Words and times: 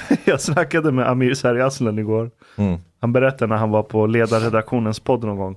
Jag 0.24 0.40
snackade 0.40 0.92
med 0.92 1.08
Amir 1.08 1.34
Sargaslan 1.34 1.98
igår. 1.98 2.30
Mm. 2.56 2.78
Han 3.00 3.12
berättade 3.12 3.46
när 3.46 3.56
han 3.56 3.70
var 3.70 3.82
på 3.82 4.06
ledarredaktionens 4.06 5.00
podd 5.00 5.24
någon 5.24 5.36
gång. 5.36 5.56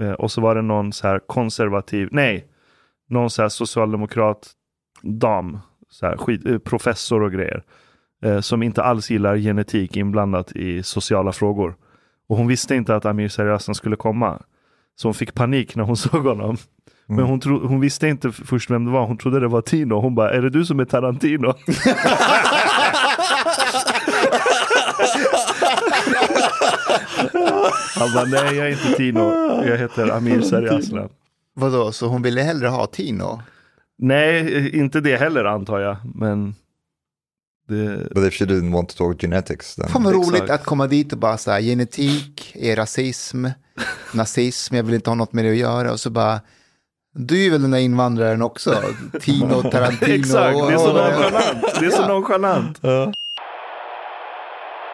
Eh, 0.00 0.12
och 0.12 0.30
så 0.30 0.40
var 0.40 0.54
det 0.54 0.62
någon 0.62 0.92
så 0.92 1.06
här 1.06 1.18
konservativ, 1.18 2.08
nej, 2.12 2.46
någon 3.08 3.30
så 3.30 3.42
här 3.42 3.48
socialdemokrat 3.48 4.50
dam, 5.02 5.58
så 5.90 6.06
här 6.06 6.16
skit, 6.16 6.46
eh, 6.46 6.58
professor 6.58 7.22
och 7.22 7.32
grejer. 7.32 7.62
Eh, 8.24 8.40
som 8.40 8.62
inte 8.62 8.82
alls 8.82 9.10
gillar 9.10 9.36
genetik 9.36 9.96
inblandat 9.96 10.52
i 10.52 10.82
sociala 10.82 11.32
frågor. 11.32 11.74
Och 12.28 12.36
hon 12.36 12.46
visste 12.46 12.74
inte 12.74 12.96
att 12.96 13.06
Amir 13.06 13.28
Sargaslan 13.28 13.74
skulle 13.74 13.96
komma. 13.96 14.42
Så 14.96 15.08
hon 15.08 15.14
fick 15.14 15.34
panik 15.34 15.76
när 15.76 15.84
hon 15.84 15.96
såg 16.06 16.26
honom. 16.26 16.56
Men 17.06 17.24
hon, 17.24 17.40
tro, 17.40 17.66
hon 17.66 17.80
visste 17.80 18.08
inte 18.08 18.32
först 18.32 18.70
vem 18.70 18.84
det 18.84 18.90
var, 18.90 19.06
hon 19.06 19.18
trodde 19.18 19.40
det 19.40 19.48
var 19.48 19.60
Tino. 19.60 19.94
Hon 19.94 20.14
bara, 20.14 20.30
är 20.30 20.42
det 20.42 20.50
du 20.50 20.64
som 20.64 20.80
är 20.80 20.84
Tarantino? 20.84 21.46
Han 27.94 28.12
bara, 28.14 28.24
nej 28.24 28.56
jag 28.56 28.66
är 28.66 28.70
inte 28.70 28.96
Tino, 28.96 29.32
jag 29.66 29.78
heter 29.78 30.10
Amir 30.10 30.40
Sargaslan. 30.40 31.08
Vadå, 31.54 31.92
så 31.92 32.06
hon 32.06 32.22
ville 32.22 32.40
hellre 32.42 32.68
ha 32.68 32.86
Tino? 32.86 33.42
Nej, 33.98 34.76
inte 34.78 35.00
det 35.00 35.16
heller 35.16 35.44
antar 35.44 35.78
jag, 35.80 35.96
men 36.14 36.54
det... 37.68 38.14
But 38.14 38.24
if 38.24 38.34
she 38.34 38.44
didn't 38.44 38.72
want 38.72 38.88
to 38.88 38.96
talk 38.96 39.20
genetics 39.20 39.76
then... 39.76 39.88
Fan 39.88 40.02
vad 40.02 40.14
Exakt. 40.14 40.28
roligt 40.28 40.50
att 40.50 40.64
komma 40.64 40.86
dit 40.86 41.12
och 41.12 41.18
bara 41.18 41.38
så 41.38 41.50
här, 41.50 41.60
genetik 41.60 42.52
är 42.56 42.76
rasism, 42.76 43.46
nazism, 44.14 44.74
jag 44.76 44.82
vill 44.82 44.94
inte 44.94 45.10
ha 45.10 45.14
något 45.14 45.32
med 45.32 45.44
det 45.44 45.50
att 45.50 45.56
göra. 45.56 45.92
Och 45.92 46.00
så 46.00 46.10
bara, 46.10 46.40
du 47.14 47.46
är 47.46 47.50
väl 47.50 47.62
den 47.62 47.70
där 47.70 47.78
invandraren 47.78 48.42
också? 48.42 48.82
Tino, 49.20 49.62
Tarantino. 49.70 50.14
Exakt, 50.14 50.58
det 50.58 50.74
är 50.74 50.78
så 50.78 50.92
nonchalant. 50.92 51.80
Det 51.80 51.86
är 51.86 51.90
så 51.90 52.06
nonchalant. 52.08 52.80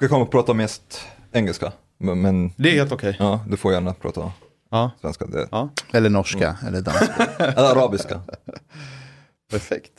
Vi 0.00 0.08
kommer 0.08 0.22
att 0.22 0.30
prata 0.30 0.54
mest 0.54 1.00
engelska. 1.32 1.72
Men, 1.98 2.20
men 2.22 2.52
Det 2.56 2.70
är 2.70 2.74
helt 2.74 2.92
okej. 2.92 3.16
ja, 3.18 3.44
du 3.48 3.56
får 3.56 3.72
gärna 3.72 3.94
prata 3.94 4.32
Ja. 4.70 4.90
svenska. 5.00 5.26
Det, 5.26 5.48
ja, 5.50 5.70
Eller 5.92 6.10
norska, 6.10 6.56
eller 6.66 6.80
danska. 6.80 7.24
Eller 7.38 7.70
arabiska. 7.76 8.20
perfekt. 9.50 9.92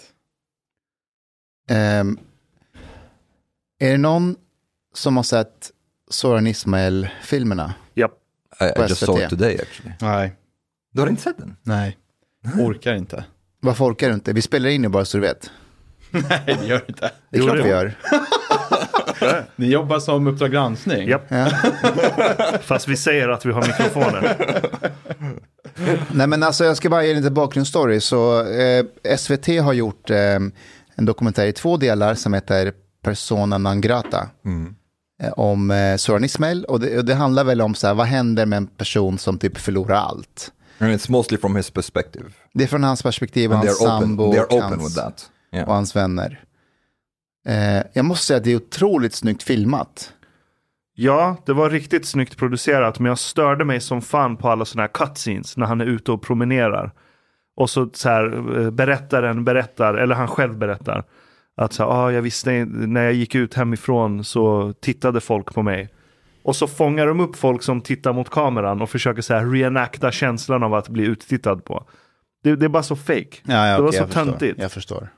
Ehm, 1.70 2.20
är 3.80 3.92
det 3.92 3.98
någon 3.98 4.36
som 4.94 5.16
har 5.18 5.24
sett 5.24 5.72
Soran 6.10 6.48
Ismail-filmerna? 6.48 7.74
Japp. 7.94 8.12
I, 8.62 8.66
I 8.66 8.72
På 8.76 8.82
just 8.82 8.98
saw 9.06 9.24
it 9.24 9.30
today 9.30 9.60
actually. 9.62 9.94
Nej, 10.02 10.36
Du 10.94 11.02
har 11.02 11.08
inte 11.08 11.22
sett 11.22 11.38
den? 11.38 11.56
nej. 11.64 11.98
Orkar 12.60 12.96
inte. 12.96 13.26
Varför 13.62 13.86
orkar 13.86 14.08
du 14.08 14.14
inte? 14.14 14.34
Vi 14.34 14.42
spelar 14.42 14.70
in 14.70 14.82
nu 14.82 14.88
bara 14.90 15.06
så 15.06 15.18
du 15.18 15.22
vet. 15.22 15.52
Nej, 16.12 16.44
det 16.46 16.66
gör 16.66 16.86
inte. 16.88 17.12
Det 17.30 17.38
är 17.38 17.42
klart 17.42 17.58
vi 17.66 17.70
gör. 17.70 17.98
Ni 19.56 19.68
jobbar 19.68 20.00
som 20.00 20.28
Uppdrag 20.28 20.52
granskning. 20.52 21.08
Japp. 21.10 21.30
Fast 22.62 22.88
vi 22.88 22.98
säger 22.98 23.30
att 23.30 23.46
vi 23.46 23.52
har 23.52 23.62
mikrofoner. 23.62 24.36
Nej 26.12 26.28
men 26.28 26.44
alltså 26.44 26.66
jag 26.66 26.78
ska 26.78 26.90
bara 26.90 27.04
ge 27.06 27.14
lite 27.14 27.32
bakgrundsstory. 27.32 28.00
Så 28.00 28.48
eh, 28.52 28.86
SVT 29.18 29.48
har 29.48 29.74
gjort 29.74 30.10
eh, 30.10 30.18
en 30.96 31.06
dokumentär 31.06 31.46
i 31.46 31.54
två 31.54 31.78
delar 31.78 32.14
som 32.16 32.34
heter 32.34 32.74
Persona 33.04 33.58
non 33.58 33.82
grata. 33.82 34.30
Eh, 35.24 35.32
om 35.32 35.72
eh, 35.72 35.96
Soran 35.96 36.24
Ismail. 36.24 36.66
Och 36.66 36.80
det, 36.80 36.98
och 36.98 37.06
det 37.06 37.14
handlar 37.16 37.44
väl 37.44 37.62
om 37.62 37.76
så 37.76 37.88
här, 37.88 37.94
vad 37.94 38.08
händer 38.08 38.46
med 38.46 38.58
en 38.58 38.68
person 38.68 39.18
som 39.18 39.38
typ 39.38 39.58
förlorar 39.58 39.96
allt. 39.96 40.52
And 40.80 40.92
it's 40.92 41.12
mostly 41.12 41.38
from 41.38 41.56
his 41.56 41.72
perspective. 41.72 42.26
Det 42.54 42.64
är 42.64 42.68
från 42.68 42.84
hans 42.84 43.04
perspektiv 43.04 43.52
och 43.52 43.58
And 43.58 43.68
hans 43.68 43.82
open, 43.82 44.00
sambo 44.00 44.34
they're 44.34 44.44
och, 44.44 44.54
open 44.54 44.80
hans, 44.80 44.96
that. 44.96 45.30
och 45.52 45.58
Yeah. 45.58 45.70
hans 45.70 45.96
vänner. 45.96 46.44
Eh, 47.48 47.84
jag 47.94 48.06
måste 48.06 48.26
säga 48.26 48.38
att 48.38 48.44
det 48.44 48.52
är 48.52 48.56
otroligt 48.56 49.14
snyggt 49.14 49.44
filmat. 49.44 50.14
Ja, 50.96 51.38
det 51.46 51.54
var 51.54 51.70
riktigt 51.70 52.06
snyggt 52.06 52.38
producerat, 52.38 53.00
men 53.00 53.10
jag 53.10 53.20
störde 53.20 53.66
mig 53.66 53.80
som 53.80 54.02
fan 54.02 54.38
på 54.38 54.50
alla 54.50 54.66
sådana 54.66 54.84
här 54.84 55.06
cutscenes 55.06 55.58
när 55.58 55.66
han 55.66 55.82
är 55.82 55.86
ute 55.86 56.12
och 56.12 56.22
promenerar. 56.22 56.92
Och 57.56 57.70
så, 57.70 57.90
så 57.94 58.10
här, 58.10 58.58
eh, 58.62 58.72
berättaren 58.72 59.44
berättar, 59.44 59.94
eller 59.94 60.16
han 60.16 60.28
själv 60.28 60.58
berättar, 60.58 61.04
att 61.58 61.74
så 61.74 61.84
här, 61.84 61.90
ah, 61.90 62.12
jag 62.12 62.22
visste 62.22 62.66
när 62.66 63.04
jag 63.04 63.14
gick 63.14 63.36
ut 63.36 63.54
hemifrån 63.54 64.24
så 64.24 64.74
tittade 64.82 65.22
folk 65.22 65.54
på 65.54 65.64
mig. 65.64 65.90
Och 66.44 66.56
så 66.56 66.68
fångar 66.68 67.08
de 67.08 67.20
upp 67.20 67.36
folk 67.36 67.64
som 67.64 67.82
tittar 67.82 68.14
mot 68.14 68.30
kameran 68.30 68.82
och 68.82 68.90
försöker 68.90 69.22
så 69.22 69.34
här 69.34 69.46
reenacta 69.46 70.12
känslan 70.12 70.64
av 70.64 70.74
att 70.74 70.90
bli 70.90 71.04
uttittad 71.04 71.56
på. 71.56 71.86
Det, 72.44 72.56
det 72.56 72.66
är 72.66 72.70
bara 72.70 72.84
så 72.84 72.96
fake. 72.96 73.38
Ja, 73.44 73.68
ja, 73.68 73.76
det 73.76 73.82
var 73.82 73.90
okej, 73.90 73.98
så 73.98 74.04
jag 74.04 74.08
förstår. 74.10 74.26
töntigt. 74.26 74.60
Jag 74.60 74.72
förstår. 74.72 75.10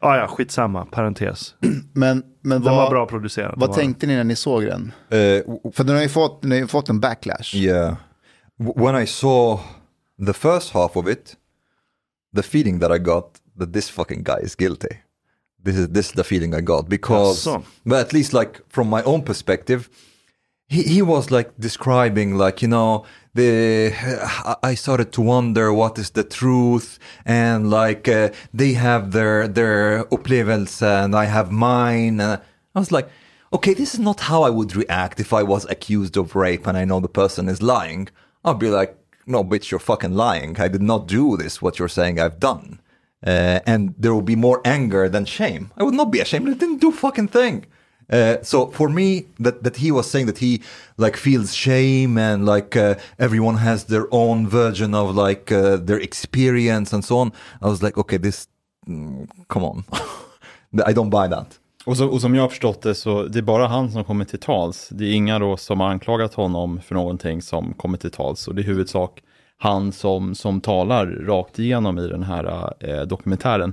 Ah, 0.00 0.16
ja, 0.16 0.26
skitsamma, 0.28 0.84
parentes. 0.86 1.54
Men, 1.94 2.22
men 2.42 2.62
Den 2.62 2.62
vad, 2.62 2.76
var 2.76 2.90
bra 2.90 3.06
producerad. 3.06 3.54
vad 3.56 3.72
tänkte 3.72 4.06
ni 4.06 4.14
när 4.16 4.24
ni 4.24 4.36
såg 4.36 4.62
den? 4.64 4.82
Uh, 4.82 5.70
För 5.72 5.84
den 5.84 5.94
har 5.96 6.02
ju 6.02 6.08
fått, 6.08 6.42
den 6.42 6.50
har 6.50 6.58
ju 6.58 6.66
fått 6.66 6.88
en 6.88 7.00
backlash. 7.00 7.54
yeah. 7.56 7.96
When 8.56 9.02
I 9.02 9.06
saw 9.06 9.62
the 10.26 10.32
first 10.32 10.70
half 10.74 10.96
of 10.96 11.08
it, 11.08 11.36
the 12.36 12.42
feeling 12.42 12.80
that 12.80 12.90
I 12.92 12.98
got 12.98 13.32
that 13.58 13.72
this 13.72 13.90
fucking 13.90 14.22
guy 14.24 14.38
is 14.42 14.54
guilty. 14.56 14.88
This 15.64 15.76
is 15.76 15.88
this 15.88 16.06
is 16.06 16.12
the 16.12 16.24
feeling 16.24 16.54
I 16.54 16.60
got 16.60 16.88
because, 16.88 17.44
Jaså? 17.50 17.62
but 17.84 17.98
at 17.98 18.12
least 18.12 18.32
like 18.32 18.60
from 18.68 18.88
my 18.90 19.02
own 19.04 19.22
perspective, 19.22 19.88
he, 20.68 20.82
he 20.82 21.02
was 21.02 21.30
like 21.30 21.50
describing 21.56 22.38
like 22.38 22.62
you 22.66 22.70
know 22.70 23.04
the 23.34 23.92
I- 24.62 24.74
started 24.74 25.12
to 25.12 25.20
wonder 25.20 25.72
what 25.72 25.98
is 25.98 26.10
the 26.10 26.24
truth. 26.24 26.98
And 27.24 27.70
like 27.70 28.08
uh, 28.08 28.30
they 28.52 28.72
have 28.74 29.12
their 29.12 29.48
their 29.48 30.04
upplevelse 30.04 30.82
and 30.82 31.14
I 31.14 31.26
have 31.26 31.50
mine. 31.50 32.20
And 32.20 32.40
I 32.74 32.78
was 32.78 32.92
like 32.92 33.08
okay 33.52 33.74
this 33.74 33.94
is 33.94 34.00
not 34.00 34.20
how 34.20 34.42
I 34.42 34.50
would 34.50 34.76
react 34.76 35.20
if 35.20 35.32
I 35.32 35.42
was 35.42 35.64
accused 35.66 36.16
of 36.16 36.36
rape 36.36 36.66
and 36.66 36.76
I 36.76 36.84
know 36.84 37.00
the 37.00 37.08
person 37.08 37.48
is 37.48 37.62
lying. 37.62 38.08
I'll 38.44 38.54
be 38.54 38.70
like 38.70 38.96
no 39.26 39.44
bitch 39.44 39.70
you're 39.70 39.80
fucking 39.80 40.14
lying. 40.14 40.58
I 40.60 40.68
did 40.68 40.82
not 40.82 41.06
do 41.06 41.36
this 41.36 41.60
what 41.62 41.78
you're 41.78 41.88
saying 41.88 42.18
I've 42.18 42.40
done. 42.40 42.80
Uh, 43.26 43.58
and 43.66 43.94
there 43.98 44.14
will 44.14 44.22
be 44.22 44.36
more 44.36 44.60
anger 44.64 45.08
than 45.08 45.24
shame. 45.24 45.72
I 45.76 45.82
would 45.82 45.94
not 45.94 46.12
be 46.12 46.20
ashamed. 46.20 46.48
I 46.48 46.54
didn't 46.54 46.80
do 46.80 46.92
fucking 46.92 47.28
thing 47.28 47.66
Uh, 48.10 48.36
so 48.42 48.66
for 48.70 48.88
me, 48.88 49.26
that, 49.38 49.62
that 49.62 49.76
he 49.76 49.92
was 49.92 50.10
saying 50.10 50.26
that 50.26 50.38
he 50.38 50.62
like 50.96 51.16
feels 51.16 51.54
shame 51.54 52.16
and 52.16 52.46
like 52.46 52.76
uh, 52.76 52.94
everyone 53.18 53.56
has 53.56 53.84
their 53.84 54.06
own 54.10 54.48
version 54.48 54.94
of 54.94 55.14
like 55.14 55.52
uh, 55.52 55.76
their 55.76 56.00
experience 56.00 56.92
and 56.92 57.04
so 57.04 57.18
on. 57.18 57.32
I 57.60 57.66
was 57.66 57.82
like, 57.82 57.98
okay, 57.98 58.16
this, 58.16 58.48
mm, 58.88 59.28
come 59.48 59.64
on, 59.64 59.84
I 60.86 60.92
don't 60.92 61.10
buy 61.10 61.28
that. 61.28 61.58
Och, 61.86 61.96
så, 61.96 62.08
och 62.08 62.20
som 62.20 62.34
jag 62.34 62.42
har 62.42 62.48
förstått 62.48 62.82
det 62.82 62.94
så 62.94 63.22
det 63.22 63.38
är 63.38 63.42
bara 63.42 63.66
han 63.66 63.90
som 63.90 64.04
kommer 64.04 64.24
till 64.24 64.38
tals. 64.38 64.88
Det 64.90 65.04
är 65.04 65.12
inga 65.12 65.38
då 65.38 65.56
som 65.56 65.80
har 65.80 65.88
anklagat 65.88 66.34
honom 66.34 66.80
för 66.80 66.94
någonting 66.94 67.42
som 67.42 67.74
kommer 67.74 67.98
till 67.98 68.10
tals. 68.10 68.48
Och 68.48 68.54
det 68.54 68.62
är 68.62 68.64
huvudsak 68.64 69.22
han 69.58 69.92
som, 69.92 70.34
som 70.34 70.60
talar 70.60 71.06
rakt 71.06 71.58
igenom 71.58 71.98
i 71.98 72.08
den 72.08 72.22
här 72.22 72.74
eh, 72.80 73.02
dokumentären. 73.02 73.72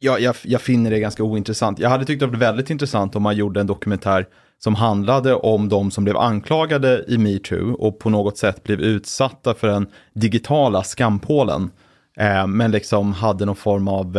Jag, 0.00 0.20
jag, 0.20 0.34
jag 0.42 0.60
finner 0.60 0.90
det 0.90 1.00
ganska 1.00 1.22
ointressant. 1.22 1.78
Jag 1.78 1.90
hade 1.90 2.04
tyckt 2.04 2.20
det 2.20 2.26
var 2.26 2.36
väldigt 2.36 2.70
intressant 2.70 3.16
om 3.16 3.22
man 3.22 3.36
gjorde 3.36 3.60
en 3.60 3.66
dokumentär 3.66 4.26
som 4.58 4.74
handlade 4.74 5.34
om 5.34 5.68
de 5.68 5.90
som 5.90 6.04
blev 6.04 6.16
anklagade 6.16 7.04
i 7.08 7.18
metoo 7.18 7.72
och 7.72 7.98
på 7.98 8.10
något 8.10 8.38
sätt 8.38 8.64
blev 8.64 8.80
utsatta 8.80 9.54
för 9.54 9.68
den 9.68 9.86
digitala 10.14 10.82
skampålen. 10.82 11.70
Eh, 12.18 12.46
men 12.46 12.70
liksom 12.70 13.12
hade 13.12 13.44
någon 13.44 13.56
form 13.56 13.88
av 13.88 14.16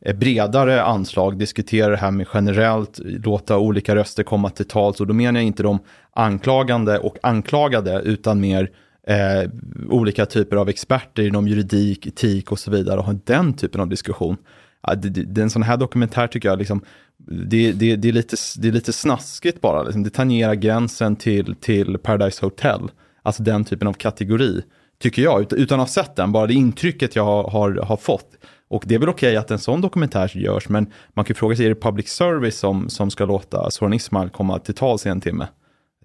eh, 0.00 0.16
bredare 0.16 0.82
anslag, 0.82 1.38
diskutera 1.38 1.90
det 1.90 1.96
här 1.96 2.10
med 2.10 2.26
generellt, 2.34 2.98
låta 3.04 3.58
olika 3.58 3.94
röster 3.94 4.22
komma 4.22 4.50
till 4.50 4.68
tals. 4.68 5.00
Och 5.00 5.06
då 5.06 5.14
menar 5.14 5.40
jag 5.40 5.46
inte 5.46 5.62
de 5.62 5.78
anklagande 6.12 6.98
och 6.98 7.16
anklagade, 7.22 8.00
utan 8.04 8.40
mer 8.40 8.70
eh, 9.06 9.50
olika 9.88 10.26
typer 10.26 10.56
av 10.56 10.68
experter 10.68 11.22
inom 11.26 11.48
juridik, 11.48 12.06
etik 12.06 12.52
och 12.52 12.58
så 12.58 12.70
vidare 12.70 12.98
och 12.98 13.04
ha 13.04 13.14
den 13.24 13.52
typen 13.52 13.80
av 13.80 13.88
diskussion. 13.88 14.36
Ja, 14.82 14.94
det, 14.94 15.08
det, 15.08 15.42
en 15.42 15.50
sån 15.50 15.62
här 15.62 15.76
dokumentär 15.76 16.26
tycker 16.26 16.48
jag, 16.48 16.58
liksom, 16.58 16.82
det, 17.26 17.72
det, 17.72 17.96
det, 17.96 18.08
är, 18.08 18.12
lite, 18.12 18.36
det 18.58 18.68
är 18.68 18.72
lite 18.72 18.92
snaskigt 18.92 19.60
bara. 19.60 19.82
Liksom. 19.82 20.02
Det 20.02 20.10
tangerar 20.10 20.54
gränsen 20.54 21.16
till, 21.16 21.54
till 21.54 21.98
Paradise 21.98 22.46
Hotel. 22.46 22.90
Alltså 23.22 23.42
den 23.42 23.64
typen 23.64 23.88
av 23.88 23.92
kategori, 23.92 24.62
tycker 25.02 25.22
jag. 25.22 25.52
Utan 25.52 25.80
att 25.80 25.88
ha 25.88 26.04
sett 26.04 26.16
den, 26.16 26.32
bara 26.32 26.46
det 26.46 26.54
intrycket 26.54 27.16
jag 27.16 27.24
har, 27.24 27.50
har, 27.50 27.72
har 27.74 27.96
fått. 27.96 28.30
Och 28.68 28.84
det 28.86 28.94
är 28.94 28.98
väl 28.98 29.08
okej 29.08 29.28
okay 29.28 29.36
att 29.36 29.50
en 29.50 29.58
sån 29.58 29.80
dokumentär 29.80 30.32
görs, 30.34 30.68
men 30.68 30.92
man 31.14 31.24
kan 31.24 31.30
ju 31.30 31.34
fråga 31.34 31.56
sig, 31.56 31.66
är 31.66 31.68
det 31.68 31.80
public 31.80 32.08
service 32.08 32.58
som, 32.58 32.88
som 32.88 33.10
ska 33.10 33.24
låta 33.24 33.70
Soran 33.70 33.92
Ismail 33.92 34.28
komma 34.28 34.58
till 34.58 34.74
tals 34.74 35.06
i 35.06 35.08
en 35.08 35.20
timme? 35.20 35.48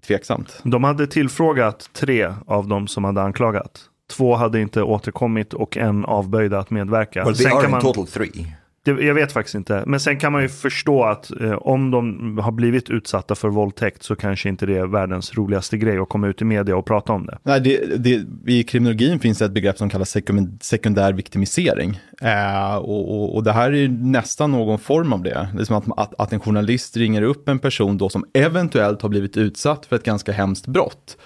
Tveksamt. 0.06 0.60
De 0.62 0.84
hade 0.84 1.06
tillfrågat 1.06 1.90
tre 1.92 2.32
av 2.46 2.68
dem 2.68 2.86
som 2.86 3.04
hade 3.04 3.22
anklagat. 3.22 3.80
Två 4.12 4.34
hade 4.34 4.60
inte 4.60 4.82
återkommit 4.82 5.54
och 5.54 5.76
en 5.76 6.04
avböjde 6.04 6.58
att 6.58 6.70
medverka. 6.70 7.24
Well, 7.24 7.36
they 7.36 7.44
Sen 7.46 7.56
are 7.56 7.68
man... 7.68 7.80
in 7.80 7.80
total 7.80 8.06
three. 8.06 8.54
Det, 8.84 8.90
jag 8.90 9.14
vet 9.14 9.32
faktiskt 9.32 9.54
inte. 9.54 9.82
Men 9.86 10.00
sen 10.00 10.18
kan 10.18 10.32
man 10.32 10.42
ju 10.42 10.48
förstå 10.48 11.04
att 11.04 11.40
eh, 11.40 11.52
om 11.52 11.90
de 11.90 12.38
har 12.38 12.52
blivit 12.52 12.90
utsatta 12.90 13.34
för 13.34 13.48
våldtäkt 13.48 14.02
så 14.02 14.16
kanske 14.16 14.48
inte 14.48 14.66
det 14.66 14.76
är 14.76 14.86
världens 14.86 15.34
roligaste 15.34 15.76
grej 15.76 15.98
att 15.98 16.08
komma 16.08 16.26
ut 16.26 16.42
i 16.42 16.44
media 16.44 16.76
och 16.76 16.86
prata 16.86 17.12
om 17.12 17.26
det. 17.26 17.38
Nej, 17.42 17.60
det, 17.60 17.96
det 17.96 18.52
I 18.52 18.62
kriminologin 18.62 19.20
finns 19.20 19.38
det 19.38 19.44
ett 19.44 19.52
begrepp 19.52 19.78
som 19.78 19.90
kallas 19.90 20.16
sekundär 20.60 21.12
viktimisering. 21.12 22.00
Eh, 22.20 22.76
och, 22.76 23.14
och, 23.14 23.36
och, 23.36 23.44
det 23.44 23.52
här 23.52 23.72
är 23.72 23.88
nästan 23.88 24.52
någon 24.52 24.78
form 24.78 25.12
av 25.12 25.22
det. 25.22 25.48
Det 25.54 25.60
är 25.60 25.64
som 25.64 25.76
att, 25.76 25.98
att, 25.98 26.20
att 26.20 26.32
en 26.32 26.40
journalist 26.40 26.96
ringer 26.96 27.22
upp 27.22 27.48
en 27.48 27.58
person 27.58 27.98
då 27.98 28.08
som 28.08 28.24
eventuellt 28.34 29.02
har 29.02 29.08
blivit 29.08 29.36
utsatt 29.36 29.86
för 29.86 29.96
ett 29.96 30.04
ganska 30.04 30.32
hemskt 30.32 30.66
brott. 30.66 31.16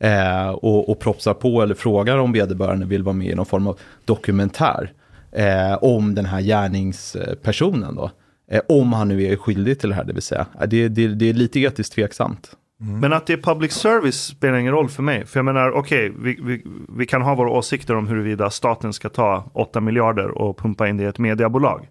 Eh, 0.00 0.48
och, 0.48 0.88
och 0.88 1.00
propsar 1.00 1.34
på 1.34 1.62
eller 1.62 1.74
frågar 1.74 2.18
om 2.18 2.32
vederbörande 2.32 2.86
vill 2.86 3.02
vara 3.02 3.16
med 3.16 3.26
i 3.26 3.34
någon 3.34 3.46
form 3.46 3.66
av 3.66 3.78
dokumentär 4.04 4.92
eh, 5.32 5.78
om 5.80 6.14
den 6.14 6.26
här 6.26 6.40
gärningspersonen 6.40 7.94
då. 7.94 8.10
Eh, 8.50 8.60
om 8.68 8.92
han 8.92 9.08
nu 9.08 9.22
är 9.22 9.36
skyldig 9.36 9.80
till 9.80 9.88
det 9.88 9.94
här, 9.94 10.04
det 10.04 10.12
vill 10.12 10.22
säga. 10.22 10.46
Det, 10.66 10.88
det, 10.88 11.08
det 11.08 11.28
är 11.28 11.32
lite 11.32 11.60
etiskt 11.60 11.92
tveksamt. 11.92 12.56
Mm. 12.80 13.00
Men 13.00 13.12
att 13.12 13.26
det 13.26 13.32
är 13.32 13.36
public 13.36 13.72
service 13.72 14.24
spelar 14.24 14.58
ingen 14.58 14.72
roll 14.72 14.88
för 14.88 15.02
mig. 15.02 15.26
För 15.26 15.38
jag 15.38 15.44
menar, 15.44 15.70
okej, 15.70 16.10
okay, 16.10 16.22
vi, 16.22 16.40
vi, 16.42 16.64
vi, 16.88 17.06
kan 17.06 17.22
ha 17.22 17.34
våra 17.34 17.50
åsikter 17.50 17.94
om 17.94 18.08
huruvida 18.08 18.50
staten 18.50 18.92
ska 18.92 19.08
ta 19.08 19.50
8 19.52 19.80
miljarder 19.80 20.28
och 20.28 20.58
pumpa 20.58 20.88
in 20.88 20.96
det 20.96 21.04
i 21.04 21.06
ett 21.06 21.18
mediebolag. 21.18 21.88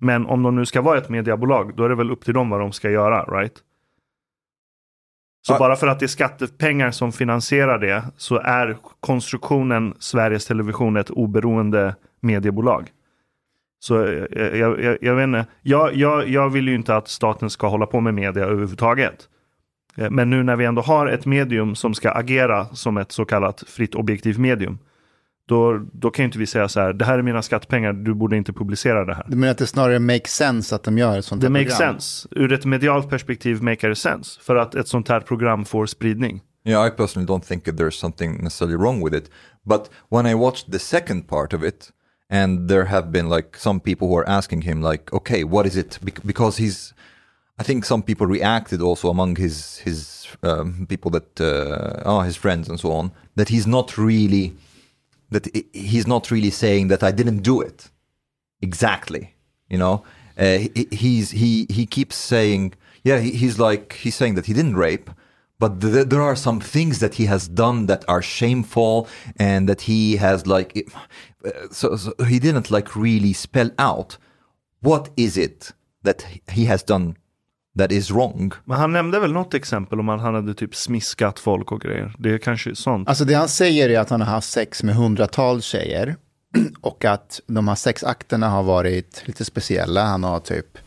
Men 0.00 0.26
om 0.26 0.42
de 0.42 0.56
nu 0.56 0.66
ska 0.66 0.80
vara 0.80 0.98
ett 0.98 1.08
mediebolag, 1.08 1.72
då 1.76 1.84
är 1.84 1.88
det 1.88 1.94
väl 1.94 2.10
upp 2.10 2.24
till 2.24 2.34
dem 2.34 2.50
vad 2.50 2.60
de 2.60 2.72
ska 2.72 2.90
göra, 2.90 3.40
right? 3.40 3.54
Så 5.46 5.58
bara 5.58 5.76
för 5.76 5.86
att 5.86 5.98
det 5.98 6.06
är 6.06 6.08
skattepengar 6.08 6.90
som 6.90 7.12
finansierar 7.12 7.78
det 7.78 8.04
så 8.16 8.38
är 8.38 8.76
konstruktionen 9.00 9.94
Sveriges 9.98 10.46
Television 10.46 10.96
ett 10.96 11.10
oberoende 11.10 11.94
mediebolag. 12.20 12.90
Så 13.82 13.94
jag, 13.94 14.56
jag, 14.56 14.82
jag, 14.82 14.98
jag 15.00 15.14
vet 15.14 15.24
inte, 15.24 15.46
jag, 15.62 15.94
jag, 15.94 16.28
jag 16.28 16.50
vill 16.50 16.68
ju 16.68 16.74
inte 16.74 16.96
att 16.96 17.08
staten 17.08 17.50
ska 17.50 17.68
hålla 17.68 17.86
på 17.86 18.00
med 18.00 18.14
media 18.14 18.44
överhuvudtaget. 18.44 19.28
Eh, 19.96 20.10
men 20.10 20.30
nu 20.30 20.42
när 20.42 20.56
vi 20.56 20.64
ändå 20.64 20.82
har 20.82 21.06
ett 21.06 21.26
medium 21.26 21.74
som 21.74 21.94
ska 21.94 22.10
agera 22.10 22.66
som 22.66 22.96
ett 22.96 23.12
så 23.12 23.24
kallat 23.24 23.64
fritt 23.66 23.94
objektivt 23.94 24.38
medium. 24.38 24.78
Då, 25.48 25.86
då 25.92 26.10
kan 26.10 26.22
ju 26.22 26.24
inte 26.24 26.38
vi 26.38 26.46
säga 26.46 26.68
så 26.68 26.80
här, 26.80 26.92
det 26.92 27.04
här 27.04 27.18
är 27.18 27.22
mina 27.22 27.42
skattepengar, 27.42 27.92
du 27.92 28.14
borde 28.14 28.36
inte 28.36 28.52
publicera 28.52 29.04
det 29.04 29.14
här. 29.14 29.24
Du 29.28 29.36
menar 29.36 29.50
att 29.50 29.58
det 29.58 29.66
snarare 29.66 29.98
makes 29.98 30.34
sense 30.34 30.74
att 30.74 30.82
de 30.82 30.98
gör 30.98 31.18
ett 31.18 31.24
sånt 31.24 31.42
här 31.42 31.50
det 31.50 31.54
program? 31.54 31.78
Det 31.78 31.86
makes 31.86 32.00
sense. 32.00 32.28
Ur 32.30 32.52
ett 32.52 32.64
medialt 32.64 33.10
perspektiv 33.10 33.62
makes 33.62 33.84
it 33.84 33.98
sense. 33.98 34.40
För 34.42 34.56
att 34.56 34.74
ett 34.74 34.88
sånt 34.88 35.08
här 35.08 35.20
program 35.20 35.64
får 35.64 35.86
spridning. 35.86 36.40
Yeah, 36.64 36.86
I 36.86 36.90
personally 36.90 37.26
don't 37.26 37.44
think 37.48 37.64
that 37.64 37.74
there's 37.74 38.00
something 38.00 38.42
necessarily 38.42 38.76
wrong 38.76 39.04
with 39.04 39.16
it. 39.16 39.30
But 39.64 39.90
when 40.08 40.26
I 40.26 40.34
watched 40.34 40.72
the 40.72 40.78
second 40.78 41.28
part 41.28 41.54
of 41.54 41.64
it, 41.64 41.90
and 42.30 42.68
there 42.68 42.84
have 42.84 43.10
been 43.10 43.28
like 43.28 43.56
some 43.56 43.80
people 43.80 44.08
who 44.08 44.16
are 44.16 44.28
asking 44.28 44.62
him 44.62 44.80
like 44.80 45.12
okay 45.12 45.44
what 45.44 45.66
is 45.66 45.76
it? 45.76 45.98
Be- 46.04 46.14
because 46.24 46.56
he's 46.56 46.94
i 47.58 47.62
think 47.62 47.84
some 47.84 48.02
people 48.02 48.26
reacted 48.26 48.80
also 48.80 49.10
among 49.10 49.36
his 49.36 49.78
his 49.78 50.28
um, 50.42 50.86
people 50.88 51.10
that 51.10 51.40
uh, 51.40 52.08
are 52.08 52.24
his 52.24 52.36
friends 52.36 52.68
and 52.68 52.78
so 52.78 52.92
on 52.92 53.10
that 53.34 53.48
he's 53.48 53.66
not 53.66 53.98
really 53.98 54.54
that 55.30 55.48
he's 55.72 56.06
not 56.06 56.30
really 56.30 56.50
saying 56.50 56.88
that 56.88 57.02
i 57.02 57.10
didn't 57.10 57.42
do 57.42 57.60
it 57.60 57.90
exactly 58.62 59.34
you 59.68 59.78
know? 59.78 60.04
Uh, 60.36 60.58
he, 60.58 60.88
he's 60.90 61.32
he 61.32 61.66
he 61.68 61.84
keeps 61.84 62.16
saying 62.16 62.72
yeah 63.04 63.18
he, 63.18 63.32
he's 63.32 63.58
like 63.58 63.92
he's 63.94 64.14
saying 64.14 64.34
that 64.36 64.46
he 64.46 64.54
didn't 64.54 64.76
rape 64.76 65.10
but 65.60 65.80
th- 65.80 66.08
there 66.08 66.22
are 66.22 66.36
some 66.36 66.60
things 66.60 66.98
that 66.98 67.14
he 67.14 67.26
has 67.26 67.48
done 67.48 67.86
that 67.86 68.04
are 68.08 68.22
shameful 68.22 69.06
and 69.38 69.68
that 69.68 69.82
he 69.82 70.16
has 70.16 70.46
like 70.46 70.86
so, 71.70 71.96
so, 71.96 72.12
he 72.24 72.38
didn't 72.38 72.70
like 72.70 72.88
really 72.96 73.34
spell 73.34 73.70
out 73.78 74.18
what 74.80 75.10
is 75.16 75.36
it 75.36 75.74
that 76.02 76.26
he 76.48 76.64
has 76.64 76.82
done 76.82 77.14
that 77.78 77.92
is 77.92 78.10
wrong. 78.10 78.52
Men 78.64 78.78
han 78.78 78.92
nämnde 78.92 79.20
väl 79.20 79.32
något 79.32 79.54
exempel 79.54 80.00
om 80.00 80.08
att 80.08 80.20
han 80.20 80.34
hade 80.34 80.54
typ 80.54 80.74
smiskat 80.74 81.38
folk 81.38 81.72
och 81.72 81.80
grejer. 81.80 82.14
Det 82.18 82.30
är 82.30 82.38
kanske 82.38 82.74
sånt. 82.74 83.08
Alltså 83.08 83.24
det 83.24 83.34
han 83.34 83.48
säger 83.48 83.88
är 83.88 83.98
att 83.98 84.10
han 84.10 84.20
har 84.20 84.28
haft 84.28 84.50
sex 84.50 84.82
med 84.82 84.94
hundratals 84.94 85.64
tjejer 85.64 86.16
och 86.80 87.04
att 87.04 87.40
de 87.46 87.68
här 87.68 87.74
sexakterna 87.74 88.48
har 88.48 88.62
varit 88.62 89.22
lite 89.26 89.44
speciella. 89.44 90.04
Han 90.04 90.24
har 90.24 90.40
typ 90.40 90.78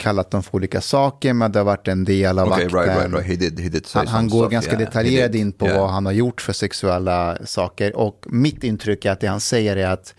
kallat 0.00 0.30
dem 0.30 0.42
för 0.42 0.54
olika 0.54 0.80
saker, 0.80 1.32
men 1.32 1.52
det 1.52 1.58
har 1.58 1.64
varit 1.64 1.88
en 1.88 2.04
del 2.04 2.38
av 2.38 2.48
okay, 2.48 2.64
akten. 2.64 2.78
Right, 2.78 2.96
right, 2.96 3.12
right. 3.12 3.26
He 3.26 3.36
did, 3.36 3.60
he 3.60 3.68
did 3.68 3.86
han, 3.94 4.06
han 4.06 4.28
går 4.28 4.38
stuff, 4.38 4.52
ganska 4.52 4.72
yeah. 4.72 4.84
detaljerad 4.84 5.34
in 5.34 5.52
på 5.52 5.66
yeah. 5.66 5.80
vad 5.80 5.90
han 5.90 6.06
har 6.06 6.12
gjort 6.12 6.40
för 6.40 6.52
sexuella 6.52 7.38
saker. 7.44 7.96
Och 7.96 8.26
mitt 8.28 8.64
intryck 8.64 9.04
är 9.04 9.10
att 9.10 9.20
det 9.20 9.26
han 9.26 9.40
säger 9.40 9.76
är 9.76 9.88
att 9.88 10.14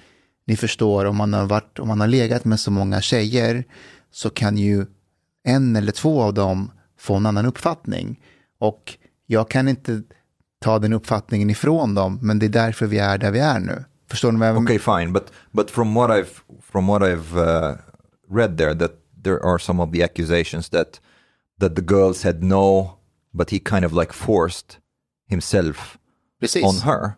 ni 0.47 0.55
förstår, 0.55 1.05
om 1.05 1.17
man 1.17 1.33
har, 1.33 1.45
varit, 1.45 1.79
om 1.79 1.87
man 1.87 1.99
har 1.99 2.07
legat 2.07 2.45
med 2.45 2.59
så 2.59 2.71
många 2.71 3.01
tjejer 3.01 3.63
så 4.11 4.29
kan 4.29 4.57
ju 4.57 4.85
en 5.43 5.75
eller 5.75 5.91
två 5.91 6.21
av 6.21 6.33
dem 6.33 6.71
få 6.99 7.15
en 7.15 7.25
annan 7.25 7.45
uppfattning. 7.45 8.19
Och 8.59 8.97
jag 9.27 9.49
kan 9.49 9.67
inte 9.67 10.01
ta 10.59 10.79
den 10.79 10.93
uppfattningen 10.93 11.49
ifrån 11.49 11.95
dem, 11.95 12.19
men 12.21 12.39
det 12.39 12.45
är 12.45 12.49
därför 12.49 12.85
vi 12.85 12.99
är 12.99 13.17
där 13.17 13.31
vi 13.31 13.39
är 13.39 13.59
nu. 13.59 13.83
Förstår 14.09 14.31
ni 14.31 14.39
vad 14.39 14.47
jag 14.47 14.53
menar? 14.53 14.65
Okej, 14.65 14.79
okay, 14.79 14.99
fine, 14.99 15.13
but, 15.13 15.23
but 15.51 15.71
from 15.71 15.93
what 15.93 16.09
I've, 16.09 16.41
from 16.71 16.87
what 16.87 17.01
I've 17.01 17.37
uh, 17.37 17.77
read 18.29 18.57
there, 18.57 18.75
that 18.75 18.91
there 19.23 19.43
are 19.43 19.59
some 19.59 19.79
of 19.79 19.91
the 19.91 20.03
accusations 20.03 20.69
that 20.69 20.99
that 21.57 21.75
the 21.75 21.81
girl 21.81 22.13
said 22.13 22.43
no, 22.43 22.97
but 23.33 23.49
he 23.51 23.59
kind 23.59 23.85
of 23.85 23.93
like 23.93 24.13
forced 24.13 24.79
himself 25.27 25.97
Precis. 26.39 26.63
on 26.63 26.75
her. 26.81 27.17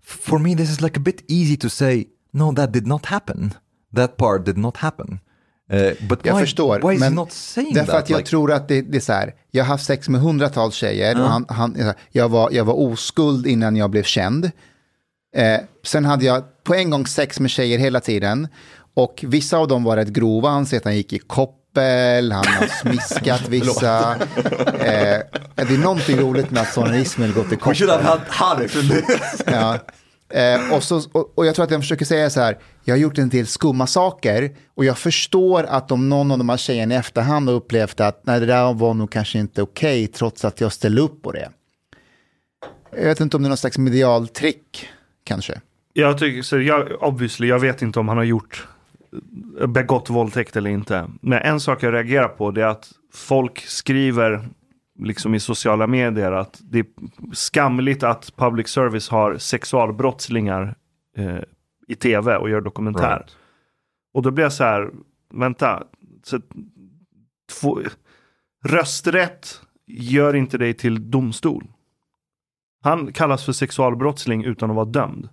For 0.00 0.38
me, 0.38 0.54
this 0.54 0.70
is 0.70 0.80
like 0.80 0.96
a 0.96 1.00
bit 1.00 1.22
easy 1.28 1.56
to 1.56 1.68
say, 1.68 2.08
no, 2.32 2.52
that 2.52 2.72
did 2.72 2.86
not 2.86 3.06
happen. 3.06 3.54
That 3.92 4.16
part 4.16 4.44
did 4.44 4.58
not 4.58 4.76
happen. 4.76 5.20
Uh, 5.72 5.94
but 6.08 6.24
jag 6.24 6.34
why, 6.34 6.40
förstår, 6.40 6.80
why 6.82 6.94
is 6.94 7.00
men 7.00 7.14
not 7.14 7.32
saying 7.32 7.74
därför 7.74 7.92
that? 7.92 8.02
att 8.02 8.10
jag 8.10 8.18
like... 8.18 8.30
tror 8.30 8.52
att 8.52 8.68
det, 8.68 8.82
det, 8.82 8.98
är 8.98 9.00
så 9.00 9.12
här, 9.12 9.34
jag 9.50 9.64
har 9.64 9.68
haft 9.68 9.84
sex 9.84 10.08
med 10.08 10.20
hundratals 10.20 10.74
tjejer 10.74 11.16
uh. 11.16 11.22
och 11.22 11.28
han, 11.28 11.46
han, 11.48 11.94
jag, 12.10 12.28
var, 12.28 12.50
jag 12.52 12.64
var 12.64 12.74
oskuld 12.74 13.46
innan 13.46 13.76
jag 13.76 13.90
blev 13.90 14.02
känd. 14.02 14.50
Eh, 15.36 15.60
sen 15.82 16.04
hade 16.04 16.24
jag 16.24 16.64
på 16.64 16.74
en 16.74 16.90
gång 16.90 17.06
sex 17.06 17.40
med 17.40 17.50
tjejer 17.50 17.78
hela 17.78 18.00
tiden 18.00 18.48
och 18.94 19.24
vissa 19.28 19.58
av 19.58 19.68
dem 19.68 19.84
var 19.84 19.96
rätt 19.96 20.08
grova. 20.08 20.48
Han 20.48 20.66
säger 20.66 20.80
att 20.80 20.84
han 20.84 20.96
gick 20.96 21.12
i 21.12 21.18
koppel, 21.18 22.32
han 22.32 22.44
har 22.46 22.66
smiskat 22.66 23.42
vissa. 23.48 24.16
eh, 24.16 25.20
det 25.54 25.74
är 25.74 25.82
någonting 25.82 26.16
roligt 26.18 26.50
med 26.50 26.62
att 26.62 26.72
Sonen 26.72 26.94
Ismail 26.94 27.32
gått 27.32 27.52
i 27.52 27.56
koppel. 27.56 27.68
We 27.68 27.74
should 27.74 27.90
have 27.90 28.04
had 28.04 28.20
Harry 28.28 28.68
ja. 29.46 29.78
Eh, 30.32 30.74
och, 30.74 30.82
så, 30.82 31.02
och, 31.12 31.32
och 31.38 31.46
jag 31.46 31.54
tror 31.54 31.64
att 31.64 31.70
jag 31.70 31.80
försöker 31.80 32.04
säga 32.04 32.30
så 32.30 32.40
här, 32.40 32.58
jag 32.84 32.94
har 32.94 32.98
gjort 32.98 33.18
en 33.18 33.28
del 33.28 33.46
skumma 33.46 33.86
saker 33.86 34.56
och 34.74 34.84
jag 34.84 34.98
förstår 34.98 35.64
att 35.64 35.90
om 35.90 36.08
någon 36.08 36.30
av 36.30 36.38
de 36.38 36.48
här 36.48 36.56
tjejerna 36.56 36.94
i 36.94 36.96
efterhand 36.96 37.48
har 37.48 37.56
upplevt 37.56 38.00
att 38.00 38.20
nej, 38.24 38.40
det 38.40 38.46
där 38.46 38.72
var 38.74 38.94
nog 38.94 39.10
kanske 39.12 39.38
inte 39.38 39.62
okej 39.62 40.06
trots 40.06 40.44
att 40.44 40.60
jag 40.60 40.72
ställde 40.72 41.00
upp 41.00 41.22
på 41.22 41.32
det. 41.32 41.50
Jag 42.96 43.04
vet 43.04 43.20
inte 43.20 43.36
om 43.36 43.42
det 43.42 43.46
är 43.46 43.48
någon 43.48 43.56
slags 43.56 43.78
medialtrick 43.78 44.88
kanske. 45.24 45.60
Jag 45.92 46.18
tycker, 46.18 46.42
så 46.42 46.60
jag, 46.60 47.02
obviously, 47.02 47.48
jag 47.48 47.58
vet 47.58 47.82
inte 47.82 48.00
om 48.00 48.08
han 48.08 48.16
har 48.16 48.24
gjort 48.24 48.66
begått 49.68 50.10
våldtäkt 50.10 50.56
eller 50.56 50.70
inte. 50.70 51.10
Men 51.20 51.42
en 51.42 51.60
sak 51.60 51.82
jag 51.82 51.94
reagerar 51.94 52.28
på 52.28 52.50
det 52.50 52.62
är 52.62 52.66
att 52.66 52.92
folk 53.12 53.60
skriver 53.60 54.48
liksom 54.98 55.34
i 55.34 55.40
sociala 55.40 55.86
medier 55.86 56.32
att 56.32 56.60
det 56.62 56.78
är 56.78 56.86
skamligt 57.32 58.02
att 58.02 58.36
public 58.36 58.68
service 58.68 59.08
har 59.08 59.38
sexualbrottslingar 59.38 60.74
eh, 61.16 61.38
i 61.88 61.94
tv 61.94 62.36
och 62.36 62.50
gör 62.50 62.60
dokumentär. 62.60 63.16
Right. 63.16 63.36
Och 64.14 64.22
då 64.22 64.30
blir 64.30 64.44
jag 64.44 64.52
så 64.52 64.64
här, 64.64 64.90
vänta, 65.34 65.82
så, 66.22 66.40
två, 67.60 67.80
rösträtt 68.64 69.60
gör 69.86 70.36
inte 70.36 70.58
dig 70.58 70.74
till 70.74 71.10
domstol. 71.10 71.64
Han 72.82 73.12
kallas 73.12 73.44
för 73.44 73.52
sexualbrottsling 73.52 74.44
utan 74.44 74.70
att 74.70 74.76
vara 74.76 74.86
dömd. 74.86 75.28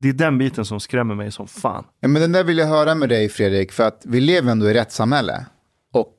Det 0.00 0.08
är 0.08 0.12
den 0.12 0.38
biten 0.38 0.64
som 0.64 0.80
skrämmer 0.80 1.14
mig 1.14 1.32
som 1.32 1.48
fan. 1.48 1.84
Ja, 2.00 2.08
men 2.08 2.22
den 2.22 2.32
där 2.32 2.44
vill 2.44 2.58
jag 2.58 2.66
höra 2.66 2.94
med 2.94 3.08
dig 3.08 3.28
Fredrik, 3.28 3.72
för 3.72 3.84
att 3.84 4.02
vi 4.04 4.20
lever 4.20 4.52
ändå 4.52 4.70
i 4.70 4.74
rättssamhälle. 4.74 5.46
Och 5.92 6.14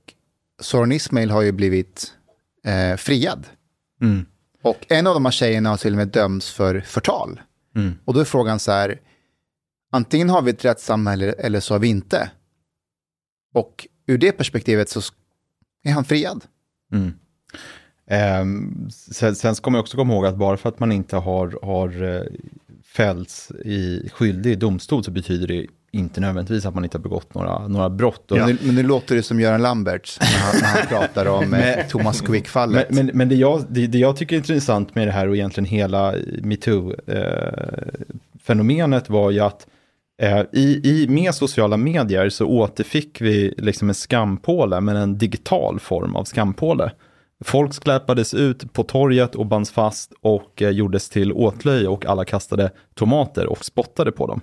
Soran 0.62 0.92
Ismail 0.92 1.32
har 1.32 1.42
ju 1.42 1.52
blivit 1.52 2.14
eh, 2.66 2.98
friad. 2.98 3.48
Mm. 4.02 4.26
Och 4.62 4.86
en 4.90 5.08
av 5.08 5.14
de 5.14 5.26
här 5.26 5.32
tjejerna 5.32 5.70
har 5.70 5.78
till 5.78 5.94
och 5.94 5.98
med 5.98 6.08
dömts 6.08 6.52
för 6.52 6.80
förtal. 6.80 7.42
Mm. 7.76 7.94
Och 8.06 8.14
då 8.14 8.20
är 8.20 8.26
frågan 8.26 8.60
så 8.60 8.72
här, 8.72 9.00
antingen 9.92 10.30
har 10.30 10.42
vi 10.42 10.52
ett 10.52 10.66
rättssamhälle 10.66 11.32
eller 11.32 11.60
så 11.60 11.74
har 11.74 11.80
vi 11.80 11.88
inte. 11.88 12.32
Och 13.54 13.88
ur 14.08 14.18
det 14.18 14.32
perspektivet 14.32 14.90
så 14.90 15.02
är 15.84 15.92
han 15.92 16.06
friad. 16.06 16.46
Mm. 16.94 17.14
Ehm, 18.08 18.90
sen, 18.92 19.36
sen 19.36 19.56
ska 19.56 19.70
man 19.70 19.80
också 19.80 19.98
komma 19.98 20.14
ihåg 20.14 20.26
att 20.26 20.38
bara 20.38 20.58
för 20.58 20.70
att 20.70 20.80
man 20.80 20.92
inte 20.92 21.16
har, 21.18 21.60
har 21.66 22.28
eh, 22.90 22.96
fällts 22.96 23.52
i 23.52 24.10
skyldig 24.14 24.52
i 24.52 24.56
domstol 24.56 25.04
så 25.04 25.12
betyder 25.12 25.48
det 25.48 25.66
inte 25.92 26.22
nödvändigtvis 26.22 26.66
att 26.66 26.76
man 26.76 26.84
inte 26.84 26.98
har 26.98 27.04
begått 27.04 27.34
några, 27.34 27.68
några 27.68 27.90
brott. 27.90 28.32
Och, 28.32 28.38
Men, 28.38 28.50
nu, 28.50 28.58
men 28.62 28.76
nu 28.76 28.84
låter 28.84 29.16
det 29.16 29.24
som 29.24 29.40
Göran 29.40 29.62
Lamberts 29.62 30.20
när 30.20 30.28
han, 30.28 30.56
när 30.62 30.68
han 30.68 30.88
pratar 30.88 31.26
om 31.26 31.54
eh, 31.60 31.88
Thomas 31.88 32.22
Men, 32.22 32.32
Quick-fallet. 32.32 32.88
men, 32.90 33.12
men 33.14 33.30
det, 33.30 33.36
jag, 33.36 33.64
det, 33.70 33.88
det 33.88 33.98
jag 33.98 34.18
tycker 34.18 34.36
är 34.36 34.38
intressant 34.38 34.96
med 34.96 35.08
det 35.08 35.12
här 35.12 35.28
och 35.28 35.36
egentligen 35.36 35.66
hela 35.66 36.16
metoo-fenomenet 36.42 39.10
var 39.10 39.32
ju 39.32 39.40
att 39.40 39.68
eh, 40.22 40.42
i, 40.52 40.82
i, 40.84 41.08
med 41.10 41.36
sociala 41.36 41.78
medier 41.78 42.30
så 42.30 42.46
återfick 42.46 43.22
vi 43.22 43.54
liksom 43.58 43.90
en 43.90 43.96
skampåle, 43.96 44.82
men 44.82 44.96
en 44.96 45.18
digital 45.18 45.80
form 45.80 46.16
av 46.16 46.24
skampåle. 46.24 46.92
Folk 47.46 47.74
skläpades 47.74 48.34
ut 48.34 48.74
på 48.74 48.84
torget 48.84 49.36
och 49.36 49.46
bands 49.46 49.72
fast 49.72 50.14
och 50.22 50.62
eh, 50.62 50.70
gjordes 50.70 51.10
till 51.10 51.34
åtlöje 51.34 51.88
och 51.88 52.06
alla 52.06 52.26
kastade 52.26 52.72
tomater 52.96 53.48
och 53.48 53.66
spottade 53.66 54.12
på 54.12 54.28
dem. 54.28 54.42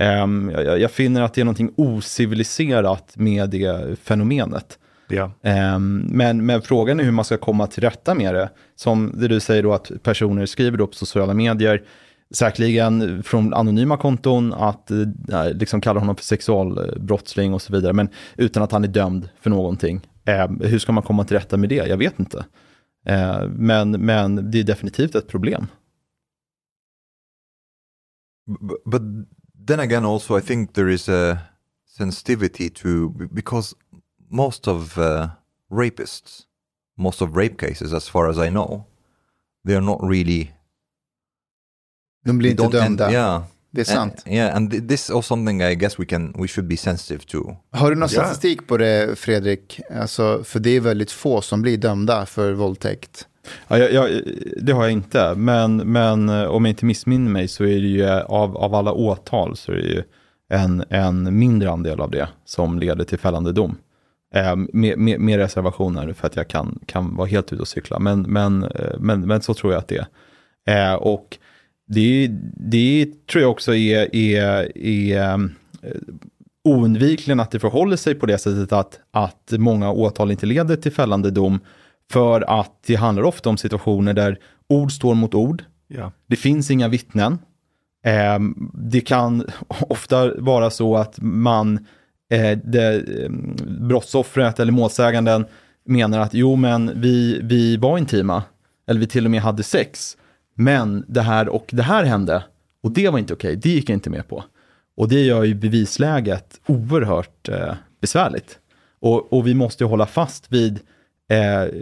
Ehm, 0.00 0.50
jag, 0.54 0.80
jag 0.80 0.90
finner 0.90 1.22
att 1.22 1.34
det 1.34 1.40
är 1.40 1.44
någonting 1.44 1.72
ociviliserat 1.76 3.12
med 3.16 3.50
det 3.50 3.98
fenomenet. 3.98 4.78
Ja. 5.08 5.30
Ehm, 5.42 6.06
men, 6.10 6.46
men 6.46 6.62
frågan 6.62 7.00
är 7.00 7.04
hur 7.04 7.12
man 7.12 7.24
ska 7.24 7.36
komma 7.36 7.66
till 7.66 7.82
rätta 7.82 8.14
med 8.14 8.34
det. 8.34 8.50
Som 8.74 9.12
det 9.14 9.28
du 9.28 9.40
säger 9.40 9.62
då 9.62 9.72
att 9.72 9.90
personer 10.02 10.46
skriver 10.46 10.78
då 10.78 10.86
på 10.86 10.94
sociala 10.94 11.34
medier, 11.34 11.82
säkerligen 12.34 13.22
från 13.22 13.54
anonyma 13.54 13.96
konton, 13.96 14.52
att 14.52 14.90
eh, 14.90 14.98
liksom 15.52 15.80
kalla 15.80 16.00
honom 16.00 16.16
för 16.16 16.24
sexualbrottsling 16.24 17.54
och 17.54 17.62
så 17.62 17.72
vidare, 17.72 17.92
men 17.92 18.08
utan 18.36 18.62
att 18.62 18.72
han 18.72 18.84
är 18.84 18.88
dömd 18.88 19.28
för 19.40 19.50
någonting. 19.50 20.00
Ehm, 20.26 20.60
hur 20.60 20.78
ska 20.78 20.92
man 20.92 21.02
komma 21.02 21.24
till 21.24 21.36
rätta 21.36 21.56
med 21.56 21.68
det? 21.68 21.74
Jag 21.88 21.96
vet 21.96 22.18
inte. 22.18 22.46
Ehm, 23.04 23.50
men, 23.50 23.90
men 23.90 24.50
det 24.50 24.58
är 24.60 24.64
definitivt 24.64 25.14
ett 25.14 25.28
problem. 25.28 25.66
B- 28.46 28.74
But 28.90 29.02
then 29.66 29.80
again, 29.80 30.04
also, 30.04 30.38
I 30.38 30.42
think 30.42 30.72
there 30.74 30.92
is 30.92 31.08
a 31.08 31.38
sensitivity 31.86 32.70
to 32.70 33.08
because 33.30 33.74
most 34.30 34.68
of 34.68 34.98
uh, 34.98 35.28
rapists, 35.70 36.42
most 36.96 37.22
of 37.22 37.36
rape 37.36 37.56
cases, 37.68 37.92
as 37.92 38.08
far 38.08 38.28
as 38.30 38.38
I 38.38 38.50
know, 38.50 38.84
they 39.66 39.74
are 39.76 39.84
not 39.84 40.00
really. 40.02 40.52
De 42.24 42.38
blir 42.38 42.50
inte 42.50 42.62
end- 42.64 42.72
dömda. 42.72 43.12
yeah, 43.12 43.44
Det 43.76 43.82
är 43.82 43.84
sant. 43.94 44.22
And, 44.26 44.34
yeah, 44.34 44.56
and 44.56 44.72
th- 44.72 44.88
this 44.88 45.04
is 45.04 45.10
also 45.10 45.22
something 45.22 45.62
I 45.62 45.74
guess 45.74 45.98
we 46.00 46.04
can 46.04 46.34
we 46.38 46.48
should 46.48 46.68
be 46.68 46.76
sensitive 46.76 47.24
to. 47.26 47.56
Har 47.72 47.90
du 47.90 47.96
någon 47.96 48.08
Ja. 48.12 48.22
statistik 48.22 48.66
på 48.66 48.76
det, 48.76 49.18
Fredrik? 49.18 49.80
Alltså, 50.00 50.44
för 50.44 50.60
det 50.60 50.70
är 50.70 50.80
väldigt 50.80 51.10
få 51.10 51.40
som 51.40 51.62
blir 51.62 51.76
dömda 51.76 52.26
för 52.26 52.52
våldtäkt. 52.52 53.26
Ja, 53.68 53.78
jag, 53.78 53.92
jag, 53.92 54.10
det 54.62 54.72
har 54.72 54.82
jag 54.82 54.92
inte, 54.92 55.34
men, 55.34 55.76
men 55.76 56.28
eh, 56.28 56.44
om 56.44 56.64
jag 56.64 56.72
inte 56.72 56.84
missminner 56.84 57.30
mig 57.30 57.48
så 57.48 57.64
är 57.64 57.68
det 57.80 57.88
ju 57.88 58.02
eh, 58.04 58.20
av, 58.20 58.56
av 58.56 58.74
alla 58.74 58.92
åtal 58.92 59.56
så 59.56 59.72
är 59.72 59.76
det 59.76 59.82
ju 59.88 60.02
en, 60.48 60.84
en 60.90 61.38
mindre 61.38 61.70
andel 61.70 62.00
av 62.00 62.10
det 62.10 62.28
som 62.44 62.78
leder 62.78 63.04
till 63.04 63.18
fällande 63.18 63.52
dom. 63.52 63.76
Eh, 64.34 64.56
med, 64.56 64.98
med, 64.98 65.20
med 65.20 65.38
reservationer 65.38 66.12
för 66.12 66.26
att 66.26 66.36
jag 66.36 66.48
kan, 66.48 66.78
kan 66.86 67.16
vara 67.16 67.26
helt 67.28 67.52
ute 67.52 67.62
och 67.62 67.68
cykla, 67.68 67.98
men, 67.98 68.22
men, 68.22 68.62
eh, 68.64 68.98
men, 68.98 69.20
men 69.20 69.42
så 69.42 69.54
tror 69.54 69.72
jag 69.72 69.80
att 69.80 69.88
det 69.88 70.06
är. 70.66 70.92
Eh, 70.92 70.94
och 70.94 71.38
det, 71.86 72.28
det 72.56 73.26
tror 73.26 73.42
jag 73.42 73.50
också 73.50 73.74
är, 73.74 74.16
är, 74.16 74.78
är 74.78 75.34
eh, 75.34 75.38
oundvikligen 76.64 77.40
att 77.40 77.50
det 77.50 77.60
förhåller 77.60 77.96
sig 77.96 78.14
på 78.14 78.26
det 78.26 78.38
sättet 78.38 78.72
att, 78.72 79.00
att 79.10 79.52
många 79.58 79.90
åtal 79.90 80.30
inte 80.30 80.46
leder 80.46 80.76
till 80.76 80.92
fällande 80.92 81.30
dom 81.30 81.60
för 82.12 82.60
att 82.60 82.82
det 82.86 82.94
handlar 82.94 83.22
ofta 83.22 83.48
om 83.48 83.56
situationer 83.56 84.14
där 84.14 84.38
ord 84.68 84.92
står 84.92 85.14
mot 85.14 85.34
ord. 85.34 85.64
Ja. 85.88 86.12
Det 86.26 86.36
finns 86.36 86.70
inga 86.70 86.88
vittnen. 86.88 87.38
Eh, 88.04 88.38
det 88.74 89.00
kan 89.00 89.46
ofta 89.68 90.34
vara 90.34 90.70
så 90.70 90.96
att 90.96 91.18
man, 91.20 91.86
eh, 92.30 92.58
det, 92.64 92.94
eh, 92.94 93.30
brottsoffret 93.80 94.60
eller 94.60 94.72
målsäganden 94.72 95.46
menar 95.84 96.18
att 96.18 96.34
jo 96.34 96.56
men 96.56 97.00
vi, 97.00 97.40
vi 97.42 97.76
var 97.76 97.98
intima, 97.98 98.42
eller 98.86 99.00
vi 99.00 99.06
till 99.06 99.24
och 99.24 99.30
med 99.30 99.40
hade 99.40 99.62
sex, 99.62 100.16
men 100.58 101.04
det 101.08 101.22
här 101.22 101.48
och 101.48 101.66
det 101.72 101.82
här 101.82 102.04
hände 102.04 102.44
och 102.82 102.92
det 102.92 103.08
var 103.08 103.18
inte 103.18 103.32
okej, 103.32 103.56
det 103.56 103.68
gick 103.68 103.90
jag 103.90 103.96
inte 103.96 104.10
med 104.10 104.28
på. 104.28 104.44
Och 104.96 105.08
det 105.08 105.20
gör 105.20 105.44
ju 105.44 105.54
bevisläget 105.54 106.60
oerhört 106.66 107.48
eh, 107.48 107.74
besvärligt. 108.00 108.58
Och, 109.00 109.32
och 109.32 109.46
vi 109.46 109.54
måste 109.54 109.84
ju 109.84 109.88
hålla 109.88 110.06
fast 110.06 110.52
vid 110.52 110.80
eh, 111.30 111.74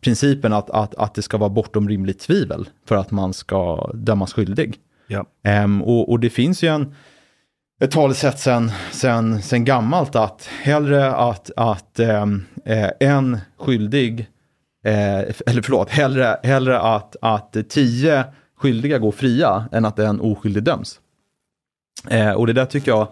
principen 0.00 0.52
att, 0.52 0.70
att, 0.70 0.94
att 0.94 1.14
det 1.14 1.22
ska 1.22 1.38
vara 1.38 1.50
bortom 1.50 1.88
rimligt 1.88 2.18
tvivel 2.18 2.68
för 2.86 2.96
att 2.96 3.10
man 3.10 3.32
ska 3.32 3.90
dömas 3.94 4.32
skyldig. 4.32 4.76
Ja. 5.06 5.26
Ehm, 5.42 5.82
och, 5.82 6.10
och 6.10 6.20
det 6.20 6.30
finns 6.30 6.62
ju 6.62 6.68
en, 6.68 6.94
ett 7.80 7.90
talesätt 7.90 8.38
sen, 8.38 8.72
sen, 8.92 9.42
sen 9.42 9.64
gammalt 9.64 10.16
att 10.16 10.48
hellre 10.62 11.14
att, 11.14 11.50
att 11.56 11.98
ehm, 11.98 12.44
eh, 12.64 12.90
en 13.00 13.38
skyldig, 13.58 14.20
eh, 14.20 14.26
Eh, 14.84 15.18
eller 15.46 15.62
förlåt, 15.62 15.90
hellre, 15.90 16.40
hellre 16.42 16.80
att, 16.80 17.16
att 17.20 17.56
tio 17.68 18.24
skyldiga 18.56 18.98
går 18.98 19.12
fria 19.12 19.68
än 19.72 19.84
att 19.84 19.98
en 19.98 20.20
oskyldig 20.20 20.62
döms. 20.62 21.00
Eh, 22.08 22.32
och 22.32 22.46
det 22.46 22.52
där 22.52 22.66
tycker 22.66 22.90
jag, 22.90 23.08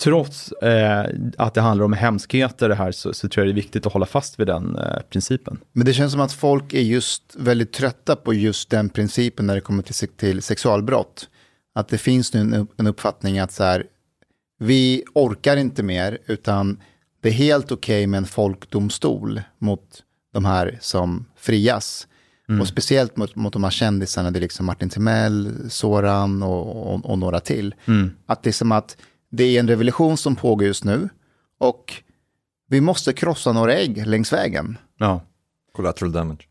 trots 0.00 0.52
eh, 0.52 1.06
att 1.38 1.54
det 1.54 1.60
handlar 1.60 1.84
om 1.84 1.92
hemskheter 1.92 2.68
det 2.68 2.74
här, 2.74 2.92
så, 2.92 3.12
så 3.12 3.28
tror 3.28 3.46
jag 3.46 3.54
det 3.54 3.58
är 3.58 3.62
viktigt 3.62 3.86
att 3.86 3.92
hålla 3.92 4.06
fast 4.06 4.40
vid 4.40 4.46
den 4.46 4.76
eh, 4.76 5.00
principen. 5.10 5.58
Men 5.72 5.86
det 5.86 5.92
känns 5.92 6.12
som 6.12 6.20
att 6.20 6.32
folk 6.32 6.74
är 6.74 6.80
just 6.80 7.36
väldigt 7.36 7.72
trötta 7.72 8.16
på 8.16 8.34
just 8.34 8.70
den 8.70 8.88
principen 8.88 9.46
när 9.46 9.54
det 9.54 9.60
kommer 9.60 9.82
till, 9.82 10.08
till 10.08 10.42
sexualbrott. 10.42 11.28
Att 11.74 11.88
det 11.88 11.98
finns 11.98 12.34
nu 12.34 12.66
en, 12.76 12.86
uppfattning 12.86 13.38
att 13.38 13.52
så 13.52 13.64
här, 13.64 13.86
vi 14.58 15.04
orkar 15.14 15.56
inte 15.56 15.82
mer, 15.82 16.18
utan 16.26 16.80
det 17.20 17.28
är 17.28 17.32
helt 17.32 17.72
okej 17.72 18.06
med 18.06 18.18
en 18.18 18.26
folkdomstol 18.26 19.40
mot 19.58 20.02
de 20.36 20.44
här 20.44 20.78
som 20.80 21.24
frias. 21.36 22.08
Och 22.60 22.68
speciellt 22.68 23.16
mot, 23.16 23.36
mot 23.36 23.52
de 23.52 23.64
här 23.64 23.70
kändisarna, 23.70 24.30
det 24.30 24.38
är 24.38 24.40
liksom 24.40 24.66
Martin 24.66 24.88
Timell, 24.88 25.70
Soran 25.70 26.42
och, 26.42 26.94
och, 26.94 27.10
och 27.10 27.18
några 27.18 27.40
till. 27.40 27.74
Att 28.26 28.42
det 28.42 28.50
är 28.50 28.52
som 28.52 28.72
att 28.72 28.96
det 29.30 29.44
är 29.44 29.60
en 29.60 29.68
revolution 29.68 30.16
som 30.16 30.36
pågår 30.36 30.66
just 30.66 30.84
nu 30.84 31.08
och 31.60 32.02
vi 32.68 32.80
måste 32.80 33.12
krossa 33.12 33.52
några 33.52 33.74
ägg 33.74 34.06
längs 34.06 34.32
vägen. 34.32 34.78
Ja. 34.98 35.20
Collateral 35.72 36.12
damage. 36.12 36.48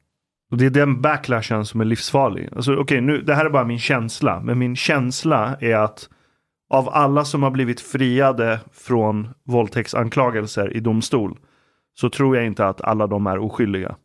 Och 0.52 0.58
det 0.58 0.66
är 0.66 0.70
den 0.70 1.02
backlashen 1.02 1.66
som 1.66 1.82
är 1.82 1.86
livsfarlig. 1.86 2.50
Alltså, 2.56 2.76
okej, 2.76 3.02
nu, 3.02 3.22
det 3.22 3.36
här 3.36 3.46
är 3.46 3.50
bara 3.50 3.66
min 3.66 3.80
känsla. 3.80 4.40
Men 4.40 4.60
min 4.60 4.76
känsla 4.76 5.58
är 5.60 5.76
att 5.76 6.10
av 6.70 6.90
alla 6.90 7.26
som 7.26 7.44
har 7.44 7.52
blivit 7.52 7.82
friade 7.82 8.60
från 8.74 9.34
våldtäktsanklagelser 9.44 10.78
i 10.78 10.80
domstol 10.80 11.40
så 11.96 12.10
tror 12.10 12.36
jag 12.38 12.46
inte 12.46 12.68
att 12.68 12.82
alla 12.82 13.08
de 13.08 13.28
är 13.28 13.38
oskyldiga. 13.38 13.96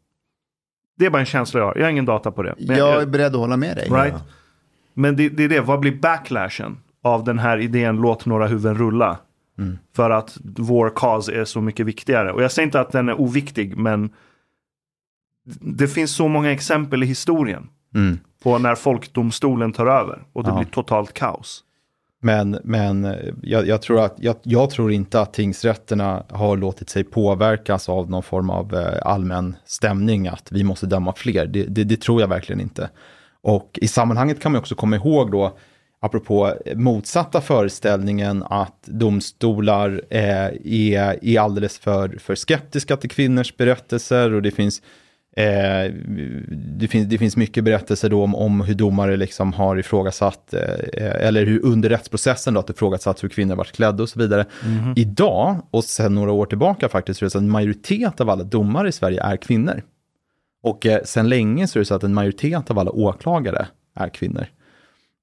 Det 0.99 1.07
är 1.07 1.11
bara 1.11 1.21
en 1.21 1.27
känsla 1.27 1.61
jag 1.61 1.67
har. 1.67 1.77
Jag 1.77 1.85
har 1.85 1.91
ingen 1.91 2.05
data 2.05 2.31
på 2.33 2.43
det. 2.43 2.55
Men 2.59 2.77
Jag 2.77 3.03
är 3.03 3.07
beredd 3.07 3.35
att 3.35 3.41
hålla 3.41 3.57
med 3.57 3.77
dig. 3.77 3.89
Right? 3.91 4.15
Men 4.95 5.17
det, 5.17 5.29
det 5.29 5.45
är 5.45 5.49
det, 5.49 5.61
vad 5.61 5.81
blir 5.81 5.97
backlashen 6.01 6.79
av 7.03 7.25
den 7.25 7.39
här 7.39 7.59
idén 7.59 7.97
låt 7.97 8.27
några 8.27 8.47
huvuden 8.47 8.75
rulla? 8.79 9.19
För 9.97 10.11
att 10.11 10.39
vår 10.43 10.93
cause 10.97 11.33
är 11.33 11.45
så 11.45 11.61
mycket 11.61 11.87
viktigare. 11.87 12.33
Och 12.33 12.43
jag 12.43 12.53
säger 12.53 12.67
inte 12.67 12.81
att 12.81 12.93
den 12.93 13.09
är 13.09 13.21
oviktig, 13.21 13.77
men 13.77 14.11
det 15.61 15.89
finns 15.89 16.11
så 16.17 16.29
många 16.29 16.53
exempel 16.53 17.03
i 17.03 17.07
historien 17.07 17.69
Mm. 17.95 18.19
på 18.43 18.59
när 18.59 18.75
folkdomstolen 18.75 19.73
tar 19.73 19.87
över 19.87 20.23
och 20.33 20.45
det 20.45 20.51
Ja. 20.51 20.57
blir 20.57 20.67
totalt 20.67 21.13
kaos. 21.15 21.65
Men, 22.23 22.59
men 22.65 23.05
eh, 23.05 23.35
jag, 23.43 23.67
jag, 23.67 23.83
tror 23.83 24.01
att, 24.05 24.15
jag, 24.19 24.37
jag 24.43 24.71
tror 24.71 24.93
inte 24.93 25.21
att 25.21 25.33
tingsrätterna 25.33 26.25
har 26.29 26.57
låtit 26.57 26.91
sig 26.91 27.05
påverkas 27.05 27.89
av 27.89 28.11
någon 28.11 28.23
form 28.23 28.51
av 28.51 28.75
eh, 28.75 29.07
allmän 29.07 29.57
stämning 29.65 30.29
att 30.29 30.53
vi 30.53 30.65
måste 30.65 30.87
döma 30.87 31.13
fler. 31.17 31.47
Det, 31.47 31.65
det, 31.65 31.85
det 31.85 32.01
tror 32.01 32.21
jag 32.21 32.29
verkligen 32.29 32.61
inte. 32.61 32.91
Och 33.43 33.79
i 33.83 33.89
sammanhanget 33.89 34.41
kan 34.41 34.53
man 34.53 34.59
också 34.59 34.75
komma 34.75 34.97
ihåg 34.97 35.31
då, 35.31 35.59
apropå 36.01 36.55
motsatta 36.75 37.41
föreställningen 37.41 38.45
att 38.51 38.83
domstolar 38.85 40.03
eh, 40.11 40.47
är, 40.65 41.25
är 41.25 41.41
alldeles 41.41 41.79
för, 41.79 42.19
för 42.19 42.35
skeptiska 42.35 42.97
till 42.97 43.11
kvinnors 43.11 43.57
berättelser 43.57 44.33
och 44.33 44.43
det 44.43 44.51
finns 44.51 44.83
Eh, 45.41 45.93
det, 46.79 46.89
finns, 46.89 47.09
det 47.09 47.19
finns 47.19 47.37
mycket 47.37 47.65
berättelser 47.65 48.09
då 48.09 48.23
om, 48.23 48.35
om 48.35 48.61
hur 48.61 48.75
domare 48.75 49.17
liksom 49.17 49.53
har 49.53 49.77
ifrågasatt, 49.79 50.55
eh, 50.55 51.27
eller 51.27 51.47
hur 51.47 51.65
under 51.65 51.89
rättsprocessen 51.89 52.55
då, 52.55 52.61
att 52.61 52.71
ifrågasatt 52.71 53.25
hur 53.25 53.29
kvinnor 53.29 53.57
varit 53.57 53.73
klädda 53.73 54.03
och 54.03 54.09
så 54.09 54.19
vidare. 54.19 54.47
Idag, 54.97 55.57
och 55.71 55.85
sedan 55.85 56.15
några 56.15 56.33
år 56.33 56.47
tillbaka 56.47 56.89
faktiskt, 56.89 57.19
så 57.19 57.25
är 57.25 57.27
det 57.27 57.31
så 57.31 57.39
att 57.39 57.43
en 57.45 57.51
majoritet 57.51 58.21
av 58.21 58.31
alla 58.31 58.45
domare 58.45 58.89
i 58.89 58.93
Sverige 58.93 59.23
är 59.23 59.37
kvinnor. 59.37 59.83
Och 60.63 60.87
eh, 60.87 61.03
sedan 61.05 61.29
länge 61.29 61.67
så 61.67 61.79
är 61.79 61.81
det 61.81 61.85
så 61.85 61.95
att 61.95 62.05
en 62.05 62.15
majoritet 62.15 62.71
av 62.71 62.79
alla 62.79 62.91
åklagare 62.91 63.67
är 63.97 64.09
kvinnor. 64.09 64.47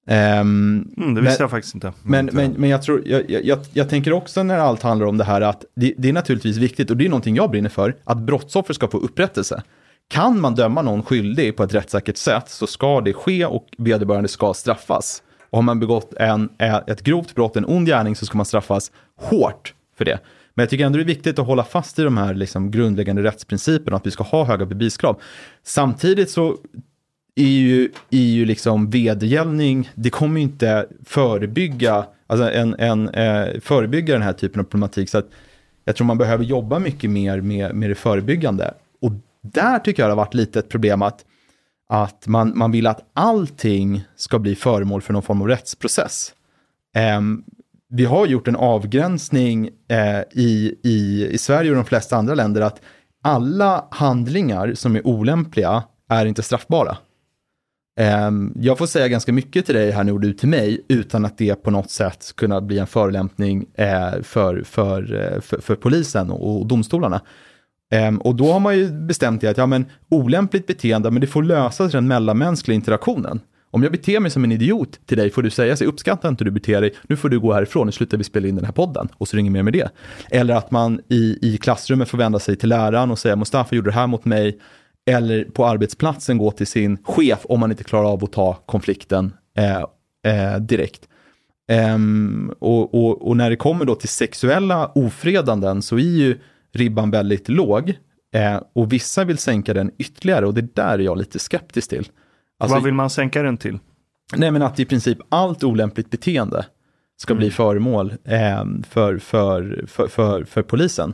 Ehm, 0.10 0.88
Mm, 0.98 1.14
det 1.16 1.22
men- 1.22 1.24
visste 1.24 1.44
jag 1.44 1.50
faktiskt 1.50 1.76
inte. 1.76 1.94
men, 2.04 2.30
men, 2.34 2.52
men 2.52 2.70
jag, 2.70 2.82
tror, 2.82 3.02
jag, 3.06 3.30
jag- 3.32 3.46
jag, 3.46 3.60
jag 3.74 3.90
tänker 3.90 4.14
också 4.14 4.44
när 4.44 4.58
allt 4.58 4.82
handlar 4.84 5.08
om 5.08 5.18
det 5.18 5.24
här 5.24 5.42
att 5.42 5.66
det, 5.76 5.94
det 5.98 6.10
är 6.10 6.14
naturligtvis 6.14 6.58
viktigt, 6.58 6.92
och 6.92 6.98
det 6.98 7.06
är 7.06 7.10
någonting 7.10 7.36
jag 7.36 7.52
brinner 7.52 7.70
för, 7.70 7.96
att 8.04 8.18
brottsoffer 8.18 8.74
ska 8.74 8.88
få 8.88 8.98
upprättelse. 8.98 9.64
Kan 10.10 10.42
man 10.42 10.56
döma 10.56 10.82
någon 10.82 11.04
skyldig 11.04 11.58
på 11.58 11.64
ett 11.64 11.74
rättssäkert 11.74 12.18
sätt 12.18 12.50
så 12.50 12.68
ska 12.68 13.02
det 13.02 13.14
ske 13.14 13.46
och 13.46 13.68
vederbörande 13.78 14.30
ska 14.30 14.54
straffas. 14.54 15.24
Och 15.50 15.58
har 15.58 15.64
man 15.64 15.80
begått 15.80 16.14
en, 16.14 16.50
eh, 16.60 16.80
ett 16.88 17.02
grovt 17.02 17.36
brott, 17.36 17.56
en 17.56 17.66
ond 17.66 17.88
gärning, 17.88 18.16
så 18.16 18.26
ska 18.26 18.38
man 18.38 18.46
straffas 18.46 18.92
hårt 19.16 19.74
för 19.98 20.06
det. 20.06 20.20
Men 20.54 20.64
jag 20.64 20.70
tycker 20.70 20.86
ändå 20.86 20.98
det 20.98 21.04
är 21.04 21.06
viktigt 21.06 21.40
att 21.40 21.48
hålla 21.48 21.64
fast 21.64 22.00
i 22.00 22.04
de 22.04 22.18
här 22.18 22.34
liksom 22.34 22.72
grundläggande 22.72 23.24
rättsprinciperna, 23.24 23.98
att 23.98 24.06
vi 24.06 24.12
ska 24.12 24.24
ha 24.24 24.44
höga 24.46 24.66
beviskrav. 24.66 25.22
Samtidigt 25.64 26.30
så 26.30 26.58
är 27.36 27.44
ju, 27.44 27.92
är 28.10 28.20
ju 28.20 28.46
liksom 28.46 28.90
vedergällning, 28.90 29.90
det 29.96 30.10
kommer 30.10 30.40
ju 30.40 30.44
inte 30.44 30.88
förebygga, 31.06 32.06
alltså 32.28 32.52
en, 32.52 32.76
en, 32.80 33.10
eh, 33.10 33.60
förebygga 33.62 34.14
den 34.14 34.22
här 34.22 34.34
typen 34.34 34.60
av 34.60 34.64
problematik. 34.64 35.10
Så 35.10 35.18
att 35.18 35.30
jag 35.86 35.96
tror 35.96 36.08
man 36.08 36.18
behöver 36.18 36.44
jobba 36.44 36.80
mycket 36.80 37.10
mer 37.10 37.42
med, 37.42 37.76
med 37.76 37.90
det 37.90 37.96
förebyggande. 37.96 38.74
Där 39.54 39.80
tycker 39.80 40.04
jag 40.04 40.10
det 40.10 40.12
har 40.12 40.18
varit 40.18 40.34
lite 40.34 40.60
ett 40.60 40.70
problem 40.70 41.02
att, 41.02 41.26
att 41.90 42.28
man, 42.28 42.52
man 42.56 42.72
vill 42.72 42.88
att 42.88 43.10
allting 43.14 44.04
ska 44.16 44.40
bli 44.40 44.56
föremål 44.56 45.02
för 45.02 45.14
någon 45.14 45.24
form 45.24 45.42
av 45.42 45.48
rättsprocess. 45.48 46.34
Ehm, 46.96 47.44
vi 47.90 48.06
har 48.06 48.26
gjort 48.26 48.48
en 48.48 48.56
avgränsning 48.56 49.70
eh, 49.90 50.22
i, 50.32 50.76
i, 50.84 51.28
i 51.32 51.38
Sverige 51.38 51.70
och 51.70 51.76
de 51.76 51.86
flesta 51.86 52.18
andra 52.18 52.36
länder 52.36 52.62
att 52.62 52.82
alla 53.24 53.86
handlingar 53.92 54.74
som 54.74 54.96
är 54.96 55.08
olämpliga 55.08 55.84
är 56.10 56.26
inte 56.26 56.44
straffbara. 56.44 56.98
Ehm, 58.00 58.54
jag 58.56 58.78
får 58.78 58.86
säga 58.86 59.08
ganska 59.08 59.34
mycket 59.34 59.66
till 59.66 59.76
dig 59.76 59.92
här 59.92 60.04
nu 60.04 60.12
och 60.12 60.20
du 60.20 60.34
till 60.34 60.50
mig 60.50 60.86
utan 60.88 61.26
att 61.26 61.38
det 61.38 61.56
på 61.56 61.72
något 61.72 61.92
sätt 61.92 62.34
kunna 62.36 62.62
bli 62.62 62.80
en 62.80 62.88
förolämpning 62.88 63.66
eh, 63.74 64.22
för, 64.22 64.64
för, 64.64 65.14
eh, 65.14 65.42
för, 65.42 65.62
för 65.62 65.76
polisen 65.76 66.32
och, 66.32 66.60
och 66.60 66.66
domstolarna. 66.66 67.22
Ehm, 67.92 68.18
och 68.18 68.36
då 68.36 68.52
har 68.52 68.60
man 68.60 68.78
ju 68.78 68.92
bestämt 68.92 69.42
det 69.42 69.48
att 69.48 69.58
ja, 69.58 69.66
men, 69.66 69.86
olämpligt 70.10 70.68
beteende, 70.68 71.12
men 71.12 71.22
det 71.22 71.28
får 71.28 71.44
lösas 71.44 71.94
i 71.94 71.98
den 71.98 72.08
mellanmänskliga 72.08 72.76
interaktionen. 72.76 73.40
Om 73.72 73.84
jag 73.84 73.92
beter 73.92 74.20
mig 74.20 74.32
som 74.32 74.44
en 74.44 74.52
idiot 74.52 75.00
till 75.06 75.18
dig 75.18 75.30
får 75.30 75.44
du 75.44 75.50
säga, 75.50 75.78
så 75.78 75.84
jag 75.84 75.90
uppskattar 75.90 76.30
inte 76.30 76.44
hur 76.44 76.52
du 76.52 76.60
beter 76.60 76.82
dig, 76.82 76.94
nu 77.04 77.16
får 77.16 77.30
du 77.30 77.40
gå 77.40 77.54
härifrån, 77.54 77.86
nu 77.86 77.92
slutar 77.92 78.18
vi 78.18 78.24
spela 78.24 78.48
in 78.48 78.56
den 78.56 78.66
här 78.66 78.72
podden 78.72 79.08
och 79.18 79.28
så 79.28 79.38
ringer 79.38 79.52
mer 79.52 79.64
med 79.64 79.74
det. 79.74 79.90
Eller 80.32 80.56
att 80.56 80.72
man 80.72 81.02
i, 81.10 81.40
i 81.42 81.58
klassrummet 81.58 82.10
får 82.10 82.18
vända 82.18 82.40
sig 82.40 82.56
till 82.56 82.70
läraren 82.70 83.12
och 83.12 83.20
säga, 83.20 83.36
Mustafa 83.36 83.76
gjorde 83.76 83.90
det 83.90 83.96
här 83.96 84.08
mot 84.08 84.26
mig, 84.26 84.60
eller 85.10 85.44
på 85.44 85.66
arbetsplatsen 85.66 86.38
gå 86.38 86.52
till 86.52 86.68
sin 86.68 86.98
chef 87.04 87.40
om 87.44 87.60
man 87.60 87.72
inte 87.72 87.84
klarar 87.84 88.12
av 88.12 88.24
att 88.24 88.32
ta 88.32 88.54
konflikten 88.54 89.34
eh, 89.58 89.78
eh, 90.34 90.60
direkt. 90.60 91.02
Ehm, 91.72 92.54
och, 92.60 92.94
och, 92.94 93.28
och 93.28 93.38
när 93.38 93.50
det 93.50 93.56
kommer 93.56 93.86
då 93.86 93.96
till 93.96 94.10
sexuella 94.10 94.92
ofredanden 94.96 95.82
så 95.82 95.96
är 95.96 96.02
ju 96.02 96.38
ribban 96.78 97.12
väldigt 97.12 97.50
låg. 97.50 97.94
Eh, 98.34 98.62
och 98.74 98.94
vissa 98.94 99.24
vill 99.24 99.38
sänka 99.38 99.74
den 99.74 99.92
ytterligare 99.98 100.46
och 100.46 100.54
det 100.54 100.76
där 100.76 100.94
är 100.94 101.00
jag 101.00 101.18
lite 101.18 101.40
skeptisk 101.40 101.90
till. 101.90 102.10
Alltså, 102.60 102.76
Vad 102.76 102.84
vill 102.84 102.94
man 102.94 103.10
sänka 103.10 103.44
den 103.44 103.58
till? 103.58 103.80
Nej 104.36 104.52
men 104.52 104.62
att 104.62 104.80
i 104.80 104.86
princip 104.86 105.18
allt 105.30 105.64
olämpligt 105.64 106.10
beteende 106.10 106.66
ska 107.18 107.36
bli 107.36 107.52
föremål 107.52 108.14
eh, 108.24 108.66
för, 108.90 109.18
för, 109.18 109.86
för, 109.88 110.08
för, 110.08 110.44
för 110.44 110.62
polisen 110.62 111.14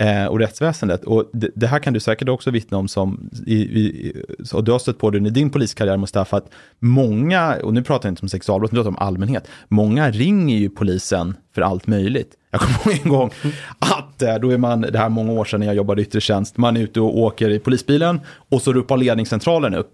eh, 0.00 0.26
och 0.26 0.38
rättsväsendet. 0.38 1.04
Och 1.04 1.30
det, 1.32 1.50
det 1.54 1.66
här 1.66 1.78
kan 1.78 1.92
du 1.92 2.00
säkert 2.00 2.28
också 2.28 2.50
vittna 2.50 2.78
om 2.78 2.88
som, 2.88 3.30
i, 3.46 3.56
i, 3.56 4.12
och 4.52 4.64
du 4.64 4.72
har 4.72 4.78
stött 4.78 4.98
på 4.98 5.10
det 5.10 5.18
i 5.18 5.30
din 5.30 5.50
poliskarriär 5.50 5.96
Mustafa, 5.96 6.36
att 6.36 6.50
många, 6.78 7.56
och 7.62 7.74
nu 7.74 7.82
pratar 7.82 8.08
jag 8.08 8.12
inte 8.12 8.22
om 8.22 8.28
sexualbrott, 8.28 8.72
nu 8.72 8.76
pratar 8.76 8.90
jag 8.90 9.00
om 9.00 9.06
allmänhet, 9.06 9.48
många 9.68 10.10
ringer 10.10 10.56
ju 10.56 10.70
polisen 10.70 11.34
för 11.54 11.62
allt 11.62 11.86
möjligt. 11.86 12.34
Jag 12.54 12.60
kommer 12.60 12.94
ihåg 12.94 13.00
en 13.04 13.10
gång 13.10 13.30
att 13.78 14.22
eh, 14.22 14.34
då 14.34 14.50
är 14.50 14.58
man, 14.58 14.80
det 14.80 14.98
här 14.98 15.04
är 15.04 15.08
många 15.08 15.32
år 15.32 15.44
sedan 15.44 15.60
när 15.60 15.66
jag 15.66 15.76
jobbade 15.76 16.02
i 16.02 16.04
yttre 16.04 16.20
tjänst, 16.20 16.56
man 16.56 16.76
är 16.76 16.80
ute 16.80 17.00
och 17.00 17.18
åker 17.18 17.50
i 17.50 17.58
polisbilen 17.58 18.20
och 18.48 18.62
så 18.62 18.72
ropar 18.72 18.96
ledningscentralen 18.96 19.74
upp. 19.74 19.92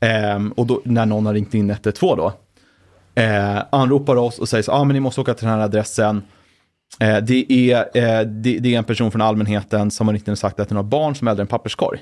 Ehm, 0.00 0.52
och 0.52 0.66
då, 0.66 0.80
när 0.84 1.06
någon 1.06 1.26
har 1.26 1.34
ringt 1.34 1.54
in 1.54 1.70
112 1.70 2.16
då. 2.16 2.32
Eh, 3.22 3.62
anropar 3.72 4.16
oss 4.16 4.38
och 4.38 4.48
säger 4.48 4.62
så, 4.62 4.72
ah, 4.72 4.84
men 4.84 4.94
ni 4.94 5.00
måste 5.00 5.20
åka 5.20 5.34
till 5.34 5.46
den 5.46 5.58
här 5.58 5.64
adressen. 5.64 6.22
Eh, 7.00 7.18
det, 7.18 7.52
är, 7.52 7.76
eh, 7.94 8.26
det, 8.26 8.58
det 8.58 8.74
är 8.74 8.78
en 8.78 8.84
person 8.84 9.10
från 9.10 9.20
allmänheten 9.20 9.90
som 9.90 10.08
har 10.08 10.14
ringt 10.14 10.28
in 10.28 10.32
och 10.32 10.38
sagt 10.38 10.60
att 10.60 10.68
den 10.68 10.76
har 10.76 10.84
barn 10.84 11.14
som 11.14 11.28
är 11.28 11.30
äldre 11.30 11.42
än 11.42 11.46
papperskorg. 11.46 11.98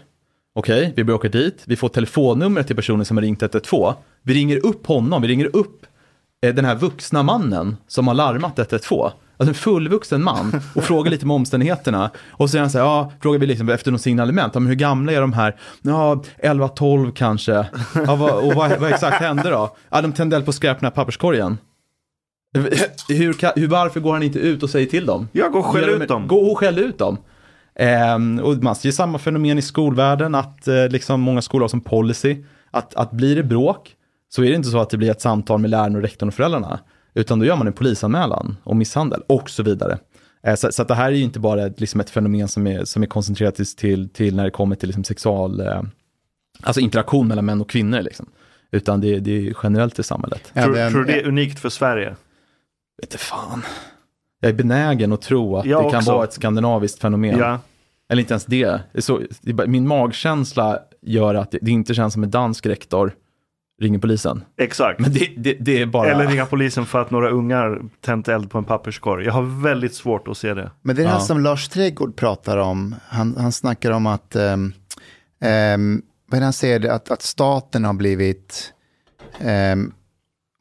Okej, 0.54 0.92
vi 0.96 1.04
börjar 1.04 1.18
åka 1.18 1.28
dit, 1.28 1.62
vi 1.64 1.76
får 1.76 1.88
telefonnumret 1.88 2.66
till 2.66 2.76
personen 2.76 3.04
som 3.04 3.16
har 3.16 3.22
ringt 3.22 3.42
112. 3.42 3.94
Vi 4.22 4.34
ringer 4.34 4.66
upp 4.66 4.86
honom, 4.86 5.22
vi 5.22 5.28
ringer 5.28 5.56
upp 5.56 5.86
eh, 6.46 6.54
den 6.54 6.64
här 6.64 6.74
vuxna 6.74 7.22
mannen 7.22 7.76
som 7.86 8.08
har 8.08 8.14
larmat 8.14 8.58
112. 8.58 9.10
Alltså 9.40 9.50
en 9.50 9.54
fullvuxen 9.54 10.22
man 10.22 10.60
och 10.74 10.84
frågar 10.84 11.10
lite 11.10 11.24
om 11.24 11.30
omständigheterna. 11.30 12.10
Och 12.30 12.48
så 12.48 12.52
säger 12.52 12.62
han 12.62 12.70
så 12.70 12.78
här, 12.78 12.84
ja, 12.84 13.12
frågar 13.20 13.38
vi 13.38 13.46
liksom 13.46 13.68
efter 13.68 13.90
något 13.90 14.00
signalement, 14.00 14.54
ja, 14.54 14.60
men 14.60 14.68
hur 14.68 14.76
gamla 14.76 15.12
är 15.12 15.20
de 15.20 15.32
här? 15.32 15.56
Ja, 15.82 16.22
11-12 16.42 17.12
kanske. 17.12 17.66
Ja, 17.94 18.16
vad, 18.16 18.30
och 18.30 18.54
vad, 18.54 18.80
vad 18.80 18.90
exakt 18.90 19.16
hände 19.16 19.50
då? 19.50 19.76
Ja, 19.90 20.02
de 20.02 20.12
tände 20.12 20.36
eld 20.36 20.46
på 20.46 20.52
skräp 20.52 20.76
i 20.76 20.80
den 20.80 20.86
här 20.86 20.90
papperskorgen. 20.90 21.58
Hur, 22.54 23.60
hur, 23.60 23.66
varför 23.66 24.00
går 24.00 24.12
han 24.12 24.22
inte 24.22 24.38
ut 24.38 24.62
och 24.62 24.70
säger 24.70 24.86
till 24.86 25.06
dem? 25.06 25.28
Jag 25.32 25.52
går 25.52 25.58
och 25.58 25.66
skäll 25.66 25.88
ut 25.88 26.08
dem. 26.08 26.26
Gå 26.26 26.50
och 26.50 26.58
skäll 26.58 26.78
ut 26.78 26.98
dem. 26.98 27.18
Ehm, 27.74 28.38
och 28.38 28.56
man 28.56 28.74
ser 28.74 28.90
samma 28.90 29.18
fenomen 29.18 29.58
i 29.58 29.62
skolvärlden, 29.62 30.34
att 30.34 30.68
eh, 30.68 30.88
liksom 30.88 31.20
många 31.20 31.42
skolor 31.42 31.62
har 31.62 31.68
som 31.68 31.80
policy, 31.80 32.36
att, 32.70 32.94
att 32.94 33.10
blir 33.10 33.36
det 33.36 33.42
bråk, 33.42 33.94
så 34.28 34.42
är 34.44 34.48
det 34.48 34.56
inte 34.56 34.68
så 34.68 34.80
att 34.80 34.90
det 34.90 34.96
blir 34.96 35.10
ett 35.10 35.20
samtal 35.20 35.60
med 35.60 35.70
läraren 35.70 35.96
och 35.96 36.02
rektorn 36.02 36.28
och 36.28 36.34
föräldrarna, 36.34 36.80
utan 37.14 37.38
då 37.38 37.44
gör 37.44 37.56
man 37.56 37.66
en 37.66 37.72
polisanmälan 37.72 38.56
om 38.64 38.78
misshandel 38.78 39.22
och 39.26 39.50
så 39.50 39.62
vidare. 39.62 39.98
Eh, 40.42 40.54
så 40.54 40.72
så 40.72 40.82
att 40.82 40.88
det 40.88 40.94
här 40.94 41.06
är 41.12 41.16
ju 41.16 41.22
inte 41.24 41.40
bara 41.40 41.66
ett, 41.66 41.80
liksom 41.80 42.00
ett 42.00 42.10
fenomen 42.10 42.48
som 42.48 42.66
är, 42.66 42.84
som 42.84 43.02
är 43.02 43.06
koncentrerat 43.06 43.54
till- 43.76 44.08
till, 44.08 44.36
när 44.36 44.44
det 44.44 44.50
kommer 44.50 44.76
till 44.76 44.88
liksom 44.88 45.04
sexual, 45.04 45.60
eh, 45.60 45.82
alltså 46.62 46.80
interaktion 46.80 47.28
mellan 47.28 47.44
män 47.46 47.60
och 47.60 47.70
kvinnor, 47.70 48.02
liksom. 48.02 48.26
utan 48.70 49.00
det, 49.00 49.18
det 49.20 49.48
är 49.48 49.54
generellt 49.62 49.98
i 49.98 50.02
samhället. 50.02 50.50
Tror, 50.54 50.76
Även- 50.76 50.92
tror 50.92 51.04
du 51.04 51.12
det 51.12 51.20
är 51.20 51.26
unikt 51.28 51.58
för 51.58 51.68
Sverige? 51.68 52.08
Vet 53.02 53.12
inte 53.12 53.18
fan. 53.18 53.62
Jag 54.40 54.48
är 54.50 54.54
benägen 54.54 55.12
att 55.12 55.22
tro 55.22 55.56
att 55.56 55.64
Jag 55.66 55.84
det 55.84 55.90
kan 55.90 55.98
också. 55.98 56.12
vara 56.12 56.24
ett 56.24 56.32
skandinaviskt 56.32 57.00
fenomen. 57.00 57.38
Ja. 57.38 57.58
Eller 58.08 58.20
inte 58.20 58.32
ens 58.34 58.44
det. 58.44 58.80
så, 58.98 59.20
min 59.66 59.86
magkänsla 59.88 60.78
gör 61.02 61.34
att 61.34 61.50
det, 61.50 61.58
det 61.62 61.70
inte 61.70 61.94
känns 61.94 62.12
som 62.12 62.22
en 62.22 62.30
dansk 62.30 62.66
rektor 62.66 63.12
ringer 63.80 63.98
polisen. 63.98 64.44
Exakt. 64.56 65.00
Men 65.00 65.12
det, 65.12 65.32
det, 65.36 65.54
det 65.60 65.82
är 65.82 65.86
bara... 65.86 66.10
Eller 66.10 66.26
ringa 66.26 66.46
polisen 66.46 66.86
för 66.86 67.00
att 67.02 67.10
några 67.10 67.30
ungar 67.30 67.82
tänt 68.00 68.28
eld 68.28 68.50
på 68.50 68.58
en 68.58 68.64
papperskorg. 68.64 69.24
Jag 69.26 69.32
har 69.32 69.62
väldigt 69.62 69.94
svårt 69.94 70.28
att 70.28 70.36
se 70.36 70.54
det. 70.54 70.70
Men 70.82 70.96
det 70.96 71.02
är 71.02 71.04
det 71.04 71.10
här 71.10 71.16
Ja. 71.18 71.24
som 71.24 71.40
Lars 71.40 71.68
Trädgård 71.68 72.16
pratar 72.16 72.56
om. 72.56 72.94
Han, 73.08 73.36
han 73.36 73.52
snackar 73.52 73.90
om 73.90 74.06
att, 74.06 74.36
um, 74.36 74.72
um, 75.74 76.02
vad 76.30 76.42
han 76.42 76.52
säger, 76.52 76.90
att, 76.90 77.10
att 77.10 77.22
staten 77.22 77.84
har 77.84 77.92
blivit 77.92 78.72
um, 79.72 79.92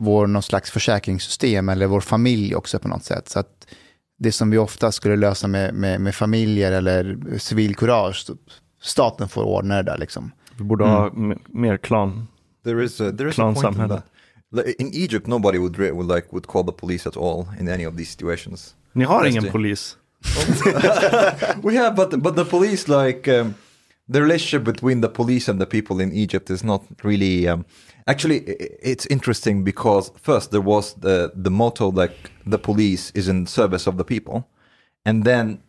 vår 0.04 0.28
någon 0.28 0.44
slags 0.44 0.72
försäkringssystem 0.72 1.70
eller 1.70 1.88
vår 1.88 2.02
familj 2.02 2.56
också 2.56 2.80
på 2.80 2.88
något 2.88 3.04
sätt. 3.04 3.30
Så 3.30 3.40
att 3.40 3.68
det 4.20 4.32
som 4.32 4.50
vi 4.50 4.58
ofta 4.58 4.92
skulle 4.92 5.16
lösa 5.16 5.48
med, 5.48 5.74
med, 5.74 6.02
med 6.02 6.16
familjer 6.16 6.72
eller 6.72 7.18
civilkurage, 7.38 8.26
staten 8.82 9.28
får 9.30 9.44
ordna 9.44 9.76
det 9.76 9.84
där 9.84 9.98
liksom. 9.98 10.32
Vi 10.58 10.64
borde 10.64 10.86
ha 10.86 11.08
m- 11.08 11.40
mer 11.48 11.78
klan. 11.78 12.28
There 12.64 12.84
is 12.84 13.00
a, 13.02 13.12
there 13.12 13.28
is 13.30 13.36
a 13.40 13.42
point 13.54 13.76
in 13.76 13.88
that. 13.90 14.04
Like, 14.52 14.76
In 14.80 14.90
Egypt, 14.94 15.28
nobody 15.28 15.58
would, 15.60 15.78
re- 15.78 15.92
would 15.92 16.08
like 16.08 16.28
would 16.34 16.48
call 16.48 16.64
the 16.64 16.74
police 16.74 17.08
at 17.08 17.16
all 17.18 17.48
in 17.60 17.68
any 17.70 17.84
of 17.86 17.96
these 17.96 18.10
situations. 18.10 18.76
Ni 18.96 19.04
har 19.06 19.26
ingen 19.26 19.44
polis. 19.52 19.98
We 21.64 21.76
have, 21.76 21.96
but 21.96 22.22
but 22.22 22.36
the 22.36 22.46
police 22.46 22.88
like 22.90 23.28
um, 23.28 23.56
the 24.14 24.22
relationship 24.22 24.64
between 24.66 25.02
the 25.02 25.10
police 25.10 25.52
and 25.52 25.60
the 25.60 25.66
people 25.66 26.04
in 26.04 26.12
Egypt 26.14 26.50
is 26.50 26.64
not 26.64 26.82
really. 27.04 27.48
Um, 27.48 27.66
actually, 28.08 28.40
i- 28.50 28.56
it's 28.92 29.06
interesting 29.06 29.64
because 29.64 30.12
first 30.22 30.52
there 30.52 30.62
was 30.64 30.96
the 31.02 31.32
the 31.44 31.50
motto 31.52 31.92
like 31.92 32.16
the 32.50 32.58
police 32.58 33.12
is 33.16 33.28
in 33.28 33.46
service 33.48 33.88
of 33.90 33.96
the 33.98 34.04
people, 34.04 34.44
and 35.06 35.24
then 35.24 35.60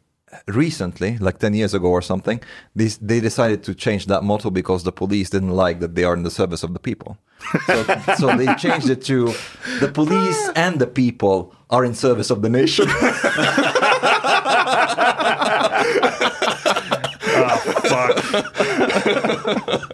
recently, 0.46 1.18
like 1.18 1.38
ten 1.38 1.54
years 1.54 1.74
ago 1.74 1.88
or 1.88 2.02
something, 2.02 2.40
they 2.76 2.88
they 3.00 3.20
decided 3.20 3.62
to 3.64 3.74
change 3.74 4.06
that 4.06 4.22
motto 4.22 4.50
because 4.50 4.84
the 4.84 4.92
police 4.92 5.30
didn't 5.30 5.66
like 5.66 5.80
that 5.80 5.94
they 5.94 6.04
are 6.04 6.16
in 6.16 6.22
the 6.24 6.30
service 6.30 6.66
of 6.66 6.72
the 6.72 6.80
people. 6.80 7.16
So, 7.66 7.84
so 8.18 8.36
they 8.36 8.54
changed 8.54 8.90
it 8.90 9.04
to 9.06 9.32
the 9.80 9.88
police 9.88 10.50
and 10.54 10.78
the 10.78 10.86
people 10.86 11.54
are 11.70 11.84
in 11.84 11.94
service 11.94 12.30
of 12.30 12.42
the 12.42 12.48
nation. 12.48 12.86
Fuck. 17.90 18.20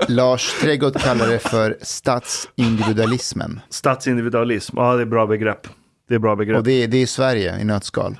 Lars 0.09 0.61
Trädgård 0.61 1.01
kallar 1.01 1.27
det 1.27 1.39
för 1.39 1.77
statsindividualismen. 1.83 3.61
Statsindividualism, 3.69 4.79
ja 4.79 4.97
det 4.97 5.03
är 5.03 5.07
bra 5.07 5.27
begrepp. 5.27 5.69
Det 6.09 6.15
är 6.15 6.19
bra 6.19 6.37
begrepp. 6.37 6.59
Och 6.59 6.65
det 6.65 6.83
är, 6.83 6.89
det 6.89 6.97
är 6.97 7.07
Sverige 7.07 7.61
i 7.61 7.65
nötskal. 7.65 8.17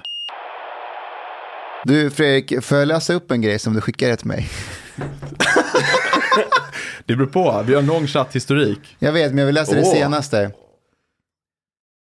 Du 1.87 2.11
Fredrik, 2.11 2.65
får 2.65 2.79
jag 2.79 2.89
läsa 2.89 3.15
upp 3.15 3.31
en 3.31 3.41
grej 3.43 3.59
som 3.59 3.75
du 3.75 3.81
skickade 3.81 4.17
till 4.17 4.27
mig? 4.27 4.49
Det 7.07 7.17
beror 7.17 7.27
på, 7.27 7.63
vi 7.67 7.75
har 7.75 7.81
en 7.83 7.87
lång 7.87 8.07
chatthistorik. 8.07 8.97
Jag 8.99 9.13
vet, 9.13 9.31
men 9.31 9.39
jag 9.39 9.47
vill 9.47 9.55
läsa 9.55 9.75
det 9.75 9.83
Åh. 9.83 9.93
senaste. 9.93 10.51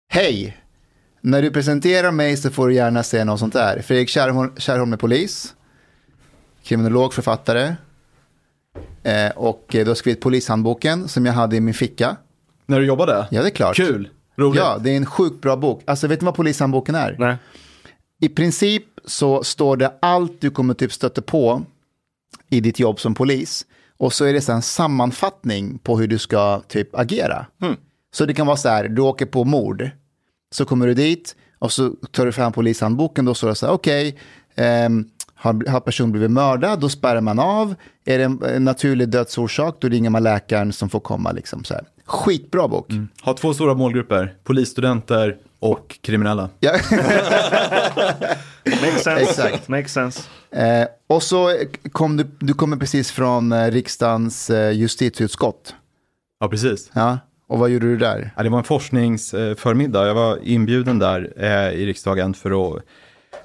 Hej! 0.09 0.57
När 1.21 1.43
du 1.43 1.51
presenterar 1.51 2.11
mig 2.11 2.37
så 2.37 2.51
får 2.51 2.69
du 2.69 2.75
gärna 2.75 3.03
säga 3.03 3.25
något 3.25 3.41
sånt 3.41 3.53
där. 3.53 3.83
Fredrik 3.83 4.09
Kärrholm, 4.09 4.53
Kärrholm 4.57 4.93
är 4.93 4.97
polis, 4.97 5.55
kriminolog, 6.63 7.15
författare. 7.15 7.75
Eh, 9.03 9.31
och 9.37 9.75
eh, 9.75 9.85
du 9.85 9.91
har 9.91 9.95
skrivit 9.95 10.21
polishandboken 10.21 11.09
som 11.09 11.27
jag 11.27 11.33
hade 11.33 11.57
i 11.57 11.61
min 11.61 11.75
ficka. 11.75 12.17
När 12.67 12.81
du 12.81 12.87
jobbade? 12.87 13.27
Ja, 13.31 13.43
det 13.43 13.49
är 13.49 13.51
klart. 13.51 13.77
Kul, 13.77 14.09
roligt. 14.37 14.61
Ja, 14.61 14.79
det 14.81 14.91
är 14.91 14.97
en 14.97 15.07
sjukt 15.07 15.41
bra 15.41 15.57
bok. 15.57 15.83
Alltså, 15.87 16.07
vet 16.07 16.21
ni 16.21 16.25
vad 16.25 16.35
polishandboken 16.35 16.95
är? 16.95 17.17
Nej. 17.19 17.37
I 18.21 18.29
princip 18.29 18.85
så 19.05 19.45
står 19.45 19.77
det 19.77 19.93
allt 20.01 20.41
du 20.41 20.51
kommer 20.51 20.75
typ 20.75 20.93
stöta 20.93 21.23
på 21.23 21.63
i 22.51 22.61
ditt 22.61 22.79
jobb 22.79 23.01
som 23.01 23.15
polis. 23.15 23.67
Och 23.97 24.13
så 24.13 24.25
är 24.25 24.33
det 24.33 24.49
en 24.49 24.63
sammanfattning 24.63 25.79
på 25.79 25.99
hur 25.99 26.09
du 26.09 26.19
ska 26.19 26.61
typ 26.61 26.95
agera. 26.95 27.47
Så 28.15 28.27
det 28.27 28.35
kan 28.35 28.47
vara 28.47 28.57
så 28.57 28.69
här, 28.69 28.89
du 28.89 29.03
åker 29.03 29.27
på 29.27 29.45
mord. 29.45 29.91
Så 30.51 30.65
kommer 30.65 30.87
du 30.87 30.95
dit 30.95 31.37
och 31.59 31.73
så 31.73 31.91
tar 32.11 32.27
du 32.27 32.33
fram 32.33 32.53
polishandboken. 32.53 33.25
Då 33.25 33.35
står 33.35 33.49
det 33.49 33.55
så 33.55 33.67
här, 33.67 33.73
okej, 33.73 34.19
ehm, 34.55 35.09
har, 35.35 35.71
har 35.71 35.81
personen 35.81 36.13
blivit 36.13 36.31
mördad, 36.31 36.81
då 36.81 36.89
spärrar 36.89 37.21
man 37.21 37.39
av. 37.39 37.75
Är 38.05 38.19
det 38.19 38.25
en, 38.25 38.65
naturlig 38.65 39.09
dödsorsak, 39.09 39.77
då 39.81 39.89
ringer 39.89 40.11
man 40.11 40.23
läkaren 40.23 40.73
som 40.73 40.89
får 40.89 41.01
komma. 41.01 41.33
Liksom, 41.33 41.65
så 41.65 41.75
här. 41.75 41.85
Skitbra 42.05 42.69
bok. 42.69 42.93
Har 43.23 43.35
två 43.35 43.55
stora 43.55 43.75
målgrupper, 43.75 44.35
polisstudenter 44.45 45.37
och 45.63 45.99
kriminella. 46.01 46.49
Ja. 46.61 46.73
Makes 48.65 49.03
sense. 49.03 49.23
Exakt. 49.23 49.69
Makes 49.69 49.93
sense. 49.93 50.23
Eh, 50.51 50.87
och 51.07 51.23
så 51.23 51.57
kom 51.93 52.17
du, 52.17 52.27
du 52.39 52.55
kommer 52.55 52.77
precis 52.77 53.11
från 53.11 53.53
eh, 53.53 53.71
riksdagens 53.71 54.51
eh, 54.51 54.71
justitieutskott. 54.71 55.75
Ja, 56.41 56.49
precis. 56.49 56.91
Ja. 56.95 57.19
Och 57.49 57.59
vad 57.59 57.71
gjorde 57.71 57.87
du 57.87 57.97
där? 57.97 58.31
Ja, 58.37 58.43
det 58.43 58.49
var 58.49 58.59
en 58.59 58.65
forskningsförmiddag. 58.65 60.07
Jag 60.07 60.15
var 60.15 60.39
inbjuden 60.43 60.99
där 60.99 61.33
eh, 61.37 61.73
i 61.81 61.87
riksdagen 61.87 62.35
för 62.35 62.77
att 62.77 62.83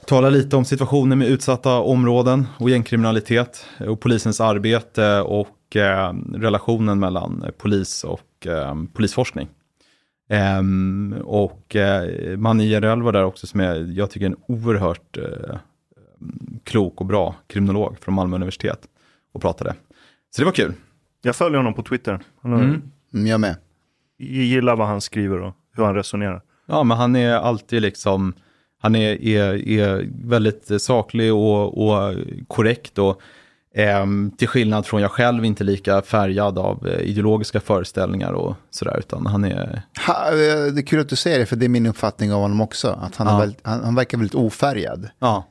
tala 0.06 0.30
lite 0.30 0.56
om 0.56 0.66
situationen 0.66 1.20
med 1.20 1.28
utsatta 1.28 1.80
områden 1.80 2.48
och 2.60 2.70
gängkriminalitet 2.70 3.66
och 3.88 4.00
polisens 4.00 4.42
arbete 4.42 5.22
och 5.22 5.76
eh, 5.76 6.14
relationen 6.34 7.00
mellan 7.00 7.46
polis 7.58 8.04
och 8.04 8.48
eh, 8.48 8.76
polisforskning. 8.94 9.48
Ehm, 10.30 11.16
och 11.24 11.76
eh, 11.76 12.38
Manni 12.38 12.68
Jerell 12.68 13.02
var 13.02 13.12
där 13.12 13.24
också 13.24 13.48
som 13.48 13.60
är, 13.60 13.76
jag 13.98 14.12
tycker, 14.12 14.26
en 14.26 14.36
oerhört 14.48 15.18
eh, 15.18 15.58
klok 16.64 17.02
och 17.02 17.06
bra 17.08 17.36
kriminolog 17.48 17.98
från 18.02 18.16
Malmö 18.16 18.36
universitet 18.36 18.80
och 19.34 19.42
pratade. 19.42 19.76
Så 20.36 20.42
det 20.42 20.46
var 20.46 20.52
kul. 20.52 20.74
Jag 21.22 21.36
följer 21.36 21.58
honom 21.58 21.74
på 21.74 21.84
Twitter. 21.84 22.20
Han 22.42 22.52
har, 22.52 22.60
Mm. 22.60 22.82
Mm, 23.14 23.28
jag 23.28 23.40
med. 23.40 23.56
Jag 24.18 24.30
gillar 24.44 24.76
vad 24.76 24.88
han 24.88 25.02
skriver 25.02 25.40
och 25.42 25.54
hur 25.76 25.84
han 25.84 25.96
resonerar. 25.96 26.42
Ja, 26.66 26.84
men 26.84 26.98
han 26.98 27.16
är 27.16 27.34
alltid 27.36 27.82
liksom, 27.82 28.34
han 28.82 28.96
är, 28.96 29.22
är, 29.24 29.68
är 29.70 30.10
väldigt 30.24 30.82
saklig 30.82 31.34
och, 31.34 31.88
och 31.88 32.16
korrekt 32.48 32.98
och 32.98 33.22
till 34.38 34.48
skillnad 34.48 34.86
från 34.86 35.02
jag 35.02 35.12
själv 35.12 35.46
inte 35.46 35.64
lika 35.64 36.02
färgad 36.02 36.58
av 36.58 36.88
eh, 36.88 37.00
ideologiska 37.02 37.60
föreställningar 37.60 38.32
och 38.32 38.56
sådär, 38.70 38.96
utan 39.00 39.26
han 39.26 39.44
är, 39.46 39.82
Ha, 40.08 40.28
eh, 40.28 40.74
det 40.74 40.82
är 40.82 40.86
kul 40.86 41.00
att 41.00 41.10
du 41.10 41.16
säger 41.16 41.40
det, 41.40 41.46
för 41.46 41.56
det 41.56 41.66
är 41.66 41.70
min 41.70 41.86
uppfattning 41.86 42.34
av 42.34 42.42
honom 42.42 42.62
också. 42.62 43.00
Att 43.02 43.16
han, 43.16 43.28
är 43.28 43.32
Ja. 43.32 43.40
väldigt, 43.40 43.60
han, 43.64 43.84
han 43.84 43.96
verkar 43.96 44.18
väldigt 44.18 44.36
ofärgad. 44.36 45.10
ja. 45.20 45.48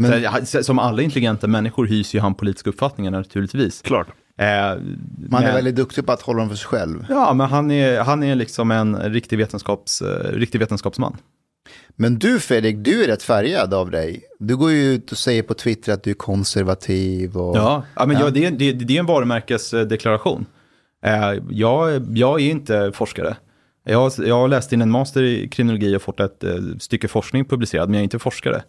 Men, 0.00 0.46
Så, 0.46 0.62
som 0.64 0.78
alla 0.78 1.02
intelligenta 1.02 1.46
människor 1.46 1.86
hyser 1.86 2.18
ju 2.18 2.22
han 2.22 2.34
politiska 2.34 2.70
uppfattningar 2.70 3.10
naturligtvis. 3.10 3.82
Klart. 3.82 4.06
Eh, 4.38 4.46
man 4.46 4.78
är 4.78 4.80
men- 5.28 5.54
väldigt 5.54 5.76
duktig 5.76 6.06
på 6.06 6.12
att 6.12 6.22
hålla 6.22 6.38
dem 6.38 6.48
för 6.48 6.56
sig 6.56 6.66
själv. 6.66 7.06
Ja, 7.08 7.34
men 7.34 7.46
han 7.50 7.70
är, 7.70 8.00
han 8.00 8.22
är 8.22 8.34
liksom 8.34 8.70
en 8.70 8.96
riktig, 8.96 9.36
vetenskaps, 9.38 10.02
eh, 10.02 10.32
riktig 10.32 10.58
vetenskapsman. 10.58 11.16
Men 11.96 12.18
du 12.18 12.40
Fredrik, 12.40 12.76
du 12.78 13.02
är 13.04 13.06
rätt 13.06 13.22
färgad 13.22 13.74
av 13.74 13.90
dig. 13.90 14.22
Du 14.38 14.56
går 14.56 14.70
ju 14.70 14.92
ut 14.94 15.12
och 15.12 15.18
säger 15.18 15.42
på 15.42 15.54
Twitter 15.54 15.92
att 15.92 16.02
du 16.02 16.10
är 16.10 16.14
konservativ. 16.14 17.36
Och... 17.36 17.56
Ja, 17.56 17.84
ja 17.96 18.06
men 18.06 18.16
Ja. 18.16 18.22
Jag, 18.24 18.34
det, 18.34 18.44
är- 18.44 18.50
det, 18.50 18.72
det 18.72 18.96
är 18.96 19.00
en 19.00 19.06
varumärkesdeklaration. 19.06 20.46
Eh, 21.04 21.34
jag, 21.50 22.06
jag 22.18 22.40
är 22.40 22.50
inte 22.50 22.92
forskare. 22.94 23.36
Jag, 23.84 24.12
jag 24.18 24.34
har 24.34 24.48
läst 24.48 24.72
in 24.72 24.82
en 24.82 24.90
master 24.90 25.22
i 25.22 25.48
kriminologi 25.48 25.96
och 25.96 26.02
fått 26.02 26.20
ett 26.20 26.44
eh, 26.44 26.54
stycke 26.78 27.08
forskning 27.08 27.44
publicerad, 27.44 27.88
men 27.88 27.94
jag 27.94 28.00
är 28.00 28.04
inte 28.04 28.18
forskare. 28.18 28.62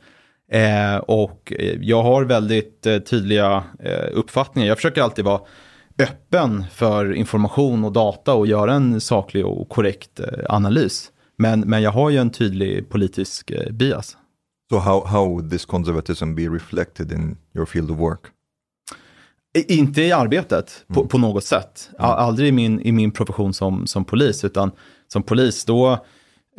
Eh, 0.51 0.95
och 0.97 1.53
jag 1.81 2.03
har 2.03 2.23
väldigt 2.25 2.81
tydliga 3.09 3.63
uppfattningar. 4.12 4.67
Jag 4.67 4.77
försöker 4.77 5.01
alltid 5.01 5.25
vara 5.25 5.41
öppen 5.99 6.65
för 6.73 7.13
information 7.13 7.83
och 7.85 7.91
data 7.91 8.33
och 8.33 8.47
göra 8.47 8.73
en 8.73 9.01
saklig 9.01 9.45
och 9.45 9.69
korrekt 9.69 10.19
analys. 10.49 11.12
Men, 11.39 11.60
men 11.60 11.82
jag 11.82 11.91
har 11.91 12.10
ju 12.10 12.17
en 12.17 12.30
tydlig 12.30 12.89
politisk 12.89 13.52
eh, 13.52 13.71
bias. 13.71 14.17
So 14.71 14.78
how 14.78 15.06
how 15.06 15.25
would 15.30 15.52
this 15.52 15.65
conservatism 15.65 16.36
be 16.36 16.41
reflected 16.41 17.12
in 17.12 17.38
your 17.56 17.65
field 17.65 17.91
of 17.91 17.97
work? 17.99 18.19
Inte 19.67 20.02
i 20.02 20.12
arbetet 20.12 20.86
på, 20.88 21.06
på 21.08 21.17
något 21.17 21.43
sätt. 21.43 21.89
A- 21.97 22.13
Aldrig 22.15 22.49
i 22.49 22.52
min, 22.52 22.82
i 22.82 22.91
min 22.91 23.12
profession 23.12 23.54
som, 23.54 23.88
som 23.88 24.06
polis, 24.06 24.43
utan 24.45 24.71
som 25.08 25.23
polis 25.23 25.65
då, 25.65 25.91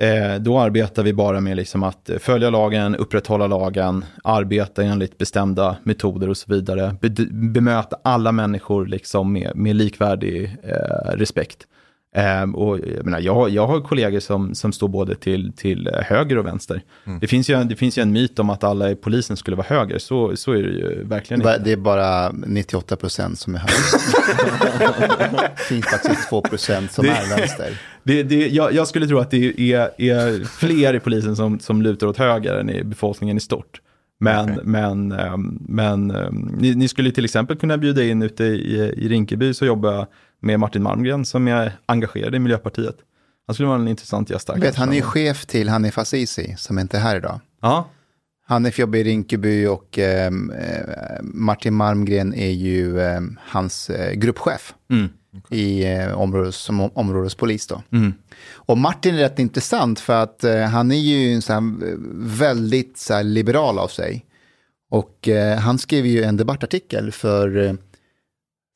eh, 0.01 0.35
då 0.41 0.59
arbetar 0.59 1.03
vi 1.03 1.13
bara 1.13 1.41
med 1.41 1.57
liksom 1.57 1.83
att 1.83 2.11
följa 2.19 2.51
lagen, 2.51 2.97
upprätthålla 2.97 3.47
lagen, 3.47 4.05
arbeta 4.25 4.83
enligt 4.83 5.19
bestämda 5.19 5.77
metoder 5.85 6.29
och 6.29 6.37
så 6.37 6.53
vidare. 6.55 6.97
Be, 7.01 7.09
bemöta 7.31 7.97
alla 8.05 8.33
människor 8.33 8.87
liksom 8.87 9.33
med, 9.33 9.53
med 9.57 9.77
likvärdig 9.77 10.57
eh, 10.63 11.11
respekt. 11.17 11.67
Eh, 12.17 12.43
och 12.55 12.79
jag, 12.97 13.05
menar, 13.05 13.21
jag, 13.21 13.51
jag 13.51 13.67
har 13.67 13.81
kollegor 13.81 14.21
som, 14.21 14.55
som 14.55 14.73
står 14.73 14.89
både 14.89 15.15
till, 15.15 15.53
till 15.57 15.91
höger 16.05 16.39
och 16.39 16.47
vänster. 16.47 16.83
Det, 17.21 17.27
finns 17.27 17.51
ju 17.51 17.55
en, 17.55 17.69
det 17.69 17.77
finns 17.77 17.99
ju 17.99 18.03
en 18.03 18.13
myt 18.13 18.39
om 18.39 18.51
att 18.51 18.65
alla 18.65 18.91
i 18.91 18.95
polisen 18.97 19.37
skulle 19.37 19.57
vara 19.57 19.67
höger, 19.69 19.99
så, 19.99 20.37
så 20.37 20.53
är 20.53 20.63
det 20.63 20.69
ju 20.69 21.05
verkligen 21.05 21.41
inte. 21.41 21.59
Det 21.59 21.73
är 21.73 21.77
bara 21.77 22.33
98 22.33 22.97
procent 22.97 23.39
som 23.39 23.55
är 23.55 23.59
höger. 23.59 23.77
det 25.57 25.63
finns 25.69 25.87
faktiskt 25.87 26.29
2 26.29 26.41
procent 26.43 26.93
som 26.93 27.05
Det- 27.05 27.11
är 27.11 27.37
vänster. 27.37 27.81
Det, 28.03 28.23
det, 28.23 28.49
jag, 28.49 28.73
jag 28.75 28.89
skulle 28.89 29.07
tro 29.07 29.19
att 29.19 29.31
det 29.31 29.61
är, 29.73 29.91
är 30.01 30.45
fler 30.45 30.95
i 30.95 31.01
polisen 31.01 31.37
som, 31.37 31.61
som 31.61 31.83
lutar 31.83 32.07
åt 32.07 32.17
höger 32.17 32.55
än 32.55 32.71
i 32.71 32.85
befolkningen 32.85 33.37
i 33.37 33.41
stort. 33.41 33.81
Men, 34.23 34.61
men, 34.65 35.13
ehm, 35.13 35.59
men 35.69 36.11
ehm, 36.11 36.55
ni, 36.59 36.75
ni 36.75 36.89
skulle 36.89 37.11
till 37.11 37.25
exempel 37.25 37.57
kunna 37.57 37.79
bjuda 37.79 38.05
in 38.05 38.23
ute 38.23 38.45
i, 38.45 38.77
i 38.97 39.09
Rinkeby 39.09 39.55
så 39.55 39.67
jobbar 39.67 40.07
med 40.41 40.61
Martin 40.61 40.83
Malmgren 40.83 41.25
som 41.25 41.49
är 41.49 41.73
engagerad 41.87 42.35
i 42.35 42.39
Miljöpartiet. 42.39 42.97
Han 43.47 43.55
skulle 43.55 43.69
vara 43.69 43.79
en 43.81 43.89
intressant 43.89 44.31
gäst. 44.31 44.51
Vet, 44.57 44.75
han 44.77 44.93
är 44.93 45.01
chef 45.03 45.47
till 45.47 45.69
Hanif 45.69 45.99
Azizi 45.99 46.55
som 46.59 46.79
inte 46.79 46.97
är 46.97 47.01
här 47.01 47.17
idag. 47.17 47.41
Ja, 47.63 47.89
Hanif 48.47 48.79
jobbar 48.79 48.99
i 48.99 49.05
Rinkeby 49.05 49.67
och 49.67 49.99
ehm, 49.99 50.51
eh, 50.51 51.19
Martin 51.23 51.75
Malmgren 51.75 52.35
är 52.35 52.51
ju 52.51 53.01
ehm, 53.01 53.39
hans 53.43 53.91
eh, 53.91 54.13
gruppchef 54.13 54.75
mm, 54.91 55.09
i 55.51 55.85
eh, 55.93 56.13
områdes, 56.21 56.57
som 56.57 56.81
om- 56.81 56.91
områdespolis. 56.95 57.67
Då. 57.67 57.83
mm, 57.93 58.15
Och 58.53 58.79
Martin 58.79 59.15
är 59.15 59.19
rätt 59.19 59.39
intressant 59.39 60.01
för 60.01 60.23
att 60.23 60.45
eh, 60.45 60.61
han 60.61 60.93
är 60.93 60.97
ju 60.97 61.33
en 61.35 61.43
sån 61.43 61.55
här, 61.81 61.89
eh, 61.89 61.95
väldigt 62.39 62.99
så 62.99 63.15
här, 63.15 63.23
liberal 63.23 63.79
av 63.79 63.89
sig. 63.89 64.27
Och 64.91 65.29
eh, 65.29 65.59
han 65.59 65.79
skrev 65.79 66.07
ju 66.07 66.23
en 66.23 66.37
debattartikel 66.37 67.13
för, 67.13 67.57
eh, 67.67 67.73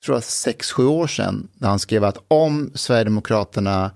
tror 0.04 0.16
jag, 0.16 0.24
sex, 0.24 0.72
sju 0.72 0.86
år 0.86 1.06
sedan. 1.06 1.48
Där 1.54 1.68
han 1.68 1.78
skrev 1.78 2.04
att 2.04 2.18
om 2.28 2.70
Sverigedemokraterna 2.74 3.90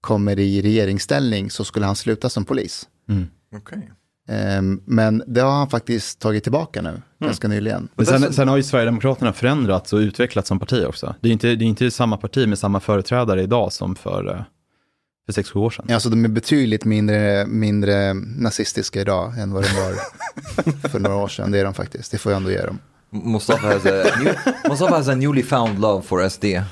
kommer 0.00 0.38
i 0.38 0.62
regeringsställning 0.62 1.50
så 1.50 1.64
skulle 1.64 1.86
han 1.86 1.96
sluta 1.96 2.28
som 2.28 2.44
polis. 2.44 2.88
Okej. 3.56 3.90
Ehm, 4.28 4.80
men 4.84 5.22
det 5.26 5.40
har 5.40 5.50
han 5.50 5.68
faktiskt 5.70 6.20
tagit 6.20 6.42
tillbaka 6.42 6.82
nu, 6.82 7.02
ganska 7.18 7.48
nyligen. 7.48 7.88
Men 7.94 8.06
sen, 8.06 8.32
sen 8.32 8.48
har 8.48 8.56
ju 8.56 8.62
Sverigedemokraterna 8.62 9.32
förändrats 9.32 9.92
och 9.92 9.98
utvecklats 9.98 10.48
som 10.48 10.58
parti 10.58 10.84
också. 10.88 11.14
Det 11.20 11.28
är 11.28 11.32
inte, 11.32 11.54
det 11.54 11.64
är 11.64 11.66
inte 11.66 11.90
samma 11.90 12.16
parti 12.16 12.48
med 12.48 12.58
samma 12.58 12.80
företrädare 12.80 13.42
idag 13.42 13.72
som 13.72 13.96
för, 13.96 14.28
eh, 14.28 14.42
för 15.26 15.32
sex 15.32 15.50
sju 15.50 15.60
år 15.60 15.70
sedan. 15.70 15.86
Alltså 15.90 16.08
de 16.08 16.24
är 16.24 16.28
betydligt 16.28 16.84
mindre, 16.84 17.46
mindre 17.46 18.14
nazistiska 18.14 19.00
idag 19.00 19.38
än 19.38 19.52
vad 19.52 19.62
de 19.62 19.68
var 19.68 20.88
för 20.88 20.98
några 20.98 21.16
år 21.16 21.28
sedan. 21.28 21.50
Det 21.50 21.58
är 21.58 21.64
de 21.64 21.74
faktiskt, 21.74 22.12
det 22.12 22.18
får 22.18 22.32
jag 22.32 22.36
ändå 22.36 22.50
ge 22.50 22.62
dem. 22.62 22.78
Mustafa 23.12 23.66
has 23.66 23.86
a 23.86 24.16
new, 24.18 24.34
Mustafa 24.68 24.96
has 24.96 25.08
a 25.08 25.16
newly 25.16 25.42
found 25.42 25.78
love 25.78 26.06
for 26.06 26.20
SD. 26.20 26.64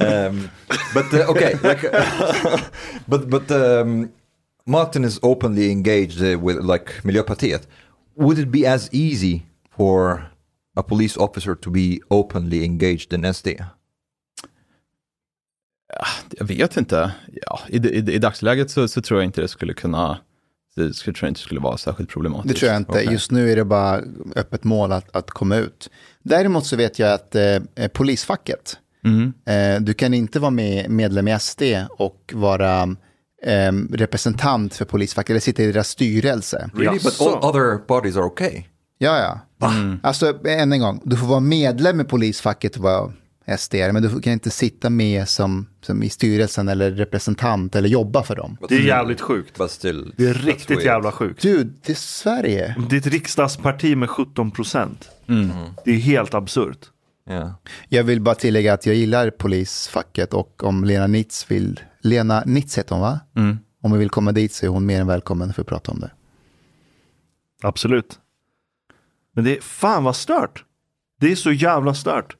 Um, 0.00 0.50
but 0.94 1.12
uh, 1.14 1.30
okay, 1.30 1.54
like, 1.62 1.82
but 3.08 3.30
but 3.30 3.50
um, 3.50 4.12
Martin 4.66 5.04
is 5.04 5.18
openly 5.22 5.70
engaged 5.70 6.22
uh, 6.22 6.38
with 6.38 6.58
like 6.58 7.02
Miljöpartiet. 7.04 7.66
Would 8.16 8.38
it 8.38 8.50
be 8.50 8.66
as 8.66 8.90
easy 8.92 9.42
for 9.70 10.30
a 10.76 10.82
police 10.82 11.16
officer 11.16 11.54
to 11.54 11.70
be 11.70 12.00
openly 12.10 12.64
engaged 12.64 13.12
in 13.12 13.22
SD? 13.22 13.64
Ah, 16.00 16.22
jag 16.30 16.44
vet 16.44 16.76
inte. 16.76 17.12
Ja, 17.32 17.60
i, 17.68 17.76
i, 17.76 18.14
I 18.14 18.18
dagsläget 18.18 18.70
så, 18.70 18.88
så 18.88 19.02
tror 19.02 19.20
jag 19.20 19.24
inte 19.28 19.40
det 19.40 19.48
skulle 19.48 19.74
kunna, 19.74 20.18
det 20.76 20.94
skulle, 20.94 21.14
tror 21.14 21.26
jag 21.26 21.30
inte 21.30 21.40
skulle 21.40 21.60
vara 21.60 21.76
särskilt 21.76 22.10
problematiskt. 22.10 22.54
Det 22.54 22.60
tror 22.60 22.72
jag 22.72 22.80
inte. 22.80 22.92
Okej. 22.92 23.08
Just 23.12 23.30
nu 23.30 23.50
är 23.52 23.56
det 23.56 23.64
bara 23.64 24.00
öppet 24.36 24.64
mål 24.64 24.92
att, 24.92 25.16
att 25.16 25.30
komma 25.30 25.56
ut. 25.56 25.90
Däremot 26.22 26.66
så 26.66 26.76
vet 26.76 26.98
jag 26.98 27.12
att 27.12 27.34
eh, 27.34 27.88
polisfacket, 27.92 28.76
Mm. 29.04 29.32
eh, 29.46 29.80
du 29.82 29.94
kan 29.94 30.14
inte 30.14 30.40
vara 30.40 30.50
med, 30.50 30.90
medlem 30.90 31.28
i 31.28 31.38
SD 31.40 31.62
och 31.98 32.32
vara 32.34 32.82
eh, 33.46 33.72
representant 33.90 34.74
för 34.74 34.84
polisfacket 34.84 35.30
eller 35.30 35.40
sitta 35.40 35.62
i 35.62 35.72
deras 35.72 35.88
styrelse. 35.88 36.70
Really? 36.74 36.98
But 36.98 37.20
all 37.20 37.50
other 37.50 37.78
parties 37.78 38.16
are 38.16 38.24
okay. 38.24 38.62
Ja, 38.98 39.18
ja. 39.18 39.40
Alltså, 40.02 40.46
än 40.46 40.72
en 40.72 40.80
gång, 40.80 41.00
du 41.04 41.16
får 41.16 41.26
vara 41.26 41.40
medlem 41.40 42.00
i 42.00 42.04
polisfacket 42.04 42.76
och 42.76 42.82
vara 42.82 43.12
SD, 43.58 43.74
men 43.74 44.02
du 44.02 44.20
kan 44.20 44.32
inte 44.32 44.50
sitta 44.50 44.90
med 44.90 45.28
som, 45.28 45.66
som 45.80 46.02
i 46.02 46.10
styrelsen 46.10 46.68
eller 46.68 46.90
representant 46.90 47.76
eller 47.76 47.88
jobba 47.88 48.22
för 48.22 48.36
dem. 48.36 48.56
Det 48.68 48.74
är 48.74 48.80
jävligt 48.80 49.20
sjukt. 49.20 49.60
Still, 49.70 50.14
Det 50.16 50.26
är 50.26 50.34
riktigt 50.34 50.84
jävla 50.84 51.12
sjukt. 51.12 51.42
Du, 51.42 51.64
det 51.64 51.92
är 51.92 51.96
Sverige. 51.96 52.76
Det 52.90 52.96
är 52.96 53.00
ett 53.00 53.06
riksdagsparti 53.06 53.96
med 53.96 54.10
17 54.10 54.50
procent. 54.50 55.08
Det 55.84 55.90
är 55.90 55.98
helt 55.98 56.34
absurt. 56.34 56.78
Yeah. 57.30 57.50
Jag 57.88 58.04
vill 58.04 58.20
bara 58.20 58.34
tillägga 58.34 58.74
att 58.74 58.86
jag 58.86 58.94
gillar 58.94 59.30
polisfacket 59.30 60.34
och 60.34 60.64
om 60.64 60.84
Lena 60.84 61.06
Nitz 61.06 61.50
vill, 61.50 61.80
Lena 62.00 62.42
Nitz 62.46 62.78
heter 62.78 62.94
hon 62.94 63.02
va? 63.02 63.20
Om 63.82 63.90
hon 63.90 63.98
vill 63.98 64.10
komma 64.10 64.32
dit 64.32 64.52
så 64.52 64.66
är 64.66 64.70
hon 64.70 64.86
mer 64.86 65.00
än 65.00 65.06
välkommen 65.06 65.52
för 65.52 65.62
att 65.62 65.68
prata 65.68 65.92
om 65.92 66.00
det. 66.00 66.10
Absolut. 67.62 68.18
Men 69.34 69.44
det 69.44 69.56
är 69.56 69.60
fan 69.60 70.04
vad 70.04 70.16
stört. 70.16 70.64
Det 71.20 71.32
är 71.32 71.36
så 71.36 71.52
jävla 71.52 71.94
stört. 71.94 72.36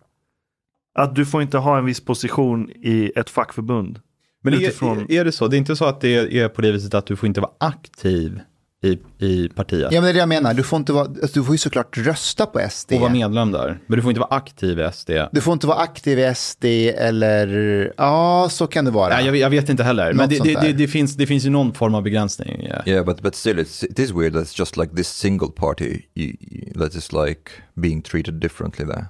Att 0.95 1.15
du 1.15 1.27
får 1.27 1.43
inte 1.43 1.59
ha 1.59 1.79
en 1.79 1.85
viss 1.85 2.01
position 2.01 2.71
i 2.71 3.13
ett 3.17 3.31
fackförbund. 3.31 4.01
Men 4.43 4.55
utifrån- 4.55 5.07
är, 5.09 5.21
är 5.21 5.25
det 5.25 5.33
så? 5.33 5.49
Det 5.49 5.57
är 5.57 5.59
inte 5.59 5.77
så 5.77 5.85
att 5.85 6.01
det 6.01 6.39
är, 6.39 6.49
på 6.49 6.63
det 6.63 6.73
viset 6.73 6.95
att 6.95 7.07
du 7.07 7.17
får 7.17 7.27
inte 7.27 7.41
vara 7.41 7.53
aktiv 7.59 8.41
i, 8.85 8.99
i 9.27 9.49
partiet 9.49 9.93
Ja 9.93 10.01
men 10.01 10.03
det 10.03 10.09
är 10.11 10.13
det 10.13 10.19
jag 10.19 10.29
menar, 10.29 10.55
du 10.55 10.63
får, 10.63 10.77
inte 10.77 10.93
vara, 10.93 11.05
alltså, 11.05 11.41
du 11.41 11.45
får 11.45 11.55
ju 11.55 11.59
såklart 11.59 11.99
rösta 11.99 12.47
på 12.47 12.61
SD. 12.71 12.93
och 12.93 13.01
vara 13.01 13.13
medlem 13.13 13.53
där. 13.53 13.79
Men 13.87 13.97
du 13.97 14.03
får 14.03 14.11
inte 14.11 14.21
vara 14.21 14.35
aktiv 14.37 14.81
i 14.81 14.89
SD. 14.93 15.11
Du 15.33 15.41
får 15.41 15.53
inte 15.53 15.67
vara 15.67 15.79
aktiv 15.79 16.19
i 16.19 16.35
SD 16.35 16.65
eller, 16.97 17.93
ja 17.97 18.49
så 18.51 18.67
kan 18.67 18.85
det 18.85 18.91
vara. 18.91 19.15
Nej, 19.15 19.27
jag, 19.27 19.37
jag 19.37 19.51
vet 19.51 19.69
inte 19.69 19.85
heller. 19.85 20.13
Men 20.13 20.17
Något 20.17 20.31
det, 20.31 20.37
sånt 20.37 20.49
det, 20.49 20.55
där. 20.55 20.63
det, 20.63 20.73
det, 20.73 20.89
finns, 20.89 21.17
det 21.17 21.27
finns 21.27 21.45
ju 21.47 21.51
någon 21.51 21.75
form 21.75 21.95
av 21.95 22.03
begränsning. 22.03 22.67
Ja. 22.71 22.83
Yeah, 22.93 23.07
but 23.07 23.21
but 23.23 23.35
still, 23.35 23.59
it's 23.59 23.85
it 23.91 23.99
is 23.99 24.11
weird. 24.11 24.35
That's 24.35 24.59
just 24.59 24.77
like 24.77 24.97
this 24.97 25.09
single 25.09 25.49
party 25.49 26.03
you, 26.15 26.37
you, 26.41 26.73
that 26.79 26.95
is 26.95 27.13
like 27.13 27.51
being 27.75 28.03
treated 28.03 28.35
differently 28.35 28.87
there. 28.87 29.07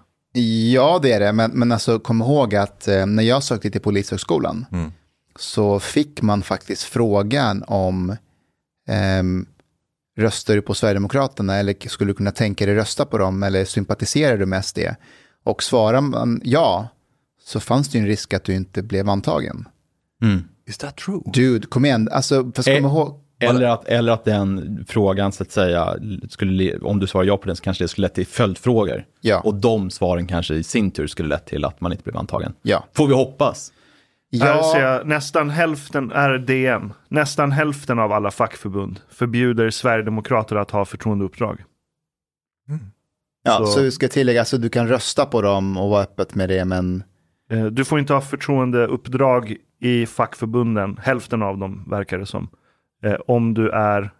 Ja, 0.72 0.98
det 1.02 1.12
är 1.12 1.20
det. 1.20 1.32
Men, 1.32 1.50
men 1.50 1.72
alltså, 1.72 1.98
kom 1.98 2.20
ihåg 2.22 2.54
att 2.54 2.88
eh, 2.88 3.06
när 3.06 3.22
jag 3.22 3.42
sökte 3.42 3.70
till 3.70 3.80
Polishögskolan 3.80 4.66
så 5.36 5.80
fick 5.80 6.22
man 6.22 6.42
faktiskt 6.42 6.82
frågan 6.82 7.64
om 7.66 8.16
ehm, 8.88 9.46
röstar 10.18 10.54
du 10.54 10.62
på 10.62 10.74
Sverigedemokraterna 10.74 11.56
eller 11.56 11.88
skulle 11.88 12.10
du 12.10 12.14
kunna 12.14 12.30
tänka 12.30 12.66
dig 12.66 12.74
rösta 12.74 13.04
på 13.06 13.18
dem 13.18 13.42
eller 13.42 13.64
sympatiserar 13.64 14.38
du 14.38 14.46
med 14.46 14.64
SD? 14.64 14.78
Och 15.44 15.62
svarar 15.62 16.00
man 16.00 16.40
ja 16.44 16.88
så 17.44 17.60
fanns 17.60 17.88
det 17.88 17.98
ju 17.98 18.02
en 18.02 18.08
risk 18.08 18.34
att 18.34 18.44
du 18.44 18.54
inte 18.54 18.82
blev 18.82 19.08
antagen. 19.08 19.68
Is 20.68 20.78
that 20.78 20.96
true? 20.96 21.20
Dude, 21.34 21.66
kom 21.66 21.84
igen. 21.84 22.08
Alltså, 22.12 22.52
fast 22.56 22.68
kom 22.68 22.84
Eh, 22.84 22.90
ihåg. 22.92 23.21
Eller 23.48 23.68
att, 23.68 23.84
eller 23.84 24.12
att 24.12 24.24
den 24.24 24.84
frågan, 24.88 25.32
så 25.32 25.42
att 25.42 25.50
säga, 25.50 25.94
skulle, 26.28 26.52
le- 26.52 26.78
om 26.78 26.98
du 26.98 27.06
svarar 27.06 27.24
ja 27.24 27.36
på 27.36 27.46
den 27.46 27.56
så 27.56 27.62
kanske 27.62 27.84
det 27.84 27.88
skulle 27.88 28.04
lett 28.04 28.14
till 28.14 28.26
följdfrågor. 28.26 29.04
Ja. 29.20 29.40
Och 29.40 29.54
de 29.54 29.90
svaren 29.90 30.26
kanske 30.26 30.54
i 30.54 30.62
sin 30.62 30.90
tur 30.90 31.06
skulle 31.06 31.28
lett 31.28 31.46
till 31.46 31.64
att 31.64 31.80
man 31.80 31.92
inte 31.92 32.04
blev 32.04 32.16
antagen. 32.16 32.54
Ja. 32.62 32.84
Får 32.92 33.06
vi 33.06 33.14
hoppas. 33.14 33.72
Här 34.40 34.62
ser 34.62 34.80
Ja, 34.80 34.92
jag, 34.92 35.06
nästan 35.06 35.50
hälften 35.50 36.12
är 36.12 36.38
DN. 36.38 36.92
Nästan 37.08 37.52
hälften 37.52 37.98
av 37.98 38.12
alla 38.12 38.30
fackförbund 38.30 39.00
förbjuder 39.10 39.70
Sverigedemokrater 39.70 40.56
att 40.56 40.70
ha 40.70 40.84
förtroendeuppdrag. 40.84 41.60
ja, 43.44 43.56
så- 43.58 43.66
så 43.66 43.80
vi 43.82 43.90
ska 43.90 44.08
tillägga, 44.08 44.40
alltså, 44.40 44.58
du 44.58 44.68
kan 44.68 44.88
rösta 44.88 45.26
på 45.26 45.42
dem 45.42 45.76
och 45.76 45.90
vara 45.90 46.02
öppet 46.02 46.34
med 46.34 46.48
det, 46.48 46.64
men 46.64 47.02
Eh, 47.50 47.64
Du 47.66 47.84
får 47.84 47.98
inte 47.98 48.12
ha 48.14 48.20
förtroendeuppdrag 48.20 49.56
i 49.80 50.06
fackförbunden, 50.06 50.98
hälften 51.02 51.42
av 51.42 51.58
dem 51.58 51.84
verkar 51.90 52.18
det 52.18 52.26
som. 52.26 52.48
Eh, 53.02 53.14
Om 53.26 53.54
du 53.54 53.70
är 53.70 54.10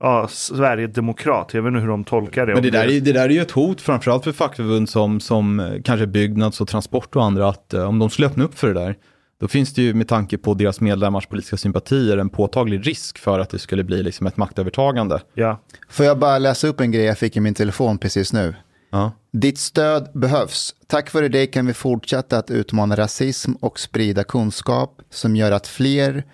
ja, 0.00 0.28
Sverigedemokrat, 0.28 1.54
jag 1.54 1.62
vet 1.62 1.68
inte 1.68 1.80
hur 1.80 1.88
de 1.88 2.04
tolkar 2.04 2.46
det. 2.46 2.54
Men 2.54 2.62
det 2.62 2.70
där, 2.70 2.88
är, 2.88 3.00
det 3.00 3.12
där 3.12 3.24
är 3.24 3.28
ju 3.28 3.40
ett 3.40 3.50
hot, 3.50 3.80
framförallt 3.80 4.24
för 4.24 4.32
fackförbund 4.32 4.88
som, 4.88 5.20
som 5.20 5.60
eh, 5.60 5.82
kanske 5.84 6.06
Byggnads 6.06 6.60
och 6.60 6.68
Transport 6.68 7.16
och 7.16 7.24
andra, 7.24 7.48
att 7.48 7.74
eh, 7.74 7.88
om 7.88 7.98
de 7.98 8.10
skulle 8.10 8.26
öppna 8.28 8.44
upp 8.44 8.58
för 8.58 8.74
det 8.74 8.80
där, 8.80 8.96
då 9.40 9.48
finns 9.48 9.74
det 9.74 9.82
ju 9.82 9.94
med 9.94 10.08
tanke 10.08 10.38
på 10.38 10.54
deras 10.54 10.80
medlemmars 10.80 11.26
politiska 11.26 11.56
sympatier 11.56 12.18
en 12.18 12.28
påtaglig 12.28 12.86
risk 12.86 13.18
för 13.18 13.38
att 13.38 13.50
det 13.50 13.58
skulle 13.58 13.84
bli 13.84 14.02
liksom 14.02 14.26
ett 14.26 14.36
maktövertagande. 14.36 15.20
Ja, 15.34 15.60
får 15.88 16.06
jag 16.06 16.18
bara 16.18 16.38
läsa 16.38 16.68
upp 16.68 16.80
en 16.80 16.92
grej 16.92 17.04
jag 17.04 17.18
fick 17.18 17.36
i 17.36 17.40
min 17.40 17.54
telefon 17.54 17.98
precis 17.98 18.32
nu? 18.32 18.54
Ja. 18.90 19.12
Ditt 19.32 19.58
stöd 19.58 20.08
behövs. 20.14 20.74
Tack 20.86 21.14
vare 21.14 21.28
dig 21.28 21.46
kan 21.46 21.66
vi 21.66 21.74
fortsätta 21.74 22.38
att 22.38 22.50
utmana 22.50 22.96
rasism 22.96 23.52
och 23.52 23.78
sprida 23.78 24.24
kunskap 24.24 25.02
som 25.10 25.36
gör 25.36 25.52
att 25.52 25.66
fler 25.66 26.24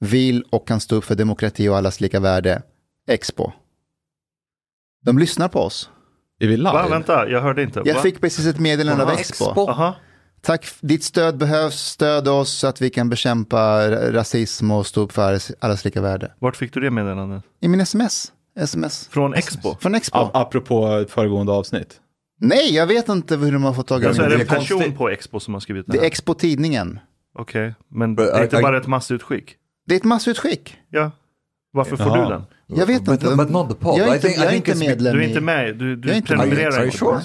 vill 0.00 0.42
och 0.50 0.68
kan 0.68 0.80
stå 0.80 0.96
upp 0.96 1.04
för 1.04 1.14
demokrati 1.14 1.68
och 1.68 1.76
allas 1.76 2.00
lika 2.00 2.20
värde. 2.20 2.62
Expo. 3.08 3.52
De 5.04 5.18
lyssnar 5.18 5.48
på 5.48 5.60
oss. 5.60 5.90
Är 6.40 6.46
vi 6.46 6.56
live? 6.56 6.70
Va, 6.72 6.88
vänta, 6.88 7.28
jag 7.28 7.40
hörde 7.42 7.62
inte. 7.62 7.82
Jag 7.84 7.94
Va? 7.94 8.00
fick 8.00 8.20
precis 8.20 8.46
ett 8.46 8.58
meddelande 8.60 9.04
av 9.04 9.10
Expo. 9.10 9.44
Aha. 9.68 9.96
Tack, 10.40 10.66
ditt 10.80 11.04
stöd 11.04 11.36
behövs. 11.38 11.74
Stöd 11.80 12.28
oss 12.28 12.52
så 12.52 12.66
att 12.66 12.80
vi 12.80 12.90
kan 12.90 13.08
bekämpa 13.08 13.90
rasism 14.12 14.70
och 14.70 14.86
stå 14.86 15.00
upp 15.00 15.12
för 15.12 15.22
allas- 15.28 15.52
allas 15.60 15.84
lika 15.84 16.00
värde. 16.00 16.32
Vart 16.38 16.56
fick 16.56 16.74
du 16.74 16.80
det 16.80 16.90
meddelandet? 16.90 17.44
I 17.60 17.68
min 17.68 17.80
sms. 17.80 18.32
Sms. 18.58 19.08
Från 19.12 19.34
Expo? 19.34 19.76
Från 19.80 19.94
Expo. 19.94 20.18
A- 20.18 20.30
apropå 20.34 21.04
föregående 21.08 21.52
avsnitt. 21.52 22.00
Nej, 22.40 22.74
jag 22.74 22.86
vet 22.86 23.08
inte 23.08 23.36
hur 23.36 23.52
de 23.52 23.62
har 23.64 23.72
fått 23.72 23.86
tag 23.86 24.02
i 24.02 24.06
Alltså 24.06 24.22
är 24.22 24.28
det 24.30 24.36
det. 24.36 24.42
en 24.42 24.48
person 24.48 24.92
på 24.92 25.08
Expo 25.08 25.40
som 25.40 25.54
har 25.54 25.60
skrivit 25.60 25.86
det 25.86 25.92
Det 25.92 25.98
är 25.98 26.00
här? 26.00 26.06
Expo-tidningen. 26.06 26.98
Okej, 27.38 27.74
men 27.90 28.14
But 28.14 28.26
det 28.26 28.32
är 28.32 28.42
inte 28.44 28.56
I- 28.56 28.58
I- 28.58 28.62
bara 28.62 28.78
ett 28.78 28.86
massutskick? 28.86 29.54
Det 29.86 29.94
är 29.94 29.96
ett 29.98 30.04
massutskick. 30.04 30.76
Ja. 30.90 31.10
Varför 31.72 31.96
får 31.96 32.06
Jaha. 32.06 32.24
du 32.24 32.30
den? 32.32 32.42
Jag 32.78 32.86
vet 32.86 33.02
But- 33.02 33.12
inte. 33.12 33.36
but 33.36 33.50
not 33.50 33.68
the 33.68 33.74
pod. 33.74 33.98
Jag 33.98 34.08
är 34.08 34.12
I 34.12 34.14
inte, 34.16 34.28
think- 34.28 34.36
I 34.38 34.42
jag 34.44 34.52
är 34.52 34.56
inte 34.56 34.72
it's- 34.72 34.78
medlem 34.78 35.12
Du 35.16 35.20
är 35.22 35.24
i- 35.24 35.28
inte 35.28 35.40
med, 35.40 35.76
du, 35.76 35.96
du 35.96 36.08
Jag 36.08 36.14
är 36.14 36.18
inte 36.18 36.36
med. 36.36 36.40
prenumererar 36.46 36.70
Are 36.72 36.76
you 36.76 36.84
inte. 36.84 36.98
sure? 36.98 37.20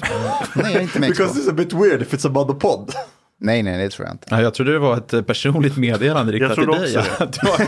Nej, 0.56 0.72
jag 0.74 0.74
är 0.74 0.82
inte 0.82 1.00
med 1.00 1.10
i 1.10 1.12
Expo. 1.12 1.50
a 1.50 1.54
bit 1.54 1.74
weird 1.74 2.02
if 2.02 2.14
it's 2.14 2.28
about 2.28 2.48
the 2.48 2.68
pod. 2.68 2.92
Nej, 3.44 3.64
nej, 3.64 3.78
det 3.78 3.90
tror 3.90 4.08
jag 4.08 4.14
inte. 4.14 4.28
Ja, 4.30 4.42
jag 4.42 4.54
trodde 4.54 4.72
det 4.72 4.80
var 4.80 4.98
ett 4.98 5.28
personligt 5.28 5.78
meddelande 5.78 6.34
riktat 6.34 6.56
till 6.56 6.64
trodde 6.64 6.80
dig. 6.80 6.98
också 6.98 7.12
Ja, 7.20 7.26
det, 7.26 7.44
var, 7.44 7.58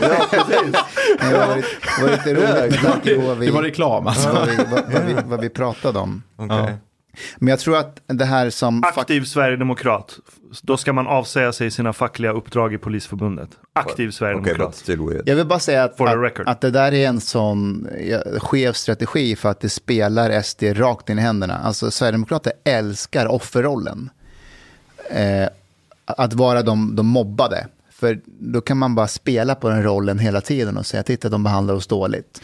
Nej, 1.20 1.32
Det 1.32 1.38
var, 1.38 1.56
det 1.56 2.02
var 2.02 2.10
lite 2.10 2.34
roligt 2.34 3.40
vi, 3.40 3.46
det 3.46 3.52
var 3.52 3.62
reklam 3.62 4.06
alltså. 4.06 4.32
vad, 4.32 4.48
vi, 4.48 4.56
vad, 4.56 4.92
vad, 4.92 5.04
vi, 5.04 5.16
vad 5.26 5.40
vi 5.40 5.48
pratade 5.48 5.98
om. 5.98 6.22
Okay. 6.36 6.72
Men 7.36 7.48
jag 7.48 7.58
tror 7.58 7.76
att 7.76 8.00
det 8.06 8.24
här 8.24 8.50
som... 8.50 8.84
Aktiv 8.84 9.24
Sverigedemokrat. 9.24 10.18
Då 10.62 10.76
ska 10.76 10.92
man 10.92 11.06
avsäga 11.06 11.52
sig 11.52 11.70
sina 11.70 11.92
fackliga 11.92 12.32
uppdrag 12.32 12.74
i 12.74 12.78
Polisförbundet. 12.78 13.50
Aktiv 13.72 14.04
Okay, 14.08 14.12
Sverigedemokrat. 14.12 14.88
weird. 14.88 15.22
Jag 15.28 15.36
vill 15.36 15.46
bara 15.46 15.58
säga 15.58 15.84
att, 15.84 16.00
att, 16.00 16.22
record. 16.22 16.48
att 16.48 16.60
det 16.60 16.70
där 16.70 16.94
är 16.94 17.08
en 17.08 17.20
sån 17.20 17.88
skev 18.38 18.72
strategi 18.72 19.36
för 19.36 19.48
att 19.48 19.60
det 19.60 19.68
spelar 19.68 20.42
SD 20.42 20.62
rakt 20.62 21.10
in 21.10 21.18
i 21.18 21.22
händerna. 21.22 21.58
Alltså 21.58 21.90
Sverigedemokrater 21.90 22.52
älskar 22.64 23.26
offerrollen. 23.26 24.10
Eh, 25.10 25.48
att 26.06 26.34
vara 26.34 26.62
de, 26.62 26.96
de 26.96 27.06
mobbade. 27.06 27.66
För 27.90 28.20
då 28.26 28.60
kan 28.60 28.78
man 28.78 28.94
bara 28.94 29.08
spela 29.08 29.54
på 29.54 29.68
den 29.68 29.82
rollen 29.82 30.18
hela 30.18 30.40
tiden 30.40 30.76
och 30.76 30.86
säga 30.86 31.02
titta 31.02 31.28
de 31.28 31.42
behandlar 31.42 31.74
oss 31.74 31.86
dåligt. 31.86 32.42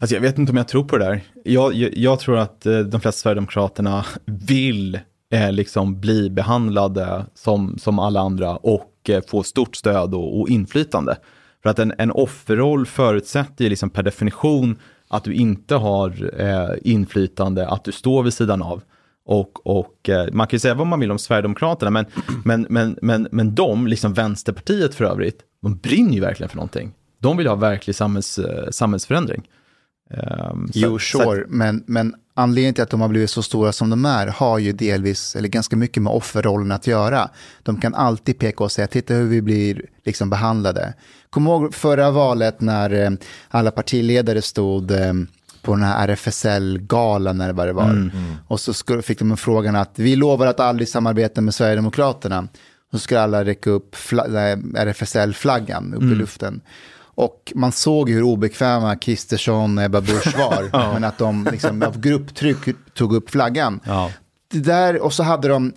Alltså 0.00 0.16
jag 0.16 0.20
vet 0.20 0.38
inte 0.38 0.52
om 0.52 0.56
jag 0.56 0.68
tror 0.68 0.84
på 0.84 0.98
det 0.98 1.04
där. 1.04 1.20
Jag, 1.44 1.74
jag, 1.74 1.96
jag 1.96 2.20
tror 2.20 2.38
att 2.38 2.66
eh, 2.66 2.78
de 2.78 3.00
flesta 3.00 3.20
Sverigedemokraterna 3.20 4.04
vill 4.24 5.00
eh, 5.32 5.52
liksom 5.52 6.00
bli 6.00 6.30
behandlade 6.30 7.26
som, 7.34 7.78
som 7.78 7.98
alla 7.98 8.20
andra 8.20 8.56
och 8.56 8.92
och 9.06 9.10
eh, 9.10 9.22
få 9.26 9.42
stort 9.42 9.76
stöd 9.76 10.14
och, 10.14 10.40
och 10.40 10.48
inflytande. 10.48 11.16
För 11.62 11.70
att 11.70 11.78
en, 11.78 11.92
en 11.98 12.10
offerroll 12.10 12.86
förutsätter 12.86 13.64
ju 13.64 13.70
liksom 13.70 13.90
per 13.90 14.02
definition 14.02 14.78
att 15.08 15.24
du 15.24 15.34
inte 15.34 15.74
har 15.74 16.40
eh, 16.40 16.70
inflytande, 16.82 17.68
att 17.68 17.84
du 17.84 17.92
står 17.92 18.22
vid 18.22 18.34
sidan 18.34 18.62
av. 18.62 18.82
Och, 19.26 19.66
och 19.66 20.08
eh, 20.08 20.26
man 20.32 20.46
kan 20.46 20.56
ju 20.56 20.60
säga 20.60 20.74
vad 20.74 20.86
man 20.86 21.00
vill 21.00 21.10
om 21.10 21.18
Sverigedemokraterna, 21.18 21.90
men, 21.90 22.06
men, 22.44 22.66
men, 22.70 22.98
men, 23.02 23.28
men 23.30 23.54
de, 23.54 23.86
liksom 23.86 24.14
Vänsterpartiet 24.14 24.94
för 24.94 25.04
övrigt, 25.04 25.40
de 25.62 25.76
brinner 25.76 26.12
ju 26.12 26.20
verkligen 26.20 26.48
för 26.48 26.56
någonting. 26.56 26.92
De 27.18 27.36
vill 27.36 27.46
ha 27.46 27.54
verklig 27.54 27.96
samhälls, 27.96 28.38
eh, 28.38 28.70
samhällsförändring. 28.70 29.48
Um, 30.50 30.70
jo, 30.74 30.98
så, 30.98 31.18
sure, 31.18 31.44
så 31.44 31.44
men, 31.48 31.84
men 31.86 32.14
anledningen 32.34 32.74
till 32.74 32.82
att 32.82 32.90
de 32.90 33.00
har 33.00 33.08
blivit 33.08 33.30
så 33.30 33.42
stora 33.42 33.72
som 33.72 33.90
de 33.90 34.04
är 34.04 34.26
har 34.26 34.58
ju 34.58 34.72
delvis, 34.72 35.36
eller 35.36 35.48
ganska 35.48 35.76
mycket 35.76 36.02
med 36.02 36.12
offerrollen 36.12 36.72
att 36.72 36.86
göra. 36.86 37.30
De 37.62 37.80
kan 37.80 37.94
alltid 37.94 38.38
peka 38.38 38.64
och 38.64 38.72
säga, 38.72 38.86
titta 38.86 39.14
hur 39.14 39.28
vi 39.28 39.42
blir 39.42 39.82
liksom 40.04 40.30
behandlade. 40.30 40.94
Kom 41.30 41.46
ihåg 41.46 41.74
förra 41.74 42.10
valet 42.10 42.60
när 42.60 42.90
eh, 42.90 43.10
alla 43.48 43.70
partiledare 43.70 44.42
stod 44.42 44.90
eh, 44.90 45.12
på 45.66 45.74
den 45.74 45.84
här 45.84 46.08
RFSL-galan 46.08 47.38
det 47.38 47.52
var 47.52 47.66
det 47.66 47.72
var. 47.72 47.84
Mm, 47.84 48.10
mm. 48.14 48.36
Och 48.46 48.60
så 48.60 49.02
fick 49.02 49.18
de 49.18 49.30
en 49.30 49.36
frågan 49.36 49.76
att 49.76 49.98
vi 49.98 50.16
lovar 50.16 50.46
att 50.46 50.60
aldrig 50.60 50.88
samarbeta 50.88 51.40
med 51.40 51.54
Sverigedemokraterna. 51.54 52.48
Så 52.92 52.98
ska 52.98 53.20
alla 53.20 53.44
räcka 53.44 53.70
upp 53.70 53.96
RFSL-flaggan 54.76 55.94
upp 55.94 56.02
mm. 56.02 56.12
i 56.12 56.16
luften. 56.16 56.60
Och 56.98 57.52
man 57.54 57.72
såg 57.72 58.10
hur 58.10 58.22
obekväma 58.22 58.96
Kristersson 58.96 59.78
och 59.78 59.84
Ebba 59.84 60.00
Busch 60.00 60.38
var. 60.38 60.68
ja. 60.72 60.92
Men 60.92 61.04
att 61.04 61.18
de 61.18 61.48
liksom, 61.52 61.82
av 61.82 62.00
grupptryck 62.00 62.76
tog 62.94 63.14
upp 63.14 63.30
flaggan. 63.30 63.80
Ja. 63.84 64.10
Det 64.48 64.58
där, 64.58 65.02
och 65.02 65.12
så 65.12 65.22
hade 65.22 65.48
de, 65.48 65.72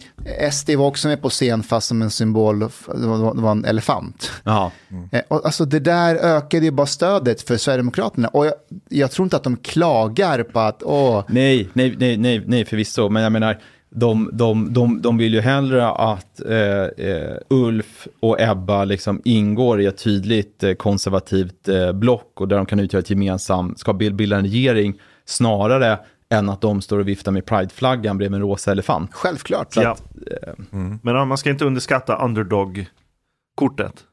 SD 0.51 0.69
var 0.69 0.87
också 0.87 1.07
med 1.07 1.21
på 1.21 1.29
scen 1.29 1.63
fast 1.63 1.87
som 1.87 2.01
en 2.01 2.11
symbol, 2.11 2.59
det 2.59 3.07
var 3.41 3.51
en 3.51 3.65
elefant. 3.65 4.31
Ja. 4.43 4.71
Mm. 4.91 5.09
Och 5.27 5.45
alltså 5.45 5.65
det 5.65 5.79
där 5.79 6.15
ökade 6.15 6.65
ju 6.65 6.71
bara 6.71 6.87
stödet 6.87 7.41
för 7.41 7.57
Sverigedemokraterna. 7.57 8.27
Och 8.27 8.45
jag, 8.45 8.53
jag 8.89 9.11
tror 9.11 9.25
inte 9.25 9.37
att 9.37 9.43
de 9.43 9.57
klagar 9.57 10.43
på 10.43 10.59
att, 10.59 10.83
åh. 10.83 11.23
Nej, 11.27 11.69
nej, 11.73 11.95
nej, 11.99 12.17
nej, 12.17 12.43
nej 12.45 12.65
förvisso. 12.65 13.09
Men 13.09 13.23
jag 13.23 13.31
menar, 13.31 13.61
de, 13.89 14.29
de, 14.33 14.73
de, 14.73 15.01
de 15.01 15.17
vill 15.17 15.33
ju 15.33 15.41
hellre 15.41 15.87
att 15.89 16.41
eh, 16.45 17.07
eh, 17.07 17.35
Ulf 17.49 18.07
och 18.19 18.41
Ebba 18.41 18.85
liksom 18.85 19.21
ingår 19.23 19.81
i 19.81 19.85
ett 19.85 20.03
tydligt 20.03 20.63
eh, 20.63 20.73
konservativt 20.73 21.67
eh, 21.67 21.91
block 21.91 22.41
och 22.41 22.47
där 22.47 22.57
de 22.57 22.65
kan 22.65 22.79
utgöra 22.79 22.99
ett 22.99 23.09
gemensamt, 23.09 23.79
ska 23.79 23.93
bilda 23.93 24.35
en 24.35 24.43
regering 24.43 24.99
snarare 25.25 25.99
än 26.29 26.49
att 26.49 26.61
de 26.61 26.81
står 26.81 26.99
och 26.99 27.07
viftar 27.07 27.31
med 27.31 27.45
prideflaggan 27.45 28.17
bredvid 28.17 28.35
en 28.35 28.41
rosa 28.41 28.71
elefant. 28.71 29.13
Självklart. 29.13 29.75
Ja. 29.75 29.91
Att, 29.91 30.03
eh, 30.31 30.53
mm. 30.71 30.99
Men 31.03 31.27
man 31.27 31.37
ska 31.37 31.49
inte 31.49 31.65
underskatta 31.65 32.25
underdog-kortet, 32.25 34.03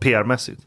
PR-mässigt. 0.00 0.62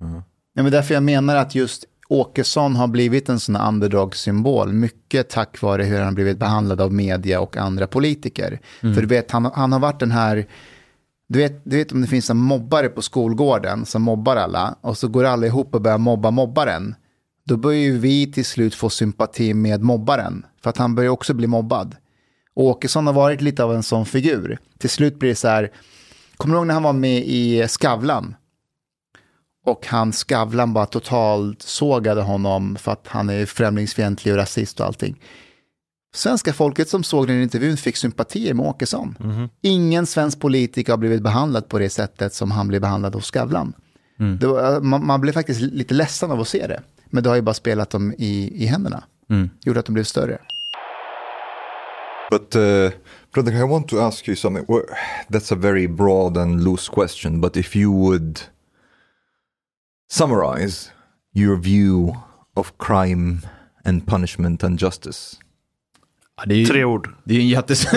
Mm. 0.00 0.22
Ja, 0.54 0.62
men 0.62 0.72
därför 0.72 0.94
jag 0.94 1.02
menar 1.02 1.36
att 1.36 1.54
just 1.54 1.84
Åkesson 2.08 2.76
har 2.76 2.88
blivit 2.88 3.28
en 3.28 3.40
sån 3.40 3.56
underdog-symbol, 3.56 4.72
mycket 4.72 5.28
tack 5.28 5.62
vare 5.62 5.82
hur 5.82 5.96
han 5.96 6.04
har 6.04 6.12
blivit 6.12 6.38
behandlad 6.38 6.80
av 6.80 6.92
media 6.92 7.40
och 7.40 7.56
andra 7.56 7.86
politiker. 7.86 8.60
Mm. 8.80 8.94
För 8.94 9.02
du 9.02 9.08
vet, 9.08 9.30
han, 9.30 9.44
han 9.54 9.72
har 9.72 9.80
varit 9.80 10.00
den 10.00 10.10
här, 10.10 10.46
du 11.28 11.38
vet, 11.38 11.64
du 11.64 11.76
vet 11.76 11.92
om 11.92 12.00
det 12.00 12.06
finns 12.06 12.30
en 12.30 12.36
mobbare 12.36 12.88
på 12.88 13.02
skolgården 13.02 13.86
som 13.86 14.02
mobbar 14.02 14.36
alla, 14.36 14.74
och 14.80 14.98
så 14.98 15.08
går 15.08 15.24
alla 15.24 15.46
ihop 15.46 15.74
och 15.74 15.80
börjar 15.80 15.98
mobba 15.98 16.30
mobbaren. 16.30 16.94
Då 17.50 17.56
börjar 17.56 17.80
ju 17.80 17.98
vi 17.98 18.32
till 18.32 18.44
slut 18.44 18.74
få 18.74 18.90
sympati 18.90 19.54
med 19.54 19.82
mobbaren, 19.82 20.46
för 20.62 20.70
att 20.70 20.76
han 20.76 20.94
börjar 20.94 21.10
också 21.10 21.34
bli 21.34 21.46
mobbad. 21.46 21.96
Åkesson 22.54 23.06
har 23.06 23.14
varit 23.14 23.40
lite 23.40 23.64
av 23.64 23.74
en 23.74 23.82
sån 23.82 24.06
figur. 24.06 24.58
Till 24.78 24.90
slut 24.90 25.18
blir 25.18 25.28
det 25.28 25.36
så 25.36 25.48
här, 25.48 25.70
kommer 26.36 26.54
du 26.54 26.58
ihåg 26.58 26.66
när 26.66 26.74
han 26.74 26.82
var 26.82 26.92
med 26.92 27.22
i 27.26 27.68
Skavlan? 27.68 28.34
Och 29.66 29.86
han 29.86 30.12
Skavlan 30.12 30.72
bara 30.72 30.86
totalt 30.86 31.62
sågade 31.62 32.22
honom 32.22 32.76
för 32.76 32.92
att 32.92 33.06
han 33.06 33.30
är 33.30 33.46
främlingsfientlig 33.46 34.34
och 34.34 34.38
rasist 34.38 34.80
och 34.80 34.86
allting. 34.86 35.20
Svenska 36.14 36.52
folket 36.52 36.88
som 36.88 37.04
såg 37.04 37.26
den 37.26 37.42
intervjun 37.42 37.76
fick 37.76 37.96
sympatier 37.96 38.54
med 38.54 38.66
Åkesson. 38.66 39.16
Mm. 39.20 39.48
Ingen 39.60 40.06
svensk 40.06 40.40
politiker 40.40 40.92
har 40.92 40.98
blivit 40.98 41.22
behandlad 41.22 41.68
på 41.68 41.78
det 41.78 41.90
sättet 41.90 42.34
som 42.34 42.50
han 42.50 42.68
blev 42.68 42.80
behandlad 42.80 43.14
hos 43.14 43.26
Skavlan. 43.26 43.72
Mm. 44.20 44.38
Var, 44.38 44.80
man, 44.80 45.06
man, 45.06 45.20
blev 45.20 45.32
faktiskt 45.32 45.60
lite 45.60 45.94
ledsen 45.94 46.30
av 46.30 46.40
att 46.40 46.48
se 46.48 46.66
det. 46.66 46.82
Men 47.10 47.22
det 47.22 47.28
har 47.28 47.36
ju 47.36 47.42
bara 47.42 47.54
spelat 47.54 47.90
dem 47.90 48.14
i, 48.18 48.64
i 48.64 48.66
händerna. 48.66 49.04
Mm. 49.30 49.50
Gjorde 49.60 49.80
att 49.80 49.86
de 49.86 49.92
blev 49.92 50.04
större. 50.04 50.38
But 52.30 52.56
uh, 52.56 52.90
brother, 53.32 53.52
I 53.52 53.62
want 53.62 53.88
to 53.88 53.98
ask 53.98 54.28
you 54.28 54.36
something. 54.36 54.66
That's 55.28 55.52
a 55.52 55.56
very 55.56 55.88
broad 55.88 56.36
and 56.36 56.64
loose 56.64 56.90
question. 56.92 57.40
But 57.40 57.56
if 57.56 57.76
you 57.76 57.92
would 57.92 58.40
summarize 60.10 60.90
your 61.34 61.56
view 61.56 62.14
of 62.54 62.72
crime 62.78 63.38
and 63.84 64.06
punishment 64.06 64.64
and 64.64 64.78
justice? 64.78 65.38
Ja, 66.46 66.54
ju, 66.54 66.66
Tre 66.66 66.84
ord. 66.84 67.08
Det 67.24 67.34
är 67.34 67.40
en 67.40 67.48
jättes... 67.48 67.90
det 67.90 67.96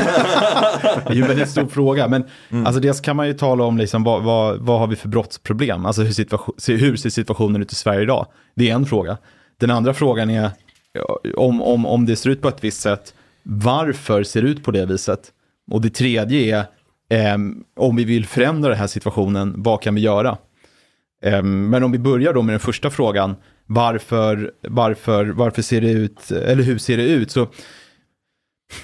är 1.07 1.21
en 1.21 1.27
väldigt 1.27 1.49
stor 1.49 1.67
fråga. 1.67 2.07
Men 2.07 2.23
mm. 2.49 2.65
alltså 2.65 2.81
dels 2.81 3.01
kan 3.01 3.15
man 3.15 3.27
ju 3.27 3.33
tala 3.33 3.63
om 3.63 3.77
liksom, 3.77 4.03
vad, 4.03 4.23
vad, 4.23 4.59
vad 4.59 4.79
har 4.79 4.87
vi 4.87 4.95
för 4.95 5.09
brottsproblem? 5.09 5.85
Alltså 5.85 6.01
hur, 6.01 6.13
situation, 6.13 6.55
hur 6.67 6.95
ser 6.95 7.09
situationen 7.09 7.61
ut 7.61 7.71
i 7.71 7.75
Sverige 7.75 8.01
idag? 8.01 8.27
Det 8.55 8.69
är 8.69 8.75
en 8.75 8.85
fråga. 8.85 9.17
Den 9.59 9.71
andra 9.71 9.93
frågan 9.93 10.29
är 10.29 10.51
om, 11.35 11.61
om, 11.61 11.85
om 11.85 12.05
det 12.05 12.15
ser 12.15 12.29
ut 12.29 12.41
på 12.41 12.47
ett 12.47 12.63
visst 12.63 12.81
sätt, 12.81 13.13
varför 13.43 14.23
ser 14.23 14.41
det 14.41 14.47
ut 14.47 14.63
på 14.63 14.71
det 14.71 14.85
viset? 14.85 15.31
Och 15.71 15.81
det 15.81 15.89
tredje 15.89 16.57
är, 16.57 16.65
eh, 17.17 17.37
om 17.75 17.95
vi 17.95 18.03
vill 18.03 18.25
förändra 18.25 18.69
den 18.69 18.79
här 18.79 18.87
situationen, 18.87 19.53
vad 19.57 19.81
kan 19.81 19.95
vi 19.95 20.01
göra? 20.01 20.37
Ehm, 21.23 21.69
men 21.69 21.83
om 21.83 21.91
vi 21.91 21.99
börjar 21.99 22.33
då 22.33 22.41
med 22.41 22.53
den 22.53 22.59
första 22.59 22.89
frågan, 22.89 23.35
varför, 23.65 24.51
varför, 24.61 25.25
varför 25.25 25.61
ser 25.61 25.81
det 25.81 25.91
ut, 25.91 26.31
eller 26.31 26.63
hur 26.63 26.77
ser 26.77 26.97
det 26.97 27.03
ut? 27.03 27.31
Så 27.31 27.47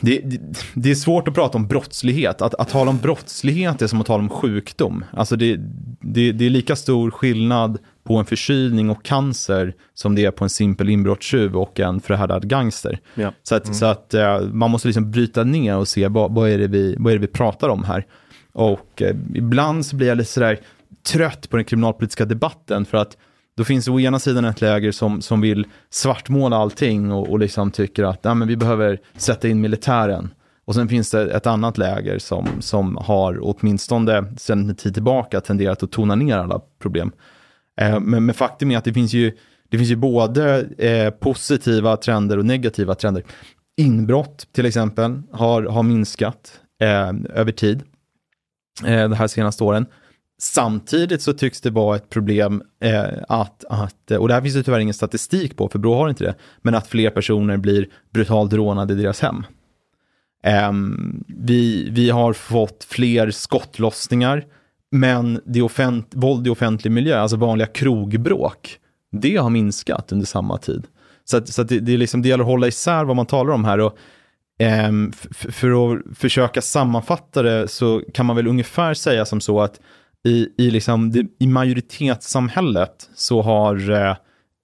det, 0.01 0.19
det, 0.19 0.39
det, 0.73 0.91
är 0.91 0.95
svårt 0.95 1.27
att 1.27 1.33
prata 1.33 1.57
om 1.57 1.67
brottslighet. 1.67 2.41
Att, 2.41 2.53
att 2.55 2.69
tala 2.69 2.89
om 2.89 2.97
brottslighet 2.97 3.81
är 3.81 3.87
som 3.87 4.01
att 4.01 4.07
tala 4.07 4.23
om 4.23 4.29
sjukdom. 4.29 5.05
Alltså 5.11 5.35
det, 5.35 5.59
det, 6.01 6.31
det 6.31 6.45
är 6.45 6.49
lika 6.49 6.75
stor 6.75 7.11
skillnad 7.11 7.77
på 8.03 8.15
en 8.15 8.25
förkylning 8.25 8.89
och 8.89 9.03
cancer 9.03 9.73
som 9.93 10.15
det 10.15 10.25
är 10.25 10.31
på 10.31 10.43
en 10.43 10.49
simpel 10.49 10.89
inbrottstjuv 10.89 11.55
och 11.55 11.79
en 11.79 11.99
förhärdad 12.01 12.49
gangster. 12.49 12.99
Ja. 13.15 13.33
Så 13.43 13.55
att, 13.55 13.65
mm. 13.65 13.73
så 13.73 13.85
att 13.85 14.13
uh, 14.13 14.41
man 14.53 14.71
måste 14.71 14.87
liksom 14.87 15.11
bryta 15.11 15.43
ner 15.43 15.77
och 15.77 15.87
se 15.87 16.07
vad, 16.07 16.33
vad, 16.33 16.49
är 16.49 16.57
det 16.57 16.67
vi, 16.67 16.95
vad 16.99 17.13
är 17.13 17.17
det 17.17 17.21
vi 17.21 17.33
pratar 17.33 17.69
om 17.69 17.83
här. 17.83 18.05
Och 18.53 19.01
uh, 19.01 19.09
ibland 19.33 19.85
så 19.85 19.95
blir 19.95 20.07
jag 20.07 20.17
lite 20.17 20.31
sådär, 20.31 20.59
trött 21.11 21.49
på 21.49 21.57
den 21.57 21.65
kriminalpolitiska 21.65 22.25
debatten 22.25 22.85
för 22.85 22.97
att 22.97 23.17
då 23.59 23.65
finns 23.65 23.85
det 23.85 23.91
å 23.91 23.99
ena 23.99 24.19
sidan 24.19 24.45
ett 24.45 24.61
läger 24.61 24.91
som, 24.91 25.21
som 25.21 25.41
vill 25.41 25.67
svartmåla 25.89 26.57
allting 26.57 27.11
och, 27.11 27.29
och 27.29 27.39
liksom 27.39 27.71
tycker 27.71 28.03
att 28.03 28.23
nej, 28.23 28.35
men 28.35 28.47
vi 28.47 28.57
behöver 28.57 28.99
sätta 29.17 29.47
in 29.47 29.61
militären. 29.61 30.33
Och 30.65 30.75
sen 30.75 30.87
finns 30.87 31.11
det 31.11 31.31
ett 31.31 31.47
annat 31.47 31.77
läger 31.77 32.19
som, 32.19 32.47
som 32.59 32.97
har 32.97 33.39
åtminstone 33.41 34.33
sedan 34.37 34.69
en 34.69 34.75
tid 34.75 34.93
tillbaka 34.93 35.41
tenderat 35.41 35.83
att 35.83 35.91
tona 35.91 36.15
ner 36.15 36.37
alla 36.37 36.61
problem. 36.81 37.11
Eh, 37.81 37.99
men, 37.99 38.25
men 38.25 38.35
faktum 38.35 38.71
är 38.71 38.77
att 38.77 38.83
det 38.83 38.93
finns 38.93 39.13
ju, 39.13 39.31
det 39.69 39.77
finns 39.77 39.89
ju 39.91 39.95
både 39.95 40.65
eh, 40.77 41.09
positiva 41.09 41.97
trender 41.97 42.37
och 42.37 42.45
negativa 42.45 42.95
trender. 42.95 43.23
Inbrott 43.77 44.47
till 44.51 44.65
exempel 44.65 45.21
har, 45.31 45.63
har 45.63 45.83
minskat 45.83 46.59
eh, 46.81 47.11
över 47.33 47.51
tid 47.51 47.83
eh, 48.85 49.01
de 49.09 49.13
här 49.13 49.27
senaste 49.27 49.63
åren. 49.63 49.85
Samtidigt 50.41 51.21
så 51.21 51.33
tycks 51.33 51.61
det 51.61 51.69
vara 51.69 51.95
ett 51.95 52.09
problem 52.09 52.63
eh, 52.83 53.03
att, 53.27 53.65
att, 53.69 54.11
och 54.11 54.27
det 54.27 54.33
här 54.33 54.41
finns 54.41 54.55
det 54.55 54.63
tyvärr 54.63 54.79
ingen 54.79 54.93
statistik 54.93 55.57
på, 55.57 55.69
för 55.69 55.79
Brå 55.79 55.95
har 55.95 56.09
inte 56.09 56.23
det, 56.23 56.35
men 56.61 56.75
att 56.75 56.87
fler 56.87 57.09
personer 57.09 57.57
blir 57.57 57.87
brutalt 58.13 58.53
rånade 58.53 58.93
i 58.93 58.97
deras 58.97 59.21
hem. 59.21 59.45
Eh, 60.43 60.71
vi, 61.27 61.89
vi 61.91 62.09
har 62.09 62.33
fått 62.33 62.83
fler 62.83 63.31
skottlossningar, 63.31 64.45
men 64.91 65.41
det 65.45 65.61
offent, 65.61 66.11
våld 66.11 66.47
i 66.47 66.49
offentlig 66.49 66.91
miljö, 66.91 67.19
alltså 67.19 67.37
vanliga 67.37 67.67
krogbråk, 67.67 68.77
det 69.11 69.35
har 69.35 69.49
minskat 69.49 70.11
under 70.11 70.25
samma 70.25 70.57
tid. 70.57 70.87
Så, 71.25 71.37
att, 71.37 71.49
så 71.49 71.61
att 71.61 71.69
det, 71.69 71.79
det, 71.79 71.93
är 71.93 71.97
liksom, 71.97 72.21
det 72.21 72.29
gäller 72.29 72.43
att 72.43 72.49
hålla 72.49 72.67
isär 72.67 73.03
vad 73.03 73.15
man 73.15 73.25
talar 73.25 73.53
om 73.53 73.65
här. 73.65 73.79
Och, 73.79 73.97
eh, 74.59 74.91
för 75.31 75.93
att 75.93 76.17
försöka 76.17 76.61
sammanfatta 76.61 77.41
det 77.41 77.67
så 77.67 78.01
kan 78.13 78.25
man 78.25 78.35
väl 78.35 78.47
ungefär 78.47 78.93
säga 78.93 79.25
som 79.25 79.41
så 79.41 79.61
att 79.61 79.79
i, 80.25 80.49
i, 80.57 80.71
liksom, 80.71 81.11
det, 81.11 81.25
i 81.39 81.47
majoritetssamhället 81.47 83.09
så 83.15 83.41
har 83.41 83.91
eh, 83.91 84.15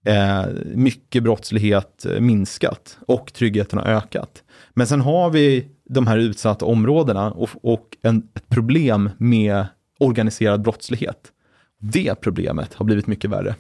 eh, 0.06 0.46
mycket 0.66 1.24
brottslighet 1.24 2.06
minskat 2.20 2.98
och 3.08 3.34
tryggheten 3.34 3.80
har 3.80 3.86
ökat. 3.86 4.44
Men 4.74 4.88
sen 4.88 5.02
har 5.02 5.30
vi 5.30 5.68
de 5.90 6.08
här 6.08 6.18
utsatta 6.18 6.66
områdena 6.66 7.32
och, 7.32 7.50
och 7.62 7.98
en, 8.02 8.28
ett 8.34 8.50
problem 8.50 9.10
med 9.18 9.66
organiserad 10.00 10.62
brottslighet. 10.62 11.32
Det 11.80 12.16
problemet 12.22 12.74
har 12.74 12.86
blivit 12.86 13.08
mycket 13.08 13.30
värre. 13.30 13.56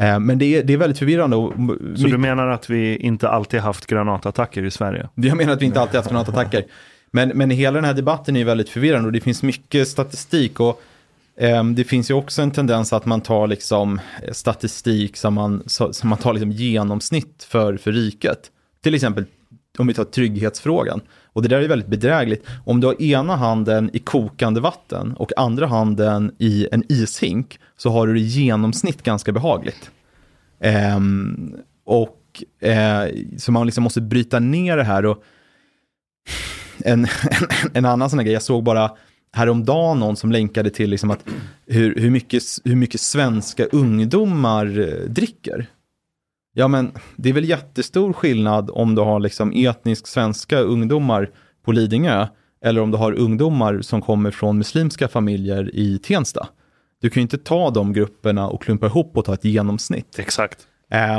Eh, 0.00 0.18
men 0.18 0.38
det 0.38 0.44
är, 0.44 0.62
det 0.62 0.72
är 0.72 0.76
väldigt 0.76 0.98
förvirrande. 0.98 1.36
Och 1.36 1.52
Så 1.96 2.06
du 2.06 2.18
menar 2.18 2.48
att 2.48 2.70
vi 2.70 2.96
inte 2.96 3.28
alltid 3.28 3.60
haft 3.60 3.86
granatattacker 3.86 4.64
i 4.64 4.70
Sverige? 4.70 5.08
Jag 5.14 5.36
menar 5.36 5.52
att 5.52 5.62
vi 5.62 5.66
inte 5.66 5.80
alltid 5.80 5.96
haft 5.96 6.10
granatattacker. 6.10 6.64
Men, 7.10 7.28
men 7.28 7.50
hela 7.50 7.74
den 7.74 7.84
här 7.84 7.94
debatten 7.94 8.36
är 8.36 8.44
väldigt 8.44 8.68
förvirrande 8.68 9.06
och 9.06 9.12
det 9.12 9.20
finns 9.20 9.42
mycket 9.42 9.88
statistik. 9.88 10.60
och 10.60 10.82
Ehm, 11.40 11.74
det 11.74 11.84
finns 11.84 12.10
ju 12.10 12.14
också 12.14 12.42
en 12.42 12.50
tendens 12.50 12.92
att 12.92 13.06
man 13.06 13.20
tar 13.20 13.46
liksom 13.46 14.00
eh, 14.22 14.32
statistik 14.32 15.16
som 15.16 15.34
man, 15.34 15.62
som 15.66 16.08
man 16.08 16.18
tar 16.18 16.32
liksom 16.32 16.50
genomsnitt 16.50 17.46
för, 17.48 17.76
för 17.76 17.92
riket. 17.92 18.50
Till 18.82 18.94
exempel 18.94 19.24
om 19.78 19.86
vi 19.86 19.94
tar 19.94 20.04
trygghetsfrågan. 20.04 21.00
Och 21.32 21.42
det 21.42 21.48
där 21.48 21.60
är 21.60 21.68
väldigt 21.68 21.88
bedrägligt. 21.88 22.46
Om 22.64 22.80
du 22.80 22.86
har 22.86 23.02
ena 23.02 23.36
handen 23.36 23.90
i 23.92 23.98
kokande 23.98 24.60
vatten 24.60 25.14
och 25.16 25.32
andra 25.36 25.66
handen 25.66 26.34
i 26.38 26.68
en 26.72 26.84
ishink 26.88 27.58
så 27.76 27.90
har 27.90 28.06
du 28.06 28.14
det 28.14 28.20
i 28.20 28.22
genomsnitt 28.22 29.02
ganska 29.02 29.32
behagligt. 29.32 29.90
Ehm, 30.60 31.56
och 31.84 32.44
eh, 32.60 33.04
så 33.38 33.52
man 33.52 33.66
liksom 33.66 33.84
måste 33.84 34.00
bryta 34.00 34.38
ner 34.38 34.76
det 34.76 34.84
här. 34.84 35.06
Och 35.06 35.24
en, 36.84 37.04
en, 37.30 37.70
en 37.74 37.84
annan 37.84 38.10
sån 38.10 38.18
här 38.18 38.24
grej, 38.24 38.32
jag 38.32 38.42
såg 38.42 38.64
bara 38.64 38.90
häromdagen 39.32 39.98
någon 39.98 40.16
som 40.16 40.32
länkade 40.32 40.70
till 40.70 40.90
liksom 40.90 41.10
att 41.10 41.24
hur, 41.66 41.94
hur, 41.94 42.10
mycket, 42.10 42.42
hur 42.64 42.76
mycket 42.76 43.00
svenska 43.00 43.64
ungdomar 43.64 44.78
eh, 44.78 45.10
dricker. 45.10 45.66
Ja 46.54 46.68
men 46.68 46.92
det 47.16 47.28
är 47.28 47.32
väl 47.32 47.48
jättestor 47.48 48.12
skillnad 48.12 48.70
om 48.72 48.94
du 48.94 49.02
har 49.02 49.20
liksom 49.20 49.52
etnisk 49.52 50.06
svenska 50.06 50.58
ungdomar 50.58 51.30
på 51.64 51.72
Lidingö 51.72 52.26
eller 52.64 52.80
om 52.80 52.90
du 52.90 52.96
har 52.96 53.12
ungdomar 53.12 53.80
som 53.80 54.02
kommer 54.02 54.30
från 54.30 54.58
muslimska 54.58 55.08
familjer 55.08 55.70
i 55.74 55.98
Tensta. 55.98 56.48
Du 57.00 57.10
kan 57.10 57.20
ju 57.20 57.22
inte 57.22 57.38
ta 57.38 57.70
de 57.70 57.92
grupperna 57.92 58.48
och 58.48 58.62
klumpa 58.62 58.86
ihop 58.86 59.16
och 59.16 59.24
ta 59.24 59.34
ett 59.34 59.44
genomsnitt. 59.44 60.18
Exakt. 60.18 60.66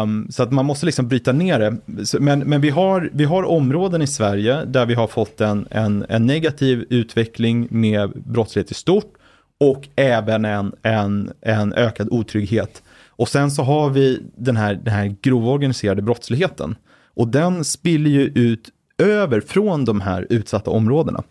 Um, 0.01 0.27
så 0.29 0.43
att 0.43 0.51
man 0.51 0.65
måste 0.65 0.85
liksom 0.85 1.07
bryta 1.07 1.31
ner 1.31 1.59
det. 1.59 1.77
Men, 2.19 2.39
men 2.39 2.61
vi, 2.61 2.69
har, 2.69 3.09
vi 3.13 3.23
har 3.23 3.43
områden 3.43 4.01
i 4.01 4.07
Sverige 4.07 4.65
där 4.65 4.85
vi 4.85 4.93
har 4.93 5.07
fått 5.07 5.41
en, 5.41 5.67
en, 5.71 6.05
en 6.09 6.25
negativ 6.25 6.85
utveckling 6.89 7.67
med 7.69 8.11
brottslighet 8.25 8.71
i 8.71 8.73
stort 8.73 9.13
och 9.59 9.89
även 9.95 10.45
en, 10.45 10.73
en, 10.81 11.31
en 11.41 11.73
ökad 11.73 12.07
otrygghet. 12.11 12.83
Och 13.07 13.29
sen 13.29 13.51
så 13.51 13.63
har 13.63 13.89
vi 13.89 14.23
den 14.35 14.57
här, 14.57 14.75
den 14.75 14.93
här 14.93 15.15
grova 15.21 15.51
organiserade 15.51 16.01
brottsligheten. 16.01 16.75
Och 17.13 17.27
den 17.27 17.63
spiller 17.63 18.09
ju 18.09 18.21
ut 18.25 18.69
över 18.97 19.41
från 19.41 19.85
de 19.85 20.01
här 20.01 20.27
utsatta 20.29 20.71
områdena. 20.71 21.23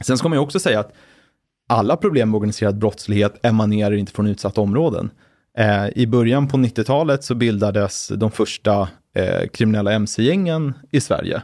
Sen 0.00 0.18
ska 0.18 0.28
man 0.28 0.36
ju 0.36 0.42
också 0.42 0.60
säga 0.60 0.80
att 0.80 0.92
alla 1.68 1.96
problem 1.96 2.30
med 2.30 2.36
organiserad 2.36 2.78
brottslighet 2.78 3.46
emanerar 3.46 3.92
inte 3.92 4.12
från 4.12 4.26
utsatta 4.26 4.60
områden. 4.60 5.10
Eh, 5.60 5.88
I 5.94 6.06
början 6.06 6.48
på 6.48 6.56
90-talet 6.56 7.24
så 7.24 7.34
bildades 7.34 8.08
de 8.08 8.30
första 8.30 8.88
eh, 9.14 9.48
kriminella 9.52 9.92
mc-gängen 9.92 10.74
i 10.90 11.00
Sverige. 11.00 11.42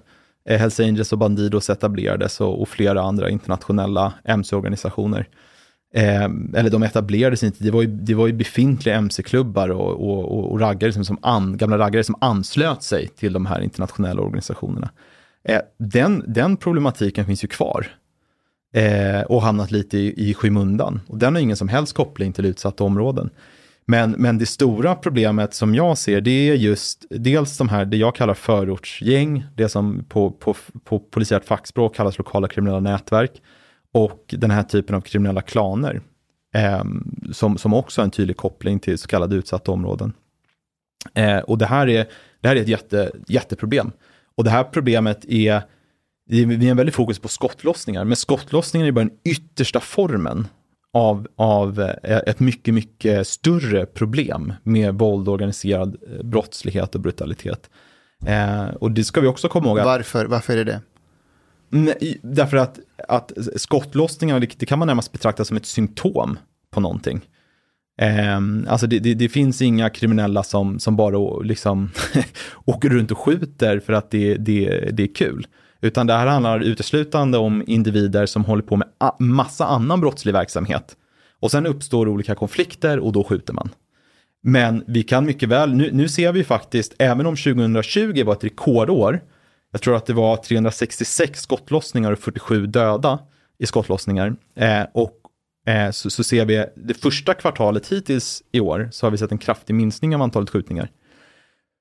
Eh, 0.49 0.59
Hells 0.59 0.81
Angels 0.81 1.13
och 1.13 1.19
Bandidos 1.19 1.71
etablerades 1.71 2.41
och, 2.41 2.63
och 2.63 2.69
flera 2.69 3.03
andra 3.03 3.31
internationella 3.31 4.13
mc-organisationer. 4.25 5.29
Eh, 5.95 6.25
eller 6.55 6.71
de 6.71 6.83
etablerades 6.83 7.43
inte, 7.43 7.65
det 7.65 7.71
var 7.71 7.83
ju, 7.83 7.89
det 7.89 8.15
var 8.15 8.27
ju 8.27 8.33
befintliga 8.33 8.97
mc-klubbar 8.97 9.69
och, 9.69 9.91
och, 9.91 10.39
och, 10.39 10.53
och 10.53 10.61
raggare 10.61 10.93
som, 10.93 11.05
som 11.05 11.19
an, 11.23 11.57
gamla 11.57 11.79
raggare 11.79 12.05
som 12.05 12.17
anslöt 12.21 12.83
sig 12.83 13.09
till 13.09 13.33
de 13.33 13.47
här 13.47 13.61
internationella 13.61 14.23
organisationerna. 14.23 14.91
Eh, 15.45 15.61
den, 15.79 16.25
den 16.27 16.57
problematiken 16.57 17.27
finns 17.27 17.45
ju 17.45 17.49
kvar 17.49 17.87
eh, 18.75 19.21
och 19.21 19.43
hamnat 19.43 19.71
lite 19.71 19.99
i, 19.99 20.31
i 20.31 20.35
skymundan. 20.35 21.01
Och 21.09 21.19
den 21.19 21.35
har 21.35 21.43
ingen 21.43 21.57
som 21.57 21.69
helst 21.69 21.95
koppling 21.95 22.33
till 22.33 22.45
utsatta 22.45 22.85
områden. 22.85 23.31
Men, 23.87 24.11
men 24.11 24.39
det 24.39 24.47
stora 24.47 24.95
problemet 24.95 25.55
som 25.55 25.75
jag 25.75 25.99
ser, 25.99 26.21
det 26.21 26.31
är 26.31 26.55
just 26.55 27.05
dels 27.11 27.59
de 27.59 27.69
här, 27.69 27.85
det 27.85 27.97
jag 27.97 28.15
kallar 28.15 28.35
förortsgäng, 28.35 29.45
det 29.55 29.69
som 29.69 30.05
på, 30.09 30.31
på, 30.31 30.55
på 30.85 30.99
polisiärt 30.99 31.45
fackspråk 31.45 31.95
kallas 31.95 32.19
lokala 32.19 32.49
kriminella 32.49 32.81
nätverk, 32.81 33.43
och 33.93 34.35
den 34.39 34.51
här 34.51 34.63
typen 34.63 34.97
av 34.97 35.01
kriminella 35.01 35.43
klaner, 35.43 36.01
eh, 36.55 36.85
som, 37.33 37.59
som 37.59 37.75
också 37.75 38.01
har 38.01 38.05
en 38.05 38.11
tydlig 38.11 38.37
koppling 38.37 38.81
till 38.81 38.99
så 38.99 39.09
kallade 39.09 39.37
utsatta 39.37 39.73
områden. 39.73 40.13
Eh, 41.15 41.39
och 41.39 41.59
det 41.59 41.67
här 41.67 41.89
är, 41.89 42.07
det 42.41 42.49
här 42.49 42.57
är 42.57 42.61
ett 42.61 42.69
jätte, 42.69 43.11
jätteproblem. 43.29 43.93
Och 44.37 44.45
det 44.45 44.51
här 44.51 44.65
problemet 44.65 45.25
är, 45.25 45.63
vi 46.29 46.45
har 46.45 46.71
en 46.71 46.77
väldigt 46.77 46.95
fokus 46.95 47.19
på 47.19 47.29
skottlossningar, 47.29 48.05
men 48.05 48.17
skottlossningar 48.17 48.87
är 48.87 48.93
bara 48.93 49.05
den 49.05 49.19
yttersta 49.25 49.81
formen 49.81 50.49
av, 50.97 51.27
av 51.37 51.81
eh, 51.81 52.19
ett 52.27 52.41
mycket, 52.41 52.75
mycket 52.75 53.27
större 53.27 53.87
problem 53.87 54.53
med 54.63 54.95
våld, 54.95 55.29
organiserad 55.29 55.97
eh, 56.11 56.23
brottslighet 56.23 56.95
och 56.95 57.01
brutalitet. 57.01 57.71
Eh, 58.27 58.65
och 58.65 58.91
det 58.91 59.05
ska 59.05 59.21
vi 59.21 59.27
också 59.27 59.49
komma 59.49 59.69
ihåg. 59.69 59.79
Att, 59.79 59.87
Varför, 59.87 60.27
varför 60.27 60.53
är 60.53 60.57
det 60.57 60.65
det? 60.65 60.81
Nej, 61.69 62.19
därför 62.23 62.57
att, 62.57 62.79
att 63.09 63.33
skottlossningar, 63.57 64.41
det, 64.41 64.59
det 64.59 64.67
kan 64.67 64.79
man 64.79 64.89
närmast 64.89 65.13
betrakta 65.13 65.45
som 65.45 65.57
ett 65.57 65.67
symptom 65.67 66.39
på 66.71 66.81
någonting. 66.81 67.21
Eh, 68.01 68.41
alltså 68.69 68.87
det, 68.87 68.99
det, 68.99 69.15
det, 69.15 69.29
finns 69.29 69.63
inga 69.63 69.91
kriminella 69.91 70.43
som, 70.43 70.79
som 70.81 70.97
bara 70.97 71.43
liksom 71.43 71.91
åker 72.65 72.89
runt 72.89 73.11
och 73.11 73.19
skjuter 73.19 73.81
för 73.81 73.93
att 73.93 74.11
det, 74.11 74.35
det, 74.35 74.91
det 74.93 75.03
är 75.03 75.15
kul. 75.15 75.47
Utan 75.81 76.07
det 76.07 76.13
här 76.13 76.27
handlar 76.27 76.61
uteslutande 76.61 77.39
om 77.39 77.65
individer 77.67 78.27
som 78.27 78.45
håller 78.45 78.63
på 78.63 78.77
med 78.77 78.89
massa 79.19 79.67
annan 79.67 80.01
brottslig 80.01 80.33
verksamhet. 80.33 80.97
Och 81.41 81.51
sen 81.51 81.67
uppstår 81.67 82.09
olika 82.09 82.35
konflikter 82.35 82.99
och 82.99 83.13
då 83.13 83.25
skjuter 83.25 83.53
man. 83.53 83.69
Men 84.43 84.85
vi 84.87 85.03
kan 85.03 85.25
mycket 85.25 85.49
väl, 85.49 85.75
nu, 85.75 85.91
nu 85.93 86.09
ser 86.09 86.33
vi 86.33 86.45
faktiskt, 86.45 86.95
även 86.99 87.27
om 87.27 87.37
2020 87.37 88.25
var 88.25 88.33
ett 88.33 88.45
rekordår, 88.45 89.21
jag 89.73 89.83
tror 89.83 89.97
att 89.97 90.07
det 90.07 90.13
var 90.13 90.37
366 90.37 91.41
skottlossningar 91.41 92.13
och 92.13 92.19
47 92.19 92.67
döda 92.67 93.19
i 93.59 93.67
skottlossningar. 93.67 94.37
Eh, 94.55 94.83
och 94.95 95.21
eh, 95.67 95.91
så, 95.91 96.11
så, 96.11 96.25
ser 96.25 96.45
vi 96.45 96.67
det 96.77 96.95
första 96.95 97.35
kvartalet 97.35 97.93
hittills 97.93 98.43
i 98.53 98.61
år 98.61 98.89
så 98.93 99.07
har 99.07 99.11
vi 99.11 99.19
sett 99.19 99.33
en 99.33 99.39
kraftig 99.39 99.75
minskning 99.75 100.15
av 100.15 100.23
antalet 100.23 100.51
skjutningar. 100.51 100.91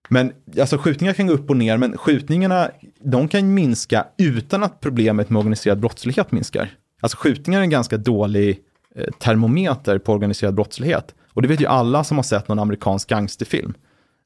Men 0.09 0.33
alltså 0.59 0.77
skjutningar 0.77 1.13
kan 1.13 1.27
gå 1.27 1.33
upp 1.33 1.49
och 1.49 1.57
ner, 1.57 1.77
men 1.77 1.97
skjutningarna 1.97 2.69
de 2.99 3.27
kan 3.27 3.53
minska 3.53 4.05
utan 4.17 4.63
att 4.63 4.79
problemet 4.79 5.29
med 5.29 5.39
organiserad 5.39 5.79
brottslighet 5.79 6.31
minskar. 6.31 6.69
Alltså 7.01 7.17
skjutningar 7.17 7.59
är 7.59 7.63
en 7.63 7.69
ganska 7.69 7.97
dålig 7.97 8.59
eh, 8.95 9.07
termometer 9.19 9.97
på 9.97 10.13
organiserad 10.13 10.55
brottslighet. 10.55 11.15
Och 11.33 11.41
det 11.41 11.47
vet 11.47 11.61
ju 11.61 11.65
alla 11.65 12.03
som 12.03 12.17
har 12.17 12.23
sett 12.23 12.47
någon 12.47 12.59
amerikansk 12.59 13.09
gangsterfilm. 13.09 13.73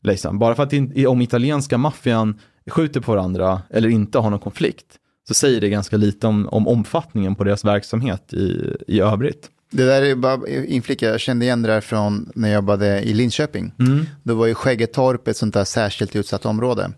Liksom. 0.03 0.39
Bara 0.39 0.55
för 0.55 0.63
att 0.63 0.73
in, 0.73 1.07
om 1.07 1.21
italienska 1.21 1.77
maffian 1.77 2.39
skjuter 2.69 3.01
på 3.01 3.11
varandra 3.11 3.61
eller 3.69 3.89
inte 3.89 4.19
har 4.19 4.29
någon 4.29 4.39
konflikt 4.39 4.85
så 5.27 5.33
säger 5.33 5.61
det 5.61 5.69
ganska 5.69 5.97
lite 5.97 6.27
om, 6.27 6.47
om 6.47 6.67
omfattningen 6.67 7.35
på 7.35 7.43
deras 7.43 7.65
verksamhet 7.65 8.33
i, 8.33 8.75
i 8.87 8.99
övrigt. 8.99 9.49
Det 9.71 9.85
där 9.85 10.01
är 10.01 10.15
bara 10.15 10.47
inflika, 10.47 11.09
jag 11.09 11.19
kände 11.19 11.45
igen 11.45 11.61
det 11.61 11.67
där 11.67 11.81
från 11.81 12.31
när 12.35 12.49
jag 12.49 12.55
jobbade 12.55 13.01
i 13.01 13.13
Linköping. 13.13 13.73
Mm. 13.79 14.05
Då 14.23 14.35
var 14.35 14.47
ju 14.47 14.53
Skäggetorp 14.53 15.27
ett 15.27 15.37
sånt 15.37 15.53
där 15.53 15.63
särskilt 15.63 16.15
utsatt 16.15 16.45
område. 16.45 16.91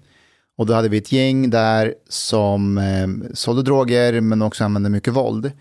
Och 0.58 0.66
då 0.66 0.74
hade 0.74 0.90
vi 0.90 0.98
ett 0.98 1.12
gäng 1.12 1.50
där 1.50 1.94
som 2.10 2.78
eh, 2.78 3.34
sålde 3.34 3.64
droger 3.64 4.22
men 4.22 4.42
också 4.42 4.64
använde 4.64 4.90
mycket 4.90 5.14
våld. 5.14 5.52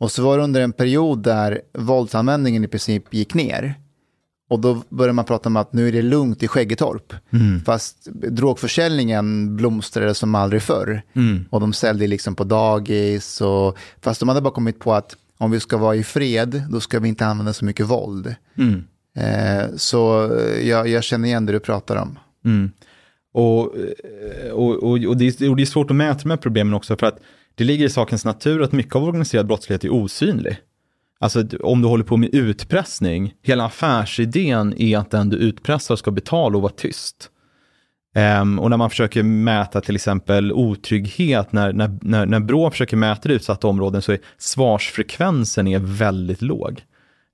Och 0.00 0.12
så 0.12 0.22
var 0.22 0.38
det 0.38 0.44
under 0.44 0.60
en 0.60 0.72
period 0.72 1.22
där 1.22 1.60
våldsanvändningen 1.78 2.64
i 2.64 2.68
princip 2.68 3.14
gick 3.14 3.34
ner. 3.34 3.74
Och 4.50 4.60
då 4.60 4.82
började 4.88 5.12
man 5.12 5.24
prata 5.24 5.48
om 5.48 5.56
att 5.56 5.72
nu 5.72 5.88
är 5.88 5.92
det 5.92 6.02
lugnt 6.02 6.42
i 6.42 6.48
Skäggetorp. 6.48 7.12
Mm. 7.30 7.60
Fast 7.60 8.04
drogförsäljningen 8.12 9.56
blomstrade 9.56 10.14
som 10.14 10.34
aldrig 10.34 10.62
förr. 10.62 11.02
Mm. 11.12 11.44
Och 11.50 11.60
de 11.60 11.72
sålde 11.72 12.06
liksom 12.06 12.34
på 12.34 12.44
dagis. 12.44 13.40
Och, 13.40 13.78
fast 14.00 14.20
de 14.20 14.28
hade 14.28 14.40
bara 14.40 14.54
kommit 14.54 14.78
på 14.80 14.94
att 14.94 15.16
om 15.42 15.50
vi 15.50 15.60
ska 15.60 15.76
vara 15.76 15.96
i 15.96 16.04
fred, 16.04 16.62
då 16.70 16.80
ska 16.80 17.00
vi 17.00 17.08
inte 17.08 17.26
använda 17.26 17.52
så 17.52 17.64
mycket 17.64 17.86
våld. 17.86 18.34
Mm. 18.58 18.84
Eh, 19.16 19.76
så 19.76 20.30
jag, 20.62 20.88
jag, 20.88 21.04
känner 21.04 21.28
igen 21.28 21.46
det 21.46 21.52
du 21.52 21.60
pratar 21.60 21.96
om. 21.96 22.18
Mm. 22.44 22.70
Och, 23.34 23.76
eh, 23.76 24.50
och, 24.52 24.74
och, 24.74 25.04
och, 25.04 25.16
det 25.16 25.40
är, 25.40 25.50
och 25.50 25.56
det 25.56 25.62
är 25.62 25.66
svårt 25.66 25.90
att 25.90 25.96
mäta 25.96 26.20
de 26.22 26.30
här 26.30 26.36
problemen 26.36 26.74
också, 26.74 26.96
för 26.96 27.06
att 27.06 27.18
det 27.54 27.64
ligger 27.64 27.86
i 27.86 27.90
sakens 27.90 28.24
natur 28.24 28.62
att 28.62 28.72
mycket 28.72 28.96
av 28.96 29.04
organiserad 29.04 29.46
brottslighet 29.46 29.84
är 29.84 29.92
osynlig. 29.92 30.56
Alltså 31.20 31.44
om 31.60 31.82
du 31.82 31.88
håller 31.88 32.04
på 32.04 32.16
med 32.16 32.34
utpressning, 32.34 33.34
hela 33.42 33.64
affärsidén 33.64 34.74
är 34.78 34.98
att 34.98 35.10
den 35.10 35.28
du 35.28 35.36
utpressar 35.36 35.96
ska 35.96 36.10
betala 36.10 36.56
och 36.56 36.62
vara 36.62 36.72
tyst. 36.72 37.30
Um, 38.14 38.58
och 38.58 38.70
när 38.70 38.76
man 38.76 38.90
försöker 38.90 39.22
mäta 39.22 39.80
till 39.80 39.94
exempel 39.94 40.52
otrygghet, 40.52 41.52
när, 41.52 41.72
när, 41.72 41.98
när, 42.02 42.26
när 42.26 42.40
Brå 42.40 42.70
försöker 42.70 42.96
mäta 42.96 43.28
det 43.28 43.34
utsatta 43.34 43.68
områden 43.68 44.02
så 44.02 44.12
är 44.12 44.18
svarsfrekvensen 44.38 45.66
är 45.66 45.78
väldigt 45.78 46.42
låg. 46.42 46.82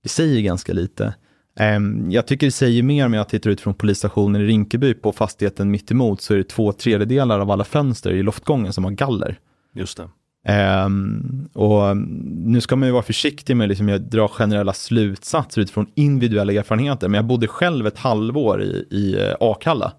Det 0.03 0.09
säger 0.09 0.41
ganska 0.41 0.73
lite. 0.73 1.15
Um, 1.61 2.11
jag 2.11 2.27
tycker 2.27 2.47
det 2.47 2.51
säger 2.51 2.83
mer 2.83 3.07
om 3.07 3.15
jag 3.15 3.29
tittar 3.29 3.51
ut 3.51 3.61
från 3.61 3.75
polisstationen 3.75 4.41
i 4.43 4.45
Rinkeby 4.45 4.95
på 4.95 5.13
fastigheten 5.13 5.71
mitt 5.71 5.91
emot 5.91 6.21
så 6.21 6.35
är 6.35 6.39
det 6.39 6.45
två 6.45 6.73
tredjedelar 6.73 7.41
av 7.41 7.51
alla 7.51 7.65
fönster 7.65 8.11
i 8.11 8.23
loftgången 8.23 8.73
som 8.73 8.85
har 8.85 8.91
galler. 8.91 9.39
Just 9.75 9.97
det. 9.97 10.09
Um, 10.85 11.49
och 11.53 11.97
nu 12.27 12.61
ska 12.61 12.77
man 12.77 12.89
ju 12.89 12.93
vara 12.93 13.03
försiktig 13.03 13.57
med 13.57 13.69
liksom 13.69 13.89
att 13.89 14.11
dra 14.11 14.29
generella 14.29 14.73
slutsatser 14.73 15.61
utifrån 15.61 15.87
individuella 15.95 16.53
erfarenheter, 16.53 17.09
men 17.09 17.19
jag 17.19 17.25
bodde 17.25 17.47
själv 17.47 17.87
ett 17.87 17.99
halvår 17.99 18.63
i, 18.63 18.87
i 18.91 19.17
uh, 19.17 19.35
Akalla 19.41 19.93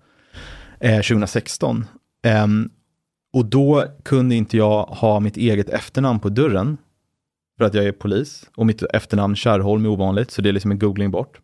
eh, 0.79 1.01
2016. 1.01 1.77
Um, 1.77 1.85
ehm, 2.23 2.69
och 3.33 3.45
då 3.45 3.85
kunde 4.03 4.35
inte 4.35 4.57
jag 4.57 4.83
ha 4.83 5.19
mitt 5.19 5.37
eget 5.37 5.69
efternamn 5.69 6.19
på 6.19 6.29
dörren. 6.29 6.77
för 7.57 7.65
att 7.65 7.73
jag 7.73 7.85
är 7.85 7.91
polis 7.91 8.49
och 8.55 8.65
mitt 8.65 8.83
efternamn 8.83 9.35
Kärrholm 9.35 9.85
är 9.85 9.89
ovanligt, 9.89 10.31
så 10.31 10.41
det 10.41 10.49
är 10.49 10.53
liksom 10.53 10.71
en 10.71 10.79
googling 10.79 11.11
bort. 11.11 11.39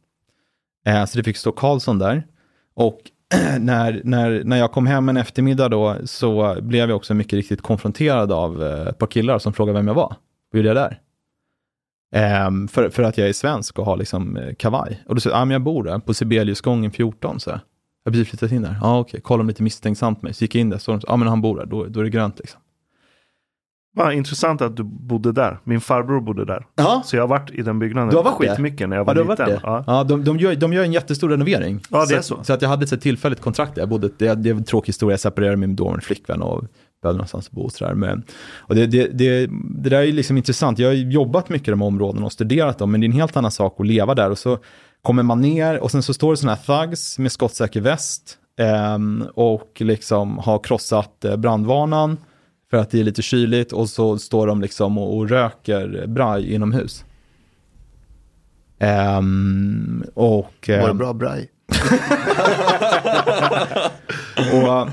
Eh, 0.85 1.05
så 1.05 1.17
det 1.17 1.23
fick 1.23 1.37
stå 1.37 1.51
Karlsson 1.51 1.99
där. 1.99 2.27
Och 2.73 2.99
när, 3.59 4.01
när, 4.03 4.43
när 4.43 4.57
jag 4.57 4.71
kom 4.71 4.87
hem 4.87 5.09
en 5.09 5.17
eftermiddag 5.17 5.69
då 5.69 5.97
så 6.05 6.57
blev 6.61 6.89
jag 6.89 6.95
också 6.95 7.13
mycket 7.13 7.33
riktigt 7.33 7.61
konfronterad 7.61 8.31
av 8.31 8.63
eh, 8.63 8.87
ett 8.87 8.97
par 8.97 9.07
killar 9.07 9.39
som 9.39 9.53
frågade 9.53 9.79
vem 9.79 9.87
jag 9.87 9.93
var. 9.93 10.15
Vad 10.51 10.59
gjorde 10.59 10.69
jag 10.69 10.75
där? 10.75 11.01
Um, 12.47 12.67
för, 12.67 12.89
för 12.89 13.03
att 13.03 13.17
jag 13.17 13.29
är 13.29 13.33
svensk 13.33 13.79
och 13.79 13.85
har 13.85 13.97
liksom 13.97 14.37
eh, 14.37 14.55
kavaj. 14.55 15.03
Och 15.07 15.15
då 15.15 15.21
sa 15.21 15.29
jag, 15.29 15.37
ah, 15.37 15.45
men 15.45 15.51
jag 15.53 15.61
bor 15.61 15.83
där 15.83 15.99
på 15.99 16.13
Sibeliusgången 16.13 16.91
14. 16.91 17.39
Så 17.39 17.59
jag 18.05 18.11
har 18.11 18.13
precis 18.13 18.29
flyttat 18.29 18.51
in 18.51 18.61
där. 18.61 18.77
Ja, 18.81 18.87
ah, 18.87 18.99
okej, 18.99 19.09
okay. 19.09 19.21
kolla 19.21 19.43
lite 19.43 19.63
misstänksamt 19.63 20.21
mig. 20.21 20.33
Så 20.33 20.43
gick 20.43 20.55
jag 20.55 20.61
in 20.61 20.69
där, 20.69 20.77
så 20.77 20.91
ja 20.91 20.99
ah, 21.07 21.17
men 21.17 21.27
han 21.27 21.41
bor 21.41 21.57
där, 21.57 21.65
då, 21.65 21.85
då 21.85 21.99
är 21.99 22.03
det 22.03 22.09
grönt 22.09 22.39
liksom. 22.39 22.61
Vad 23.97 24.13
intressant 24.13 24.61
att 24.61 24.77
du 24.77 24.83
bodde 24.83 25.31
där. 25.31 25.59
Min 25.63 25.81
farbror 25.81 26.21
bodde 26.21 26.45
där. 26.45 26.65
Ja. 26.75 27.01
Så 27.05 27.15
jag 27.15 27.23
har 27.23 27.27
varit 27.27 27.51
i 27.51 27.61
den 27.61 27.79
byggnaden 27.79 28.09
Du 28.09 28.15
har 28.15 28.23
varit 28.23 28.37
skitmycket 28.37 28.89
när 28.89 28.95
jag 28.95 29.05
var 29.05 29.15
ja, 29.15 29.21
du 29.21 29.27
har 29.27 29.33
liten. 29.33 29.45
Varit 29.45 29.61
det. 29.61 29.67
Ja. 29.67 29.83
ja, 29.87 30.03
de, 30.03 30.23
de, 30.23 30.39
gör, 30.39 30.55
de 30.55 30.73
gör 30.73 30.83
en 30.83 30.93
jättestor 30.93 31.29
renovering. 31.29 31.79
Ja, 31.89 32.05
det 32.05 32.15
är 32.15 32.21
så. 32.21 32.43
Så, 32.43 32.53
att 32.53 32.61
jag 32.61 32.69
hade 32.69 32.83
ett 32.83 33.01
tillfälligt 33.01 33.41
kontrakt 33.41 33.75
där. 33.75 33.81
Jag 33.81 33.89
bodde, 33.89 34.09
det, 34.17 34.35
det 34.35 34.49
är 34.49 34.53
en 34.53 34.63
tråkig 34.63 34.87
historia, 34.87 35.13
jag 35.13 35.19
separerade 35.19 35.57
med 35.57 35.69
min 35.69 35.75
dåvarande 35.75 36.05
flickvän 36.05 36.41
och 36.41 36.63
behövde 37.01 37.17
någonstans 37.17 37.47
att 37.47 37.51
bo. 37.51 37.61
Och 37.61 37.71
så 37.71 37.85
där. 37.85 37.93
Men, 37.93 38.23
och 38.57 38.75
det, 38.75 38.87
det, 38.87 39.07
det, 39.07 39.49
det 39.83 39.89
där 39.89 40.01
är 40.01 40.11
liksom 40.11 40.37
intressant. 40.37 40.79
Jag 40.79 40.89
har 40.89 40.93
jobbat 40.93 41.49
mycket 41.49 41.67
i 41.67 41.71
de 41.71 41.81
områdena 41.81 42.25
och 42.25 42.31
studerat 42.31 42.77
dem, 42.77 42.91
men 42.91 43.01
det 43.01 43.05
är 43.05 43.09
en 43.09 43.13
helt 43.13 43.37
annan 43.37 43.51
sak 43.51 43.75
att 43.79 43.87
leva 43.87 44.15
där. 44.15 44.31
Och 44.31 44.37
så 44.37 44.57
kommer 45.05 45.23
man 45.23 45.41
ner 45.41 45.79
och 45.79 45.91
sen 45.91 46.03
så 46.03 46.13
står 46.13 46.31
det 46.31 46.37
sådana 46.37 46.55
här 46.55 46.85
thugs 46.85 47.19
med 47.19 47.31
skottsäker 47.31 47.81
väst 47.81 48.37
eh, 48.59 48.97
och 49.33 49.71
liksom 49.79 50.37
har 50.37 50.59
krossat 50.59 51.25
eh, 51.25 51.37
brandvarnan 51.37 52.17
för 52.69 52.77
att 52.77 52.91
det 52.91 52.99
är 52.99 53.03
lite 53.03 53.21
kyligt 53.21 53.71
och 53.71 53.89
så 53.89 54.17
står 54.17 54.47
de 54.47 54.61
liksom 54.61 54.97
och, 54.97 55.17
och 55.17 55.29
röker 55.29 56.05
braj 56.07 56.53
inomhus. 56.53 57.05
Um, 58.79 60.03
och, 60.13 60.69
um, 60.69 60.81
Var 60.81 60.87
det 60.87 60.93
bra 60.93 61.13
braj? 61.13 61.49
och 64.53 64.89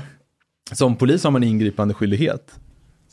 som 0.71 0.95
polis 0.95 1.23
har 1.23 1.31
man 1.31 1.43
ingripande 1.43 1.93
skyldighet. 1.93 2.59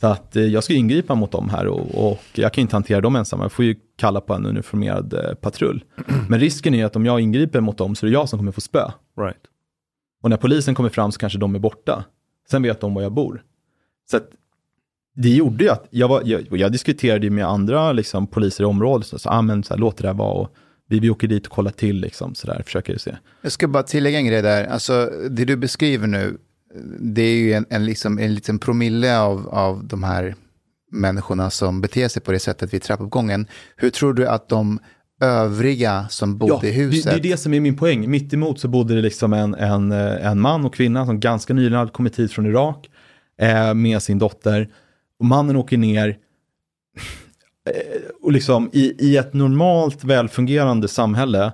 Så 0.01 0.07
att 0.07 0.35
eh, 0.35 0.43
jag 0.43 0.63
ska 0.63 0.73
ingripa 0.73 1.15
mot 1.15 1.31
dem 1.31 1.49
här 1.49 1.67
och, 1.67 2.11
och, 2.11 2.19
jag 2.33 2.53
kan 2.53 2.61
inte 2.61 2.75
hantera 2.75 3.01
dem 3.01 3.15
ensam. 3.15 3.41
Jag 3.41 3.51
får 3.51 3.65
ju 3.65 3.75
kalla 3.97 4.21
på 4.21 4.33
en 4.33 4.45
uniformerad 4.45 5.13
eh, 5.13 5.33
patrull. 5.33 5.83
Men 6.29 6.39
risken 6.39 6.73
är 6.73 6.85
att 6.85 6.95
om 6.95 7.05
jag 7.05 7.19
ingriper 7.19 7.61
mot 7.61 7.77
dem 7.77 7.95
så 7.95 8.05
är 8.05 8.07
det 8.07 8.13
jag 8.13 8.29
som 8.29 8.39
kommer 8.39 8.51
få 8.51 8.61
spö. 8.61 8.91
Right. 9.21 9.41
Och 10.21 10.29
när 10.29 10.37
polisen 10.37 10.75
kommer 10.75 10.89
fram 10.89 11.11
så 11.11 11.19
kanske 11.19 11.39
de 11.39 11.55
är 11.55 11.59
borta. 11.59 12.05
Sen 12.51 12.63
vet 12.63 12.81
de 12.81 12.93
var 12.93 13.01
jag 13.01 13.11
bor. 13.11 13.43
Så 14.11 14.17
att 14.17 14.29
det 15.15 15.29
gjorde 15.29 15.63
ju 15.63 15.69
att 15.69 15.87
jag, 15.89 16.07
var, 16.07 16.21
jag, 16.25 16.47
jag 16.51 16.71
diskuterade 16.71 17.29
med 17.29 17.45
andra 17.45 17.91
liksom, 17.91 18.27
poliser 18.27 18.63
i 18.63 18.67
området, 18.67 19.07
så, 19.07 19.19
så, 19.19 19.29
ah, 19.29 19.41
men, 19.41 19.63
så 19.63 19.73
här, 19.73 19.79
låt 19.81 19.97
det 19.97 20.03
där 20.03 20.13
vara 20.13 20.33
och 20.33 20.55
vi, 20.87 20.99
vi 20.99 21.09
åker 21.09 21.27
dit 21.27 21.47
och 21.47 21.53
kollar 21.53 21.71
till, 21.71 22.01
liksom, 22.01 22.35
så 22.35 22.47
där, 22.47 22.63
försöker 22.63 22.97
se. 22.97 23.17
Jag 23.41 23.51
ska 23.51 23.67
bara 23.67 23.83
tillägga 23.83 24.17
en 24.17 24.25
grej 24.25 24.41
där, 24.41 24.65
alltså 24.65 25.09
det 25.29 25.45
du 25.45 25.55
beskriver 25.55 26.07
nu, 26.07 26.37
det 26.99 27.21
är 27.21 27.35
ju 27.35 27.53
en, 27.53 27.65
en, 27.69 27.85
liksom, 27.85 28.19
en 28.19 28.33
liten 28.33 28.59
promille 28.59 29.19
av, 29.19 29.49
av 29.49 29.85
de 29.85 30.03
här 30.03 30.35
människorna 30.91 31.49
som 31.49 31.81
beter 31.81 32.07
sig 32.07 32.21
på 32.21 32.31
det 32.31 32.39
sättet 32.39 32.73
vid 32.73 32.81
trappuppgången. 32.81 33.47
Hur 33.75 33.89
tror 33.89 34.13
du 34.13 34.27
att 34.27 34.49
de 34.49 34.79
övriga 35.21 36.07
som 36.09 36.37
bodde 36.37 36.53
ja, 36.53 36.65
i 36.65 36.71
huset. 36.71 37.03
Det, 37.03 37.09
det, 37.11 37.27
är 37.27 37.31
det 37.31 37.37
som 37.37 37.53
är 37.53 37.59
min 37.59 37.77
poäng. 37.77 38.09
Mitt 38.09 38.33
emot 38.33 38.59
så 38.59 38.67
bodde 38.67 38.95
det 38.95 39.01
liksom 39.01 39.33
en, 39.33 39.55
en, 39.55 39.91
en 39.91 40.39
man 40.39 40.65
och 40.65 40.75
kvinna 40.75 41.05
som 41.05 41.19
ganska 41.19 41.53
nyligen 41.53 41.77
hade 41.77 41.91
kommit 41.91 42.19
hit 42.19 42.31
från 42.31 42.45
Irak 42.45 42.89
eh, 43.41 43.73
med 43.73 44.01
sin 44.01 44.19
dotter. 44.19 44.69
Och 45.19 45.25
mannen 45.25 45.55
åker 45.55 45.77
ner 45.77 46.07
eh, 47.69 48.01
och 48.21 48.31
liksom 48.31 48.69
i, 48.73 48.95
i 48.99 49.17
ett 49.17 49.33
normalt 49.33 50.03
välfungerande 50.03 50.87
samhälle 50.87 51.51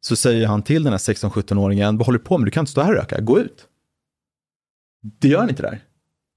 så 0.00 0.16
säger 0.16 0.46
han 0.46 0.62
till 0.62 0.82
den 0.82 0.92
här 0.92 0.98
16-17-åringen, 0.98 1.98
vad 1.98 2.06
håller 2.06 2.18
du 2.18 2.24
på 2.24 2.38
med? 2.38 2.46
Du 2.46 2.50
kan 2.50 2.62
inte 2.62 2.72
stå 2.72 2.80
här 2.80 2.90
och 2.90 2.96
röka, 2.96 3.20
gå 3.20 3.38
ut. 3.38 3.66
Det 5.02 5.28
gör 5.28 5.38
han 5.38 5.48
inte 5.48 5.62
där. 5.62 5.80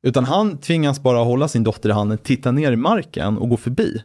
Utan 0.04 0.24
han 0.24 0.58
tvingas 0.58 1.04
bara 1.04 1.18
hålla 1.18 1.48
sin 1.48 1.64
dotter 1.64 1.90
i 1.90 1.92
handen, 1.92 2.18
titta 2.18 2.52
ner 2.52 2.72
i 2.72 2.76
marken 2.76 3.38
och 3.38 3.50
gå 3.50 3.58
förbi. 3.58 4.04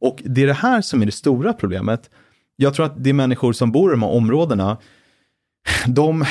Och 0.00 0.22
det 0.24 0.42
är 0.42 0.46
det 0.46 0.52
här 0.52 0.80
som 0.80 1.02
är 1.02 1.06
det 1.06 1.12
stora 1.12 1.52
problemet. 1.52 2.10
Jag 2.56 2.74
tror 2.74 2.86
att 2.86 3.04
det 3.04 3.10
är 3.10 3.14
människor 3.14 3.52
som 3.52 3.72
bor 3.72 3.90
i 3.90 3.94
de 3.94 4.02
här 4.02 4.10
områdena, 4.10 4.76
de, 5.86 6.24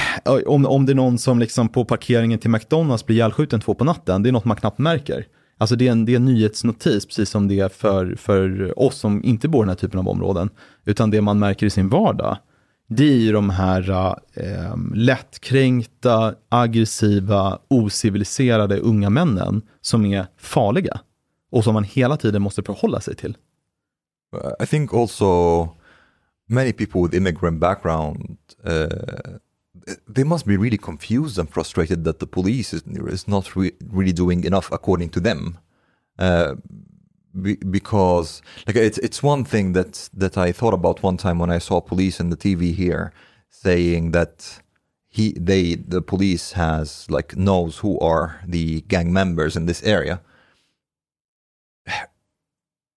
om, 0.45 0.65
om 0.65 0.85
det 0.85 0.91
är 0.91 0.95
någon 0.95 1.17
som 1.17 1.39
liksom 1.39 1.69
på 1.69 1.85
parkeringen 1.85 2.39
till 2.39 2.49
McDonalds 2.49 3.05
blir 3.05 3.15
ihjälskjuten 3.15 3.61
två 3.61 3.73
på 3.73 3.83
natten, 3.83 4.23
det 4.23 4.29
är 4.29 4.31
något 4.31 4.45
man 4.45 4.57
knappt 4.57 4.77
märker. 4.77 5.25
Alltså 5.57 5.75
det 5.75 5.87
är 5.87 5.91
en, 5.91 6.05
det 6.05 6.11
är 6.11 6.15
en 6.15 6.25
nyhetsnotis, 6.25 7.05
precis 7.05 7.29
som 7.29 7.47
det 7.47 7.59
är 7.59 7.69
för, 7.69 8.15
för 8.15 8.73
oss 8.79 8.95
som 8.95 9.23
inte 9.23 9.47
bor 9.47 9.59
i 9.59 9.63
den 9.63 9.69
här 9.69 9.75
typen 9.75 9.99
av 9.99 10.07
områden. 10.07 10.49
Utan 10.85 11.11
det 11.11 11.21
man 11.21 11.39
märker 11.39 11.65
i 11.65 11.69
sin 11.69 11.89
vardag, 11.89 12.37
det 12.87 13.03
är 13.03 13.17
ju 13.17 13.31
de 13.31 13.49
här 13.49 13.89
eh, 14.33 14.75
lättkränkta, 14.93 16.35
aggressiva, 16.49 17.59
ociviliserade 17.67 18.79
unga 18.79 19.09
männen 19.09 19.61
som 19.81 20.05
är 20.05 20.27
farliga 20.37 20.99
och 21.51 21.63
som 21.63 21.73
man 21.73 21.83
hela 21.83 22.17
tiden 22.17 22.41
måste 22.41 22.63
förhålla 22.63 23.01
sig 23.01 23.15
till. 23.15 23.37
I 24.63 24.65
think 24.65 24.93
also 24.93 25.69
many 26.47 26.73
people 26.73 27.01
with 27.01 27.15
immigrant 27.15 27.59
background 27.59 28.37
uh, 28.67 29.37
they 30.15 30.23
must 30.23 30.45
be 30.45 30.57
really 30.57 30.77
confused 30.77 31.39
and 31.39 31.49
frustrated 31.49 32.03
that 32.05 32.19
the 32.19 32.25
police 32.25 32.73
is, 32.73 32.83
is 33.11 33.27
not 33.27 33.55
re 33.55 33.71
really 33.93 34.13
doing 34.13 34.45
enough 34.45 34.71
according 34.71 35.09
to 35.09 35.19
them. 35.19 35.57
Uh, 36.19 36.55
be, 37.41 37.55
because 37.55 38.41
like 38.67 38.75
it's 38.75 38.97
it's 38.99 39.21
one 39.21 39.43
thing 39.43 39.73
that 39.73 40.09
that 40.13 40.37
I 40.37 40.51
thought 40.51 40.73
about 40.73 41.03
one 41.03 41.17
time 41.17 41.39
when 41.39 41.49
I 41.49 41.59
saw 41.59 41.81
police 41.81 42.19
in 42.19 42.29
the 42.29 42.37
TV 42.37 42.73
here 42.73 43.11
saying 43.49 44.11
that 44.11 44.61
he 45.07 45.33
they 45.33 45.75
the 45.75 46.01
police 46.01 46.53
has 46.53 47.09
like 47.09 47.35
knows 47.37 47.77
who 47.77 47.99
are 47.99 48.41
the 48.45 48.81
gang 48.81 49.13
members 49.13 49.55
in 49.55 49.65
this 49.65 49.83
area. 49.83 50.21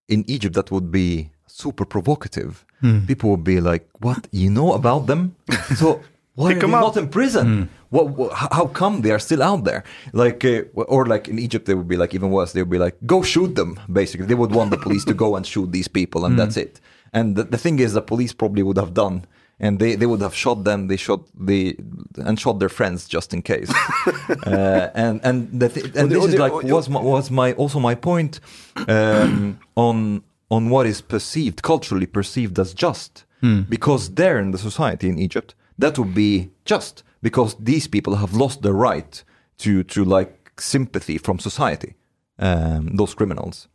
In 0.09 0.25
Egypt, 0.27 0.55
that 0.55 0.71
would 0.71 0.91
be 0.91 1.31
super 1.47 1.85
provocative. 1.85 2.65
Mm. 2.83 3.07
People 3.07 3.31
would 3.31 3.45
be 3.45 3.61
like, 3.61 3.89
"What 4.01 4.27
you 4.33 4.49
know 4.51 4.73
about 4.73 5.07
them?" 5.07 5.37
so 5.77 6.01
why 6.35 6.55
Pick 6.55 6.63
are 6.63 6.67
they 6.67 6.73
not 6.73 6.97
in 6.97 7.09
prison? 7.09 7.47
Mm. 7.47 7.69
What, 7.91 8.09
what, 8.11 8.33
How 8.35 8.67
come 8.67 9.03
they 9.03 9.11
are 9.11 9.19
still 9.19 9.43
out 9.43 9.65
there? 9.65 9.85
Like, 10.13 10.45
uh, 10.45 10.63
or 10.75 11.07
like 11.07 11.29
in 11.29 11.39
Egypt, 11.39 11.67
they 11.67 11.75
would 11.75 11.89
be 11.89 11.97
like 11.97 12.15
even 12.15 12.31
worse. 12.31 12.53
They 12.53 12.63
would 12.63 12.71
be 12.71 12.79
like, 12.79 12.97
go 13.07 13.23
shoot 13.23 13.55
them. 13.55 13.81
Basically, 13.91 14.27
they 14.27 14.35
would 14.35 14.53
want 14.53 14.71
the 14.71 14.77
police 14.77 15.05
to 15.07 15.15
go 15.15 15.37
and 15.37 15.47
shoot 15.47 15.73
these 15.73 15.89
people, 15.89 16.25
and 16.25 16.35
mm. 16.35 16.39
that's 16.39 16.57
it. 16.57 16.81
And 17.13 17.37
the, 17.37 17.45
the, 17.45 17.59
thing 17.59 17.79
is, 17.79 17.95
the 17.95 18.03
police 18.03 18.35
probably 18.35 18.63
would 18.63 18.77
have 18.77 18.93
done, 18.93 19.25
and 19.59 19.79
they, 19.79 19.95
they 19.95 20.05
would 20.05 20.21
have 20.21 20.35
shot 20.35 20.65
them. 20.65 20.89
They 20.89 20.97
shot 20.97 21.21
the 21.35 21.77
and 22.17 22.39
shot 22.39 22.59
their 22.59 22.69
friends 22.69 23.09
just 23.09 23.33
in 23.33 23.41
case. 23.41 23.73
uh, 24.47 24.91
and 24.95 25.21
and 25.25 25.61
the 25.61 25.71
th- 25.71 25.97
and 25.97 26.11
this 26.11 26.25
is 26.25 26.35
like 26.35 26.53
was 26.53 26.91
my, 26.91 27.01
was 27.01 27.31
my 27.31 27.55
also 27.55 27.81
my 27.81 27.95
point 27.95 28.41
um, 28.87 29.59
on 29.77 30.23
on 30.51 30.69
what 30.69 30.87
is 30.87 31.01
perceived 31.01 31.63
culturally 31.63 32.07
perceived 32.07 32.59
as 32.59 32.75
just, 32.75 33.25
mm. 33.43 33.69
because 33.69 34.15
there 34.15 34.39
in 34.39 34.51
the 34.51 34.59
society 34.59 35.09
in 35.09 35.19
Egypt 35.19 35.55
that 35.79 35.99
would 35.99 36.15
be 36.15 36.51
just 36.65 37.03
because 37.21 37.57
these 37.65 37.91
people 37.91 38.15
have 38.15 38.39
lost 38.39 38.63
the 38.63 38.73
right 38.73 39.25
to, 39.65 39.83
to 39.95 40.19
like 40.19 40.33
sympathy 40.61 41.19
from 41.19 41.39
society, 41.39 41.95
um, 42.39 42.97
those 42.97 43.15
criminals. 43.17 43.69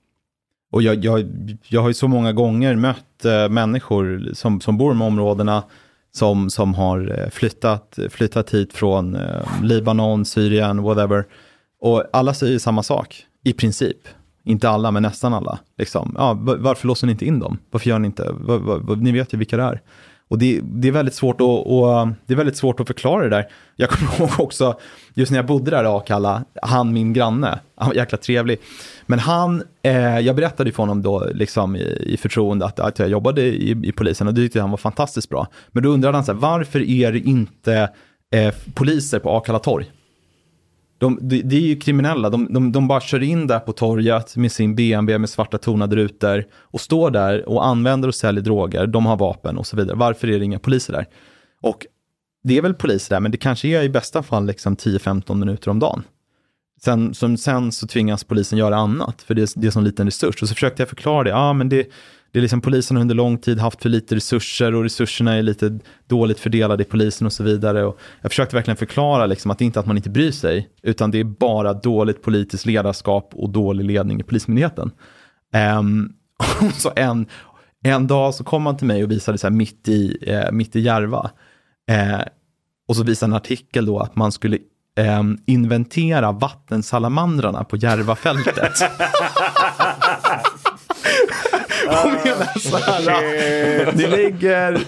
Och 0.71 0.81
jag, 0.81 1.05
jag, 1.05 1.25
jag 1.67 1.81
har 1.81 1.87
ju 1.87 1.93
så 1.93 2.07
många 2.07 2.33
gånger 2.33 2.75
mött 2.75 3.25
äh, 3.25 3.49
människor 3.49 4.29
som, 4.33 4.61
som 4.61 4.77
bor 4.77 4.91
i 4.91 4.93
de 4.93 5.01
områdena 5.01 5.63
som, 6.11 6.49
som 6.49 6.73
har 6.73 7.19
eh, 7.19 7.29
flyttat, 7.29 7.99
flyttat 8.09 8.53
hit 8.53 8.73
från 8.73 9.15
äh, 9.15 9.61
Libanon, 9.61 10.25
Syrien, 10.25 10.81
whatever. 10.81 11.25
Och 11.81 12.03
alla 12.13 12.33
säger 12.33 12.59
samma 12.59 12.83
sak, 12.83 13.25
i 13.43 13.53
princip. 13.53 13.97
Inte 14.45 14.69
alla, 14.69 14.91
men 14.91 15.03
nästan 15.03 15.33
alla. 15.33 15.59
Liksom. 15.77 16.15
Ja, 16.17 16.33
varför 16.39 16.87
låser 16.87 17.07
ni 17.07 17.11
inte 17.11 17.25
in 17.25 17.39
dem? 17.39 17.57
Varför 17.71 17.89
gör 17.89 17.99
ni 17.99 18.05
inte? 18.05 18.29
Var, 18.31 18.57
var, 18.57 18.95
ni 18.95 19.11
vet 19.11 19.33
ju 19.33 19.37
vilka 19.37 19.57
det 19.57 19.63
är. 19.63 19.81
Och 20.33 20.39
det, 20.39 20.59
det, 20.63 20.87
är 20.87 20.91
väldigt 20.91 21.13
svårt 21.13 21.41
att, 21.41 21.47
och, 21.47 22.07
det 22.25 22.33
är 22.33 22.35
väldigt 22.37 22.57
svårt 22.57 22.79
att 22.79 22.87
förklara 22.87 23.23
det 23.23 23.29
där. 23.29 23.47
Jag 23.75 23.89
kommer 23.89 24.11
ihåg 24.19 24.29
också, 24.37 24.79
just 25.13 25.31
när 25.31 25.37
jag 25.37 25.45
bodde 25.45 25.71
där 25.71 25.83
i 25.83 25.87
Akalla, 25.87 26.43
han 26.61 26.93
min 26.93 27.13
granne, 27.13 27.59
han 27.75 27.87
var 27.87 27.95
jäkla 27.95 28.17
trevlig. 28.17 28.59
Men 29.05 29.19
han, 29.19 29.63
eh, 29.83 30.19
jag 30.19 30.35
berättade 30.35 30.71
för 30.71 30.83
honom 30.83 31.01
då 31.01 31.27
liksom 31.33 31.75
i, 31.75 31.79
i 32.05 32.17
förtroende 32.17 32.65
att, 32.65 32.79
att 32.79 32.99
jag 32.99 33.09
jobbade 33.09 33.41
i, 33.41 33.71
i 33.83 33.91
polisen 33.91 34.27
och 34.27 34.33
det 34.33 34.41
tyckte 34.41 34.61
han 34.61 34.71
var 34.71 34.77
fantastiskt 34.77 35.29
bra. 35.29 35.47
Men 35.71 35.83
då 35.83 35.89
undrade 35.89 36.17
han 36.17 36.25
så 36.25 36.33
här, 36.33 36.39
varför 36.39 36.79
är 36.89 37.11
det 37.11 37.19
inte 37.19 37.89
eh, 38.35 38.53
poliser 38.73 39.19
på 39.19 39.31
Akalla 39.31 39.59
torg? 39.59 39.91
De, 41.03 41.17
de, 41.21 41.41
de, 41.41 41.55
är 41.55 41.59
ju 41.59 41.75
kriminella, 41.79 42.29
de, 42.29 42.53
de, 42.53 42.71
de 42.71 42.87
bara 42.87 43.01
kör 43.01 43.23
in 43.23 43.47
där 43.47 43.59
på 43.59 43.71
torget 43.71 44.35
med 44.35 44.51
sin 44.51 44.75
BMW 44.75 45.17
med 45.17 45.29
svarta 45.29 45.57
tonade 45.57 45.95
rutor 45.95 46.45
och 46.53 46.81
står 46.81 47.11
där 47.11 47.49
och 47.49 47.65
använder 47.65 48.07
och 48.07 48.15
säljer 48.15 48.43
droger, 48.43 48.87
de 48.87 49.05
har 49.05 49.17
vapen 49.17 49.57
och 49.57 49.67
så 49.67 49.75
vidare. 49.77 49.97
Varför 49.97 50.27
är 50.29 50.39
det 50.39 50.45
inga 50.45 50.59
poliser 50.59 50.93
där? 50.93 51.05
Och 51.61 51.85
det 52.43 52.57
är 52.57 52.61
väl 52.61 52.73
poliser 52.73 53.15
där, 53.15 53.19
men 53.19 53.31
det 53.31 53.37
kanske 53.37 53.67
är 53.67 53.83
i 53.83 53.89
bästa 53.89 54.23
fall 54.23 54.45
liksom 54.45 54.75
10-15 54.75 55.35
minuter 55.35 55.71
om 55.71 55.79
dagen. 55.79 56.03
Sen, 56.83 57.13
som, 57.13 57.37
sen 57.37 57.71
så 57.71 57.87
tvingas 57.87 58.23
polisen 58.23 58.57
göra 58.59 58.75
annat, 58.75 59.21
för 59.21 59.33
det, 59.33 59.41
är- 59.41 59.59
det 59.61 59.67
är 59.67 59.71
som 59.71 59.83
liten 59.83 60.07
resurs. 60.07 60.41
Och 60.41 60.47
så 60.49 60.53
försökte 60.55 60.81
jag 60.81 60.89
förklara 60.89 61.23
det. 61.23 61.29
Ja, 61.29 61.53
men 61.53 61.69
det, 61.69 61.87
det 62.33 62.39
är 62.39 62.41
liksom 62.41 62.61
polisen 62.61 62.97
har 62.97 63.01
under 63.01 63.15
lång 63.15 63.37
tid 63.37 63.59
haft 63.59 63.81
för 63.81 63.89
lite 63.89 64.15
resurser 64.15 64.75
och 64.75 64.83
resurserna 64.83 65.35
är 65.35 65.41
lite 65.41 65.79
dåligt 66.07 66.39
fördelade 66.39 66.83
i 66.83 66.85
polisen 66.85 67.27
och 67.27 67.33
så 67.33 67.43
vidare. 67.43 67.85
Och 67.85 67.99
jag 68.21 68.31
försökte 68.31 68.55
verkligen 68.55 68.77
förklara 68.77 69.25
liksom 69.25 69.51
att 69.51 69.57
det 69.57 69.65
inte 69.65 69.79
är 69.79 69.81
att 69.81 69.87
man 69.87 69.97
inte 69.97 70.09
bryr 70.09 70.31
sig, 70.31 70.69
utan 70.83 71.11
det 71.11 71.19
är 71.19 71.23
bara 71.23 71.73
dåligt 71.73 72.21
politiskt 72.21 72.65
ledarskap 72.65 73.29
och 73.33 73.49
dålig 73.49 73.85
ledning 73.85 74.19
i 74.19 74.23
Polismyndigheten. 74.23 74.91
Um, 75.79 76.13
så 76.73 76.91
en, 76.95 77.25
en 77.83 78.07
dag 78.07 78.33
så 78.33 78.43
kom 78.43 78.65
han 78.65 78.77
till 78.77 78.87
mig 78.87 79.03
och 79.03 79.11
visade 79.11 79.37
så 79.37 79.47
här 79.47 79.53
mitt 79.53 79.87
i, 79.87 80.17
eh, 80.21 80.51
mitt 80.51 80.75
i 80.75 80.79
Järva. 80.79 81.31
Eh, 81.89 82.21
och 82.87 82.95
så 82.95 83.03
visade 83.03 83.29
en 83.29 83.35
artikel 83.35 83.85
då 83.85 83.99
att 83.99 84.15
man 84.15 84.31
skulle 84.31 84.57
eh, 84.97 85.23
inventera 85.45 86.31
vattensalamandrarna 86.31 87.63
på 87.63 87.77
Järvafältet. 87.77 88.73
och 91.87 92.25
menar 92.25 92.59
så 92.59 92.77
här, 92.77 93.93
ni, 93.95 94.07
lägger, 94.07 94.81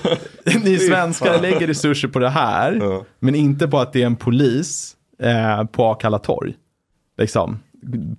ni 0.63 0.77
svenskar 0.77 1.41
lägger 1.41 1.67
resurser 1.67 2.07
på 2.07 2.19
det 2.19 2.29
här, 2.29 2.77
Ja. 2.81 3.05
men 3.19 3.35
inte 3.35 3.67
på 3.67 3.79
att 3.79 3.93
det 3.93 4.01
är 4.01 4.05
en 4.05 4.15
polis 4.15 4.95
eh, 5.23 5.63
på 5.63 5.85
Akalla 5.85 6.19
torg. 6.19 6.53
Liksom. 7.17 7.59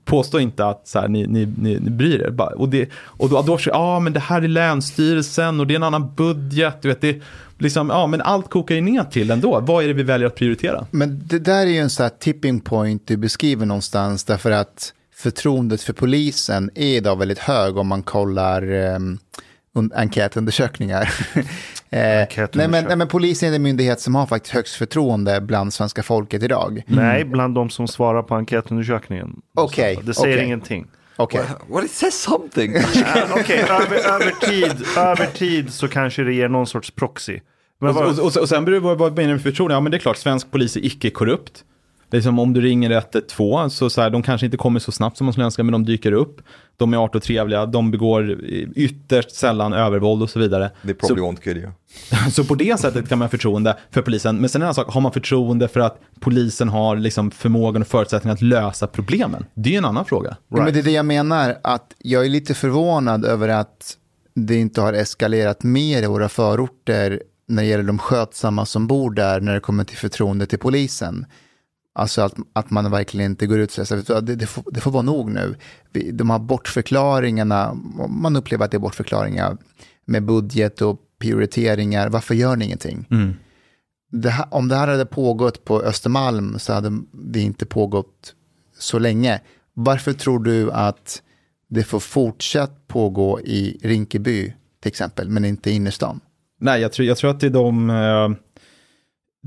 Påstå 0.05 0.39
inte 0.41 0.66
att 0.66 0.89
så 0.89 0.99
här, 1.01 1.09
ni, 1.09 1.27
ni, 1.27 1.47
ni, 1.59 1.79
ni 1.81 1.91
bryr 1.91 2.22
er. 2.22 2.31
Bara- 2.31 2.55
Och, 2.55 2.68
det, 2.68 2.89
och 2.97 3.29
då, 3.31 3.43
då 3.43 3.57
försöker 3.57 3.79
ja 3.79 4.01
men 4.01 4.12
det 4.12 4.20
här 4.20 4.43
är 4.43 4.49
länsstyrelsen 4.49 5.61
och 5.61 5.66
det 5.66 5.74
är 5.74 5.77
en 5.77 5.83
annan 5.83 6.14
budget. 6.14 6.83
Du 6.83 6.89
vet, 6.89 7.01
det, 7.01 7.22
liksom, 7.59 7.89
ja, 7.91 8.07
men 8.07 8.20
allt 8.20 8.51
kokar 8.51 8.74
ju 8.74 8.81
ner 8.81 9.05
till 9.05 9.31
ändå. 9.31 9.61
Vad 9.61 9.85
är 9.85 9.89
det 9.89 9.95
vi 9.95 10.03
väljer 10.03 10.27
att 10.27 10.35
prioritera? 10.35 10.87
Men 10.91 11.22
det 11.27 11.39
där 11.39 11.61
är 11.66 11.70
ju 11.70 11.79
en 11.79 11.91
sån 11.91 12.03
här 12.05 12.11
tipping 12.20 12.61
point 12.61 13.07
du 13.07 13.16
beskriver 13.16 13.66
någonstans 13.66 14.24
därför 14.24 14.51
att 14.51 14.93
förtroendet 15.17 15.83
för 15.83 15.93
polisen 15.93 16.71
är 16.75 16.97
idag 16.97 17.19
väldigt 17.19 17.39
hög 17.39 17.77
om 17.77 17.87
man 17.87 18.03
kollar 18.03 18.73
um, 18.73 19.19
enkätundersökningar. 19.95 21.03
eh, 21.91 22.47
nej, 22.53 22.69
men, 22.69 22.85
nej, 22.85 22.97
men 22.97 23.09
polisen 23.09 23.49
är 23.49 23.53
den 23.53 23.62
myndighet 23.62 24.01
som 24.01 24.14
har 24.14 24.27
faktiskt 24.27 24.55
högst 24.55 24.75
förtroende 24.75 25.41
bland 25.41 25.75
svenska 25.75 26.03
folket 26.03 26.43
idag. 26.43 26.83
Nej, 26.87 27.25
bland 27.25 27.55
de 27.55 27.71
som 27.71 27.89
svarar 27.89 28.23
på 28.23 28.35
enkätundersökningen. 28.35 29.41
Okej, 29.55 29.99
Det 30.03 30.14
säger 30.14 30.37
okej. 30.37 30.45
ingenting. 30.47 30.87
Okej, 31.17 31.41
Well, 31.69 31.85
it 31.85 31.91
says 31.91 32.14
something. 32.14 32.75
Ja, 32.95 33.27
Okej, 33.31 33.59
över, 33.61 33.97
över, 33.97 34.31
tid, 34.47 34.87
över 34.97 35.27
tid 35.27 35.73
så 35.73 35.89
kanske 35.89 36.23
det 36.23 36.33
ger 36.35 36.49
någon 36.49 36.67
sorts 36.67 36.91
proxy. 36.91 37.41
Men 37.81 37.89
Och, 37.89 37.95
vad, 37.95 38.19
och, 38.19 38.27
och, 38.27 38.37
och 38.37 38.49
sen 38.49 38.64
beror 38.64 38.75
det 38.75 38.81
på 38.81 38.95
vad 38.95 39.17
menar 39.17 39.29
du 39.29 39.35
med 39.35 39.43
förtroende? 39.43 39.75
Ja 39.75 39.81
men 39.81 39.91
det 39.93 39.97
är 39.97 39.99
klart, 39.99 40.17
svensk 40.17 40.51
polis 40.51 40.77
är 40.77 40.85
icke 40.85 41.11
korrupt. 41.11 41.64
Det 42.11 42.16
är 42.16 42.20
som 42.20 42.38
om 42.38 42.52
du 42.52 42.61
ringer 42.61 42.90
112, 42.90 43.68
så, 43.68 43.90
så 43.90 44.00
här, 44.00 44.11
de 44.11 44.22
kanske 44.22 44.44
inte 44.44 44.57
kommer 44.57 44.80
så 44.80 44.92
snabbt 44.92 45.16
som 45.16 45.24
man 45.24 45.32
skulle 45.32 45.44
önska, 45.44 45.62
men 45.62 45.72
de 45.72 45.84
dyker 45.84 46.12
upp. 46.12 46.40
De 46.76 46.94
är 46.94 47.04
artigt 47.04 47.14
och 47.14 47.22
trevliga, 47.22 47.66
de 47.66 47.90
begår 47.90 48.40
ytterst 48.74 49.30
sällan 49.30 49.72
övervåld 49.72 50.22
och 50.22 50.30
så 50.30 50.38
vidare. 50.38 50.70
They 50.82 50.94
probably 50.94 51.22
won't 51.22 51.42
kill 51.42 51.57
you. 51.57 51.70
Så 52.32 52.44
på 52.44 52.54
det 52.54 52.80
sättet 52.80 53.09
kan 53.09 53.18
man 53.18 53.26
ha 53.26 53.30
förtroende 53.30 53.76
för 53.90 54.02
polisen. 54.02 54.36
Men 54.36 54.48
sen 54.48 54.62
en 54.62 54.66
annan 54.66 54.74
sak, 54.74 54.92
har 54.92 55.00
man 55.00 55.12
förtroende 55.12 55.68
för 55.68 55.80
att 55.80 56.00
polisen 56.20 56.68
har 56.68 56.96
liksom 56.96 57.30
förmågan 57.30 57.82
och 57.82 57.88
förutsättningar 57.88 58.34
att 58.34 58.42
lösa 58.42 58.86
problemen? 58.86 59.46
Det 59.54 59.74
är 59.74 59.78
en 59.78 59.84
annan 59.84 60.04
fråga. 60.04 60.36
Ja, 60.48 60.57
men 60.57 60.72
det 60.72 60.78
är 60.78 60.82
det 60.82 60.90
jag 60.90 61.07
menar, 61.07 61.57
att 61.62 61.92
jag 61.98 62.24
är 62.24 62.28
lite 62.28 62.54
förvånad 62.54 63.24
över 63.24 63.48
att 63.48 63.96
det 64.34 64.57
inte 64.57 64.80
har 64.80 64.92
eskalerat 64.92 65.62
mer 65.62 66.02
i 66.02 66.07
våra 66.07 66.28
förorter 66.28 67.22
när 67.48 67.62
det 67.62 67.68
gäller 67.68 67.84
de 67.84 67.98
skötsamma 67.98 68.66
som 68.66 68.86
bor 68.86 69.11
där 69.11 69.40
när 69.40 69.54
det 69.54 69.61
kommer 69.61 69.84
till 69.84 69.96
förtroende 69.96 70.46
till 70.46 70.59
polisen. 70.59 71.26
Alltså 71.99 72.22
att, 72.22 72.34
att 72.53 72.70
man 72.70 72.90
verkligen 72.90 73.30
inte 73.30 73.47
går 73.47 73.59
ut 73.59 73.78
och 73.78 73.86
säger 73.86 74.03
så 74.03 74.14
här, 74.14 74.20
det, 74.20 74.36
det, 74.36 74.47
får, 74.47 74.64
det 74.72 74.80
får 74.80 74.90
vara 74.90 75.03
nog 75.03 75.30
nu. 75.30 75.57
De 76.12 76.30
här 76.30 76.38
bortförklaringarna, 76.38 77.74
man 78.09 78.36
upplever 78.36 78.64
att 78.64 78.70
det 78.70 78.76
är 78.76 78.78
bortförklaringar 78.78 79.57
med 80.05 80.24
budget 80.24 80.82
och 80.82 81.01
prioriteringar. 81.18 82.09
Varför 82.09 82.34
gör 82.34 82.57
ni 82.57 82.64
ingenting? 82.64 83.07
Det 84.12 84.30
här, 84.30 84.47
om 84.51 84.68
det 84.68 84.76
här 84.76 84.88
hade 84.88 85.07
pågått 85.07 85.64
på 85.64 85.82
Östermalm 85.82 86.59
så 86.59 86.72
hade 86.72 87.03
det 87.12 87.40
inte 87.40 87.66
pågått 87.66 88.34
så 88.78 88.99
länge. 88.99 89.40
Varför 89.74 90.12
tror 90.12 90.38
du 90.44 90.72
att 90.72 91.22
det 91.68 91.82
får 91.82 92.01
fortsatt 92.01 92.88
pågå 92.88 93.40
i 93.40 93.78
Rinkeby 93.82 94.53
till 94.80 94.88
exempel, 94.88 95.28
men 95.28 95.44
inte 95.44 95.70
i 95.70 95.74
innerstan? 95.74 96.20
Nej, 96.61 96.80
jag 96.80 96.92
tror, 96.92 97.09
jag 97.09 97.16
tror 97.16 97.30
att 97.30 97.40
det 97.40 97.47
är 97.47 97.51
de... 97.51 97.90
Eh, 97.90 98.28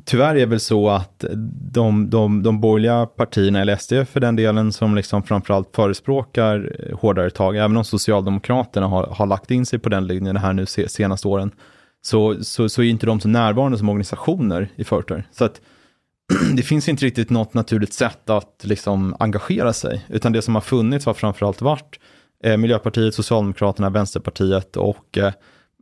tyvärr 0.05 0.35
är 0.35 0.39
det 0.39 0.45
väl 0.45 0.59
så 0.59 0.89
att 0.89 1.25
de, 1.71 2.09
de, 2.09 2.43
de 2.43 2.61
borgerliga 2.61 3.05
partierna, 3.05 3.61
eller 3.61 3.75
SD 3.75 3.93
för 4.11 4.19
den 4.19 4.35
delen, 4.35 4.71
som 4.71 4.95
liksom 4.95 5.23
framförallt 5.23 5.75
förespråkar 5.75 6.75
hårdare 6.93 7.29
tag, 7.29 7.57
även 7.57 7.77
om 7.77 7.83
Socialdemokraterna 7.83 8.87
har, 8.87 9.07
har 9.07 9.25
lagt 9.25 9.51
in 9.51 9.65
sig 9.65 9.79
på 9.79 9.89
den 9.89 10.07
linjen 10.07 10.37
här 10.37 10.53
nu 10.53 10.65
se, 10.65 10.89
senaste 10.89 11.27
åren, 11.27 11.51
så, 12.01 12.43
så, 12.43 12.69
så 12.69 12.81
är 12.81 12.85
inte 12.85 13.05
de 13.05 13.19
så 13.19 13.27
närvarande 13.27 13.77
som 13.77 13.89
organisationer 13.89 14.69
i 14.75 14.83
förorter. 14.83 15.27
Så 15.31 15.45
att 15.45 15.61
det 16.55 16.61
finns 16.61 16.89
inte 16.89 17.05
riktigt 17.05 17.29
något 17.29 17.53
naturligt 17.53 17.93
sätt 17.93 18.29
att 18.29 18.61
liksom 18.63 19.15
engagera 19.19 19.73
sig, 19.73 20.05
utan 20.09 20.31
det 20.31 20.41
som 20.41 20.55
har 20.55 20.61
funnits 20.61 21.05
har 21.05 21.13
framförallt 21.13 21.61
varit 21.61 21.99
eh, 22.43 22.57
Miljöpartiet, 22.57 23.15
Socialdemokraterna, 23.15 23.89
Vänsterpartiet 23.89 24.77
och 24.77 25.17
eh, 25.17 25.33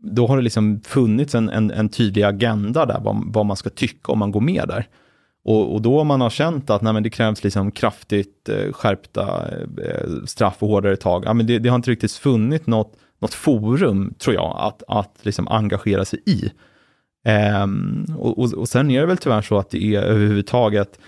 då 0.01 0.27
har 0.27 0.37
det 0.37 0.43
liksom 0.43 0.81
funnits 0.81 1.35
en, 1.35 1.49
en, 1.49 1.71
en 1.71 1.89
tydlig 1.89 2.23
agenda 2.23 2.85
där, 2.85 2.99
vad, 2.99 3.23
vad 3.25 3.45
man 3.45 3.57
ska 3.57 3.69
tycka 3.69 4.11
om 4.11 4.19
man 4.19 4.31
går 4.31 4.41
med 4.41 4.67
där. 4.67 4.87
Och, 5.45 5.73
och 5.73 5.81
då 5.81 6.03
man 6.03 6.21
har 6.21 6.29
känt 6.29 6.69
att 6.69 6.81
nej, 6.81 6.93
men 6.93 7.03
det 7.03 7.09
krävs 7.09 7.43
liksom 7.43 7.71
kraftigt 7.71 8.49
eh, 8.49 8.71
skärpta 8.71 9.47
eh, 9.83 10.25
straff 10.25 10.57
och 10.59 10.69
hårdare 10.69 10.95
tag, 10.95 11.23
ja, 11.25 11.33
men 11.33 11.47
det, 11.47 11.59
det 11.59 11.69
har 11.69 11.75
inte 11.75 11.91
riktigt 11.91 12.11
funnits 12.11 12.67
något, 12.67 12.93
något 13.19 13.33
forum, 13.33 14.13
tror 14.19 14.35
jag, 14.35 14.55
att, 14.59 14.83
att 14.87 15.19
liksom 15.21 15.47
engagera 15.47 16.05
sig 16.05 16.19
i. 16.25 16.51
Ehm, 17.25 18.05
och, 18.17 18.39
och, 18.39 18.53
och 18.53 18.69
sen 18.69 18.91
är 18.91 18.99
det 18.99 19.05
väl 19.05 19.17
tyvärr 19.17 19.41
så 19.41 19.57
att 19.57 19.69
det 19.69 19.95
är 19.95 20.01
överhuvudtaget 20.01 20.99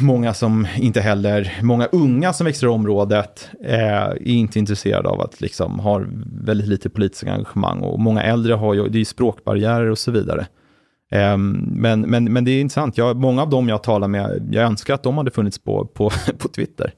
många 0.00 0.34
som 0.34 0.66
inte 0.76 1.00
heller, 1.00 1.58
många 1.62 1.86
unga 1.86 2.32
som 2.32 2.44
växer 2.44 2.66
i 2.66 2.70
området 2.70 3.50
eh, 3.64 3.92
är 3.92 4.28
inte 4.28 4.58
intresserade 4.58 5.08
av 5.08 5.20
att 5.20 5.40
liksom 5.40 5.78
har 5.78 6.08
väldigt 6.44 6.68
lite 6.68 6.90
politiskt 6.90 7.24
engagemang 7.24 7.80
och 7.80 8.00
många 8.00 8.22
äldre 8.22 8.54
har 8.54 8.74
ju, 8.74 8.88
det 8.88 8.96
är 8.96 8.98
ju 8.98 9.04
språkbarriärer 9.04 9.90
och 9.90 9.98
så 9.98 10.10
vidare. 10.10 10.46
Eh, 11.12 11.36
men, 11.36 12.00
men, 12.00 12.24
men 12.24 12.44
det 12.44 12.50
är 12.50 12.60
intressant, 12.60 12.98
jag, 12.98 13.16
många 13.16 13.42
av 13.42 13.50
dem 13.50 13.68
jag 13.68 13.82
talar 13.82 14.08
med, 14.08 14.48
jag 14.50 14.64
önskar 14.64 14.94
att 14.94 15.02
de 15.02 15.18
hade 15.18 15.30
funnits 15.30 15.58
på, 15.58 15.86
på, 15.86 16.10
på 16.38 16.48
Twitter. 16.48 16.94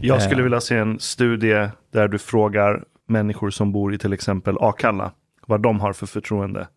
jag 0.00 0.22
skulle 0.22 0.40
eh. 0.40 0.44
vilja 0.44 0.60
se 0.60 0.76
en 0.76 0.98
studie 0.98 1.68
där 1.92 2.08
du 2.08 2.18
frågar 2.18 2.84
människor 3.08 3.50
som 3.50 3.72
bor 3.72 3.94
i 3.94 3.98
till 3.98 4.12
exempel 4.12 4.56
Akalla 4.60 5.12
vad 5.46 5.60
de 5.62 5.80
har 5.80 5.92
för 5.92 6.06
förtroende 6.06 6.68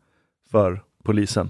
för 0.52 0.82
polisen. 1.04 1.50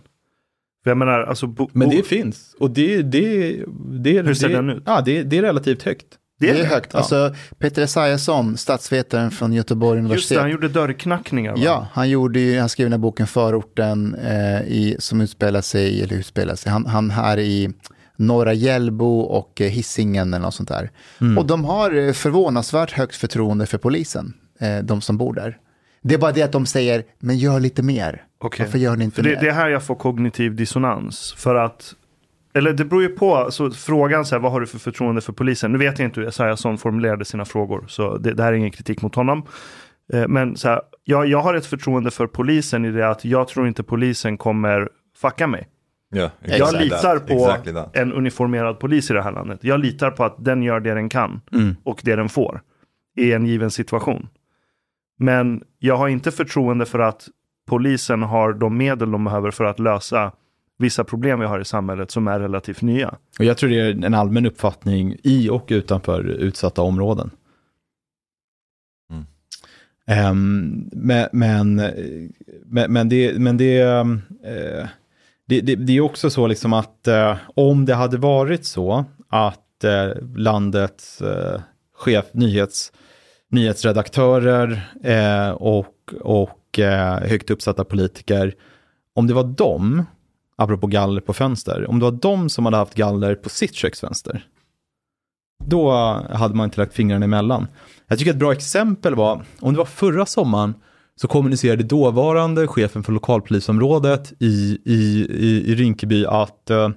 För 0.84 0.92
jag 0.92 0.98
menar, 0.98 1.24
alltså... 1.24 1.48
Bo, 1.48 1.70
Men 1.74 1.90
det 1.90 2.08
finns, 2.08 2.56
och 2.60 2.72
det, 2.72 3.02
det, 3.02 3.58
det, 4.04 4.22
Hur 4.22 4.34
ser 4.34 4.50
det, 4.50 4.56
den 4.56 4.70
ut? 4.70 4.84
Ja, 4.86 5.02
det, 5.06 5.24
det 5.24 5.38
är 5.38 5.42
relativt 5.42 5.84
högt. 5.84 6.06
Det 6.40 6.50
är 6.50 6.66
högt. 6.66 6.96
Alltså, 6.96 7.36
Peter 7.58 7.82
Esaiasson, 7.82 8.58
statsvetaren 8.58 9.32
från 9.32 9.54
Göteborg 9.54 9.98
Just 9.98 10.06
universitet. 10.06 10.38
det, 10.38 10.42
han 10.42 10.52
gjorde 10.52 10.68
dörrknackningar. 10.68 11.52
Va? 11.52 11.58
Ja, 11.64 11.88
han, 11.92 12.10
gjorde 12.10 12.40
ju, 12.40 12.60
han 12.60 12.70
skrev 12.70 12.86
den 12.86 12.94
här 12.94 13.00
boken 13.00 13.28
Förorten 13.28 14.16
eh, 14.16 14.62
i, 14.62 14.96
som 15.00 15.22
utspelar 15.22 15.62
sig, 15.62 16.04
eller 16.04 16.16
utspelar 16.16 16.56
sig, 16.56 16.72
han, 16.72 16.86
han 16.86 17.10
här 17.10 17.40
i 17.40 17.70
Norra 18.16 18.54
Hjällbo 18.54 19.20
och 19.20 19.62
eh, 19.62 19.68
Hisingen 19.68 20.34
eller 20.34 20.46
något 20.46 20.54
sånt 20.54 20.70
där. 20.70 20.92
Och 21.38 21.46
de 21.46 21.66
har 21.66 21.96
eh, 21.96 22.14
förvånansvärt 22.14 22.92
högt 22.92 23.16
förtroende 23.16 23.66
för 23.66 23.78
polisen, 23.78 24.34
eh, 24.60 24.78
de 24.78 25.02
som 25.02 25.18
bor 25.18 25.34
där. 25.34 25.58
Det 26.02 26.14
är 26.16 26.20
bara 26.20 26.32
det 26.32 26.42
att 26.44 26.52
de 26.52 26.66
säger, 26.66 27.04
men 27.20 27.38
gör 27.38 27.60
lite 27.60 27.84
mer. 27.84 28.24
Okej. 28.38 28.66
Varför 28.66 28.80
gör 28.80 28.96
ni 28.96 29.04
inte 29.04 29.16
För 29.16 29.24
det, 29.24 29.30
mer? 29.30 29.42
det 29.42 29.48
är 29.50 29.54
här 29.54 29.70
jag 29.70 29.84
får 29.84 29.96
kognitiv 29.96 30.56
dissonans. 30.56 31.34
För 31.38 31.56
att, 31.56 31.94
eller 32.54 32.74
det 32.74 32.86
beror 32.86 33.02
ju 33.02 33.10
på, 33.10 33.48
så 33.52 33.72
frågan 33.72 34.26
så 34.26 34.36
här, 34.36 34.40
vad 34.42 34.52
har 34.52 34.60
du 34.62 34.68
för 34.68 34.80
förtroende 34.80 35.22
för 35.22 35.34
polisen? 35.34 35.72
Nu 35.72 35.78
vet 35.78 36.00
jag 36.00 36.08
inte 36.08 36.20
hur 36.20 36.28
Esaiasson 36.28 36.78
formulerade 36.78 37.26
sina 37.26 37.46
frågor, 37.46 37.86
så 37.88 38.18
det, 38.18 38.34
det 38.34 38.44
här 38.44 38.54
är 38.54 38.58
ingen 38.58 38.72
kritik 38.72 39.02
mot 39.02 39.16
honom. 39.16 39.44
Eh, 40.14 40.28
Men 40.28 40.56
så 40.58 40.68
här, 40.70 40.82
jag, 41.04 41.28
jag 41.28 41.42
har 41.42 41.54
ett 41.54 41.66
förtroende 41.66 42.12
för 42.12 42.28
polisen 42.28 42.86
i 42.86 42.92
det 42.92 43.10
att 43.10 43.26
jag 43.26 43.48
tror 43.48 43.68
inte 43.68 43.84
polisen 43.84 44.38
kommer 44.38 44.90
fucka 45.22 45.48
mig. 45.48 45.68
Yeah, 46.16 46.32
Jag 46.42 46.52
exactly 46.56 46.84
litar 46.84 47.18
that. 47.18 47.28
på 47.28 47.34
Exactly 47.34 47.74
en 47.94 48.14
uniformerad 48.14 48.80
polis 48.80 49.12
i 49.12 49.14
det 49.14 49.22
här 49.22 49.32
landet. 49.32 49.60
Jag 49.62 49.80
litar 49.80 50.12
på 50.12 50.24
att 50.24 50.36
den 50.46 50.64
gör 50.64 50.80
det 50.80 50.94
den 50.94 51.10
kan 51.10 51.42
och 51.84 52.02
det 52.04 52.16
den 52.16 52.30
får 52.30 52.62
i 53.18 53.34
en 53.34 53.46
given 53.46 53.72
situation. 53.72 54.28
Men 55.20 55.64
jag 55.80 55.98
har 55.98 56.08
inte 56.08 56.32
förtroende 56.32 56.86
för 56.86 57.00
att 57.00 57.28
polisen 57.68 58.22
har 58.24 58.54
de 58.54 58.78
medel 58.78 59.12
de 59.12 59.24
behöver 59.24 59.52
för 59.52 59.64
att 59.64 59.80
lösa 59.80 60.32
vissa 60.78 61.04
problem 61.04 61.40
vi 61.40 61.46
har 61.46 61.60
i 61.60 61.66
samhället 61.66 62.12
som 62.12 62.28
är 62.28 62.40
relativt 62.40 62.82
nya. 62.82 63.16
Och 63.40 63.46
jag 63.46 63.58
tror 63.58 63.70
det 63.70 63.80
är 63.80 64.06
en 64.06 64.14
allmän 64.14 64.46
uppfattning 64.46 65.16
i 65.24 65.50
och 65.50 65.66
utanför 65.68 66.24
utsatta 66.24 66.82
områden. 66.82 67.32
Mm. 69.12 69.26
Ehm, 70.08 70.90
men, 70.92 71.28
men, 71.32 71.76
men, 72.94 73.10
det, 73.10 73.40
men 73.40 73.58
det, 73.58 73.80
eh, 73.80 74.06
det, 75.46 75.62
det, 75.62 75.76
det 75.76 75.98
är 75.98 76.02
också 76.02 76.30
så 76.30 76.48
liksom 76.48 76.74
att 76.74 77.08
eh, 77.08 77.38
om 77.56 77.86
det 77.86 77.96
hade 77.96 78.18
varit 78.18 78.66
så 78.66 79.06
att 79.30 79.84
eh, 79.84 80.10
landets 80.36 81.22
eh, 81.22 81.62
chef, 81.96 82.26
nyhets, 82.32 82.92
nyhetsredaktörer 83.52 84.90
eh, 85.04 85.50
och, 85.50 86.14
och 86.22 86.80
eh, 86.80 87.20
högt 87.30 87.50
uppsatta 87.50 87.84
politiker, 87.84 88.56
om 89.16 89.28
det 89.28 89.34
var 89.34 89.44
dem, 89.44 90.06
apropå 90.56 90.88
galler 90.88 91.22
på 91.22 91.34
fönster, 91.34 91.90
om 91.90 92.00
det 92.00 92.06
var 92.06 92.12
dem 92.12 92.50
som 92.50 92.66
hade 92.66 92.78
haft 92.78 92.96
galler 92.96 93.36
på 93.36 93.50
sitt 93.50 93.74
köksfönster, 93.76 94.46
då 95.66 95.92
hade 96.32 96.56
man 96.56 96.66
inte 96.66 96.82
lagt 96.82 96.94
fingrarna 96.94 97.26
emellan. 97.26 97.68
Jag 98.08 98.20
tycker 98.20 98.32
ett 98.32 98.38
bra 98.38 98.52
exempel 98.52 99.16
var, 99.16 99.46
om 99.60 99.74
det 99.74 99.78
var 99.78 99.86
förra 99.86 100.26
sommaren, 100.26 100.74
så 101.22 101.28
kommunicerade 101.28 101.84
dåvarande 101.84 102.68
chefen 102.68 103.04
för 103.04 103.12
lokalpolisområdet 103.12 104.34
i, 104.40 104.80
i, 104.86 105.28
i, 105.30 105.72
i 105.72 105.76
Rinkeby 105.76 106.26
att 106.26 106.70
eh, 106.70 106.90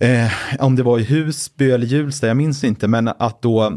eh, 0.00 0.32
om 0.64 0.76
det 0.76 0.82
var 0.82 0.98
i 0.98 1.04
Husby 1.04 1.70
eller 1.70 1.86
Hjulsta, 1.86 2.26
jag 2.26 2.36
minns 2.36 2.64
inte, 2.64 2.88
men 2.88 3.08
att 3.08 3.42
då 3.42 3.64
eh, 3.64 3.70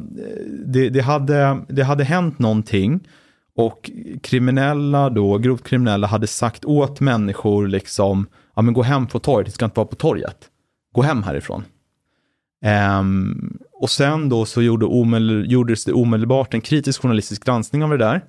det, 0.65 0.89
det, 0.89 1.01
hade, 1.01 1.65
det 1.69 1.83
hade 1.83 2.03
hänt 2.03 2.39
någonting 2.39 3.07
och 3.55 3.91
kriminella 4.23 5.09
då, 5.09 5.37
grovt 5.37 5.63
kriminella 5.63 6.07
hade 6.07 6.27
sagt 6.27 6.65
åt 6.65 6.99
människor 6.99 7.67
liksom, 7.67 8.27
ja 8.55 8.61
men 8.61 8.73
gå 8.73 8.83
hem 8.83 9.07
på 9.07 9.19
torget, 9.19 9.45
det 9.45 9.51
ska 9.51 9.65
inte 9.65 9.79
vara 9.79 9.87
på 9.87 9.95
torget. 9.95 10.37
Gå 10.93 11.01
hem 11.01 11.23
härifrån. 11.23 11.63
Um, 12.99 13.57
och 13.73 13.89
sen 13.89 14.29
då 14.29 14.45
så 14.45 14.61
gjorde 14.61 14.85
omedel, 14.85 15.51
gjordes 15.51 15.85
det 15.85 15.93
omedelbart 15.93 16.53
en 16.53 16.61
kritisk 16.61 17.01
journalistisk 17.01 17.45
granskning 17.45 17.83
av 17.83 17.89
det 17.89 17.97
där. 17.97 18.21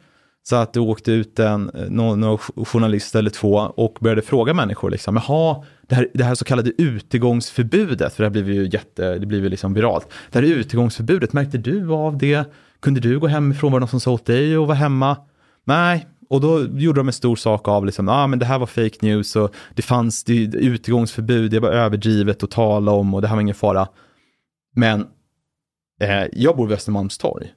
Så 0.43 0.57
att 0.57 0.73
det 0.73 0.81
åkte 0.81 1.13
ut 1.13 1.39
en 1.39 1.71
eh, 1.71 1.91
någon, 1.91 2.21
någon 2.21 2.39
journalist 2.39 3.15
eller 3.15 3.31
två 3.31 3.55
och 3.55 3.99
började 4.01 4.23
fråga 4.23 4.55
människor 4.55 4.91
liksom, 4.91 5.17
jaha, 5.17 5.65
det 5.87 5.95
här, 5.95 6.09
det 6.15 6.25
här 6.25 6.35
så 6.35 6.45
kallade 6.45 6.73
utegångsförbudet, 6.83 8.15
för 8.15 8.23
det 8.23 8.29
här 8.29 8.33
blev 8.33 8.51
ju 8.51 8.69
jätte, 8.73 9.19
det 9.19 9.27
blev 9.27 9.43
ju 9.43 9.49
liksom 9.49 9.75
viralt. 9.75 10.09
Det 10.31 10.39
här 10.39 10.47
utegångsförbudet, 10.47 11.33
märkte 11.33 11.59
du 11.59 11.93
av 11.93 12.19
det? 12.19 12.45
Kunde 12.81 13.01
du 13.01 13.19
gå 13.19 13.27
hemifrån? 13.27 13.73
Var 13.73 13.81
det 13.81 13.83
någon 13.83 13.89
som 13.89 14.01
sa 14.01 14.11
åt 14.11 14.27
dig 14.27 14.57
att 14.57 14.67
vara 14.67 14.75
hemma? 14.75 15.17
Nej, 15.65 16.07
och 16.31 16.41
då 16.41 16.67
gjorde 16.67 17.01
de 17.01 17.09
en 17.09 17.13
stor 17.13 17.37
sak 17.37 17.69
av 17.69 17.87
liksom, 17.87 18.09
ah, 18.09 18.27
men 18.27 18.39
det 18.39 18.45
här 18.45 18.59
var 18.59 18.67
fake 18.67 18.97
news 19.01 19.37
och 19.37 19.55
det 19.75 19.83
fanns 19.83 20.25
det, 20.25 20.43
utegångsförbud, 20.43 21.51
det 21.51 21.61
var 21.61 21.71
överdrivet 21.71 22.43
att 22.43 22.51
tala 22.51 22.93
om 22.93 23.15
och 23.15 23.23
det 23.23 23.29
här 23.29 23.35
var 23.35 23.43
ingen 23.43 23.55
fara. 23.55 23.89
Men 24.77 25.07
eh, 26.01 26.25
jag 26.33 26.57
bor 26.57 26.67
vid 26.67 26.77
Östermalmstorg 26.77 27.53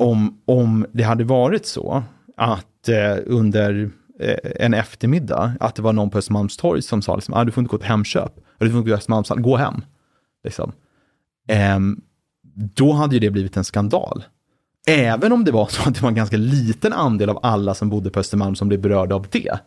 om, 0.00 0.40
om 0.44 0.86
det 0.92 1.02
hade 1.02 1.24
varit 1.24 1.66
så 1.66 2.02
att 2.36 2.88
eh, 2.88 3.16
under 3.26 3.90
eh, 4.20 4.50
en 4.56 4.74
eftermiddag, 4.74 5.52
att 5.60 5.74
det 5.74 5.82
var 5.82 5.92
någon 5.92 6.10
på 6.10 6.18
Östermalmstorg 6.18 6.82
som 6.82 7.02
sa 7.02 7.16
liksom, 7.16 7.34
ah, 7.34 7.44
du 7.44 7.52
får 7.52 7.60
inte 7.62 7.70
gå 7.70 7.78
till 7.78 7.86
Hemköp, 7.86 8.32
du 8.58 8.70
får 8.70 8.78
inte 8.78 8.78
gå 8.78 8.84
till 8.84 8.92
Östermalmstorg, 8.92 9.42
gå 9.42 9.56
hem. 9.56 9.82
Liksom. 10.44 10.72
Eh, 11.48 11.78
då 12.74 12.92
hade 12.92 13.14
ju 13.14 13.20
det 13.20 13.30
blivit 13.30 13.56
en 13.56 13.64
skandal. 13.64 14.24
Även 14.86 15.32
om 15.32 15.44
det 15.44 15.52
var 15.52 15.66
så 15.70 15.88
att 15.88 15.94
det 15.94 16.02
var 16.02 16.08
en 16.08 16.14
ganska 16.14 16.36
liten 16.36 16.92
andel 16.92 17.30
av 17.30 17.38
alla 17.42 17.74
som 17.74 17.88
bodde 17.88 18.10
på 18.10 18.20
Östermalm 18.20 18.54
som 18.54 18.68
blev 18.68 18.80
berörda 18.80 19.14
av 19.14 19.26
det, 19.30 19.58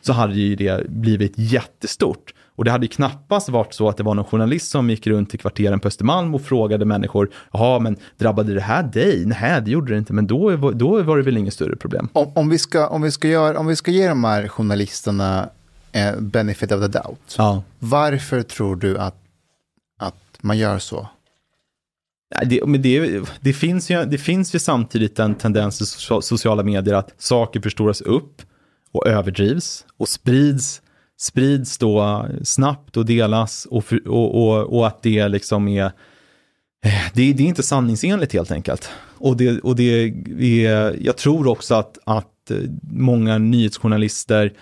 så 0.00 0.12
hade 0.12 0.34
ju 0.34 0.56
det 0.56 0.90
blivit 0.90 1.32
jättestort. 1.36 2.34
Och 2.56 2.64
det 2.64 2.70
hade 2.70 2.84
ju 2.86 2.88
knappast 2.88 3.48
varit 3.48 3.74
så 3.74 3.88
att 3.88 3.96
det 3.96 4.02
var 4.02 4.14
någon 4.14 4.24
journalist 4.24 4.70
som 4.70 4.90
gick 4.90 5.06
runt 5.06 5.34
i 5.34 5.38
kvarteren 5.38 5.80
på 5.80 5.88
Östermalm 5.88 6.34
och 6.34 6.42
frågade 6.42 6.84
människor, 6.84 7.30
jaha, 7.52 7.78
men 7.78 7.96
drabbade 8.18 8.54
det 8.54 8.60
här 8.60 8.82
dig? 8.82 9.26
Nej, 9.26 9.62
det 9.62 9.70
gjorde 9.70 9.92
det 9.92 9.98
inte, 9.98 10.12
men 10.12 10.26
då, 10.26 10.56
då 10.72 11.02
var 11.02 11.16
det 11.16 11.22
väl 11.22 11.36
inget 11.36 11.54
större 11.54 11.76
problem. 11.76 12.08
Om, 12.12 12.32
om, 12.34 12.48
vi, 12.48 12.58
ska, 12.58 12.86
om, 12.88 13.02
vi, 13.02 13.10
ska 13.10 13.28
göra, 13.28 13.58
om 13.58 13.66
vi 13.66 13.76
ska 13.76 13.90
ge 13.90 14.08
de 14.08 14.24
här 14.24 14.48
journalisterna 14.48 15.48
eh, 15.92 16.16
benefit 16.20 16.72
of 16.72 16.80
the 16.80 16.88
doubt, 16.88 17.34
Ja. 17.38 17.62
varför 17.78 18.42
tror 18.42 18.76
du 18.76 18.98
att, 18.98 19.16
att 20.00 20.14
man 20.40 20.58
gör 20.58 20.78
så? 20.78 21.08
Det, 22.46 22.66
men 22.66 22.82
det, 22.82 23.20
det, 23.40 23.52
finns 23.52 23.90
ju, 23.90 24.04
det 24.04 24.18
finns 24.18 24.54
ju 24.54 24.58
samtidigt 24.58 25.18
en 25.18 25.34
tendens 25.34 25.80
i 25.80 25.84
so- 25.84 26.20
sociala 26.20 26.62
medier 26.62 26.94
att 26.94 27.12
saker 27.18 27.60
förstoras 27.60 28.00
upp 28.00 28.42
och 28.92 29.06
överdrivs 29.06 29.84
och 29.96 30.08
sprids, 30.08 30.82
sprids 31.18 31.78
då 31.78 32.26
snabbt 32.42 32.96
och 32.96 33.06
delas 33.06 33.66
och, 33.70 33.84
för- 33.84 34.08
och, 34.08 34.34
och, 34.34 34.76
och 34.78 34.86
att 34.86 35.02
det 35.02 35.28
liksom 35.28 35.68
är 35.68 35.84
eh, 36.84 37.12
det, 37.14 37.32
det 37.32 37.42
är 37.42 37.46
inte 37.46 37.62
sanningsenligt 37.62 38.32
helt 38.32 38.50
enkelt. 38.50 38.90
Och, 39.18 39.36
det, 39.36 39.60
och 39.60 39.76
det 39.76 40.12
är, 40.66 40.96
jag 41.00 41.16
tror 41.16 41.46
också 41.46 41.74
att, 41.74 41.98
att 42.04 42.50
eh, 42.50 42.56
många 42.90 43.38
nyhetsjournalister 43.38 44.52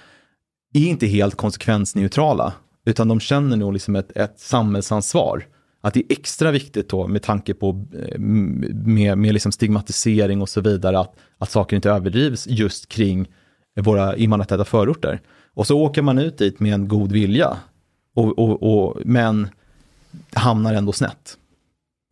är 0.75 0.87
inte 0.87 1.07
helt 1.07 1.35
konsekvensneutrala, 1.35 2.53
utan 2.87 3.09
de 3.09 3.21
känner 3.21 3.57
nog 3.57 3.73
liksom 3.73 3.97
ett, 3.97 4.17
ett 4.17 4.41
samhällsansvar. 4.41 5.47
Att 5.81 5.95
det 5.95 6.01
är 6.01 6.13
extra 6.13 6.51
viktigt 6.51 6.89
då 6.89 7.07
med 7.07 7.23
tanke 7.23 7.55
på 7.55 7.87
eh, 7.95 8.19
med, 8.19 9.19
med 9.19 9.33
liksom 9.33 9.53
stigmatisering 9.53 10.43
och 10.43 10.49
så 10.49 10.61
vidare, 10.61 10.99
att, 10.99 11.17
att 11.39 11.51
saker 11.51 11.77
inte 11.77 11.91
överdrivs 11.91 12.47
just 12.47 12.89
kring 12.89 13.29
våra 13.81 14.17
invandrartäta 14.17 14.65
förorter. 14.65 15.21
Och 15.55 15.67
så 15.67 15.79
åker 15.79 16.03
man 16.03 16.19
ut 16.19 16.39
dit 16.39 16.61
med 16.61 16.75
en 16.75 16.89
god 16.89 17.13
vilja, 17.13 17.57
och, 18.15 18.39
och, 18.39 18.63
och, 18.63 19.01
men 19.05 19.49
hamnar 20.33 20.75
ändå 20.75 20.93
snett. 20.93 21.39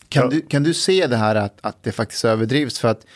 Kan, 0.09 0.30
du, 0.30 0.40
kan 0.40 0.62
du 0.62 0.74
se 0.74 1.07
det 1.07 1.16
här 1.16 1.34
att, 1.34 1.59
att 1.61 1.82
det 1.82 1.93
faktiskt 1.93 2.24
överdrivs? 2.24 2.78
För 2.78 2.88
att 2.88 3.07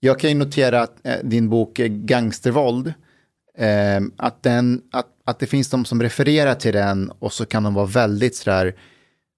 jag 0.00 0.20
kan 0.20 0.30
ju 0.30 0.36
notera 0.36 0.82
att 0.82 1.06
eh, 1.06 1.16
din 1.22 1.48
bok 1.48 1.78
eh, 1.78 1.86
Gangstervåld, 1.86 2.92
eh, 3.58 4.00
att, 4.16 4.42
den, 4.42 4.82
att, 4.92 5.06
att 5.24 5.38
det 5.38 5.46
finns 5.46 5.70
de 5.70 5.84
som 5.84 6.02
refererar 6.02 6.54
till 6.54 6.72
den 6.72 7.10
och 7.18 7.32
så 7.32 7.44
kan 7.44 7.62
de 7.62 7.74
vara 7.74 7.86
väldigt 7.86 8.36
sådär, 8.36 8.74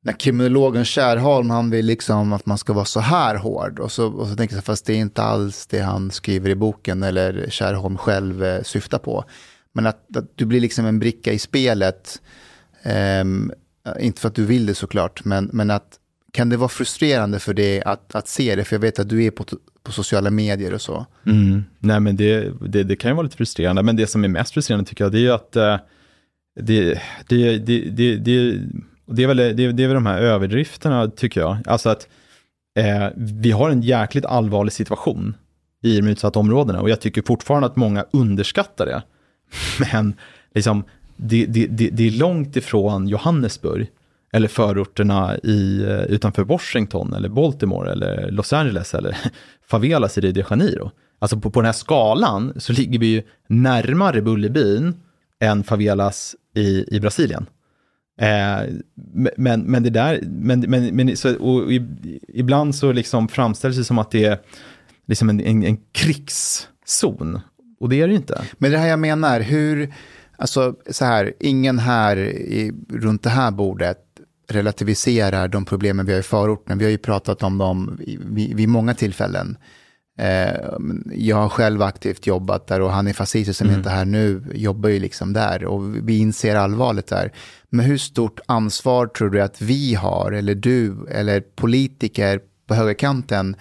när 0.04 0.12
kriminologen 0.12 0.84
Kärholm, 0.84 1.50
han 1.50 1.70
vill 1.70 1.86
liksom 1.86 2.32
att 2.32 2.46
man 2.46 2.58
ska 2.58 2.72
vara 2.72 2.84
så 2.84 3.00
här 3.00 3.34
hård. 3.34 3.78
Och 3.78 3.92
så, 3.92 4.06
och 4.06 4.28
så 4.28 4.36
tänker 4.36 4.54
jag, 4.54 4.64
fast 4.64 4.86
det 4.86 4.92
är 4.92 4.96
inte 4.98 5.22
alls 5.22 5.66
det 5.66 5.80
han 5.80 6.10
skriver 6.10 6.50
i 6.50 6.54
boken 6.54 7.02
eller 7.02 7.46
Kärholm 7.50 7.96
själv 7.96 8.44
eh, 8.44 8.62
syftar 8.62 8.98
på. 8.98 9.24
Men 9.74 9.86
att, 9.86 10.16
att 10.16 10.36
du 10.36 10.44
blir 10.44 10.60
liksom 10.60 10.86
en 10.86 10.98
bricka 10.98 11.32
i 11.32 11.38
spelet, 11.38 12.22
eh, 12.82 13.24
inte 14.00 14.20
för 14.20 14.28
att 14.28 14.34
du 14.34 14.44
vill 14.44 14.66
det 14.66 14.74
såklart, 14.74 15.24
men, 15.24 15.50
men 15.52 15.70
att 15.70 15.98
kan 16.32 16.48
det 16.48 16.56
vara 16.56 16.68
frustrerande 16.68 17.38
för 17.38 17.54
dig 17.54 17.82
att, 17.82 18.14
att 18.14 18.28
se 18.28 18.56
det? 18.56 18.64
För 18.64 18.76
jag 18.76 18.80
vet 18.80 18.98
att 18.98 19.08
du 19.08 19.24
är 19.24 19.30
på, 19.30 19.44
på 19.82 19.92
sociala 19.92 20.30
medier 20.30 20.74
och 20.74 20.80
så. 20.80 21.06
Mm. 21.26 21.64
Nej, 21.78 22.00
men 22.00 22.16
det, 22.16 22.52
det, 22.68 22.82
det 22.82 22.96
kan 22.96 23.10
ju 23.10 23.14
vara 23.14 23.24
lite 23.24 23.36
frustrerande, 23.36 23.82
men 23.82 23.96
det 23.96 24.06
som 24.06 24.24
är 24.24 24.28
mest 24.28 24.54
frustrerande 24.54 24.88
tycker 24.88 25.04
jag, 25.04 25.12
det 25.12 25.18
är 25.18 25.20
ju 25.20 25.32
att 25.32 25.56
eh, 25.56 25.76
det, 26.60 27.00
det, 27.28 27.58
det, 27.58 27.88
det, 27.88 28.16
det, 28.16 28.58
det, 29.06 29.22
är 29.22 29.26
väl, 29.26 29.36
det, 29.36 29.72
det 29.72 29.82
är 29.82 29.88
väl 29.88 29.94
de 29.94 30.06
här 30.06 30.20
överdrifterna, 30.20 31.10
tycker 31.10 31.40
jag. 31.40 31.56
Alltså 31.66 31.88
att 31.88 32.08
eh, 32.78 33.08
vi 33.16 33.50
har 33.50 33.70
en 33.70 33.82
jäkligt 33.82 34.24
allvarlig 34.24 34.72
situation 34.72 35.36
i 35.82 35.96
de 36.00 36.08
utsatta 36.08 36.38
områdena 36.38 36.80
och 36.80 36.90
jag 36.90 37.00
tycker 37.00 37.22
fortfarande 37.22 37.66
att 37.66 37.76
många 37.76 38.04
underskattar 38.12 38.86
det. 38.86 39.02
Men 39.92 40.14
liksom, 40.54 40.84
det, 41.16 41.46
det, 41.46 41.66
det, 41.66 41.90
det 41.90 42.06
är 42.06 42.10
långt 42.10 42.56
ifrån 42.56 43.08
Johannesburg 43.08 43.90
eller 44.32 44.48
förorterna 44.48 45.36
i, 45.36 45.82
eh, 45.82 46.02
utanför 46.02 46.44
Washington 46.44 47.12
eller 47.14 47.28
Baltimore 47.28 47.92
eller 47.92 48.30
Los 48.30 48.52
Angeles 48.52 48.94
eller 48.94 49.16
favelas 49.66 50.18
i 50.18 50.20
Rio 50.20 50.32
de 50.32 50.44
Janeiro. 50.50 50.90
Alltså 51.18 51.40
på, 51.40 51.50
på 51.50 51.60
den 51.60 51.66
här 51.66 51.72
skalan 51.72 52.52
så 52.56 52.72
ligger 52.72 52.98
vi 52.98 53.06
ju 53.06 53.22
närmare 53.48 54.22
Bullerbyn 54.22 54.94
än 55.40 55.64
favelas 55.64 56.36
i, 56.54 56.96
i 56.96 57.00
Brasilien. 57.00 57.46
Eh, 58.20 58.58
men, 59.36 59.60
men 59.62 59.82
det 59.82 59.90
där, 59.90 60.20
men, 60.22 60.60
men, 60.60 60.96
men 60.96 61.16
så, 61.16 61.36
och 61.36 61.72
i, 61.72 61.86
ibland 62.28 62.74
så 62.74 62.92
liksom 62.92 63.28
framställs 63.28 63.76
det 63.76 63.84
som 63.84 63.98
att 63.98 64.10
det 64.10 64.24
är 64.24 64.38
liksom 65.06 65.28
en, 65.28 65.40
en, 65.40 65.64
en 65.64 65.76
krigszon. 65.92 67.40
Och 67.80 67.88
det 67.88 68.00
är 68.00 68.08
det 68.08 68.14
inte. 68.14 68.42
Men 68.58 68.70
det 68.70 68.78
här 68.78 68.88
jag 68.88 68.98
menar, 68.98 69.40
hur, 69.40 69.94
alltså 70.36 70.74
så 70.90 71.04
här, 71.04 71.32
ingen 71.40 71.78
här 71.78 72.16
i, 72.18 72.72
runt 72.88 73.22
det 73.22 73.30
här 73.30 73.50
bordet 73.50 73.98
relativiserar 74.48 75.48
de 75.48 75.64
problemen 75.64 76.06
vi 76.06 76.12
har 76.12 76.20
i 76.20 76.22
förorten. 76.22 76.78
Vi 76.78 76.84
har 76.84 76.90
ju 76.90 76.98
pratat 76.98 77.42
om 77.42 77.58
dem 77.58 77.98
vid, 78.24 78.56
vid 78.56 78.68
många 78.68 78.94
tillfällen. 78.94 79.56
Eh, 80.18 80.54
jag 81.14 81.36
har 81.36 81.48
själv 81.48 81.82
aktivt 81.82 82.26
jobbat 82.26 82.66
där 82.66 82.80
och 82.80 82.90
han 82.90 83.06
är 83.06 83.12
fascist 83.12 83.56
som 83.56 83.66
Mm. 83.66 83.78
inte 83.78 83.90
är 83.90 83.94
här 83.94 84.04
nu 84.04 84.44
jobbar 84.54 84.88
ju 84.88 84.98
liksom 84.98 85.32
där 85.32 85.64
och 85.64 86.08
vi 86.08 86.18
inser 86.18 86.56
allvaret 86.56 87.06
där. 87.06 87.32
Men 87.70 87.86
hur 87.86 87.98
stort 87.98 88.40
ansvar 88.46 89.06
tror 89.06 89.30
du 89.30 89.40
att 89.40 89.62
vi 89.62 89.94
har, 89.94 90.32
eller 90.32 90.54
du, 90.54 91.06
eller 91.10 91.40
politiker 91.40 92.40
på 92.66 92.74
högerkanten, 92.74 93.56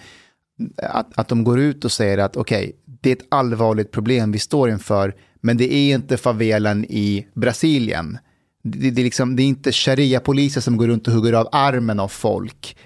att, 0.82 1.18
att 1.18 1.28
de 1.28 1.44
går 1.44 1.60
ut 1.60 1.84
och 1.84 1.92
säger 1.92 2.18
att 2.18 2.36
okej, 2.36 2.72
det 3.04 3.10
är 3.10 3.16
ett 3.16 3.26
allvarligt 3.28 3.90
problem 3.90 4.32
vi 4.32 4.38
står 4.38 4.70
inför, 4.70 5.14
men 5.40 5.56
det 5.56 5.72
är 5.74 5.94
inte 5.94 6.16
favelan 6.16 6.84
i 6.84 7.26
Brasilien. 7.34 8.18
Det, 8.62 8.90
det, 8.90 9.02
är, 9.02 9.04
liksom, 9.04 9.36
det 9.36 9.42
är 9.42 9.46
inte 9.46 9.72
sharia-poliser 9.72 10.60
som 10.60 10.76
går 10.76 10.86
runt 10.86 11.08
och 11.08 11.14
hugger 11.14 11.32
av 11.32 11.48
armen 11.52 12.00
av 12.00 12.08
folk. 12.08 12.76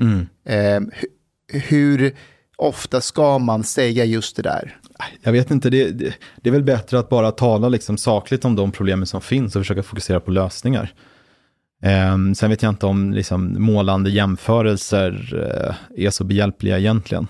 Eh, 0.44 0.54
hu- 0.54 0.90
hur 1.52 2.14
ofta 2.56 3.00
ska 3.00 3.38
man 3.38 3.64
säga 3.64 4.04
just 4.04 4.36
det 4.36 4.42
där? 4.42 4.76
Jag 5.22 5.32
vet 5.32 5.50
inte, 5.50 5.70
det, 5.70 5.90
det, 5.90 6.14
det 6.42 6.48
är 6.50 6.52
väl 6.52 6.62
bättre 6.62 6.98
att 6.98 7.08
bara 7.08 7.30
tala 7.30 7.68
liksom 7.68 7.96
sakligt 7.96 8.44
om 8.44 8.56
de 8.56 8.72
problemen 8.72 9.06
som 9.06 9.20
finns 9.20 9.56
och 9.56 9.60
försöka 9.62 9.82
fokusera 9.82 10.20
på 10.20 10.30
lösningar. 10.30 10.92
Eh, 11.82 12.32
sen 12.34 12.50
vet 12.50 12.62
jag 12.62 12.72
inte 12.72 12.86
om 12.86 13.12
liksom, 13.12 13.62
målande 13.62 14.10
jämförelser 14.10 15.34
eh, 15.96 16.04
är 16.06 16.10
så 16.10 16.24
behjälpliga 16.24 16.78
egentligen. 16.78 17.26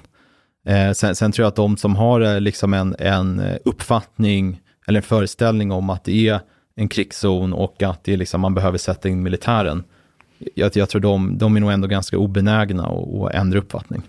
Eh, 0.67 0.93
sen, 0.93 1.15
sen, 1.15 1.33
tror 1.33 1.45
jag 1.45 1.49
att 1.49 1.57
de 1.57 1.77
som 1.77 1.97
har 1.97 2.21
eh, 2.21 2.41
liksom 2.41 2.75
en, 2.75 2.97
en 2.99 3.43
uppfattning 3.65 4.61
eller 4.87 4.99
en 4.99 5.03
föreställning 5.03 5.73
om 5.73 5.91
att 5.91 6.05
det 6.05 6.29
är 6.29 6.41
en 6.77 6.89
krigszon 6.89 7.53
och 7.53 7.83
att 7.83 8.05
det 8.05 8.13
är 8.13 8.17
liksom, 8.17 8.41
man 8.41 8.55
behöver 8.55 8.79
sätta 8.79 9.09
in 9.09 9.23
militären. 9.23 9.85
Jag, 10.55 10.77
jag 10.77 10.89
tror 10.89 11.01
de, 11.01 11.39
de 11.39 11.57
är 11.57 11.61
nog 11.61 11.73
ändå 11.73 11.89
ganska 11.89 12.19
obenägna 12.19 12.87
att 12.87 13.35
ändra 13.35 13.59
uppfattning. 13.59 14.03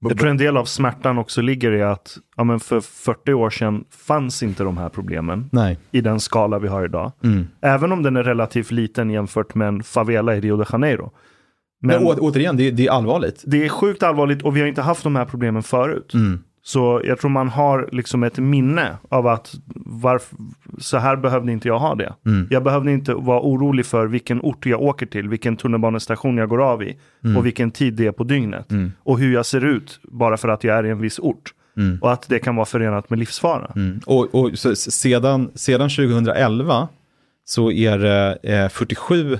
Jag 0.00 0.18
tror 0.18 0.30
en 0.30 0.36
del 0.36 0.56
av 0.56 0.64
smärtan 0.64 1.18
också 1.18 1.42
ligger 1.42 1.72
i 1.72 1.82
att 1.82 2.18
ja, 2.36 2.44
men 2.44 2.60
för 2.60 2.80
40 2.80 3.32
år 3.32 3.50
sedan 3.50 3.84
fanns 3.90 4.42
inte 4.42 4.64
de 4.64 4.78
här 4.78 4.88
problemen 4.88 5.48
Nej. 5.52 5.78
i 5.90 6.00
den 6.00 6.20
skala 6.20 6.58
vi 6.58 6.68
har 6.68 6.84
idag. 6.84 7.12
Mm. 7.24 7.46
Även 7.60 7.92
om 7.92 8.02
den 8.02 8.16
är 8.16 8.22
relativt 8.22 8.70
liten 8.70 9.10
jämfört 9.10 9.54
med 9.54 9.68
en 9.68 9.82
favela 9.82 10.36
i 10.36 10.40
Rio 10.40 10.56
de 10.56 10.64
Janeiro. 10.72 11.10
Men, 11.80 12.02
Men 12.02 12.06
å, 12.06 12.14
återigen, 12.20 12.56
det, 12.56 12.70
det, 12.70 12.86
är 12.86 12.90
allvarligt. 12.90 13.42
Det 13.46 13.64
är 13.64 13.68
sjukt 13.68 14.02
allvarligt 14.02 14.42
och 14.42 14.56
vi 14.56 14.60
har 14.60 14.66
inte 14.66 14.82
haft 14.82 15.02
de 15.02 15.16
här 15.16 15.24
problemen 15.24 15.62
förut. 15.62 16.14
Mm. 16.14 16.38
Så 16.62 17.00
jag 17.04 17.18
tror 17.18 17.30
man 17.30 17.48
har 17.48 17.88
liksom 17.92 18.22
ett 18.22 18.38
minne 18.38 18.96
av 19.08 19.26
att 19.26 19.54
varför, 19.74 20.36
så 20.78 20.96
här 20.96 21.16
behövde 21.16 21.52
inte 21.52 21.68
jag 21.68 21.78
ha 21.78 21.94
det. 21.94 22.14
Mm. 22.26 22.46
Jag 22.50 22.64
behövde 22.64 22.92
inte 22.92 23.14
vara 23.14 23.40
orolig 23.40 23.86
för 23.86 24.06
vilken 24.06 24.40
ort 24.40 24.66
jag 24.66 24.82
åker 24.82 25.06
till, 25.06 25.28
vilken 25.28 25.56
tunnelbanestation 25.56 26.36
jag 26.36 26.48
går 26.48 26.62
av 26.62 26.82
i 26.82 26.96
Mm. 27.24 27.36
och 27.36 27.46
vilken 27.46 27.70
tid 27.70 27.94
det 27.94 28.06
är 28.06 28.12
på 28.12 28.24
dygnet. 28.24 28.70
Mm. 28.70 28.92
Och 28.98 29.18
hur 29.18 29.34
jag 29.34 29.46
ser 29.46 29.64
ut 29.64 30.00
bara 30.02 30.36
för 30.36 30.48
att 30.48 30.64
jag 30.64 30.78
är 30.78 30.86
i 30.86 30.90
en 30.90 31.00
viss 31.00 31.18
ort. 31.18 31.52
Mm. 31.76 31.98
Och 32.02 32.12
att 32.12 32.28
det 32.28 32.38
kan 32.38 32.56
vara 32.56 32.66
förenat 32.66 33.10
med 33.10 33.18
livsfara. 33.18 33.72
Mm. 33.76 34.00
Och, 34.06 34.34
och 34.34 34.58
så, 34.58 34.74
sedan, 34.76 35.50
sedan 35.54 35.88
2011 35.90 36.88
så 37.44 37.70
är 37.70 37.98
det 37.98 38.38
eh, 38.42 38.68
47 38.68 39.32
eh, 39.32 39.38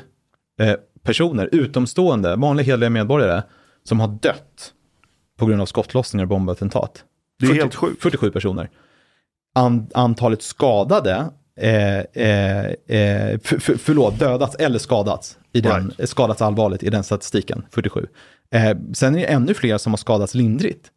personer, 1.07 1.49
utomstående, 1.53 2.37
vanliga 2.37 2.65
hederliga 2.67 2.91
medborgare, 2.91 3.43
som 3.85 4.01
har 4.01 4.09
dött 4.09 4.73
på 5.39 5.47
grund 5.47 5.63
av 5.63 5.67
skottlossningar 5.67 6.25
och 6.25 6.29
bombattentat. 6.29 7.05
Det 7.41 7.47
är 7.47 7.55
helt 7.55 7.75
sjukt. 7.75 8.03
47 8.03 8.31
personer. 8.31 8.71
An, 9.55 9.87
antalet 9.95 10.43
skadade, 10.43 11.31
eh, 11.61 11.99
eh, 11.99 12.67
eh, 12.67 13.39
för, 13.41 13.59
för, 13.59 13.77
förlåt, 13.77 14.19
dödats 14.19 14.57
eller 14.57 14.79
skadats, 14.79 15.39
i 15.53 15.61
den, 15.61 15.93
Right. 15.99 16.09
skadats 16.09 16.43
allvarligt 16.43 16.83
i 16.83 16.91
den 16.91 17.05
statistiken, 17.05 17.67
47. 17.71 18.07
Eh, 18.51 18.77
sen 18.95 19.15
är 19.15 19.19
det 19.19 19.25
ännu 19.25 19.55
fler 19.55 19.79
som 19.79 19.93
har 19.93 19.97
skadats 19.97 20.35
lindrigt. 20.35 20.91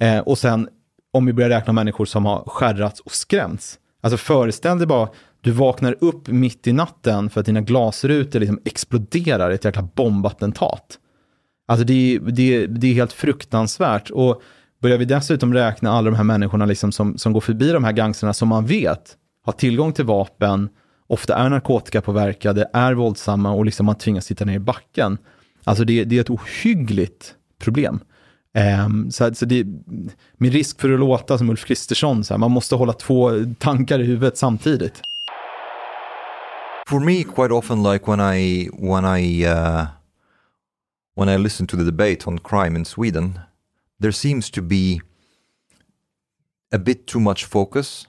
Eh, 0.00 0.18
och 0.18 0.38
sen, 0.38 0.68
om 1.12 1.26
vi 1.26 1.32
börjar 1.32 1.50
räkna 1.50 1.72
människor 1.72 2.04
som 2.04 2.24
har 2.26 2.44
skärrats 2.46 3.00
och 3.00 3.12
skrämts. 3.12 3.78
Alltså 4.02 4.16
föreställ 4.16 4.78
dig 4.78 4.86
bara, 4.86 5.08
du 5.40 5.50
vaknar 5.50 5.96
upp 6.00 6.28
mitt 6.28 6.66
i 6.66 6.72
natten 6.72 7.30
för 7.30 7.40
att 7.40 7.46
dina 7.46 7.60
glasrutor 7.60 8.40
liksom 8.40 8.60
exploderar 8.64 9.50
i 9.50 9.54
ett 9.54 9.64
jäkla 9.64 9.88
bombattentat. 9.94 10.98
Alltså 11.68 11.84
det, 11.84 12.14
är- 12.14 12.20
det, 12.20 12.54
är- 12.56 12.66
det 12.66 12.86
är 12.86 12.94
helt 12.94 13.12
fruktansvärt. 13.12 14.10
Och 14.10 14.42
börjar 14.82 14.98
vi 14.98 15.04
dessutom 15.04 15.54
räkna 15.54 15.90
alla 15.90 16.10
de 16.10 16.16
här 16.16 16.24
människorna 16.24 16.66
liksom 16.66 16.92
som, 16.92 17.18
som 17.18 17.32
går 17.32 17.40
förbi 17.40 17.72
de 17.72 17.84
här 17.84 17.92
gangsterna 17.92 18.32
som 18.32 18.48
man 18.48 18.66
vet 18.66 19.16
har 19.44 19.52
tillgång 19.52 19.92
till 19.92 20.04
vapen, 20.04 20.68
ofta 21.06 21.34
är 21.36 21.48
narkotikapåverkade, 21.48 22.70
är 22.72 22.94
våldsamma 22.94 23.52
och 23.52 23.64
liksom 23.64 23.86
man 23.86 23.94
tvingas 23.94 24.24
sitta 24.24 24.44
ner 24.44 24.54
i 24.54 24.58
backen. 24.58 25.18
Alltså 25.64 25.84
det, 25.84 26.04
det 26.04 26.16
är 26.16 26.20
ett 26.20 26.30
ohyggligt 26.30 27.34
problem. 27.58 28.00
Um, 28.86 29.10
så, 29.10 29.34
så 29.34 29.44
det, 29.44 29.66
med 30.36 30.52
risk 30.52 30.80
för 30.80 30.92
att 30.92 31.00
låta 31.00 31.38
som 31.38 31.50
Ulf 31.50 31.64
Kristersson, 31.64 32.24
så 32.24 32.34
här, 32.34 32.38
man 32.38 32.50
måste 32.50 32.74
hålla 32.74 32.92
två 32.92 33.30
tankar 33.58 33.98
i 33.98 34.04
huvudet 34.04 34.38
samtidigt. 34.38 35.00
For 36.90 37.00
me 37.00 37.22
quite 37.22 37.52
often 37.52 37.82
like 37.84 38.08
when 38.08 38.20
i 38.20 38.64
when 38.90 39.04
i 39.04 39.44
uh, 39.44 39.86
when 41.14 41.28
i 41.28 41.36
listen 41.36 41.64
to 41.66 41.76
the 41.76 41.84
debate 41.84 42.26
on 42.26 42.36
crime 42.38 42.74
in 42.74 42.84
sweden 42.84 43.40
there 44.00 44.12
seems 44.12 44.50
to 44.50 44.60
be 44.60 45.00
a 46.72 46.78
bit 46.78 47.06
too 47.06 47.20
much 47.20 47.44
focus 47.44 48.08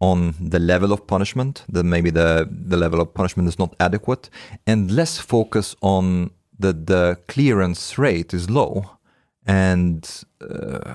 on 0.00 0.34
the 0.38 0.58
level 0.58 0.92
of 0.92 1.06
punishment 1.06 1.64
that 1.68 1.84
maybe 1.84 2.10
the 2.10 2.46
the 2.50 2.76
level 2.76 3.00
of 3.00 3.14
punishment 3.14 3.48
is 3.48 3.58
not 3.58 3.74
adequate 3.80 4.28
and 4.66 4.90
less 4.90 5.18
focus 5.18 5.76
on 5.80 6.30
that 6.58 6.86
the 6.86 7.18
clearance 7.26 7.98
rate 7.98 8.34
is 8.34 8.50
low. 8.50 8.98
And 9.46 10.08
uh, 10.42 10.94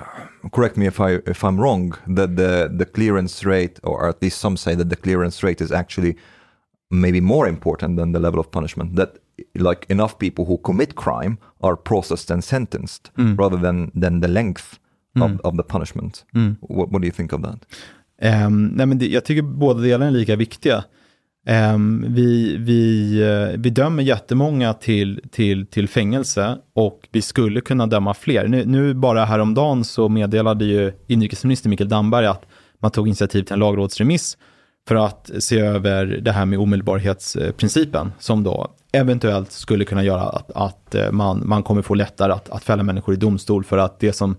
correct 0.51 0.78
me 0.78 0.86
if 0.86 1.01
I 1.01 1.19
if 1.26 1.43
I'm 1.43 1.59
wrong 1.59 1.97
that 2.07 2.36
the 2.36 2.71
the 2.71 2.86
clearance 2.86 3.43
rate 3.43 3.80
or 3.84 4.07
at 4.07 4.21
least 4.21 4.39
some 4.39 4.55
say 4.57 4.76
that 4.76 4.89
the 4.89 4.95
clearance 4.95 5.43
rate 5.43 5.61
is 5.61 5.71
actually 5.71 6.15
maybe 7.02 7.22
more 7.22 7.50
important 7.50 7.98
than 7.98 8.12
the 8.12 8.20
level 8.20 8.39
of 8.39 8.52
punishment 8.52 8.96
that 8.96 9.10
like 9.60 9.86
enough 9.89 10.18
people 10.20 10.46
who 10.46 10.58
commit 10.58 10.96
crime 10.96 11.38
are 11.64 11.76
processed 11.76 12.32
and 12.32 12.43
sentenced 12.43 13.12
rather 13.16 13.58
than 13.58 13.91
than 14.02 14.22
the 14.22 14.28
length 14.28 14.80
of, 15.22 15.39
of 15.43 15.58
the 15.58 15.64
punishment. 15.64 16.26
What, 16.62 16.91
what 16.91 17.02
do 17.02 17.08
you 17.08 17.14
think 17.14 17.34
of 17.34 17.41
that? 17.41 17.66
Um, 18.22 18.68
nej 18.68 18.86
men 18.86 18.98
det, 18.98 19.08
jag 19.08 19.26
tycker 19.26 19.41
båda 19.41 19.82
delarna 19.82 20.06
är 20.06 20.12
lika 20.12 20.36
viktiga. 20.36 20.84
Ehm, 21.48 22.06
vi, 22.08 22.58
vi, 22.58 23.14
eh, 23.22 23.60
vi 23.60 23.70
dömer 23.70 24.04
jättemånga 24.04 24.74
till, 24.74 25.22
till, 25.32 25.66
till 25.66 25.88
fängelse 25.88 26.58
och 26.74 27.08
vi 27.12 27.22
skulle 27.22 27.62
kunna 27.62 27.88
döma 27.88 28.14
fler. 28.14 28.48
Nu, 28.48 28.66
nu 28.66 28.93
bara 28.93 29.26
häromdagen 29.26 29.84
så 29.84 30.10
meddelade 30.10 30.66
ju 30.66 30.91
inrikesminister 31.08 31.70
Mikael 31.70 31.89
Damberg 31.89 32.26
att 32.26 32.46
man 32.80 32.91
tog 32.91 33.08
initiativ 33.08 33.43
till 33.43 33.54
en 33.54 33.60
lagrådsremiss 33.60 34.38
för 34.88 34.96
att 34.96 35.32
se 35.40 35.60
över 35.60 36.06
det 36.06 36.32
här 36.32 36.46
med 36.46 36.60
omedelbarhetsprincipen 36.60 38.12
som 38.20 38.44
då 38.44 38.72
eventuellt 38.92 39.52
skulle 39.52 39.86
kunna 39.86 40.04
göra 40.04 40.22
att, 40.22 40.52
att 40.52 40.96
eh, 40.96 41.12
man, 41.12 41.42
man 41.46 41.64
kommer 41.64 41.82
få 41.82 41.94
lättare 41.94 42.34
att, 42.34 42.50
att 42.50 42.64
fälla 42.64 42.84
människor 42.84 43.14
i 43.14 43.18
domstol 43.18 43.64
för 43.64 43.78
att 43.78 44.00
det 44.00 44.14
som 44.14 44.36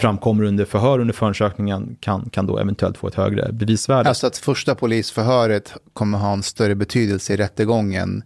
framkommer 0.00 0.44
under 0.44 0.64
förhör 0.64 0.98
under 0.98 1.14
förundersökningen 1.14 1.96
kan, 2.00 2.30
kan 2.30 2.46
då 2.46 2.58
eventuellt 2.58 2.98
få 2.98 3.08
ett 3.08 3.14
högre 3.14 3.52
bevisvärde. 3.52 4.08
Alltså 4.08 4.26
att 4.26 4.36
första 4.36 4.74
polisförhöret 4.74 5.74
kommer 5.92 6.18
ha 6.18 6.32
en 6.32 6.42
större 6.42 6.74
betydelse 6.74 7.34
i 7.34 7.36
rättegången 7.36 8.22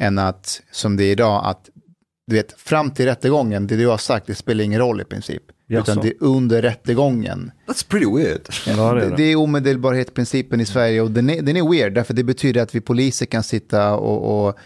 än 0.00 0.18
att, 0.18 0.62
som 0.70 0.96
det 0.96 1.04
är 1.04 1.12
idag, 1.12 1.42
att 1.46 1.68
du 2.26 2.36
vet, 2.36 2.60
fram 2.60 2.90
till 2.90 3.04
rättegången, 3.04 3.66
det 3.66 3.76
du 3.76 3.86
har 3.86 3.98
sagt, 3.98 4.26
det 4.26 4.34
spelar 4.34 4.64
ingen 4.64 4.80
roll 4.80 5.00
i 5.00 5.04
princip. 5.04 5.42
Jaså? 5.70 5.92
Utan 5.92 6.02
det 6.04 6.08
är 6.08 6.14
under 6.20 6.62
rättegången. 6.62 7.50
that's 7.68 7.88
pretty 7.88 8.06
weird 8.16 8.40
Ja, 8.66 8.92
det 8.94 9.04
är 9.04 9.10
det, 9.10 9.16
det. 9.16 9.22
är 9.32 9.36
omedelbarhetsprincipen 9.36 10.60
i 10.60 10.66
Sverige 10.66 11.00
och 11.00 11.10
den 11.10 11.30
är, 11.30 11.42
den 11.42 11.56
är 11.56 11.70
weird, 11.70 11.94
därför 11.94 12.14
det 12.14 12.24
betyder 12.24 12.62
att 12.62 12.74
vi 12.74 12.80
poliser 12.80 13.26
kan 13.26 13.42
sitta 13.42 13.94
och, 13.94 14.48
och, 14.48 14.56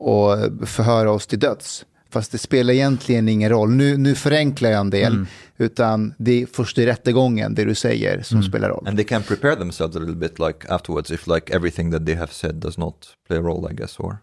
och 0.00 0.38
förhöra 0.68 1.10
oss 1.10 1.26
till 1.26 1.38
döds. 1.38 1.84
Fast 2.10 2.32
det 2.32 2.38
spelar 2.38 2.74
egentligen 2.74 3.28
ingen 3.28 3.50
roll. 3.50 3.70
Nu, 3.70 3.96
nu 3.96 4.14
förenklar 4.14 4.70
jag 4.70 4.80
en 4.80 4.90
del, 4.90 5.26
utan 5.58 6.14
det 6.18 6.42
är 6.42 6.46
först 6.46 6.78
i 6.78 6.86
rättegången, 6.86 7.54
det 7.54 7.64
du 7.64 7.74
säger, 7.74 8.22
som 8.22 8.42
spelar 8.42 8.68
roll. 8.68 8.84
and 8.88 8.96
they 8.96 9.04
can 9.04 9.22
prepare 9.22 9.56
themselves 9.56 9.96
a 9.96 9.98
little 9.98 10.14
bit 10.16 10.38
like 10.38 10.68
afterwards 10.68 11.10
if 11.10 11.26
like 11.26 11.54
everything 11.56 11.92
that 11.92 12.06
they 12.06 12.14
have 12.14 12.32
said 12.32 12.54
does 12.54 12.78
not 12.78 12.94
play 13.28 13.38
a 13.38 13.42
role 13.42 13.68
i 13.72 13.74
guess 13.74 13.98
or 13.98 14.16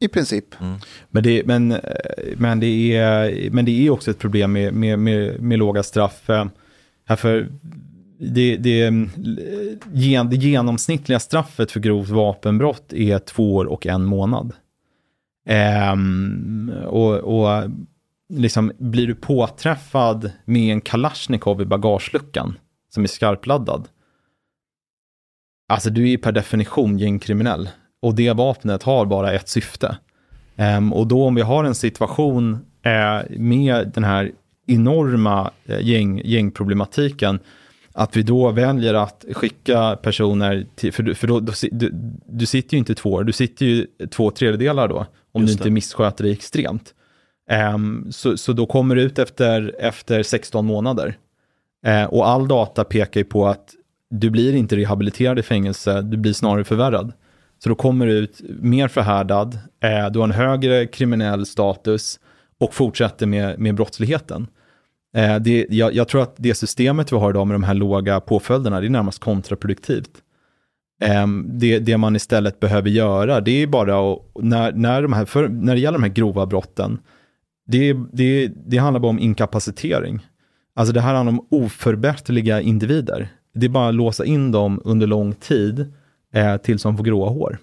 i 0.00 0.08
princip. 0.08 0.60
Mm. 0.60 0.78
Men 1.10 1.22
det, 1.22 1.46
men, 1.46 1.76
men, 2.36 2.60
det 2.60 2.96
är, 2.96 3.50
men 3.50 3.64
det 3.64 3.86
är 3.86 3.90
också 3.90 4.10
ett 4.10 4.18
problem 4.18 4.52
med, 4.52 4.74
med, 4.74 4.98
med, 4.98 5.42
med 5.42 5.58
låga 5.58 5.82
straff. 5.82 6.30
Eh, 6.30 6.46
det, 8.20 8.56
det, 8.56 8.90
det 10.30 10.36
genomsnittliga 10.36 11.20
straffet 11.20 11.72
för 11.72 11.80
grovt 11.80 12.08
vapenbrott 12.08 12.92
är 12.92 13.18
två 13.18 13.54
år 13.54 13.64
och 13.64 13.86
en 13.86 14.04
månad. 14.04 14.52
Ehm, 15.46 16.72
och, 16.86 17.14
och 17.14 17.70
liksom, 18.28 18.72
blir 18.78 19.06
du 19.06 19.14
påträffad 19.14 20.32
med 20.44 20.72
en 20.72 20.80
Kalashnikov 20.80 21.62
i 21.62 21.64
bagageluckan 21.64 22.58
som 22.94 23.02
är 23.02 23.08
skarpladdad, 23.08 23.88
alltså 25.68 25.90
du 25.90 26.02
är 26.02 26.08
ju 26.08 26.18
per 26.18 26.32
definition 26.32 26.98
gängkriminell. 26.98 27.68
Och 28.02 28.14
det 28.14 28.32
vapnet 28.32 28.82
har 28.82 29.06
bara 29.06 29.32
ett 29.32 29.48
syfte. 29.48 29.96
Ehm, 30.56 30.92
och 30.92 31.06
då 31.06 31.24
om 31.26 31.34
vi 31.34 31.42
har 31.42 31.64
en 31.64 31.74
situation 31.74 32.52
eh, 32.82 33.20
med 33.38 33.90
den 33.94 34.04
här 34.04 34.32
enorma 34.66 35.50
eh, 35.66 35.80
gäng, 35.80 36.20
gängproblematiken, 36.24 37.38
att 37.92 38.16
vi 38.16 38.22
då 38.22 38.50
väljer 38.50 38.94
att 38.94 39.24
skicka 39.32 39.96
personer 40.02 40.66
till, 40.74 40.92
för, 40.92 41.02
du- 41.02 41.14
för 41.14 41.26
då, 41.26 41.40
då, 41.40 41.52
du, 41.72 41.90
du 42.26 42.46
sitter 42.46 42.74
ju 42.74 42.78
inte 42.78 42.94
två 42.94 43.12
år, 43.12 43.24
du 43.24 43.32
sitter 43.32 43.66
ju 43.66 43.86
två 44.10 44.30
tredjedelar 44.30 44.88
då, 44.88 45.06
om 45.32 45.46
du 45.46 45.52
inte 45.52 45.70
missköter 45.70 46.24
dig 46.24 46.32
extremt. 46.32 46.94
Ehm, 47.50 48.06
så, 48.12 48.36
så 48.36 48.52
då 48.52 48.66
kommer 48.66 48.94
du 48.94 49.02
ut 49.02 49.18
efter, 49.18 49.74
efter 49.78 50.22
16 50.22 50.66
månader. 50.66 51.16
Eh, 51.86 52.04
och 52.04 52.28
all 52.28 52.48
data 52.48 52.84
pekar 52.84 53.20
ju 53.20 53.24
på 53.24 53.46
att 53.46 53.74
du 54.10 54.30
blir 54.30 54.54
inte 54.54 54.76
rehabiliterad 54.76 55.38
i 55.38 55.42
fängelse, 55.42 56.02
du 56.02 56.16
blir 56.16 56.32
snarare 56.32 56.64
förvärrad. 56.64 57.12
Så 57.58 57.68
då 57.68 57.74
kommer 57.74 58.06
du 58.06 58.12
ut 58.12 58.40
mer 58.48 58.88
förhärdad, 58.88 59.58
eh, 59.80 60.10
du 60.10 60.18
har 60.18 60.24
en 60.24 60.30
högre 60.30 60.86
kriminell 60.86 61.46
status 61.46 62.20
och 62.60 62.74
fortsätter 62.74 63.26
med, 63.26 63.58
med 63.58 63.74
brottsligheten. 63.74 64.46
Eh, 65.16 65.36
det, 65.36 65.66
jag, 65.70 65.94
jag 65.94 66.08
tror 66.08 66.22
att 66.22 66.34
det 66.36 66.54
systemet 66.54 67.12
vi 67.12 67.16
har 67.16 67.30
idag 67.30 67.46
med 67.46 67.54
de 67.54 67.62
här 67.62 67.74
låga 67.74 68.20
påföljderna, 68.20 68.80
det 68.80 68.86
är 68.86 68.90
närmast 68.90 69.18
kontraproduktivt. 69.18 70.10
Ehm, 71.00 71.46
det, 71.52 71.78
det 71.78 71.96
man 71.96 72.16
istället 72.16 72.60
behöver 72.60 72.90
göra, 72.90 73.40
det 73.40 73.62
är 73.62 73.66
bara 73.66 74.12
att, 74.12 74.18
när, 74.40 74.72
när, 74.72 75.02
de 75.02 75.12
här, 75.12 75.24
för, 75.24 75.48
när 75.48 75.74
det 75.74 75.80
gäller 75.80 75.98
de 75.98 76.02
här 76.02 76.12
grova 76.14 76.46
brotten, 76.46 76.98
det, 77.66 77.96
det, 78.12 78.52
det 78.66 78.76
handlar 78.76 79.00
bara 79.00 79.10
om 79.10 79.18
inkapacitering. 79.18 80.26
Alltså 80.74 80.92
det 80.92 81.00
här 81.00 81.14
handlar 81.14 81.32
om 81.32 81.46
oförbätterliga 81.50 82.60
individer. 82.60 83.28
Det 83.54 83.66
är 83.66 83.70
bara 83.70 83.88
att 83.88 83.94
låsa 83.94 84.24
in 84.24 84.52
dem 84.52 84.80
under 84.84 85.06
lång 85.06 85.34
tid 85.34 85.92
eh, 86.38 86.56
tills 86.56 86.82
de 86.82 86.96
får 86.96 87.04
gråa 87.04 87.28
hår. 87.28 87.58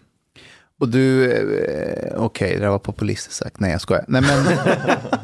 Och 0.79 0.89
du, 0.89 1.31
eh, 1.31 2.13
okej, 2.15 2.47
okay, 2.47 2.59
det 2.59 2.69
var 2.69 2.79
populistiskt 2.79 3.37
sagt. 3.37 3.59
Nej, 3.59 3.71
jag 3.71 3.81
skojar. 3.81 4.05
Nej, 4.07 4.21
men, 4.21 4.57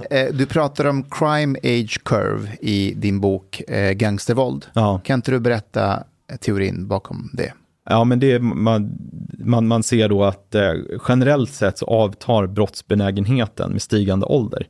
eh, 0.27 0.33
du 0.33 0.45
pratar 0.45 0.85
om 0.85 1.03
crime 1.03 1.59
age 1.63 2.03
curve 2.03 2.49
i 2.61 2.93
din 2.97 3.19
bok 3.19 3.61
eh, 3.67 3.91
Gangstervåld. 3.91 4.65
Ja. 4.73 5.01
Kan 5.03 5.15
inte 5.15 5.31
du 5.31 5.39
berätta 5.39 6.03
teorin 6.39 6.87
bakom 6.87 7.29
det? 7.33 7.53
Ja, 7.89 8.03
men 8.03 8.19
det 8.19 8.31
är, 8.31 8.39
man, 8.39 8.97
man, 9.39 9.67
man 9.67 9.83
ser 9.83 10.09
då 10.09 10.23
att 10.23 10.55
eh, 10.55 10.73
generellt 11.07 11.51
sett 11.51 11.77
så 11.77 11.85
avtar 11.85 12.47
brottsbenägenheten 12.47 13.71
med 13.71 13.81
stigande 13.81 14.25
ålder. 14.25 14.67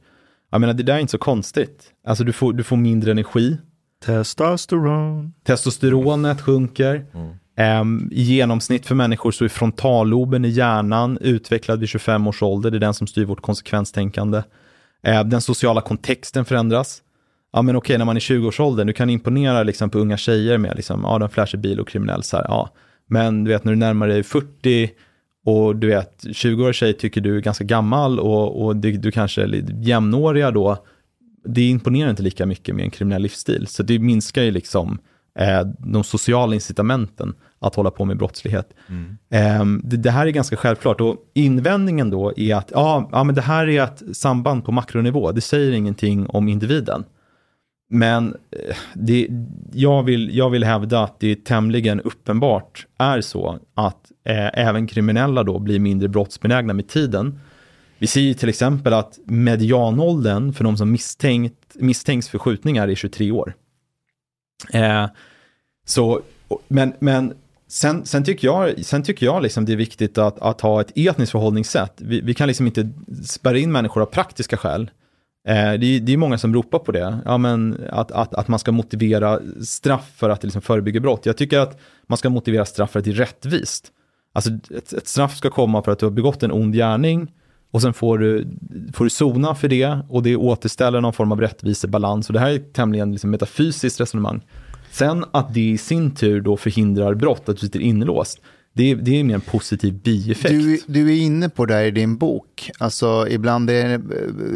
Jag 0.51 0.61
menar, 0.61 0.73
det 0.73 0.83
där 0.83 0.95
är 0.95 0.99
inte 0.99 1.11
så 1.11 1.17
konstigt. 1.17 1.83
Alltså 2.07 2.23
du 2.23 2.33
får, 2.33 2.53
du 2.53 2.63
får 2.63 2.77
mindre 2.77 3.11
energi. 3.11 3.57
Testosteron. 4.05 5.33
Testosteronet 5.43 6.41
sjunker. 6.41 7.05
Mm. 7.13 7.35
I 8.11 8.21
genomsnitt 8.21 8.85
för 8.85 8.95
människor 8.95 9.31
så 9.31 9.45
är 9.45 9.49
frontalloben 9.49 10.45
i 10.45 10.49
hjärnan 10.49 11.17
utvecklad 11.21 11.79
vid 11.79 11.89
25 11.89 12.27
års 12.27 12.43
ålder. 12.43 12.71
Det 12.71 12.77
är 12.77 12.79
den 12.79 12.93
som 12.93 13.07
styr 13.07 13.25
vårt 13.25 13.41
konsekvenstänkande. 13.41 14.43
Ehm, 15.03 15.29
den 15.29 15.41
sociala 15.41 15.81
kontexten 15.81 16.45
förändras. 16.45 17.01
Ja 17.53 17.61
men 17.61 17.75
okej, 17.75 17.97
när 17.97 18.05
man 18.05 18.15
är 18.15 18.19
20-årsåldern, 18.19 18.87
du 18.87 18.93
kan 18.93 19.09
imponera 19.09 19.63
liksom, 19.63 19.89
på 19.89 19.99
unga 19.99 20.17
tjejer 20.17 20.57
med 20.57 20.75
liksom, 20.75 21.01
ja 21.03 21.19
de 21.19 21.29
flashig 21.29 21.59
bil 21.59 21.79
och 21.79 21.87
kriminell 21.87 22.23
så 22.23 22.37
här, 22.37 22.45
ja. 22.47 22.69
Men 23.07 23.43
du 23.43 23.51
vet 23.51 23.63
när 23.63 23.71
du 23.71 23.79
närmar 23.79 24.07
dig 24.07 24.23
40 24.23 24.89
och 25.45 25.75
du 25.75 25.87
vet 25.87 26.23
20-årig 26.23 26.75
tjej 26.75 26.93
tycker 26.93 27.21
du 27.21 27.37
är 27.37 27.41
ganska 27.41 27.63
gammal 27.63 28.19
och, 28.19 28.65
och 28.65 28.75
du, 28.75 28.91
du 28.91 29.11
kanske 29.11 29.41
är 29.41 29.63
jämnåriga 29.83 30.51
då. 30.51 30.85
Det 31.45 31.61
imponerar 31.61 32.09
inte 32.09 32.23
lika 32.23 32.45
mycket 32.45 32.75
med 32.75 32.85
en 32.85 32.91
kriminell 32.91 33.21
livsstil. 33.21 33.67
Så 33.67 33.83
det 33.83 33.99
minskar 33.99 34.43
ju 34.43 34.51
liksom 34.51 34.99
eh, 35.39 35.61
de 35.79 36.03
sociala 36.03 36.53
incitamenten 36.53 37.33
att 37.59 37.75
hålla 37.75 37.91
på 37.91 38.05
med 38.05 38.17
brottslighet. 38.17 38.73
Mm. 38.89 39.17
Eh, 39.29 39.89
det, 39.89 39.97
det, 39.97 40.11
här 40.11 40.27
är 40.27 40.31
ganska 40.31 40.55
självklart 40.55 41.01
och 41.01 41.15
invändningen 41.33 42.09
då 42.09 42.33
är 42.37 42.55
att 42.55 42.71
ja, 42.73 43.09
ja, 43.11 43.23
men 43.23 43.35
det 43.35 43.41
här 43.41 43.69
är 43.69 43.83
ett 43.83 44.17
samband 44.17 44.65
på 44.65 44.71
makronivå. 44.71 45.31
Det 45.31 45.41
säger 45.41 45.71
ingenting 45.71 46.27
om 46.27 46.47
individen. 46.47 47.03
Men 47.89 48.35
eh, 48.51 48.75
det, 48.93 49.27
jag, 49.73 50.03
vill, 50.03 50.37
jag 50.37 50.49
vill 50.49 50.63
hävda 50.63 51.03
att 51.03 51.19
det 51.19 51.45
tämligen 51.45 52.01
uppenbart 52.01 52.87
är 52.97 53.21
så 53.21 53.59
att 53.73 54.11
eh, 54.25 54.59
även 54.67 54.87
kriminella 54.87 55.43
då 55.43 55.59
blir 55.59 55.79
mindre 55.79 56.09
brottsbenägna 56.09 56.73
med 56.73 56.87
tiden. 56.87 57.39
Vi 57.97 58.07
ser 58.07 58.33
till 58.33 58.49
exempel 58.49 58.93
att 58.93 59.19
medianåldern 59.25 60.53
för 60.53 60.63
de 60.63 60.77
som 60.77 60.91
misstänkt, 60.91 61.75
misstänks 61.75 62.29
för 62.29 62.37
skjutningar 62.37 62.87
är 62.87 62.95
23 62.95 63.31
år. 63.31 63.53
Eh, 64.73 65.07
så, 65.85 66.21
men 66.67 66.93
men 66.99 67.33
sen, 67.67 68.05
sen 68.05 68.23
tycker 68.23 68.47
jag, 68.47 68.85
sen 68.85 69.03
tycker 69.03 69.25
jag 69.25 69.43
liksom 69.43 69.65
det 69.65 69.71
är 69.71 69.77
viktigt 69.77 70.17
att, 70.17 70.39
att 70.39 70.61
ha 70.61 70.81
ett 70.81 70.91
etniskt 70.95 71.31
förhållningssätt. 71.31 71.93
Vi, 71.97 72.21
vi 72.21 72.33
kan 72.33 72.47
liksom 72.47 72.67
inte 72.67 72.89
spärra 73.25 73.57
in 73.57 73.71
människor 73.71 74.01
av 74.01 74.05
praktiska 74.05 74.57
skäl. 74.57 74.91
Eh, 75.47 75.53
det, 75.53 75.85
är, 75.85 75.99
det 75.99 76.13
är 76.13 76.17
många 76.17 76.37
som 76.37 76.53
ropar 76.53 76.79
på 76.79 76.91
det, 76.91 77.19
ja, 77.25 77.37
men 77.37 77.87
att, 77.89 78.11
att, 78.11 78.33
att 78.35 78.47
man 78.47 78.59
ska 78.59 78.71
motivera 78.71 79.39
straff 79.65 80.11
för 80.15 80.29
att 80.29 80.43
liksom 80.43 80.61
förebygga 80.61 80.99
brott. 80.99 81.25
Jag 81.25 81.37
tycker 81.37 81.59
att 81.59 81.79
man 82.07 82.17
ska 82.17 82.29
motivera 82.29 82.65
straff 82.65 82.91
för 82.91 82.99
att 82.99 83.05
det 83.05 83.11
är 83.11 83.15
rättvist. 83.15 83.91
Alltså 84.33 84.51
ett, 84.77 84.93
ett 84.93 85.07
straff 85.07 85.35
ska 85.35 85.49
komma 85.49 85.83
för 85.83 85.91
att 85.91 85.99
du 85.99 86.05
har 86.05 86.11
begått 86.11 86.43
en 86.43 86.51
ond 86.51 86.73
gärning 86.73 87.31
och 87.71 87.81
sen 87.81 87.93
får 87.93 88.17
du, 88.17 88.47
får 88.93 89.03
du 89.03 89.09
sona 89.09 89.55
för 89.55 89.67
det 89.67 89.99
och 90.09 90.23
det 90.23 90.35
återställer 90.35 91.01
någon 91.01 91.13
form 91.13 91.31
av 91.31 91.41
rättvisebalans. 91.41 92.29
Och 92.29 92.33
det 92.33 92.39
här 92.39 92.49
är 92.49 92.55
ett 92.55 92.73
tämligen 92.73 93.11
liksom 93.11 93.31
metafysiskt 93.31 94.01
resonemang. 94.01 94.41
Sen 94.91 95.25
att 95.31 95.53
det 95.53 95.69
i 95.69 95.77
sin 95.77 96.15
tur 96.15 96.41
då 96.41 96.57
förhindrar 96.57 97.13
brott, 97.13 97.49
att 97.49 97.55
du 97.55 97.59
sitter 97.59 97.79
inlåst, 97.79 98.41
det 98.73 98.91
är, 98.91 98.95
det 98.95 99.19
är 99.19 99.23
mer 99.23 99.35
en 99.35 99.41
positiv 99.41 99.93
bieffekt. 99.93 100.49
Du, 100.49 100.79
du 100.87 101.11
är 101.11 101.21
inne 101.21 101.49
på 101.49 101.65
det 101.65 101.73
här 101.73 101.83
i 101.83 101.91
din 101.91 102.17
bok. 102.17 102.71
Alltså 102.77 103.27
ibland 103.29 103.69
är 103.69 103.89
det, 103.89 103.97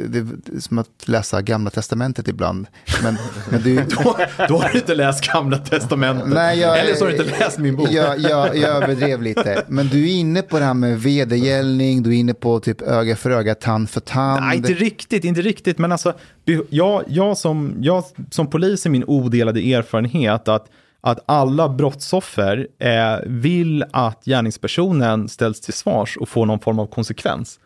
det 0.08 0.18
är 0.18 0.60
som 0.60 0.78
att 0.78 1.08
läsa 1.08 1.42
gamla 1.42 1.70
testamentet 1.70 2.28
ibland. 2.28 2.68
Men, 3.04 3.18
men 3.50 3.62
du, 3.62 3.76
då, 4.04 4.18
då 4.48 4.58
har 4.58 4.70
du 4.70 4.80
inte 4.80 4.96
läst 4.96 5.34
gamla 5.34 5.58
testamentet. 5.58 6.28
Nej, 6.28 6.60
jag, 6.60 6.80
Eller 6.80 6.94
så 6.94 7.06
har 7.06 7.12
du 7.12 7.18
inte 7.18 7.40
läst 7.40 7.58
min 7.58 7.76
bok. 7.76 7.92
Jag, 7.92 8.20
jag, 8.20 8.58
jag 8.58 8.84
överdrev 8.84 9.22
lite. 9.22 9.64
Men 9.68 9.88
du 9.88 10.10
är 10.10 10.14
inne 10.14 10.42
på 10.42 10.60
det 10.60 10.66
här 10.66 10.74
med 10.74 11.02
vedergällning, 11.02 12.04
du 12.04 12.10
är 12.10 12.18
inne 12.18 12.34
på 12.34 12.60
typ 12.60 12.82
öga 12.82 13.16
för 13.16 13.32
öga, 13.32 13.56
tand 13.56 13.90
för 13.90 14.00
tand. 14.00 14.46
Nej, 14.46 14.58
inte 14.58 14.74
riktigt, 14.74 15.24
inte 15.24 15.42
riktigt. 15.42 15.78
Men 15.78 15.92
alltså, 15.92 16.14
jag, 16.70 17.04
jag, 17.08 17.38
som, 17.38 17.76
jag 17.80 18.04
som 18.32 18.50
polis 18.50 18.86
är 18.86 18.90
min 18.90 19.04
odelade 19.04 19.60
erfarenhet 19.60 20.48
att 20.48 20.70
att 21.06 21.20
alla 21.26 21.70
brottsoffer 21.70 22.68
eh, 22.80 23.18
vill 23.26 23.86
att 23.92 24.26
gärningspersonen 24.26 25.30
ställs 25.30 25.62
till 25.62 25.74
svars 25.74 26.18
och 26.18 26.30
får 26.30 26.46
någon 26.46 26.60
form 26.60 26.80
av 26.80 26.88
konsekvens. 26.88 27.60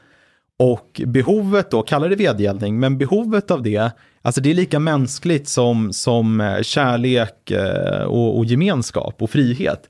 Och 0.57 1.01
behovet 1.05 1.71
då, 1.71 1.81
kalla 1.81 2.07
det 2.07 2.15
vedergällning, 2.15 2.79
men 2.79 2.97
behovet 2.97 3.51
av 3.51 3.63
det, 3.63 3.91
alltså 4.21 4.41
det 4.41 4.49
är 4.49 4.53
lika 4.53 4.79
mänskligt 4.79 5.47
som, 5.47 5.93
som 5.93 6.41
eh, 6.41 6.61
kärlek 6.61 7.51
eh, 7.51 8.03
och, 8.03 8.37
och 8.37 8.45
gemenskap 8.45 9.21
och 9.21 9.29
frihet. 9.29 9.89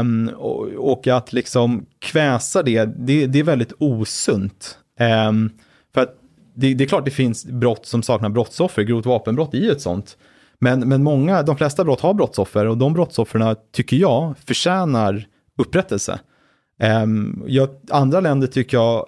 Um, 0.00 0.28
och, 0.28 0.68
och, 0.68 1.06
att 1.06 1.32
liksom 1.32 1.86
kväsa 1.98 2.62
det, 2.62 2.84
det, 2.84 3.26
det 3.26 3.38
är 3.38 3.44
väldigt 3.44 3.72
osunt. 3.78 4.78
Um, 5.28 5.50
för 5.94 6.00
att 6.00 6.14
det, 6.54 6.74
det, 6.74 6.84
är 6.84 6.88
klart 6.88 7.04
det 7.04 7.10
finns 7.10 7.46
brott 7.46 7.86
som 7.86 8.02
saknar 8.02 8.28
brottsoffer, 8.28 8.82
grovt 8.82 9.06
vapenbrott 9.06 9.54
är 9.54 9.58
ju 9.58 9.70
ett 9.70 9.80
sånt. 9.80 10.16
Men, 10.60 10.88
men 10.88 11.02
många, 11.02 11.42
de 11.42 11.56
flesta 11.56 11.84
brott 11.84 12.00
har 12.00 12.14
brottsoffer 12.14 12.66
och 12.66 12.78
de 12.78 12.92
brottsoffren 12.92 13.56
tycker 13.72 13.96
jag 13.96 14.34
förtjänar 14.46 15.26
upprättelse. 15.58 16.20
Um, 17.02 17.44
jag, 17.46 17.68
andra 17.90 18.20
länder 18.20 18.46
tycker 18.46 18.76
jag 18.76 19.06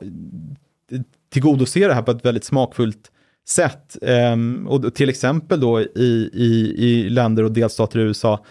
tillgodoser 1.31 1.89
det 1.89 1.95
här 1.95 2.03
på 2.03 2.11
ett 2.11 2.25
väldigt 2.25 2.45
smakfullt 2.45 3.11
sätt. 3.49 3.97
Um, 4.03 4.67
och 4.69 4.95
till 4.95 5.09
exempel 5.09 5.61
då 5.61 5.81
i, 5.81 6.31
i, 6.33 6.75
i 6.79 7.09
länder 7.11 7.43
och 7.43 7.53
delstater 7.53 7.99
i 7.99 8.03
USA, 8.03 8.45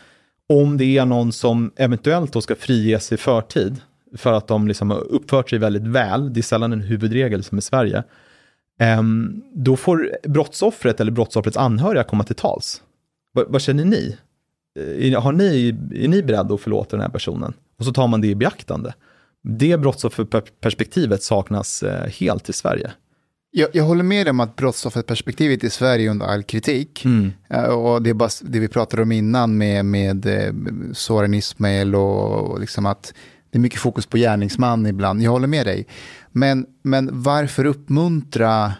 om 0.48 0.78
det 0.78 0.98
är 0.98 1.06
någon 1.06 1.32
som 1.32 1.72
eventuellt 1.76 2.34
då 2.34 2.42
ska 2.42 2.56
friges 2.56 3.12
i 3.12 3.18
förtid, 3.18 3.82
för 4.18 4.34
att 4.34 4.48
de 4.48 4.68
liksom 4.68 4.90
har 4.90 5.00
uppfört 5.00 5.50
sig 5.50 5.60
väldigt 5.60 5.88
väl, 5.88 6.34
det 6.34 6.40
är 6.40 6.42
sällan 6.42 6.74
en 6.74 6.82
huvudregel 6.82 7.44
som 7.44 7.58
i 7.58 7.62
Sverige, 7.62 8.04
um, 9.00 9.44
då 9.54 9.76
får 9.76 10.18
brottsoffret 10.24 11.00
eller 11.00 11.12
brottsoffrets 11.12 11.58
anhöriga 11.58 12.04
komma 12.04 12.24
till 12.24 12.36
tals. 12.36 12.82
Vad, 13.34 13.62
känner 13.62 13.86
ni? 13.86 14.18
Eh, 14.80 15.22
har 15.22 15.32
ni? 15.32 15.70
Är 15.96 16.08
ni 16.08 16.24
beredda 16.24 16.54
att 16.54 16.62
förlåta 16.62 16.96
den 16.96 17.02
här 17.02 17.10
personen? 17.10 17.54
Och 17.80 17.86
så 17.86 17.94
tar 17.94 18.08
man 18.08 18.22
det 18.22 18.28
i 18.28 18.36
beaktande. 18.36 18.94
Det 19.44 19.78
brottsofferperspektivet 19.78 21.24
saknas 21.24 21.84
eh, 21.84 22.10
helt 22.10 22.50
i 22.50 22.54
Sverige. 22.54 22.92
Jag, 23.52 23.70
jag, 23.74 23.84
håller 23.84 24.04
med 24.04 24.28
om 24.28 24.40
att 24.40 24.56
brottsofferperspektivet 24.56 25.64
i 25.64 25.70
Sverige 25.70 26.08
är 26.08 26.12
under 26.12 26.26
all 26.26 26.44
kritik. 26.44 27.06
Mm. 27.06 27.32
Och 27.70 28.02
det 28.02 28.10
är 28.10 28.14
bara 28.14 28.30
det 28.42 28.60
vi 28.60 28.68
pratade 28.68 29.04
om 29.04 29.12
innan 29.12 29.58
med, 29.58 29.86
med 29.86 30.26
eh, 30.26 30.54
Soran 30.94 31.34
Ismail 31.34 31.96
och, 31.96 32.52
och 32.52 32.60
liksom 32.60 32.86
att 32.86 33.14
det 33.50 33.58
är 33.58 33.62
mycket 33.62 33.80
fokus 33.80 34.06
på 34.06 34.18
gärningsman 34.18 34.86
ibland. 34.86 35.22
Jag 35.22 35.32
håller 35.32 35.48
med 35.48 35.66
dig. 35.66 35.88
Men, 36.32 36.66
men 36.82 37.22
varför 37.22 37.66
uppmuntra 37.66 38.74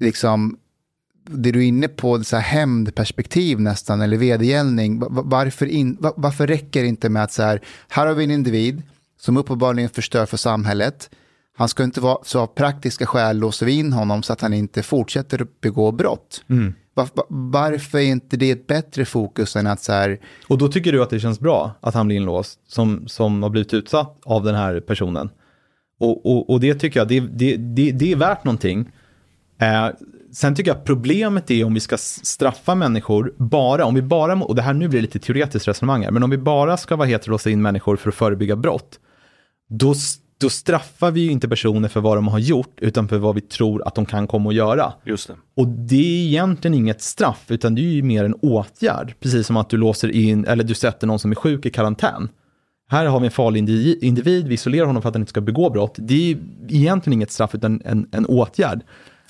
liksom 0.00 0.58
det 1.24 1.52
du 1.52 1.58
är 1.58 1.66
inne 1.66 1.88
på, 1.88 2.24
så 2.24 2.36
här 2.36 2.42
hämndperspektiv 2.42 3.60
nästan, 3.60 4.00
eller 4.00 4.16
vedergällning, 4.16 5.02
varför, 5.10 5.66
in, 5.66 5.96
varför 6.00 6.46
räcker 6.46 6.82
det 6.82 6.88
inte 6.88 7.08
med 7.08 7.22
att 7.22 7.32
så 7.32 7.42
här, 7.42 7.60
här 7.88 8.06
har 8.06 8.14
vi 8.14 8.24
en 8.24 8.30
individ 8.30 8.82
som 9.20 9.36
uppenbarligen 9.36 9.90
förstör 9.90 10.26
för 10.26 10.36
samhället, 10.36 11.10
han 11.56 11.68
ska 11.68 11.84
inte 11.84 12.00
vara, 12.00 12.18
så 12.24 12.40
av 12.40 12.46
praktiska 12.46 13.06
skäl 13.06 13.38
låser 13.38 13.66
vi 13.66 13.72
in 13.72 13.92
honom 13.92 14.22
så 14.22 14.32
att 14.32 14.40
han 14.40 14.54
inte 14.54 14.82
fortsätter 14.82 15.42
att 15.42 15.60
begå 15.60 15.92
brott. 15.92 16.44
Mm. 16.48 16.74
Var, 16.94 17.08
varför 17.28 17.98
är 17.98 18.02
inte 18.02 18.36
det 18.36 18.50
ett 18.50 18.66
bättre 18.66 19.04
fokus 19.04 19.56
än 19.56 19.66
att 19.66 19.82
så 19.82 19.92
här... 19.92 20.20
Och 20.48 20.58
då 20.58 20.68
tycker 20.68 20.92
du 20.92 21.02
att 21.02 21.10
det 21.10 21.20
känns 21.20 21.40
bra 21.40 21.78
att 21.80 21.94
han 21.94 22.06
blir 22.06 22.16
inlåst, 22.16 22.60
som, 22.68 23.08
som 23.08 23.42
har 23.42 23.50
blivit 23.50 23.74
utsatt 23.74 24.18
av 24.24 24.44
den 24.44 24.54
här 24.54 24.80
personen. 24.80 25.30
Och, 25.98 26.26
och, 26.26 26.50
och 26.50 26.60
det 26.60 26.74
tycker 26.74 27.00
jag, 27.00 27.08
det, 27.08 27.20
det, 27.20 27.56
det, 27.56 27.92
det 27.92 28.12
är 28.12 28.16
värt 28.16 28.44
någonting. 28.44 28.92
Eh, 29.62 29.90
sen 30.32 30.54
tycker 30.54 30.70
jag 30.70 30.84
problemet 30.84 31.50
är 31.50 31.64
om 31.64 31.74
vi 31.74 31.80
ska 31.80 31.96
straffa 31.98 32.74
människor 32.74 33.34
bara, 33.36 33.84
om 33.84 33.94
vi 33.94 34.02
bara, 34.02 34.34
och 34.34 34.54
det 34.54 34.62
här 34.62 34.74
nu 34.74 34.88
blir 34.88 35.00
lite 35.00 35.18
teoretiskt 35.18 35.68
resonemang 35.68 36.02
här, 36.02 36.10
men 36.10 36.22
om 36.22 36.30
vi 36.30 36.38
bara 36.38 36.76
ska 36.76 36.96
vara 36.96 37.18
låsa 37.26 37.50
in 37.50 37.62
människor 37.62 37.96
för 37.96 38.08
att 38.08 38.14
förebygga 38.14 38.56
brott, 38.56 38.98
då, 39.68 39.94
då 40.40 40.48
straffar 40.48 41.10
vi 41.10 41.20
ju 41.20 41.30
inte 41.30 41.48
personer 41.48 41.88
för 41.88 42.00
vad 42.00 42.16
de 42.16 42.28
har 42.28 42.38
gjort, 42.38 42.78
utan 42.80 43.08
för 43.08 43.18
vad 43.18 43.34
vi 43.34 43.40
tror 43.40 43.88
att 43.88 43.94
de 43.94 44.06
kan 44.06 44.26
komma 44.26 44.48
att 44.48 44.54
göra. 44.54 44.92
Just 45.04 45.28
det. 45.28 45.34
Och 45.56 45.68
det 45.68 45.94
är 45.96 46.26
egentligen 46.26 46.74
inget 46.74 47.02
straff, 47.02 47.44
utan 47.48 47.74
det 47.74 47.80
är 47.80 47.92
ju 47.92 48.02
mer 48.02 48.24
en 48.24 48.34
åtgärd, 48.34 49.14
precis 49.20 49.46
som 49.46 49.56
att 49.56 49.70
du 49.70 49.76
låser 49.76 50.08
in, 50.08 50.44
eller 50.44 50.64
du 50.64 50.74
sätter 50.74 51.06
någon 51.06 51.18
som 51.18 51.30
är 51.30 51.34
sjuk 51.34 51.66
i 51.66 51.70
karantän. 51.70 52.28
här 52.88 53.06
har 53.06 53.20
vi 53.20 53.26
en 53.26 53.32
farlig 53.32 53.60
indi- 53.62 53.98
individ, 54.02 54.48
vi 54.48 54.54
isolerar 54.54 54.86
honom 54.86 55.02
för 55.02 55.08
att 55.08 55.14
han 55.14 55.22
inte 55.22 55.30
ska 55.30 55.40
begå 55.40 55.70
brott. 55.70 55.94
Det 55.98 56.32
är 56.32 56.38
egentligen 56.68 57.14
inget 57.14 57.30
straff 57.30 57.54
utan 57.54 57.82
en, 57.84 58.08
en 58.12 58.26
åtgärd. 58.26 58.82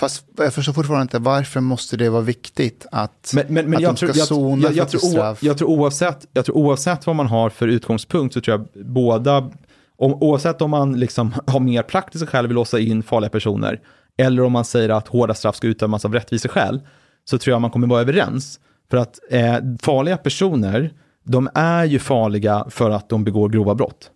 Fast 0.03 0.24
jag 0.36 0.55
förstår 0.55 0.72
fortfarande 0.72 1.03
inte 1.03 1.18
varför 1.18 1.61
måste 1.61 1.96
det 1.96 2.09
vara 2.09 2.22
viktigt 2.22 2.86
att, 2.92 3.32
Men, 3.34 3.46
men, 3.48 3.70
men 3.70 3.74
att 3.74 3.82
jag, 3.82 3.92
de 3.92 3.96
ska 3.96 4.07
tror, 4.07 4.16
jag, 4.18 4.26
sona 4.26 4.62
jag, 4.62 4.70
för 4.70 4.76
jag, 4.78 4.90
få 4.90 4.98
tror, 4.98 5.09
o- 5.09 5.12
straff? 5.12 5.42
jag, 5.42 5.59
tror 5.59 5.68
oavsett, 5.68 6.26
jag 6.32 6.44
tror 6.44 6.57
oavsett 6.57 7.07
vad 7.07 7.16
man 7.16 7.26
har 7.26 7.50
för 7.50 7.68
utgångspunkt 7.68 8.34
så 8.34 8.40
tror 8.40 8.59
jag 8.59 8.86
båda, 8.86 9.50
om, 9.96 10.14
oavsett 10.14 10.62
om 10.62 10.70
man 10.70 11.00
liksom 11.00 11.34
har 11.46 11.61
mer 11.61 11.82
praktiska 11.82 12.26
skäl 12.26 12.46
vill 12.46 12.55
låsa 12.55 12.78
in 12.78 13.03
farliga 13.03 13.30
personer, 13.30 13.80
eller 14.18 14.42
om 14.42 14.53
man 14.53 14.64
säger 14.64 14.88
att 14.88 15.09
hårda 15.09 15.34
straff 15.34 15.57
ska 15.57 15.66
utdömas 15.66 16.05
av 16.05 16.12
rättviseskäl, 16.14 16.80
så 17.24 17.38
tror 17.38 17.53
jag 17.53 17.61
man 17.61 17.70
kommer 17.70 17.86
vara 17.86 18.00
överens. 18.00 18.61
För 18.90 18.96
att 18.96 19.18
eh, 19.30 19.57
farliga 19.82 20.16
personer, 20.16 20.92
de 21.24 21.48
är 21.55 21.84
ju 21.84 21.98
farliga 21.98 22.66
för 22.70 22.90
att 22.90 23.09
de 23.09 23.24
begår 23.24 23.48
grova 23.48 23.74
brott. 23.74 24.11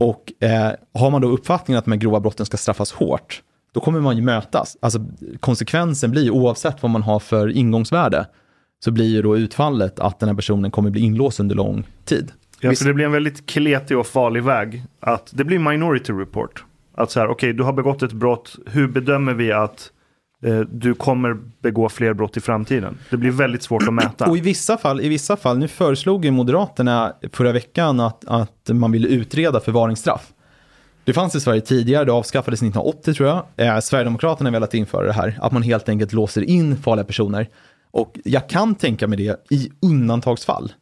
Och 0.00 0.42
eh, 0.42 0.72
har 0.94 1.10
man 1.10 1.22
då 1.22 1.28
uppfattningen 1.28 1.78
att 1.78 1.84
de 1.84 1.90
här 1.92 1.98
grova 1.98 2.20
brotten 2.20 2.46
ska 2.46 2.56
straffas 2.56 2.92
hårt, 2.92 3.42
då 3.72 3.80
kommer 3.80 4.00
man 4.00 4.16
ju 4.16 4.22
mötas. 4.22 4.76
Alltså 4.80 4.98
konsekvensen 5.40 6.10
blir, 6.10 6.30
oavsett 6.30 6.82
vad 6.82 6.90
man 6.90 7.02
har 7.02 7.18
för 7.18 7.48
ingångsvärde, 7.48 8.26
så 8.84 8.90
blir 8.90 9.06
ju 9.06 9.22
då 9.22 9.36
utfallet 9.36 10.00
att 10.00 10.20
den 10.20 10.28
här 10.28 10.36
personen 10.36 10.70
kommer 10.70 10.90
bli 10.90 11.00
inlåst 11.00 11.40
under 11.40 11.54
lång 11.54 11.86
tid. 12.04 12.32
Ja, 12.60 12.74
för 12.74 12.84
det 12.84 12.94
blir 12.94 13.04
en 13.04 13.12
väldigt 13.12 13.46
kletig 13.46 13.98
och 13.98 14.06
farlig 14.06 14.42
väg. 14.42 14.82
Att 15.00 15.30
det 15.34 15.44
blir 15.44 15.58
minority 15.58 16.12
report. 16.12 16.64
Att 16.94 17.10
så 17.10 17.20
här, 17.20 17.28
okej, 17.28 17.52
du 17.52 17.62
har 17.62 17.72
begått 17.72 18.02
ett 18.02 18.12
brott. 18.12 18.56
Hur 18.66 18.88
bedömer 18.88 19.34
vi 19.34 19.52
att 19.52 19.90
eh, 20.44 20.60
du 20.60 20.94
kommer 20.94 21.36
begå 21.62 21.88
fler 21.88 22.14
brott 22.14 22.36
i 22.36 22.40
framtiden? 22.40 22.98
Det 23.10 23.16
blir 23.16 23.30
väldigt 23.30 23.62
svårt 23.62 23.82
att 23.82 23.94
mäta. 23.94 24.30
Och 24.30 24.36
i 24.36 24.40
vissa 24.40 24.76
fall, 24.76 25.00
i 25.00 25.08
vissa 25.08 25.36
fall, 25.36 25.58
nu 25.58 25.68
föreslog 25.68 26.24
ju 26.24 26.30
Moderaterna 26.30 27.12
förra 27.32 27.52
veckan 27.52 28.00
att, 28.00 28.24
att 28.26 28.70
man 28.72 28.92
ville 28.92 29.08
utreda 29.08 29.60
förvaringsstraff. 29.60 30.32
Det 31.08 31.14
fanns 31.14 31.34
i 31.34 31.40
Sverige 31.40 31.60
tidigare, 31.60 32.04
det 32.04 32.12
avskaffades 32.12 32.62
1980 32.62 33.14
tror 33.14 33.28
jag. 33.28 33.44
Eh, 33.56 33.80
Sverigedemokraterna 33.80 34.50
har 34.50 34.52
velat 34.52 34.74
införa 34.74 35.06
det 35.06 35.12
här, 35.12 35.38
att 35.40 35.52
man 35.52 35.62
helt 35.62 35.88
enkelt 35.88 36.12
låser 36.12 36.42
in 36.42 36.76
farliga 36.76 37.04
personer. 37.04 37.48
Och 37.90 38.18
jag 38.24 38.48
kan 38.48 38.74
tänka 38.74 39.06
mig 39.06 39.18
det 39.18 39.46
i 39.50 39.70
undantagsfall. 39.82 40.72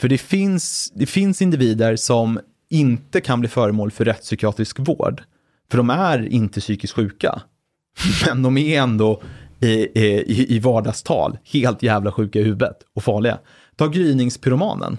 För 0.00 0.08
det 0.08 0.18
finns, 0.18 0.92
det 0.94 1.06
finns 1.06 1.42
individer 1.42 1.96
som 1.96 2.40
inte 2.70 3.20
kan 3.20 3.40
bli 3.40 3.48
föremål 3.48 3.90
för 3.90 4.04
rättspsykiatrisk 4.04 4.78
vård. 4.78 5.22
För 5.70 5.76
de 5.76 5.90
är 5.90 6.32
inte 6.32 6.60
psykiskt 6.60 6.94
sjuka. 6.94 7.42
Men 8.26 8.42
de 8.42 8.58
är 8.58 8.80
ändå 8.80 9.22
i, 9.60 9.68
i, 9.68 10.56
i 10.56 10.58
vardagstal 10.58 11.38
helt 11.44 11.82
jävla 11.82 12.12
sjuka 12.12 12.38
i 12.38 12.42
huvudet 12.42 12.76
och 12.94 13.04
farliga. 13.04 13.38
Ta 13.76 13.86
gryningspyromanen. 13.86 14.96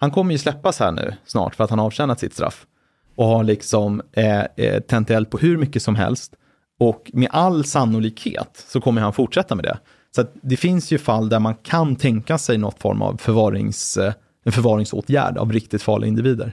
Han 0.00 0.10
kommer 0.10 0.32
ju 0.32 0.38
släppas 0.38 0.80
här 0.80 0.92
nu 0.92 1.14
snart 1.24 1.54
för 1.54 1.64
att 1.64 1.70
han 1.70 1.78
har 1.78 1.86
avtjänat 1.86 2.20
sitt 2.20 2.34
straff. 2.34 2.66
Och 3.14 3.26
har 3.26 3.44
liksom 3.44 4.02
eh, 4.12 4.40
eh, 4.56 4.80
tänt 4.80 5.10
eld 5.10 5.30
på 5.30 5.38
hur 5.38 5.56
mycket 5.56 5.82
som 5.82 5.94
helst. 5.96 6.32
Och 6.80 7.10
med 7.14 7.28
all 7.30 7.64
sannolikhet 7.64 8.64
så 8.68 8.80
kommer 8.80 9.00
han 9.00 9.12
fortsätta 9.12 9.54
med 9.54 9.64
det. 9.64 9.78
Så 10.16 10.24
det 10.42 10.56
finns 10.56 10.90
ju 10.92 10.98
fall 10.98 11.28
där 11.28 11.38
man 11.38 11.54
kan 11.54 11.96
tänka 11.96 12.38
sig 12.38 12.58
något 12.58 12.82
form 12.82 13.02
av 13.02 13.16
förvarings, 13.16 13.96
eh, 13.96 14.12
en 14.44 14.52
förvaringsåtgärd 14.52 15.38
av 15.38 15.52
riktigt 15.52 15.82
farliga 15.82 16.08
individer. 16.08 16.52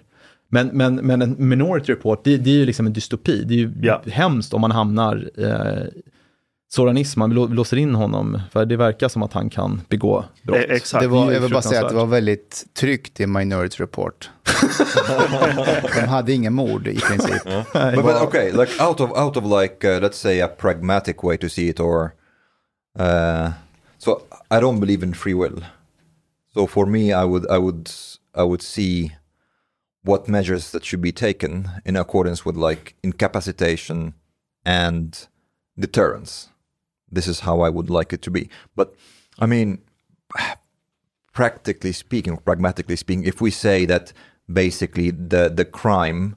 Men, 0.51 0.67
men, 0.67 0.95
men 0.95 1.21
en 1.21 1.35
minority 1.49 1.91
report, 1.93 2.23
det, 2.23 2.37
det 2.37 2.49
är 2.49 2.53
ju 2.55 2.65
liksom 2.65 2.85
en 2.87 2.93
dystopi. 2.93 3.43
Det 3.43 3.53
är 3.53 3.57
ju 3.57 3.73
Ja. 3.81 4.01
hemskt 4.11 4.53
om 4.53 4.61
man 4.61 4.71
hamnar 4.71 5.29
eh, 5.37 5.87
Soranism, 6.71 7.19
man 7.19 7.33
lå- 7.33 7.53
låser 7.53 7.77
in 7.77 7.95
honom, 7.95 8.41
för 8.51 8.65
det 8.65 8.77
verkar 8.77 9.07
som 9.07 9.23
att 9.23 9.33
han 9.33 9.49
kan 9.49 9.81
begå 9.89 10.25
brott. 10.43 10.57
Eh, 10.57 10.75
exakt. 10.75 11.01
Det 11.01 11.07
var, 11.07 11.31
jag 11.31 11.41
vill 11.41 11.51
bara 11.51 11.61
säga 11.61 11.81
att 11.81 11.89
det 11.89 11.95
var 11.95 12.05
väldigt 12.05 12.65
tryggt 12.73 13.19
i 13.19 13.27
Minority 13.27 13.83
Report. 13.83 14.29
De 15.95 16.07
hade 16.07 16.33
ingen 16.33 16.53
mord 16.53 16.87
i 16.87 16.99
princip. 16.99 17.43
But, 17.73 17.95
but 17.95 18.21
okay, 18.21 18.51
like 18.51 18.83
out 18.83 18.99
of 18.99 19.11
out 19.11 19.37
of 19.37 19.61
like 19.61 19.87
uh, 19.87 19.99
let's 20.01 20.17
say 20.17 20.41
a 20.41 20.47
pragmatic 20.47 21.23
way 21.23 21.37
to 21.37 21.49
see 21.49 21.67
it, 21.69 21.79
or 21.79 22.13
uh, 22.99 23.51
so 23.97 24.21
I 24.51 24.59
don't 24.59 24.79
believe 24.79 25.03
in 25.05 25.13
free 25.13 25.33
will. 25.33 25.65
So 26.53 26.67
for 26.67 26.85
me, 26.85 26.99
I 27.13 27.25
would 27.25 27.45
I 27.49 27.57
would 27.57 27.89
I 28.35 28.43
would 28.43 28.61
see 28.61 29.11
what 30.05 30.27
measures 30.27 30.71
that 30.71 30.85
should 30.85 31.01
be 31.01 31.11
taken 31.11 31.69
in 31.85 31.95
accordance 31.97 32.45
with 32.49 32.55
like 32.69 32.95
incapacitation 33.03 34.13
and 34.65 35.27
deterrence. 35.79 36.49
This 37.11 37.27
is 37.27 37.41
how 37.41 37.61
I 37.61 37.69
would 37.69 37.89
like 37.89 38.13
it 38.13 38.21
to 38.23 38.31
be. 38.31 38.49
But 38.75 38.95
I 39.39 39.45
mean, 39.45 39.81
practically 41.33 41.91
speaking, 41.91 42.37
pragmatically 42.37 42.95
speaking, 42.95 43.23
if 43.23 43.41
we 43.41 43.51
say 43.51 43.85
that 43.85 44.13
basically 44.51 45.11
the 45.11 45.49
the 45.49 45.65
crime 45.65 46.35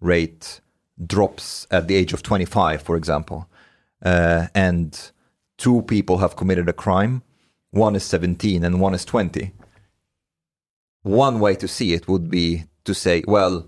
rate 0.00 0.60
drops 1.06 1.66
at 1.70 1.88
the 1.88 1.96
age 1.96 2.12
of 2.12 2.22
25, 2.22 2.82
for 2.82 2.96
example, 2.96 3.48
uh, 4.04 4.46
and 4.54 5.10
two 5.56 5.82
people 5.82 6.18
have 6.18 6.36
committed 6.36 6.68
a 6.68 6.72
crime, 6.72 7.22
one 7.70 7.96
is 7.96 8.04
17 8.04 8.64
and 8.64 8.80
one 8.80 8.94
is 8.94 9.04
20. 9.04 9.52
One 11.02 11.40
way 11.40 11.54
to 11.56 11.68
see 11.68 11.92
it 11.92 12.06
would 12.06 12.30
be 12.30 12.64
to 12.84 12.94
say, 12.94 13.24
well, 13.26 13.66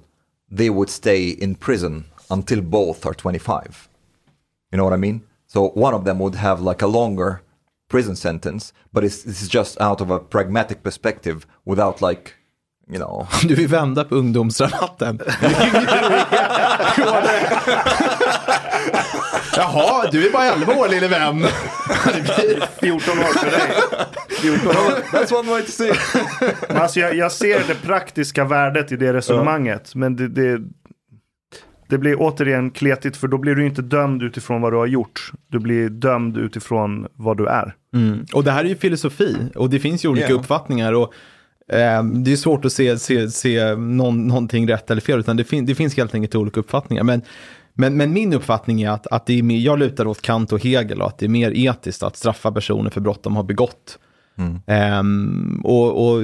they 0.48 0.70
would 0.70 0.88
stay 0.88 1.28
in 1.28 1.56
prison 1.56 2.04
until 2.30 2.60
both 2.60 3.04
are 3.04 3.14
25. 3.14 3.88
You 4.70 4.78
know 4.78 4.84
what 4.84 4.92
I 4.92 4.96
mean? 4.98 5.22
So 5.48 5.72
one 5.74 5.94
of 5.94 6.04
them 6.04 6.18
would 6.18 6.34
have 6.34 6.62
like 6.62 6.84
a 6.84 6.86
longer 6.88 7.40
prison 7.88 8.16
sentence, 8.16 8.72
but 8.92 9.04
it's, 9.04 9.22
this 9.22 9.42
is 9.42 9.48
just 9.48 9.80
out 9.80 10.00
of 10.00 10.10
a 10.10 10.18
pragmatic 10.18 10.82
perspective 10.82 11.46
without 11.64 12.02
like, 12.02 12.34
you 12.88 12.98
know, 12.98 13.26
Du 13.48 13.54
vill 13.54 13.68
vända 13.68 14.04
på 14.04 14.14
ungdomsrabatten. 14.14 15.20
Jaha, 19.56 20.10
du 20.12 20.26
är 20.26 20.32
bara 20.32 20.44
11 20.44 20.74
år 20.74 20.88
lille 20.88 21.08
vän. 21.08 21.46
14 22.80 23.18
år 23.18 23.38
för 23.38 23.50
dig. 23.50 23.70
14 24.40 24.68
år. 24.68 25.02
that's 25.12 25.32
one 25.40 25.50
way 25.50 25.62
to 25.62 25.70
see 25.70 25.92
alltså 26.68 27.00
jag, 27.00 27.16
jag 27.16 27.32
ser 27.32 27.62
det 27.68 27.74
praktiska 27.74 28.44
värdet 28.44 28.92
i 28.92 28.96
det 28.96 29.12
resonemanget. 29.12 29.94
Men 29.94 30.16
det, 30.16 30.28
det, 30.28 30.60
det 31.88 31.98
blir 31.98 32.16
återigen 32.18 32.70
kletigt 32.70 33.16
för 33.16 33.28
då 33.28 33.38
blir 33.38 33.54
du 33.54 33.66
inte 33.66 33.82
dömd 33.82 34.22
utifrån 34.22 34.60
vad 34.60 34.72
du 34.72 34.76
har 34.76 34.86
gjort. 34.86 35.32
Du 35.48 35.58
blir 35.58 35.88
dömd 35.88 36.36
utifrån 36.36 37.06
vad 37.14 37.36
du 37.36 37.46
är. 37.46 37.74
Mm. 37.94 38.26
Och 38.32 38.44
det 38.44 38.50
här 38.50 38.64
är 38.64 38.68
ju 38.68 38.76
filosofi 38.76 39.36
och 39.54 39.70
det 39.70 39.78
finns 39.78 40.04
ju 40.04 40.08
olika 40.08 40.28
Ja. 40.28 40.34
uppfattningar. 40.34 40.92
Och, 40.92 41.12
eh, 41.74 42.04
det 42.04 42.32
är 42.32 42.36
svårt 42.36 42.64
att 42.64 42.72
se, 42.72 42.98
se, 42.98 43.30
se 43.30 43.76
någon, 43.76 44.26
någonting 44.26 44.68
rätt 44.68 44.90
eller 44.90 45.00
fel, 45.00 45.18
utan 45.20 45.36
det, 45.36 45.44
fin, 45.44 45.66
det 45.66 45.74
finns 45.74 45.96
helt 45.96 46.14
enkelt 46.14 46.34
olika 46.34 46.60
uppfattningar. 46.60 47.04
Men, 47.04 47.22
men, 47.74 47.96
men 47.96 48.12
min 48.12 48.32
uppfattning 48.34 48.82
är 48.82 48.90
att, 48.90 49.06
att 49.06 49.26
det 49.26 49.38
är 49.38 49.42
mer, 49.42 49.58
jag 49.58 49.78
lutar 49.78 50.06
åt 50.06 50.22
Kant 50.22 50.52
och 50.52 50.64
Hegel 50.64 51.00
och 51.00 51.06
att 51.08 51.18
det 51.18 51.26
är 51.26 51.30
mer 51.30 51.52
etiskt 51.54 52.02
att 52.02 52.16
straffa 52.16 52.52
personer 52.52 52.90
för 52.90 53.00
brott 53.00 53.22
de 53.22 53.36
har 53.36 53.42
begått. 53.44 53.98
Mm. 54.38 54.60
Ehm, 54.66 55.60
och, 55.64 56.06
och, 56.06 56.22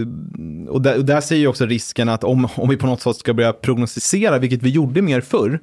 och, 0.68 0.82
där, 0.82 0.98
och 0.98 1.04
där 1.04 1.20
ser 1.20 1.36
ju 1.36 1.46
också 1.46 1.66
risken 1.66 2.08
att 2.08 2.24
om, 2.24 2.48
om 2.56 2.68
vi 2.68 2.76
på 2.76 2.86
något 2.86 3.00
sätt 3.00 3.16
ska 3.16 3.34
börja 3.34 3.52
prognostisera, 3.52 4.38
vilket 4.38 4.62
vi 4.62 4.70
gjorde 4.70 5.02
mer 5.02 5.20
förr, 5.20 5.60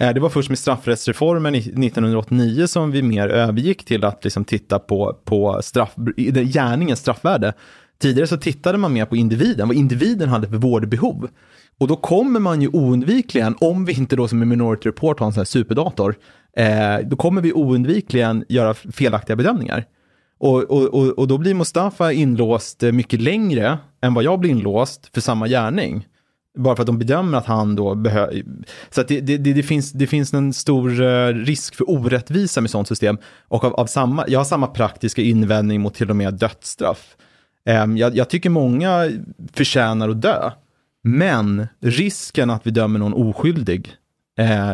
eh, 0.00 0.14
Det 0.14 0.20
var 0.20 0.28
först 0.28 0.48
med 0.48 0.58
straffrättsreformen 0.58 1.54
1989 1.54 2.66
som 2.66 2.90
vi 2.90 3.02
mer 3.02 3.28
övergick 3.28 3.84
till 3.84 4.04
att 4.04 4.24
liksom 4.24 4.44
titta 4.44 4.78
på, 4.78 5.18
på 5.24 5.60
straff, 5.62 5.94
gärningens 6.44 7.00
straffvärde. 7.00 7.52
Tidigare 8.00 8.26
så 8.26 8.36
tittade 8.36 8.78
man 8.78 8.92
mer 8.92 9.04
på 9.04 9.16
individen, 9.16 9.68
vad 9.68 9.76
individen 9.76 10.28
hade 10.28 10.48
för 10.48 10.56
vårdbehov. 10.56 11.28
Och 11.80 11.88
då 11.88 11.96
kommer 11.96 12.40
man 12.40 12.62
ju 12.62 12.68
oundvikligen, 12.68 13.56
om 13.60 13.84
vi 13.84 13.92
inte 13.92 14.16
då 14.16 14.28
som 14.28 14.42
i 14.42 14.46
Minority 14.46 14.88
Report 14.88 15.20
har 15.20 15.26
en 15.26 15.32
sån 15.32 15.40
här 15.40 15.44
superdator, 15.44 16.14
eh, 16.56 16.98
då 17.04 17.16
kommer 17.16 17.42
vi 17.42 17.52
oundvikligen 17.52 18.44
göra 18.48 18.74
felaktiga 18.74 19.36
bedömningar. 19.36 19.84
Och, 20.38 20.62
och, 20.62 20.84
och, 20.84 21.18
och 21.18 21.28
då 21.28 21.38
blir 21.38 21.54
Mustafa 21.54 22.12
inlåst 22.12 22.82
eh, 22.82 22.92
mycket 22.92 23.20
längre 23.20 23.78
än 24.02 24.14
vad 24.14 24.24
jag 24.24 24.40
blir 24.40 24.50
inlåst 24.50 25.10
för 25.14 25.20
samma 25.20 25.48
gärning. 25.48 26.06
Bara 26.58 26.76
för 26.76 26.82
att 26.82 26.86
de 26.86 26.98
bedömer 26.98 27.38
att 27.38 27.46
han 27.46 27.76
då 27.76 27.94
behöver... 27.94 28.42
Så 28.90 29.00
att 29.00 29.08
det, 29.08 29.20
det, 29.20 29.36
det, 29.36 29.52
det, 29.52 29.62
finns, 29.62 29.92
det 29.92 30.06
finns 30.06 30.34
en 30.34 30.52
stor 30.52 31.02
eh, 31.02 31.26
risk 31.26 31.74
för 31.74 31.90
orättvisa 31.90 32.60
med 32.60 32.70
sånt 32.70 32.88
system. 32.88 33.18
Och 33.48 33.64
av, 33.64 33.74
av 33.74 33.86
samma, 33.86 34.24
jag 34.28 34.40
har 34.40 34.44
samma 34.44 34.66
praktiska 34.66 35.22
invändning 35.22 35.80
mot 35.80 35.94
till 35.94 36.10
och 36.10 36.16
med 36.16 36.34
dödsstraff. 36.34 37.16
Ehm, 37.66 37.96
jag, 37.96 38.16
jag 38.16 38.30
tycker 38.30 38.50
många 38.50 39.10
förtjänar 39.52 40.08
att 40.08 40.22
dö. 40.22 40.50
Men 41.02 41.66
risken 41.80 42.50
att 42.50 42.66
vi 42.66 42.70
dömer 42.70 42.98
någon 42.98 43.14
oskyldig, 43.14 43.92
eh, 44.38 44.72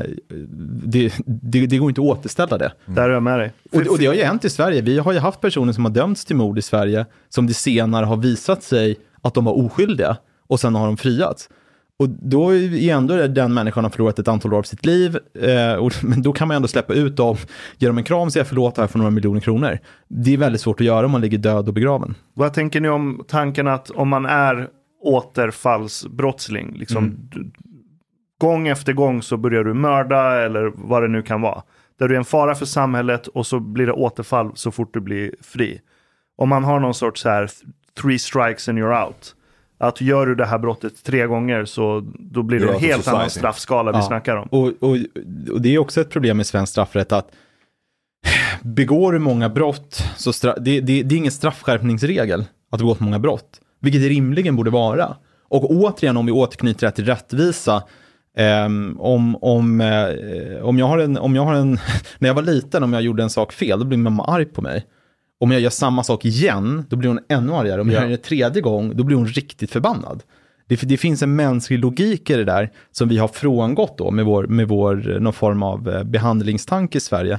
det, 0.85 1.13
det, 1.27 1.67
det 1.67 1.79
går 1.79 1.89
inte 1.89 2.01
att 2.01 2.07
återställa 2.07 2.59
det. 2.59 2.73
Där 2.87 3.09
är 3.09 3.13
jag 3.13 3.23
med 3.23 3.39
dig. 3.39 3.53
Och, 3.73 3.81
och 3.81 3.99
det 3.99 4.07
har 4.07 4.15
ju 4.15 4.23
hänt 4.23 4.45
i 4.45 4.51
Sverige. 4.51 4.83
Vi 4.83 4.99
har 4.99 5.13
ju 5.13 5.19
haft 5.19 5.41
personer 5.41 5.73
som 5.73 5.85
har 5.85 5.93
dömts 5.93 6.25
till 6.25 6.37
mord 6.37 6.59
i 6.59 6.63
Sverige 6.63 7.07
som 7.29 7.47
det 7.47 7.55
senare 7.55 8.07
har 8.07 8.17
visat 8.17 8.63
sig 8.63 8.97
att 9.23 9.35
de 9.35 9.45
var 9.45 9.53
oskyldiga 9.53 10.17
och 10.47 10.61
sen 10.61 10.75
har 10.75 10.87
de 10.87 10.97
friats. 10.97 11.49
Och 11.97 12.09
då 12.09 12.55
är 12.55 12.91
ändå 12.91 13.27
den 13.27 13.55
människan 13.55 13.85
har 13.85 13.91
förlorat 13.91 14.19
ett 14.19 14.29
antal 14.29 14.55
år 14.55 14.59
av 14.59 14.63
sitt 14.63 14.87
liv, 14.87 15.19
eh, 15.43 15.75
och, 15.75 15.93
men 16.03 16.23
då 16.23 16.33
kan 16.33 16.49
man 16.49 16.57
ändå 16.57 16.69
släppa 16.69 16.95
ut 16.95 17.17
dem, 17.17 17.37
ge 17.79 17.87
dem 17.87 17.99
en 17.99 18.05
kram, 18.05 18.31
säga 18.31 18.45
förlåt 18.45 18.79
här 18.79 18.87
för 18.87 18.99
några 18.99 19.11
miljoner 19.11 19.41
kronor. 19.41 19.79
Det 20.09 20.33
är 20.33 20.39
väldigt 20.39 20.61
svårt 20.61 20.81
att 20.81 20.87
göra 20.87 21.07
om 21.07 21.13
man 21.13 21.21
ligger 21.21 21.39
död 21.39 21.69
och 21.69 21.75
begraven. 21.75 22.15
Vad 22.35 22.55
tänker 22.55 22.81
ni 22.81 22.89
om 22.89 23.25
tanken 23.29 23.69
att 23.69 23.91
om 23.91 24.09
man 24.09 24.27
är 24.27 24.69
återfallsbrottsling. 25.03 26.75
Liksom, 26.77 27.17
du, 27.31 27.51
gång 28.45 28.69
efter 28.69 28.93
gång 28.93 29.23
så 29.23 29.37
börjar 29.37 29.65
du 29.65 29.75
mörda 29.75 30.45
eller 30.45 30.73
vad 30.75 31.03
det 31.03 31.09
nu 31.09 31.23
kan 31.23 31.41
vara. 31.41 31.63
Där 31.99 32.09
du 32.09 32.15
är 32.15 32.19
en 32.19 32.25
fara 32.25 32.55
för 32.55 32.67
samhället 32.67 33.27
och 33.27 33.47
så 33.47 33.61
blir 33.61 33.87
det 33.87 33.93
återfall 33.93 34.51
så 34.55 34.71
fort 34.71 34.95
du 34.95 35.01
blir 35.01 35.35
fri. 35.41 35.81
Om 36.39 36.49
man 36.49 36.65
har 36.65 36.81
någon 36.81 36.95
sorts 36.95 37.21
så 37.21 37.29
här 37.29 37.51
three 38.03 38.19
strikes 38.19 38.69
and 38.69 38.79
you're 38.79 39.07
out. 39.07 39.35
Att 39.79 40.01
gör 40.01 40.27
du 40.27 40.35
det 40.35 40.47
här 40.47 40.59
brottet 40.59 41.05
tre 41.05 41.27
gånger 41.27 41.65
så 41.65 42.01
då 42.19 42.43
blir 42.43 42.61
det 42.61 42.73
en 42.73 42.81
helt 42.81 43.09
annan 43.09 43.31
straffskala 43.31 43.93
vi 43.93 43.99
Ja. 43.99 44.03
snackar 44.03 44.37
om. 44.37 44.49
Och, 44.49 44.67
och, 44.81 44.97
och 45.53 45.61
det 45.61 45.75
är 45.75 45.79
också 45.79 46.01
ett 46.01 46.11
problem 46.11 46.37
med 46.37 46.47
svensk 46.47 46.71
straffrätt 46.71 47.13
att 47.13 47.31
begår 48.63 49.13
du 49.13 49.19
många 49.19 49.49
brott 49.49 50.05
så 50.17 50.31
stra- 50.31 50.59
det, 50.61 50.81
det, 50.81 51.03
det 51.03 51.15
är 51.15 51.19
ingen 51.19 51.33
straffskärpningsregel 51.33 52.45
att 52.71 52.79
begå 52.79 52.97
många 52.99 53.19
brott, 53.19 53.61
vilket 53.81 54.03
det 54.03 54.09
rimligen 54.09 54.57
borde 54.57 54.71
vara. 54.71 55.17
Och 55.49 55.71
återigen 55.71 56.17
om 56.17 56.27
vi 56.27 56.33
återknyter 56.33 56.87
det 56.87 56.93
till 56.93 57.05
rättvisa, 57.07 57.83
ehm, 58.37 58.97
om, 59.01 59.81
eh, 59.81 60.65
om 60.65 60.79
jag 60.79 60.87
har 60.87 60.99
en, 60.99 61.19
om 61.19 61.35
jag 61.37 61.45
har 61.45 61.55
en, 61.55 61.79
när 62.19 62.29
jag 62.29 62.35
var 62.35 62.43
liten, 62.43 62.83
om 62.83 62.93
jag 62.93 63.03
gjorde 63.03 63.23
en 63.23 63.31
sak 63.31 63.53
fel, 63.53 63.79
då 63.79 63.85
blir 63.85 63.99
mamma 63.99 64.25
arg 64.25 64.45
på 64.45 64.63
mig. 64.63 64.87
Om 65.41 65.53
jag 65.53 65.61
gör 65.61 65.71
samma 65.71 66.05
sak 66.05 66.25
igen, 66.25 66.85
då 66.89 66.97
blir 66.97 67.09
hon 67.09 67.19
ännu 67.29 67.53
argare. 67.53 67.81
Om 67.81 67.91
jag 67.91 67.99
Ja. 67.99 68.03
gör 68.05 68.11
det 68.11 68.17
tredje 68.23 68.63
gång, 68.63 68.97
då 68.97 69.05
blir 69.05 69.17
hon 69.17 69.27
riktigt 69.27 69.71
förbannad. 69.71 70.23
Det, 70.69 70.83
det 70.83 70.97
finns 70.97 71.23
en 71.23 71.37
mänsklig 71.37 71.79
logik 71.79 72.31
i 72.31 72.35
det 72.37 72.45
där 72.45 72.71
som 72.93 73.09
vi 73.09 73.19
har 73.19 73.29
frångått 73.29 73.99
då 73.99 74.11
med 74.11 74.25
vår, 74.25 74.47
med 74.47 74.69
vår 74.69 75.19
någon 75.21 75.33
form 75.33 75.63
av 75.63 75.89
eh, 75.89 76.03
behandlingstanke 76.03 76.99
i 76.99 77.01
Sverige. 77.01 77.39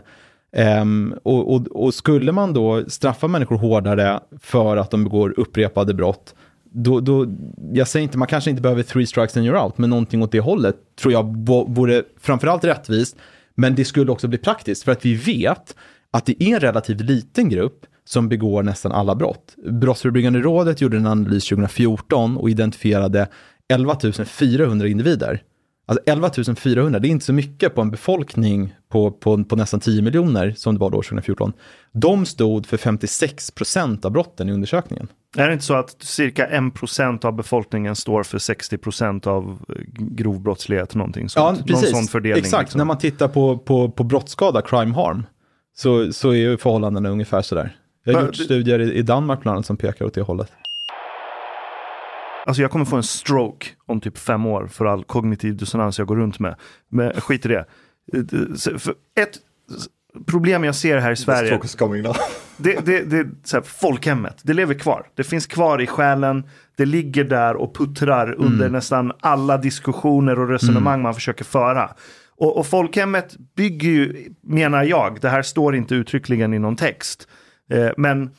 Ehm, 0.56 1.16
och, 1.24 1.54
och, 1.56 1.68
och 1.68 1.94
skulle 1.94 2.32
man 2.32 2.54
då 2.54 2.84
straffa 2.88 3.28
människor 3.28 3.58
hårdare 3.58 4.20
för 4.42 4.78
att 4.78 4.92
de 4.92 5.04
begår 5.04 5.34
upprepade 5.40 5.94
brott, 5.94 6.36
då, 6.76 7.00
då, 7.00 7.28
jag 7.74 7.88
säger 7.88 8.04
inte, 8.04 8.18
man 8.18 8.28
kanske 8.28 8.50
inte 8.50 8.62
behöver 8.62 8.84
three 8.84 9.06
strikes 9.06 9.38
and 9.38 9.46
you're 9.46 9.64
out, 9.64 9.78
men 9.78 9.90
någonting 9.90 10.24
åt 10.24 10.32
det 10.32 10.40
hållet 10.40 10.76
tror 11.00 11.14
jag 11.14 11.48
vore 11.68 12.04
framförallt 12.20 12.64
rättvist, 12.64 13.18
men 13.56 13.76
det 13.76 13.86
skulle 13.86 14.12
också 14.12 14.28
bli 14.28 14.38
praktiskt, 14.38 14.84
för 14.84 14.92
att 14.92 15.06
vi 15.06 15.14
vet 15.14 15.76
att 16.12 16.26
det 16.26 16.44
är 16.44 16.54
en 16.54 16.60
relativt 16.60 17.02
liten 17.02 17.50
grupp 17.50 17.86
som 18.06 18.30
begår 18.30 18.64
nästan 18.64 18.92
alla 18.92 19.16
brott. 19.16 19.56
Brottsförebyggande 19.72 20.40
rådet 20.40 20.82
gjorde 20.82 20.98
en 20.98 21.06
analys 21.06 21.50
2014 21.50 22.38
och 22.38 22.50
identifierade 22.50 23.28
11 23.68 23.98
400 24.26 24.88
individer. 24.88 25.42
Alltså 25.88 26.04
11 26.06 26.32
400, 26.58 27.00
det 27.00 27.08
är 27.08 27.10
inte 27.10 27.26
så 27.26 27.34
mycket 27.34 27.76
på 27.76 27.82
en 27.82 27.92
befolkning 27.92 28.76
på, 28.90 29.12
på, 29.12 29.44
på 29.44 29.56
nästan 29.56 29.80
10 29.80 30.02
miljoner 30.02 30.54
som 30.58 30.76
det 30.76 30.80
var 30.80 30.90
då 30.90 30.98
2014. 30.98 31.54
De 31.92 32.26
stod 32.26 32.66
för 32.66 32.78
56 32.78 33.52
procent 33.52 34.06
av 34.06 34.12
brotten 34.12 34.50
i 34.50 34.52
undersökningen. 34.52 35.08
Är 35.38 35.48
det 35.48 35.54
inte 35.54 35.66
så 35.66 35.74
att 35.74 35.96
cirka 36.00 36.48
1% 36.48 37.26
av 37.26 37.34
befolkningen 37.34 37.96
står 37.96 38.24
för 38.24 38.38
60% 38.38 39.28
av 39.28 39.60
eh, 39.70 39.76
grov 39.98 40.42
brottslighet? 40.42 40.96
Någonting 40.96 41.30
sånt. 41.30 41.70
Någon 41.70 41.82
sån 41.82 42.04
fördelning. 42.04 42.44
Exakt, 42.44 42.64
liksom. 42.64 42.78
när 42.78 42.86
man 42.86 42.98
tittar 42.98 43.28
på, 43.28 43.58
på, 43.58 43.90
på 43.92 44.04
brottsskada, 44.04 44.62
crime 44.62 44.96
harm, 44.96 45.24
så, 45.78 46.14
så 46.14 46.30
är 46.30 46.36
ju 46.36 46.58
förhållandena 46.58 47.10
ungefär 47.10 47.42
sådär. 47.42 47.76
Jag 48.04 48.14
har 48.14 48.20
Men 48.20 48.26
gjort 48.26 48.36
studier 48.36 48.80
i, 48.80 48.94
i 48.94 49.02
Danmark 49.02 49.42
bland 49.42 49.56
annat 49.56 49.66
som 49.66 49.78
pekar 49.78 50.06
åt 50.06 50.14
det 50.14 50.22
hållet. 50.22 50.52
Alltså 52.46 52.62
jag 52.62 52.72
kommer 52.72 52.86
få 52.86 52.96
en 52.96 53.04
stroke 53.04 53.68
om 53.86 54.02
typ 54.02 54.18
fem 54.18 54.46
år 54.46 54.68
för 54.68 54.86
all 54.86 55.04
kognitiv 55.04 55.58
dissonans 55.58 56.00
jag 56.00 56.08
går 56.08 56.16
runt 56.16 56.40
med. 56.40 56.56
Men 56.90 57.22
skit 57.22 57.46
i 57.46 57.50
det. 57.50 57.66
Eh, 58.14 58.78
för 58.78 58.94
Ett 59.20 59.40
problem 60.26 60.64
jag 60.64 60.76
ser 60.76 60.98
här 60.98 61.12
i 61.12 61.16
Sverige. 61.16 61.50
Det, 62.58 62.86
det, 62.86 63.04
det 63.04 63.18
är 63.18 63.30
så 63.44 63.58
här, 63.58 63.64
folkhemmet, 63.64 64.42
det 64.44 64.54
lever 64.54 64.74
kvar. 64.74 65.08
Det 65.16 65.24
finns 65.24 65.48
kvar 65.48 65.82
i 65.82 65.88
själen. 65.88 66.44
Det 66.78 66.86
ligger 66.86 67.24
där 67.24 67.56
och 67.56 67.76
puttrar 67.76 68.32
under 68.32 68.70
nästan 68.70 69.12
alla 69.20 69.58
diskussioner 69.58 70.40
och 70.40 70.50
resonemang 70.50 71.02
man 71.02 71.14
försöker 71.14 71.46
föra. 71.46 71.90
Och, 72.38 72.58
och 72.58 72.68
folkhemmet 72.68 73.36
bygger 73.56 73.90
ju, 73.90 74.34
menar 74.42 74.84
jag, 74.84 75.18
det 75.22 75.30
här 75.30 75.42
står 75.42 75.76
inte 75.76 75.96
uttryckligen 75.96 76.54
i 76.54 76.60
någon 76.60 76.76
text. 76.76 77.28
Eh, 77.70 77.90
men 77.98 78.30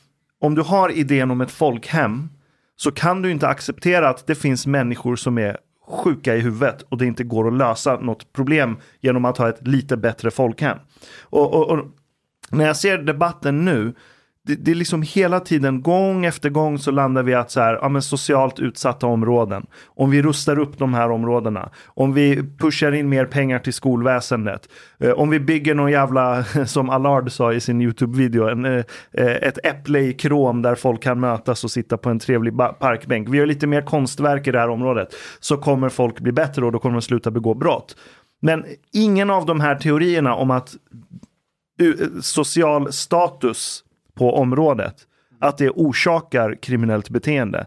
om 0.41 0.55
du 0.55 0.61
har 0.61 0.89
idén 0.89 1.31
om 1.31 1.41
ett 1.41 1.51
folkhem 1.51 2.29
så 2.77 2.91
kan 2.91 3.21
du 3.21 3.31
inte 3.31 3.47
acceptera 3.47 4.09
att 4.09 4.27
det 4.27 4.35
finns 4.35 4.67
människor 4.67 5.15
som 5.15 5.37
är 5.37 5.57
sjuka 5.87 6.35
i 6.35 6.39
huvudet 6.39 6.81
och 6.81 6.97
det 6.97 7.05
inte 7.05 7.23
går 7.23 7.47
att 7.47 7.53
lösa 7.53 7.99
något 7.99 8.33
problem 8.33 8.77
genom 9.01 9.25
att 9.25 9.37
ha 9.37 9.49
ett 9.49 9.67
lite 9.67 9.97
bättre 9.97 10.31
folkhem. 10.31 10.77
Och, 11.21 11.53
och, 11.53 11.71
och 11.71 11.85
när 12.51 12.65
jag 12.65 12.77
ser 12.77 12.97
debatten 12.97 13.65
nu, 13.65 13.93
det, 14.47 14.55
det 14.55 14.71
är 14.71 14.75
liksom 14.75 15.01
hela 15.01 15.39
tiden, 15.39 15.81
gång 15.81 16.25
efter 16.25 16.49
gång 16.49 16.79
så 16.79 16.91
landar 16.91 17.23
vi 17.23 17.33
att 17.33 17.51
så 17.51 17.59
här, 17.59 17.79
ja 17.81 17.89
men 17.89 18.01
socialt 18.01 18.59
utsatta 18.59 19.07
områden. 19.07 19.65
Om 19.85 20.09
vi 20.09 20.21
rustar 20.21 20.59
upp 20.59 20.77
de 20.77 20.93
här 20.93 21.11
områdena. 21.11 21.69
Om 21.85 22.13
vi 22.13 22.43
pushar 22.59 22.91
in 22.91 23.09
mer 23.09 23.25
pengar 23.25 23.59
till 23.59 23.73
skolväsendet. 23.73 24.69
Eh, 24.99 25.11
om 25.11 25.29
vi 25.29 25.39
bygger 25.39 25.75
någon 25.75 25.91
jävla, 25.91 26.43
som 26.65 26.89
Allard 26.89 27.31
sa 27.31 27.53
i 27.53 27.59
sin 27.59 27.81
YouTube-video, 27.81 28.47
en, 28.47 28.65
eh, 28.65 28.83
eh 29.11 29.35
ett 29.35 29.65
äpple 29.65 29.99
i 29.99 30.13
krom 30.13 30.61
där 30.61 30.75
folk 30.75 31.03
kan 31.03 31.19
mötas 31.19 31.63
och 31.63 31.71
sitta 31.71 31.97
på 31.97 32.09
en 32.09 32.19
trevlig 32.19 32.57
parkbänk. 32.57 33.29
Vi 33.29 33.37
gör 33.37 33.45
lite 33.45 33.67
mer 33.67 33.81
konstverk 33.81 34.47
i 34.47 34.51
det 34.51 34.59
här 34.59 34.69
området. 34.69 35.07
Så 35.39 35.57
kommer 35.57 35.89
folk 35.89 36.19
bli 36.19 36.31
bättre 36.31 36.65
och 36.65 36.71
då 36.71 36.79
kommer 36.79 36.95
de 36.95 37.01
sluta 37.01 37.31
begå 37.31 37.53
brott. 37.53 37.95
Men 38.41 38.65
ingen 38.93 39.29
av 39.29 39.45
de 39.45 39.59
här 39.59 39.75
teorierna 39.75 40.35
om 40.35 40.51
att 40.51 40.75
social 42.21 42.93
status 42.93 43.83
på 44.17 44.35
området. 44.35 44.95
Att 45.39 45.57
det 45.57 45.69
orsakar 45.69 46.55
kriminellt 46.61 47.09
beteende. 47.09 47.65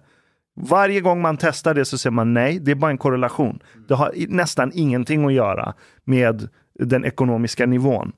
Varje 0.57 1.01
gång 1.01 1.21
man 1.21 1.37
testar 1.37 1.75
det 1.75 1.85
så 1.85 1.99
säger 1.99 2.13
man 2.13 2.35
nej, 2.35 2.59
det 2.59 2.71
är 2.71 2.75
bara 2.75 2.91
en 2.91 2.99
korrelation. 2.99 3.59
Det 3.89 3.95
har 3.95 4.13
nästan 4.29 4.73
ingenting 4.75 5.25
att 5.25 5.33
göra 5.33 5.75
med 6.05 6.49
den 6.79 7.05
ekonomiska 7.05 7.67
nivån. 7.67 8.13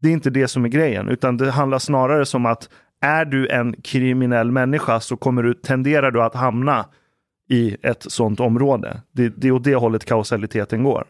Det 0.00 0.08
är 0.08 0.12
inte 0.12 0.30
det 0.30 0.48
som 0.48 0.64
är 0.64 0.68
grejen, 0.68 1.08
utan 1.08 1.36
det 1.36 1.50
handlar 1.50 1.78
snarare 1.78 2.26
som 2.26 2.46
att 2.46 2.68
är 3.00 3.24
du 3.24 3.48
en 3.48 3.72
kriminell 3.82 4.50
människa 4.50 5.00
så 5.00 5.16
kommer 5.16 5.42
du, 5.42 5.54
tenderar 5.54 6.10
du 6.10 6.22
att 6.22 6.34
hamna 6.34 6.86
i 7.48 7.76
ett 7.82 8.02
sånt 8.02 8.40
område. 8.40 9.02
Det, 9.12 9.28
det 9.28 9.48
är 9.48 9.52
åt 9.52 9.64
det 9.64 9.74
hållet 9.74 10.04
kausaliteten 10.04 10.82
går. 10.82 11.04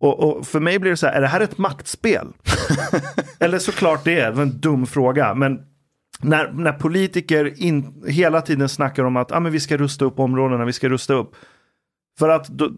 Och, 0.00 0.38
och 0.38 0.46
för 0.46 0.60
mig 0.60 0.78
blir 0.78 0.90
det 0.90 0.96
så 0.96 1.06
här, 1.06 1.12
är 1.14 1.20
det 1.20 1.26
här 1.26 1.40
ett 1.40 1.58
maktspel? 1.58 2.26
Eller 3.38 3.58
såklart 3.58 4.04
det 4.04 4.20
är, 4.20 4.30
det 4.30 4.36
var 4.36 4.42
en 4.42 4.60
dum 4.60 4.86
fråga. 4.86 5.34
Men 5.34 5.60
när, 6.20 6.52
när 6.52 6.72
politiker 6.72 7.62
in, 7.62 8.04
hela 8.08 8.40
tiden 8.40 8.68
snackar 8.68 9.04
om 9.04 9.16
att 9.16 9.32
ah, 9.32 9.40
men 9.40 9.52
vi 9.52 9.60
ska 9.60 9.76
rusta 9.76 10.04
upp 10.04 10.18
områdena, 10.18 10.64
vi 10.64 10.72
ska 10.72 10.88
rusta 10.88 11.14
upp. 11.14 11.34
För 12.18 12.28
att 12.28 12.48
då 12.48 12.70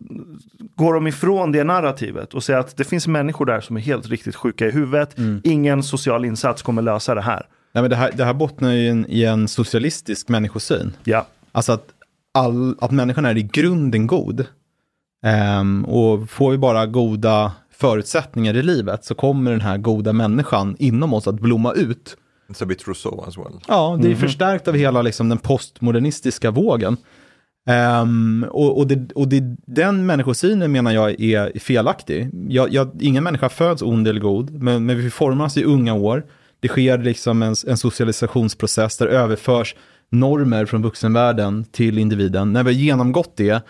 går 0.77 0.95
de 0.95 1.07
ifrån 1.07 1.53
det 1.53 1.65
narrativet 1.65 2.35
och 2.35 2.45
säger 2.45 2.61
att 2.61 2.77
det 2.77 2.85
finns 2.85 3.07
människor 3.07 3.47
där 3.47 3.61
som 3.61 3.77
är 3.77 3.81
helt 3.81 4.07
riktigt 4.07 4.37
sjuka 4.37 4.67
i 4.67 4.71
huvudet. 4.71 5.17
Ingen 5.45 5.83
social 5.83 6.25
insats 6.25 6.63
kommer 6.63 6.83
lösa 6.83 7.15
det 7.15 7.23
här. 7.23 7.47
Nej, 7.73 7.83
men 7.83 7.91
det, 7.91 7.97
här, 7.97 8.13
det 8.15 8.25
här 8.25 8.35
bottnar 8.35 8.73
ju 8.73 8.79
i 8.79 8.89
en, 8.89 9.07
i 9.09 9.25
en 9.25 9.49
socialistisk 9.49 10.29
människosyn. 10.29 10.97
Ja, 11.05 11.27
Alltså 11.53 11.73
att, 11.73 11.87
all, 12.35 12.77
att 12.81 12.91
människan 12.91 13.25
är 13.25 13.37
i 13.37 13.43
grunden 13.43 14.07
god. 14.07 14.47
Ehm, 15.23 15.85
och 15.85 16.31
får 16.31 16.51
vi 16.51 16.59
bara 16.59 16.87
goda 16.87 17.53
förutsättningar 17.73 18.57
i 18.57 18.63
livet 18.63 19.05
så 19.05 19.15
kommer 19.15 19.51
den 19.51 19.61
här 19.61 19.79
goda 19.79 20.13
människan 20.13 20.77
inom 20.79 21.15
oss 21.15 21.29
att 21.29 21.41
blomma 21.41 21.73
ut. 21.73 22.17
It's 22.49 22.63
a 22.63 22.67
bit 22.67 22.89
Rousseau 22.89 23.25
as 23.29 23.39
well. 23.39 23.61
Ja, 23.69 23.99
det 24.03 24.11
är 24.11 24.15
förstärkt 24.15 24.69
av 24.69 24.75
hela 24.75 25.03
liksom, 25.03 25.29
den 25.29 25.39
postmodernistiska 25.39 26.51
vågen. 26.51 26.97
Ehm, 27.69 28.47
och, 28.51 28.79
och, 28.79 28.87
det, 28.87 29.13
och 29.13 29.29
det, 29.29 29.57
den 29.67 30.07
människosynen 30.07 30.73
menar 30.73 30.93
jag 30.93 31.21
är 31.21 31.59
felaktig. 31.59 32.31
Jag, 32.49 32.73
jag, 32.73 32.91
ingen 33.01 33.25
människa 33.25 33.49
föds 33.49 33.83
ond 33.83 34.09
eller 34.09 34.21
god, 34.21 34.51
men, 34.51 34.87
men 34.87 34.97
vi 34.97 35.11
formas 35.11 35.57
i 35.57 35.65
unga 35.65 35.95
år. 35.95 36.25
Det 36.61 36.69
sker 36.69 36.99
liksom 36.99 37.43
en, 37.43 37.55
en 37.67 37.77
socialisationsprocess 37.77 38.97
där 38.97 39.07
överförs 39.07 39.75
normer 40.11 40.67
från 40.67 40.83
vuxenvärlden 40.83 41.65
till 41.65 41.99
individen. 41.99 42.53
När 42.53 42.63
vi 42.63 42.75
har 42.75 42.81
genomgått 42.81 43.37
det, 43.37 43.63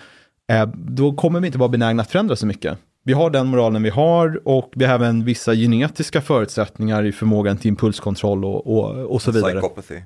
då 0.75 1.13
kommer 1.13 1.41
vi 1.41 1.47
inte 1.47 1.59
vara 1.59 1.69
benägna 1.69 2.03
att 2.03 2.11
förändra 2.11 2.37
så 2.37 2.47
mycket. 2.47 2.79
Vi 3.05 3.13
har 3.13 3.31
den 3.31 3.47
moralen 3.47 3.83
vi 3.83 3.91
har 3.91 4.49
och 4.49 4.73
vi 4.77 4.85
har 4.85 4.95
även 4.95 5.25
vissa 5.25 5.55
genetiska 5.55 6.21
förutsättningar 6.21 7.05
i 7.05 7.13
förmågan 7.13 7.57
till 7.57 7.69
impulskontroll 7.69 8.45
och, 8.45 8.67
och, 8.67 9.13
och 9.15 9.23
så 9.23 9.31
vidare. 9.31 9.53
Psychopathy. 9.53 10.01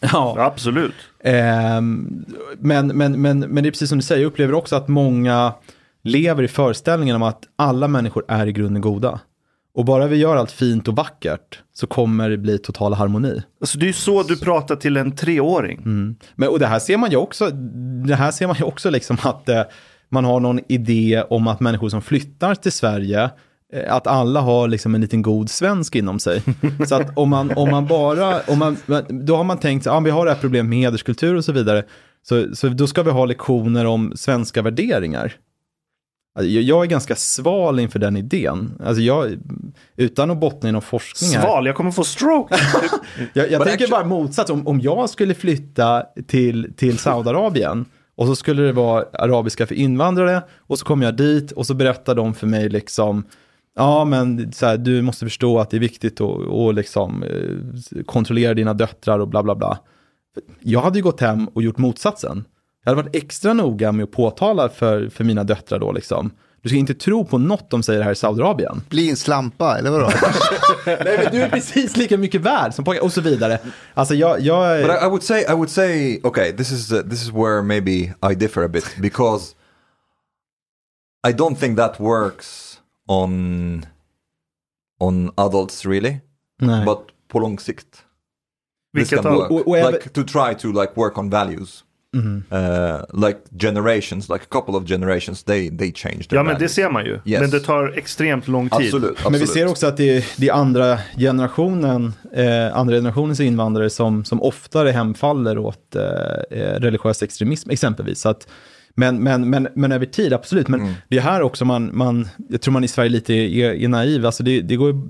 Ja, 0.00 0.36
absolut. 0.38 0.94
Ehm, 1.24 2.24
men, 2.58 2.86
men, 2.86 3.22
men, 3.22 3.40
men 3.40 3.62
det 3.62 3.68
är 3.68 3.70
precis 3.70 3.88
som 3.88 3.98
du 3.98 4.04
säger, 4.04 4.22
jag 4.22 4.28
upplever 4.28 4.54
också 4.54 4.76
att 4.76 4.88
många 4.88 5.52
lever 6.02 6.42
i 6.42 6.48
föreställningen 6.48 7.16
om 7.16 7.22
att 7.22 7.42
alla 7.56 7.88
människor 7.88 8.24
är 8.28 8.46
i 8.46 8.52
grunden 8.52 8.82
goda. 8.82 9.20
Och 9.74 9.84
bara 9.84 10.06
vi 10.06 10.16
gör 10.16 10.36
allt 10.36 10.52
fint 10.52 10.88
och 10.88 10.96
vackert 10.96 11.62
så 11.72 11.86
kommer 11.86 12.30
det 12.30 12.38
bli 12.38 12.58
total 12.58 12.94
harmoni. 12.94 13.42
Alltså 13.60 13.78
det 13.78 13.84
är 13.84 13.86
ju 13.86 13.92
så 13.92 14.22
du 14.22 14.36
pratar 14.36 14.76
till 14.76 14.96
en 14.96 15.16
treåring. 15.16 15.80
Men, 16.34 16.48
och 16.48 16.58
det 16.58 16.66
här 16.66 16.78
ser 16.78 16.96
man 16.96 17.10
ju 17.10 17.16
också, 17.16 17.50
det 18.06 18.14
här 18.14 18.30
ser 18.30 18.46
man 18.46 18.56
ju 18.56 18.64
också 18.64 18.90
liksom 18.90 19.16
att 19.22 19.48
eh, 19.48 19.62
man 20.08 20.24
har 20.24 20.40
någon 20.40 20.60
idé 20.68 21.22
om 21.30 21.48
att 21.48 21.60
människor 21.60 21.88
som 21.88 22.02
flyttar 22.02 22.54
till 22.54 22.72
Sverige, 22.72 23.30
eh, 23.72 23.94
att 23.94 24.06
alla 24.06 24.40
har 24.40 24.68
liksom 24.68 24.94
en 24.94 25.00
liten 25.00 25.22
god 25.22 25.50
svensk 25.50 25.96
inom 25.96 26.18
sig. 26.18 26.42
Så 26.88 26.94
att 26.94 27.18
om 27.18 27.30
man, 27.30 27.50
om 27.56 27.70
man 27.70 27.86
bara, 27.86 28.40
om 28.40 28.58
man, 28.58 28.76
då 29.08 29.36
har 29.36 29.44
man 29.44 29.58
tänkt, 29.58 29.86
ja 29.86 30.00
vi 30.00 30.10
har 30.10 30.24
det 30.24 30.32
här 30.32 30.40
problemet 30.40 30.70
med 30.70 30.78
hederskultur 30.78 31.34
och 31.34 31.44
så 31.44 31.52
vidare. 31.52 31.84
Så, 32.22 32.56
så 32.56 32.68
då 32.68 32.86
ska 32.86 33.02
vi 33.02 33.10
ha 33.10 33.24
lektioner 33.24 33.84
om 33.84 34.12
svenska 34.16 34.62
värderingar. 34.62 35.32
Alltså, 36.34 36.50
jag- 36.50 36.84
är 36.84 36.88
ganska 36.88 37.16
sval 37.16 37.80
inför 37.80 37.98
den 37.98 38.16
idén. 38.16 38.78
Alltså 38.84 39.02
jag, 39.02 39.38
utan 39.96 40.30
att 40.30 40.40
bottna 40.40 40.68
i 40.68 40.72
någon 40.72 40.82
forskning 40.82 41.30
här. 41.30 41.42
Sval, 41.42 41.66
jag 41.66 41.74
kommer 41.76 41.90
få 41.90 42.04
stroke. 42.04 42.54
Jag, 43.32 43.50
jag 43.50 43.64
tänker 43.64 43.88
bara 43.88 44.04
motsats. 44.04 44.50
Om, 44.50 44.66
om 44.66 44.80
jag 44.80 45.10
skulle 45.10 45.34
flytta 45.34 46.02
till, 46.26 46.72
till 46.76 46.98
Saudiarabien 46.98 47.84
och 48.16 48.26
så 48.26 48.36
skulle 48.36 48.62
det 48.62 48.72
vara 48.72 49.04
arabiska 49.12 49.66
för 49.66 49.74
invandrare 49.74 50.42
och 50.58 50.78
så 50.78 50.84
kommer 50.84 51.04
jag 51.04 51.16
dit 51.16 51.52
och 51.52 51.66
så 51.66 51.74
berättar 51.74 52.14
de 52.14 52.34
för 52.34 52.46
mig 52.46 52.68
liksom 52.68 53.24
Ja, 53.76 54.04
men 54.04 54.52
så 54.52 54.66
här, 54.66 54.76
du 54.76 55.02
måste 55.02 55.26
förstå 55.26 55.58
att 55.58 55.70
det 55.70 55.76
är 55.76 55.80
viktigt 55.80 56.20
att 56.20 56.48
att 56.50 56.74
liksom, 56.74 57.22
eh, 57.22 58.02
kontrollera 58.06 58.54
dina 58.54 58.74
döttrar 58.74 59.18
och 59.18 59.28
bla 59.28 59.42
bla 59.42 59.54
bla. 59.54 59.78
Jag 60.60 60.80
hade 60.80 60.98
ju 60.98 61.02
gått 61.02 61.20
hem 61.20 61.48
och 61.48 61.62
gjort 61.62 61.78
motsatsen. 61.78 62.44
Jag 62.84 62.90
hade 62.92 63.02
varit 63.02 63.16
extra 63.16 63.52
noga 63.52 63.92
med 63.92 64.04
att 64.04 64.10
påtala 64.12 64.68
för, 64.68 65.08
för 65.08 65.24
mina 65.24 65.44
döttrar 65.44 65.78
då 65.78 65.92
liksom. 65.92 66.30
Du 66.62 66.68
ska 66.68 66.78
inte 66.78 66.94
tro 66.94 67.24
på 67.24 67.38
något 67.38 67.70
de 67.70 67.82
säger 67.82 68.02
här 68.02 68.12
i 68.12 68.14
Saudiarabien. 68.14 68.82
Bli 68.88 69.10
en 69.10 69.16
slampa, 69.16 69.78
eller 69.78 69.90
vadå? 69.90 70.10
Nej, 70.86 71.18
men 71.24 71.32
du 71.32 71.42
är 71.42 71.50
precis 71.50 71.96
lika 71.96 72.18
mycket 72.18 72.40
värd 72.40 72.74
som 72.74 72.84
pojkar 72.84 73.04
och 73.04 73.12
så 73.12 73.20
vidare. 73.20 73.58
Alltså 73.94 74.14
jag, 74.14 74.40
jag 74.40 74.82
But 74.86 74.90
I, 74.90 75.04
I 75.04 75.08
would 75.08 75.22
say 75.22 75.40
I 75.40 75.52
would 75.54 75.70
say 75.70 76.20
okay, 76.22 76.52
this 76.52 76.70
is 76.72 76.92
uh, 76.92 77.02
this 77.02 77.22
is 77.22 77.30
where 77.32 77.62
maybe 77.62 77.90
I 78.30 78.34
differ 78.36 78.62
a 78.64 78.68
bit 78.68 78.96
because 79.00 79.54
I 81.28 81.32
don't 81.32 81.56
think 81.56 81.78
that 81.78 82.00
works 82.00 82.80
on 83.08 83.86
on 85.00 85.30
adults 85.36 85.86
really, 85.86 86.16
Nej. 86.60 86.84
but 86.84 86.98
på 87.28 87.38
lång 87.38 87.58
sikt. 87.58 87.86
This 87.92 88.02
Vilket 89.12 89.22
can 89.22 89.26
av- 89.32 89.38
work. 89.38 89.50
Och- 89.50 89.68
och 89.68 89.78
även- 89.78 89.92
like 89.92 90.08
to 90.08 90.22
try 90.22 90.54
to 90.54 90.80
like 90.80 90.92
work 90.96 91.18
on 91.18 91.30
values. 91.30 91.84
Uh, 92.14 93.26
like 93.26 93.38
generations, 93.50 94.28
like 94.28 94.44
a 94.44 94.48
couple 94.50 94.74
of 94.74 94.84
generations, 94.88 95.42
they 95.42 95.70
they 95.70 95.92
change. 95.92 96.28
their 96.28 96.38
Ja, 96.38 96.42
men 96.42 96.58
det 96.58 96.68
ser 96.68 96.90
man 96.90 97.04
ju. 97.04 97.20
Yes. 97.24 97.40
Men 97.40 97.50
det 97.50 97.60
tar 97.60 97.98
extremt 97.98 98.48
lång 98.48 98.68
tid. 98.68 98.86
Absolut, 98.86 99.10
absolut. 99.10 99.30
Men 99.30 99.40
vi 99.40 99.46
ser 99.46 99.66
också 99.68 99.86
att 99.86 99.96
det 99.96 100.16
är, 100.16 100.24
det 100.36 100.48
är 100.48 100.52
andra 100.52 100.98
generationen, 101.16 102.12
eh, 102.32 102.76
andra 102.76 102.94
generationens 102.94 103.40
invandrare 103.40 103.90
som, 103.90 104.24
som 104.24 104.42
oftare 104.42 104.90
hemfaller 104.90 105.58
åt 105.58 105.96
eh, 105.96 106.02
eh, 106.50 106.80
religiös 106.80 107.22
extremism 107.22 107.70
exempelvis. 107.70 108.20
Så 108.20 108.28
att, 108.28 108.48
men, 108.94 109.22
men, 109.22 109.50
men, 109.50 109.68
men 109.74 109.92
över 109.92 110.06
tid, 110.06 110.32
absolut. 110.32 110.68
Men 110.68 110.94
det 111.08 111.16
är 111.16 111.22
här 111.22 111.42
också 111.42 111.64
man, 111.64 111.90
man, 111.92 112.28
jag 112.48 112.60
tror 112.60 112.72
man 112.72 112.84
i 112.84 112.88
Sverige 112.88 113.10
lite 113.10 113.34
är, 113.34 113.72
är 113.74 113.88
naiv. 113.88 114.26
Alltså 114.26 114.42
det, 114.42 114.60
det 114.60 114.76
går 114.76 114.92
ju 114.92 115.00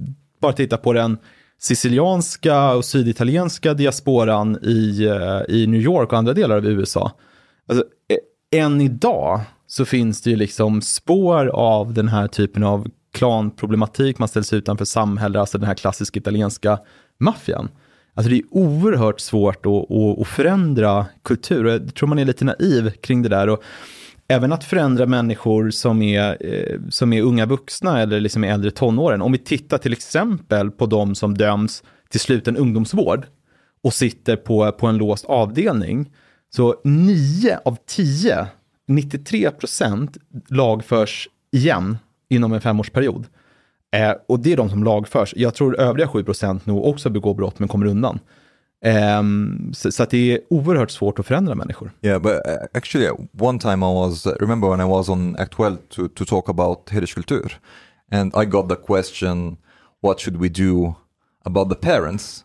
bara 0.40 0.50
att 0.50 0.56
titta 0.56 0.76
på 0.76 0.92
den 0.92 1.18
sicilianska 1.60 2.72
och 2.72 2.84
syditalienska 2.84 3.74
diasporan 3.74 4.58
i, 4.62 5.04
eh, 5.06 5.54
i 5.56 5.66
New 5.66 5.80
York 5.80 6.12
och 6.12 6.18
andra 6.18 6.32
delar 6.32 6.56
av 6.56 6.66
USA. 6.66 7.12
Alltså, 7.68 7.84
eh, 8.08 8.60
än 8.60 8.80
idag 8.80 9.40
så 9.66 9.84
finns 9.84 10.22
det 10.22 10.30
ju 10.30 10.36
liksom 10.36 10.82
spår 10.82 11.46
av 11.46 11.92
den 11.92 12.08
här 12.08 12.28
typen 12.28 12.62
av 12.62 12.86
klanproblematik, 13.12 14.18
man 14.18 14.28
ställs 14.28 14.52
utanför 14.52 14.84
samhället, 14.84 15.40
alltså 15.40 15.58
den 15.58 15.66
här 15.66 15.74
klassiska 15.74 16.20
italienska 16.20 16.78
maffian. 17.20 17.68
Alltså 18.14 18.30
det 18.30 18.36
är 18.36 18.44
oerhört 18.50 19.20
svårt 19.20 19.66
att, 19.66 19.90
att, 19.90 20.20
att 20.20 20.28
förändra 20.28 21.06
kultur 21.22 21.64
och 21.64 21.72
jag 21.72 21.94
tror 21.94 22.08
man 22.08 22.18
är 22.18 22.24
lite 22.24 22.44
naiv 22.44 22.90
kring 22.90 23.22
det 23.22 23.28
där. 23.28 23.48
Och 23.48 23.62
även 24.28 24.52
att 24.52 24.64
förändra 24.64 25.06
människor 25.06 25.70
som 25.70 26.02
är, 26.02 26.36
eh, 26.40 26.80
som 26.88 27.12
är 27.12 27.22
unga 27.22 27.46
vuxna 27.46 28.00
eller 28.00 28.20
liksom 28.20 28.44
är 28.44 28.52
äldre 28.52 28.70
tonåren. 28.70 29.22
Om 29.22 29.32
vi 29.32 29.38
tittar 29.38 29.78
till 29.78 29.92
exempel 29.92 30.70
på 30.70 30.86
de 30.86 31.14
som 31.14 31.34
döms 31.34 31.82
till 32.08 32.20
sluten 32.20 32.56
ungdomsvård 32.56 33.26
och 33.82 33.94
sitter 33.94 34.36
på, 34.36 34.72
på 34.72 34.86
en 34.86 34.96
låst 34.96 35.24
avdelning. 35.24 36.12
Så 36.54 36.80
9 36.84 37.58
av 37.64 37.76
10, 37.86 38.46
93 38.88 39.50
procent 39.50 40.16
lagförs 40.48 41.28
igen 41.52 41.98
inom 42.28 42.52
en 42.52 42.60
femårsperiod. 42.60 43.26
Eh, 43.96 44.12
och 44.28 44.40
det 44.40 44.52
är 44.52 44.56
de 44.56 44.70
som 44.70 44.84
lagförs. 44.84 45.34
Jag 45.36 45.54
tror 45.54 45.80
övriga 45.80 46.08
7 46.08 46.24
procent 46.24 46.66
nog 46.66 46.84
också 46.84 47.10
begår 47.10 47.34
brott 47.34 47.58
men 47.58 47.68
kommer 47.68 47.86
undan. 47.86 48.18
Um, 48.84 49.70
så, 49.74 49.92
så 49.92 50.02
att 50.02 50.10
det 50.10 50.32
är 50.32 50.40
oerhört 50.50 50.90
svårt 50.90 51.18
att 51.18 51.26
förändra 51.26 51.54
människor. 51.54 51.92
Yeah, 52.02 52.22
but 52.22 52.32
uh, 52.32 52.66
actually, 52.74 53.10
one 53.38 53.58
time 53.58 53.82
I 53.82 53.94
was, 53.94 54.26
uh, 54.26 54.32
remember 54.40 54.68
when 54.68 54.80
I 54.80 54.84
was 54.84 55.08
on 55.08 55.36
Aktuell 55.38 55.76
to, 55.88 56.08
to 56.08 56.24
talk 56.24 56.48
about 56.48 56.90
hederskultur, 56.90 57.52
and 58.10 58.32
I 58.36 58.44
got 58.44 58.68
the 58.68 58.76
question, 58.76 59.56
what 60.02 60.20
should 60.20 60.36
we 60.36 60.48
do 60.48 60.94
about 61.44 61.68
the 61.68 61.76
parents? 61.76 62.44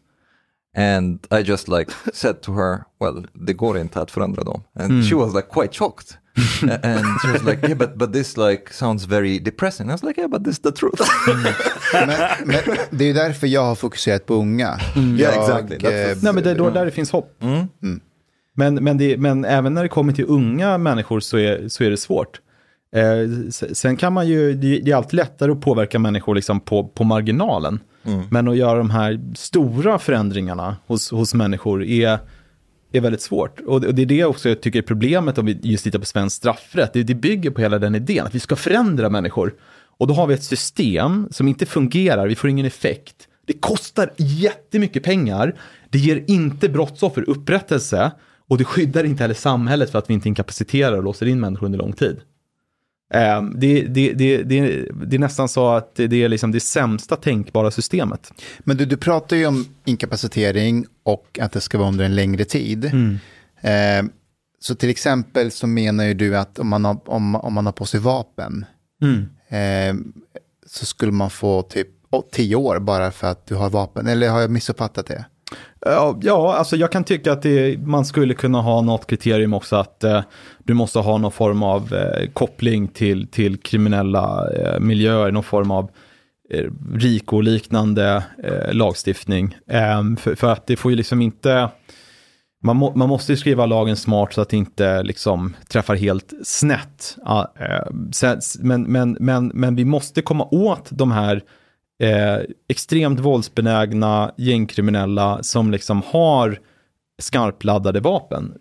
And 0.78 1.28
I 1.32 1.44
just 1.44 1.68
like 1.68 1.92
said 2.14 2.42
to 2.42 2.54
her, 2.54 2.84
well, 3.00 3.26
det 3.34 3.54
går 3.54 3.78
inte 3.78 4.02
att 4.02 4.12
förändra 4.12 4.44
dem. 4.44 4.62
And 4.80 5.10
she 5.10 5.16
was 5.16 5.34
like 5.34 5.48
quite 5.50 5.74
shocked. 5.74 6.18
And 6.84 7.20
she 7.22 7.32
was 7.32 7.44
like, 7.44 7.68
yeah, 7.68 7.78
but, 7.78 7.98
but 7.98 8.14
this 8.14 8.38
like 8.38 8.74
sounds 8.74 9.06
very 9.06 9.40
depressing. 9.40 9.90
I 9.90 9.92
was 9.92 10.04
like, 10.04 10.22
yeah, 10.22 10.30
but 10.30 10.44
this 10.44 10.54
is 10.54 10.60
the 10.60 10.72
truth. 10.72 11.02
men, 11.94 12.16
men 12.46 12.78
det 12.92 13.04
är 13.04 13.08
ju 13.08 13.14
därför 13.14 13.48
jag 13.48 13.66
har 13.66 13.76
fokuserat 13.76 14.26
på 14.26 14.34
unga. 14.34 14.80
Yeah, 14.96 15.38
exactly. 15.38 15.76
Eh, 15.76 16.18
Nej, 16.22 16.34
men 16.34 16.44
det 16.44 16.52
är 16.52 16.58
då 16.58 16.70
där 16.70 16.86
det 16.86 16.92
finns 16.92 17.12
hopp. 17.12 17.44
Men, 18.56 18.76
men, 18.76 18.98
det, 18.98 19.18
men 19.18 19.46
även 19.46 19.74
när 19.74 19.84
det 19.84 19.90
kommer 19.90 20.14
till 20.14 20.26
unga 20.28 20.78
människor 20.78 21.20
så 21.20 21.38
är, 21.38 21.68
så 21.68 21.84
är 21.84 21.90
det 21.90 21.98
svårt. 21.98 22.42
Eh, 22.96 23.50
sen 23.50 23.98
kan 23.98 24.14
man 24.14 24.28
ju, 24.28 24.54
det, 24.54 24.92
är 24.92 24.96
alltid 24.96 25.14
lättare 25.14 25.52
att 25.52 25.62
påverka 25.62 26.00
människor 26.00 26.36
liksom 26.36 26.60
på, 26.60 26.88
på 26.88 27.04
marginalen. 27.04 27.80
Men 28.32 28.48
att 28.48 28.58
göra 28.58 28.78
de 28.78 28.90
här 28.90 29.20
stora 29.36 30.00
förändringarna 30.00 30.78
hos, 30.88 31.12
hos 31.12 31.34
människor 31.34 31.84
är, 31.84 32.20
är 32.92 33.02
väldigt 33.02 33.22
svårt. 33.22 33.60
Och 33.60 33.82
det, 33.82 33.88
och 33.88 33.96
det 33.96 34.02
är 34.02 34.06
det 34.06 34.26
också 34.26 34.50
jag 34.50 34.62
tycker 34.62 34.80
är 34.80 34.84
problemet 34.84 35.38
om 35.38 35.46
vi 35.46 35.60
just 35.64 35.84
tittar 35.84 36.00
på 36.00 36.06
svensk 36.06 36.36
straffrätt. 36.36 36.94
Det, 36.94 37.04
det 37.04 37.16
bygger 37.16 37.52
på 37.52 37.62
hela 37.62 37.80
den 37.80 37.96
idén, 37.96 38.26
att 38.26 38.36
vi 38.36 38.40
ska 38.40 38.56
förändra 38.56 39.10
människor. 39.10 39.54
Och 39.98 40.08
då 40.08 40.14
har 40.14 40.28
vi 40.28 40.34
ett 40.34 40.44
system 40.44 41.28
som 41.32 41.48
inte 41.48 41.66
fungerar, 41.66 42.28
vi 42.28 42.36
får 42.36 42.50
ingen 42.50 42.66
effekt. 42.66 43.16
Det 43.46 43.54
kostar 43.54 44.14
jättemycket 44.18 45.04
pengar, 45.04 45.56
det 45.90 45.98
ger 45.98 46.24
inte 46.28 46.70
brottsoffer 46.70 47.30
upprättelse 47.30 48.12
och 48.48 48.58
det 48.58 48.64
skyddar 48.64 49.04
inte 49.04 49.24
heller 49.24 49.34
samhället 49.36 49.92
för 49.92 50.00
att 50.00 50.10
vi 50.10 50.14
inte 50.14 50.28
inkapaciterar 50.28 50.98
och 50.98 51.04
låser 51.04 51.26
in 51.26 51.40
människor 51.40 51.66
under 51.66 51.80
lång 51.80 51.94
tid. 51.94 52.22
Eh, 53.14 53.42
Det, 53.56 53.82
det, 53.84 54.14
det, 54.14 54.44
det, 54.44 54.86
det 55.06 55.16
är 55.16 55.20
nästan 55.20 55.50
så 55.50 55.70
att 55.70 55.96
det 55.96 56.24
är 56.24 56.30
liksom 56.30 56.52
det 56.52 56.60
sämsta 56.60 57.16
tänkbara 57.16 57.72
systemet. 57.72 58.34
Men 58.60 58.78
du, 58.78 58.86
du 58.86 58.98
pratar 58.98 59.36
ju 59.36 59.46
om 59.46 59.66
inkapacitering 59.86 60.86
och 61.04 61.40
att 61.42 61.52
det 61.52 61.62
ska 61.62 61.78
vara 61.78 61.88
under 61.88 62.06
en 62.06 62.16
längre 62.16 62.46
tid. 62.46 62.86
Eh, 63.62 64.06
så 64.60 64.76
till 64.76 64.90
exempel 64.90 65.52
så 65.52 65.68
menar 65.68 66.04
ju 66.06 66.14
du 66.14 66.38
att 66.38 66.60
om 66.60 66.68
man 66.68 66.86
har, 66.86 66.98
om, 67.06 67.36
om 67.36 67.54
man 67.54 67.66
har 67.66 67.74
på 67.74 67.86
sig 67.86 68.00
vapen 68.00 68.66
eh, 69.50 69.96
så 70.66 70.86
skulle 70.86 71.12
man 71.12 71.30
få 71.30 71.62
typ 71.62 71.88
å- 72.10 72.24
tio 72.32 72.56
år 72.56 72.80
bara 72.80 73.12
för 73.12 73.28
att 73.28 73.48
du 73.48 73.56
har 73.56 73.70
vapen. 73.70 74.08
Eller 74.08 74.30
har 74.30 74.42
jag 74.42 74.52
missuppfattat 74.52 75.06
det? 75.06 75.26
Eh, 75.86 76.16
ja, 76.22 76.56
alltså 76.56 76.76
jag 76.76 76.92
kan 76.92 77.04
tycka 77.04 77.32
att 77.32 77.42
det, 77.42 77.78
man 77.80 78.06
skulle 78.06 78.34
kunna 78.34 78.62
ha 78.62 78.82
något 78.82 79.08
kriterium 79.08 79.54
också 79.54 79.76
att 79.76 80.04
eh, 80.04 80.22
du 80.64 80.74
måste 80.74 81.00
ha 81.00 81.18
någon 81.18 81.32
form 81.32 81.64
av 81.64 81.94
eh, 81.94 82.30
koppling 82.34 82.88
till, 82.88 83.28
till 83.28 83.58
kriminella 83.58 84.50
eh, 84.52 84.80
miljöer, 84.80 85.32
någon 85.32 85.44
form 85.44 85.72
av 85.72 85.92
eh, 86.50 86.66
RIKO-liknande 86.96 88.24
eh, 88.44 88.74
lagstiftning. 88.74 89.58
Eh, 89.68 90.16
för, 90.20 90.36
för 90.36 90.52
att 90.52 90.68
det 90.68 90.76
får 90.76 90.92
ju 90.92 90.98
liksom 90.98 91.22
inte, 91.22 91.70
man, 92.64 92.76
må, 92.76 92.96
man 92.96 93.10
måste 93.10 93.32
ju 93.32 93.38
skriva 93.38 93.66
lagen 93.66 93.96
smart 93.96 94.34
så 94.34 94.42
att 94.42 94.50
det 94.50 94.58
inte 94.58 95.04
liksom 95.04 95.56
träffar 95.68 95.96
helt 95.96 96.34
snett. 96.44 97.18
Eh, 97.60 97.96
sen, 98.12 98.40
men, 98.60 98.84
men, 98.84 99.18
men, 99.20 99.48
men 99.48 99.76
vi 99.76 99.86
måste 99.86 100.22
komma 100.22 100.48
åt 100.52 100.88
de 100.92 101.12
här 101.12 101.44
eh, 102.00 102.38
extremt 102.68 103.20
våldsbenägna 103.20 104.32
gängkriminella 104.38 105.44
som 105.44 105.72
liksom 105.72 106.02
har 106.06 106.60
skarpladdade 107.20 108.00
vapen. 108.00 108.54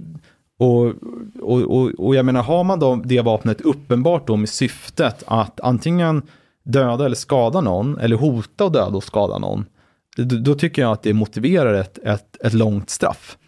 Och, 0.59 0.87
och, 1.41 1.63
och, 1.63 1.91
och 1.91 2.15
jag 2.15 2.25
menar, 2.25 2.43
har 2.43 2.65
man 2.65 2.79
då 2.79 2.97
det 3.05 3.21
vapnet 3.21 3.61
uppenbart 3.61 4.27
då 4.27 4.37
med 4.37 4.49
syftet 4.49 5.23
att 5.27 5.61
antingen 5.61 6.23
döda 6.65 7.05
eller 7.05 7.17
skada 7.17 7.61
någon, 7.61 7.99
eller 7.99 8.17
hota 8.17 8.65
att 8.65 8.73
döda 8.73 8.97
och 8.97 9.05
skada 9.05 9.39
någon, 9.39 9.67
då, 10.17 10.37
då 10.37 10.55
tycker 10.55 10.83
jag 10.83 10.93
att 10.93 11.03
det 11.03 11.15
motiverar 11.15 11.75
ett, 11.75 11.99
ett, 11.99 12.37
ett 12.45 12.55
långt 12.55 12.91
straff. 12.91 13.39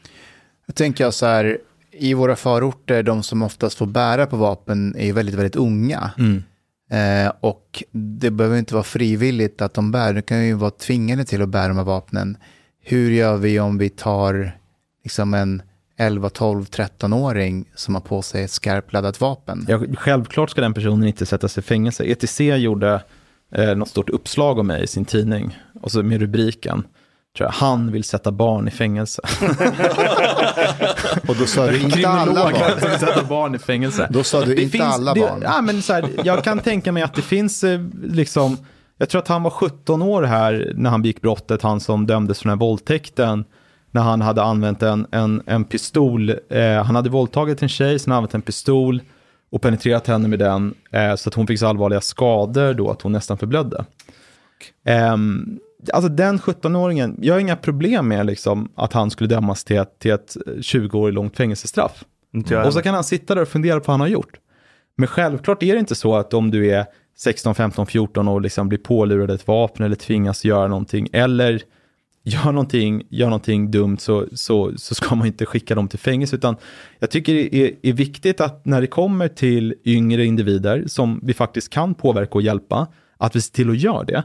Jag 0.66 0.76
tänker 0.76 1.10
så 1.10 1.26
här, 1.26 1.58
i 1.92 2.14
våra 2.14 2.36
förorter, 2.36 3.02
de 3.02 3.22
som 3.22 3.42
oftast 3.42 3.78
får 3.78 3.86
bära 3.86 4.26
på 4.26 4.36
vapen 4.36 4.96
är 4.98 5.12
väldigt, 5.12 5.34
väldigt 5.34 5.56
unga. 5.56 6.10
Eh, 6.90 7.32
och 7.40 7.84
det 7.92 8.30
behöver 8.30 8.58
inte 8.58 8.74
vara 8.74 8.84
frivilligt 8.84 9.62
att 9.62 9.74
de 9.74 9.90
bär, 9.92 10.14
det 10.14 10.22
kan 10.22 10.46
ju 10.46 10.54
vara 10.54 10.70
tvingade 10.70 11.24
till 11.24 11.42
att 11.42 11.48
bära 11.48 11.68
de 11.68 11.76
här 11.76 11.84
vapnen. 11.84 12.36
Hur 12.82 13.10
gör 13.10 13.36
vi 13.36 13.60
om 13.60 13.78
vi 13.78 13.88
tar 13.88 14.58
liksom 15.04 15.34
en 15.34 15.62
11, 15.96 16.28
12, 16.30 16.64
13-åring 16.64 17.64
som 17.74 17.94
har 17.94 18.02
på 18.02 18.22
sig 18.22 18.44
ett 18.44 18.50
skarpladdat 18.50 19.20
vapen? 19.20 19.66
Ja, 19.68 19.80
självklart 19.96 20.50
ska 20.50 20.60
den 20.60 20.74
personen 20.74 21.08
inte 21.08 21.26
sättas 21.26 21.58
i 21.58 21.62
fängelse. 21.62 22.04
ETC 22.04 22.40
gjorde 22.40 23.02
eh, 23.52 23.74
något 23.76 23.88
stort 23.88 24.10
uppslag 24.10 24.58
om 24.58 24.66
mig 24.66 24.82
i 24.82 24.86
sin 24.86 25.04
tidning, 25.04 25.58
och 25.80 25.92
så 25.92 26.02
med 26.02 26.20
rubriken 26.20 26.84
tror 27.36 27.46
jag, 27.46 27.52
han 27.52 27.92
vill 27.92 28.04
sätta 28.04 28.32
barn 28.32 28.68
i 28.68 28.70
fängelse. 28.70 29.22
Och 31.28 31.36
då 31.36 31.46
sa 31.46 31.66
du 31.66 31.78
inte 31.82 32.08
alla 32.08 32.34
barn. 32.52 32.80
som 32.80 32.98
sätta 32.98 33.24
barn 33.24 33.54
i 33.54 33.58
fängelse. 33.58 34.08
Då 34.10 34.22
sa 34.22 34.44
du 34.44 34.54
Det 34.54 34.62
inte 34.62 34.84
alla 34.84 35.14
det, 35.14 35.20
barn. 35.20 35.40
Ja, 35.42 35.60
men 35.62 35.82
så 35.82 35.92
här, 35.92 36.10
jag 36.24 36.44
kan 36.44 36.58
tänka 36.58 36.92
mig 36.92 37.02
att 37.02 37.14
det 37.14 37.22
finns 37.22 37.64
eh, 37.64 37.80
liksom, 38.02 38.56
jag 38.98 39.08
tror 39.08 39.18
att 39.22 39.28
han 39.28 39.42
var 39.42 39.50
17 39.50 40.02
år 40.02 40.22
här 40.22 40.72
när 40.76 40.90
han 40.90 41.02
begick 41.02 41.20
brottet, 41.22 41.62
han 41.62 41.80
som 41.80 42.06
dömdes 42.06 42.38
för 42.38 42.44
den 42.44 42.50
här 42.58 42.66
våldtäkten. 42.66 43.44
När 43.92 44.02
han 44.02 44.20
hade 44.20 44.42
använt 44.42 44.82
en, 44.82 45.06
en, 45.10 45.42
en 45.46 45.64
pistol, 45.64 46.30
eh, 46.50 46.84
han 46.84 46.96
hade 46.96 47.10
våldtagit 47.10 47.62
en 47.62 47.68
tjej, 47.68 47.98
sen 47.98 48.12
använt 48.12 48.34
en 48.34 48.42
pistol 48.42 49.02
och 49.52 49.62
penetrerat 49.62 50.06
henne 50.06 50.28
med 50.28 50.38
den, 50.38 50.74
eh, 50.92 51.14
så 51.14 51.28
att 51.28 51.34
hon 51.34 51.46
fick 51.46 51.58
så 51.58 51.66
allvarliga 51.66 52.00
skador 52.00 52.74
då 52.74 52.90
att 52.90 53.02
hon 53.02 53.12
nästan 53.12 53.38
förblödde. 53.38 53.84
Ehm, 54.84 55.58
alltså 55.92 56.08
den 56.08 56.38
17-åringen, 56.38 57.18
jag 57.22 57.34
har 57.34 57.40
inga 57.40 57.56
problem 57.56 58.08
med 58.08 58.26
liksom, 58.26 58.72
att 58.74 58.92
han 58.92 59.10
skulle 59.10 59.28
dömas 59.28 59.64
till 59.64 59.76
ett, 59.76 59.98
till 59.98 60.10
ett 60.10 60.36
20-årig 60.46 61.14
långt 61.14 61.36
fängelsestraff. 61.36 62.04
Inte 62.32 62.54
jag 62.54 62.66
Och 62.66 62.72
så 62.72 62.82
kan 62.82 62.94
han 62.94 63.04
sitta 63.04 63.34
där 63.34 63.42
och 63.42 63.48
fundera 63.48 63.80
på 63.80 63.84
vad 63.86 63.92
han 63.92 64.00
har 64.00 64.08
gjort. 64.08 64.38
Men 64.96 65.06
självklart 65.06 65.62
är 65.62 65.74
det 65.74 65.80
inte 65.80 65.94
så 65.94 66.16
att 66.16 66.34
om 66.34 66.50
du 66.50 66.70
är 66.70 66.86
16, 67.18 67.54
15, 67.54 67.86
14 67.86 68.28
och 68.28 68.40
liksom 68.40 68.68
blir 68.68 68.78
pålurad 68.78 69.30
ett 69.30 69.46
vapen 69.46 69.86
eller 69.86 69.96
tvingas 69.96 70.44
göra 70.44 70.68
någonting 70.68 71.08
eller 71.12 71.62
gör 72.24 72.52
någonting, 72.52 73.02
gör 73.10 73.26
någonting 73.26 73.70
dumt 73.70 73.98
så, 73.98 74.26
så, 74.32 74.72
så 74.76 74.94
ska 74.94 75.14
man 75.14 75.26
inte 75.26 75.46
skicka 75.46 75.74
dem 75.74 75.88
till 75.88 75.98
fängelse. 75.98 76.36
Utan 76.36 76.56
jag 76.98 77.10
tycker 77.10 77.34
det 77.34 77.54
är, 77.54 77.76
är 77.82 77.92
viktigt 77.92 78.40
att 78.40 78.64
när 78.66 78.80
det 78.80 78.86
kommer 78.86 79.28
till 79.28 79.74
yngre 79.84 80.24
individer 80.24 80.84
som 80.86 81.20
vi 81.22 81.34
faktiskt 81.34 81.70
kan 81.70 81.94
påverka 81.94 82.32
och 82.32 82.42
hjälpa, 82.42 82.86
att 83.16 83.36
vi 83.36 83.40
ser 83.40 83.52
till 83.52 83.70
att 83.70 83.78
göra 83.78 84.04
det. 84.04 84.24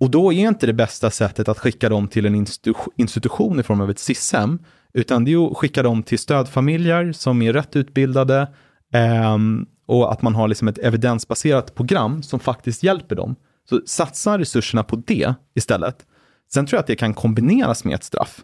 Och 0.00 0.10
då 0.10 0.32
är 0.32 0.48
inte 0.48 0.66
det 0.66 0.72
bästa 0.72 1.10
sättet 1.10 1.48
att 1.48 1.58
skicka 1.58 1.88
dem 1.88 2.08
till 2.08 2.26
en 2.26 2.34
institu- 2.34 2.90
institution 2.96 3.60
i 3.60 3.62
form 3.62 3.80
av 3.80 3.90
ett 3.90 3.98
SIS-hem, 3.98 4.58
utan 4.92 5.24
det 5.24 5.32
är 5.32 5.50
att 5.50 5.56
skicka 5.56 5.82
dem 5.82 6.02
till 6.02 6.18
stödfamiljer 6.18 7.12
som 7.12 7.42
är 7.42 7.52
rätt 7.52 7.76
utbildade 7.76 8.48
eh, 8.94 9.38
och 9.86 10.12
att 10.12 10.22
man 10.22 10.34
har 10.34 10.48
liksom 10.48 10.68
ett 10.68 10.78
evidensbaserat 10.78 11.74
program 11.74 12.22
som 12.22 12.40
faktiskt 12.40 12.82
hjälper 12.82 13.16
dem. 13.16 13.36
Så 13.68 13.80
satsa 13.86 14.38
resurserna 14.38 14.82
på 14.82 14.96
det 14.96 15.34
istället. 15.54 16.06
Sen 16.52 16.66
tror 16.66 16.76
jag 16.76 16.80
att 16.80 16.86
det 16.86 16.96
kan 16.96 17.14
kombineras 17.14 17.84
med 17.84 17.94
ett 17.94 18.04
straff. 18.04 18.40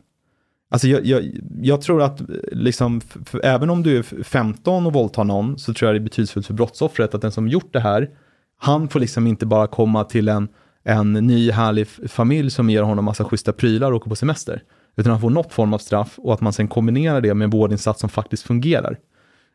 Alltså 0.70 0.88
jag, 0.88 1.06
jag, 1.06 1.24
jag 1.62 1.82
tror 1.82 2.02
att 2.02 2.20
liksom, 2.52 3.00
även 3.42 3.70
om 3.70 3.82
du 3.82 3.98
är 3.98 4.02
15 4.22 4.86
och 4.86 4.92
våldtar 4.92 5.24
någon 5.24 5.58
så 5.58 5.74
tror 5.74 5.88
jag 5.88 5.94
det 5.94 5.98
är 5.98 6.04
betydelsefullt 6.04 6.46
för 6.46 6.54
brottsoffret 6.54 7.14
att 7.14 7.22
den 7.22 7.32
som 7.32 7.48
gjort 7.48 7.72
det 7.72 7.80
här, 7.80 8.10
han 8.58 8.88
får 8.88 9.00
liksom 9.00 9.26
inte 9.26 9.46
bara 9.46 9.66
komma 9.66 10.04
till 10.04 10.28
en, 10.28 10.48
en 10.86 11.12
ny 11.12 11.50
härlig 11.50 11.86
familj 12.08 12.50
som 12.50 12.70
ger 12.70 12.82
honom 12.82 13.04
massa 13.04 13.24
schyssta 13.24 13.52
prylar 13.52 13.90
och 13.90 13.96
åker 13.96 14.08
på 14.08 14.16
semester. 14.16 14.62
Utan 14.96 15.12
han 15.12 15.20
får 15.20 15.30
något 15.30 15.52
form 15.52 15.74
av 15.74 15.78
straff 15.78 16.14
och 16.18 16.34
att 16.34 16.40
man 16.40 16.52
sen 16.52 16.68
kombinerar 16.68 17.20
det 17.20 17.34
med 17.34 17.44
en 17.44 17.50
vårdinsats 17.50 18.00
som 18.00 18.08
faktiskt 18.08 18.42
fungerar. 18.42 18.98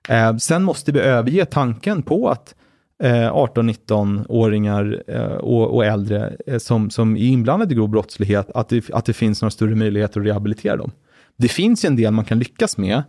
Eh, 0.09 0.37
sen 0.37 0.63
måste 0.63 0.91
vi 0.91 0.99
överge 0.99 1.45
tanken 1.45 2.03
på 2.03 2.29
att 2.29 2.55
eh, 3.03 3.33
18-19-åringar 3.33 5.03
eh, 5.07 5.21
och, 5.23 5.75
och 5.75 5.85
äldre 5.85 6.35
eh, 6.47 6.57
som, 6.57 6.89
som 6.89 7.17
är 7.17 7.23
inblandade 7.23 7.73
i 7.73 7.75
grov 7.75 7.89
brottslighet, 7.89 8.51
att 8.51 8.69
det, 8.69 8.89
att 8.93 9.05
det 9.05 9.13
finns 9.13 9.41
några 9.41 9.51
större 9.51 9.75
möjligheter 9.75 10.19
att 10.19 10.25
rehabilitera 10.25 10.77
dem. 10.77 10.91
Det 11.37 11.47
finns 11.47 11.85
ju 11.85 11.87
en 11.87 11.95
del 11.95 12.11
man 12.13 12.25
kan 12.25 12.39
lyckas 12.39 12.77
med, 12.77 13.03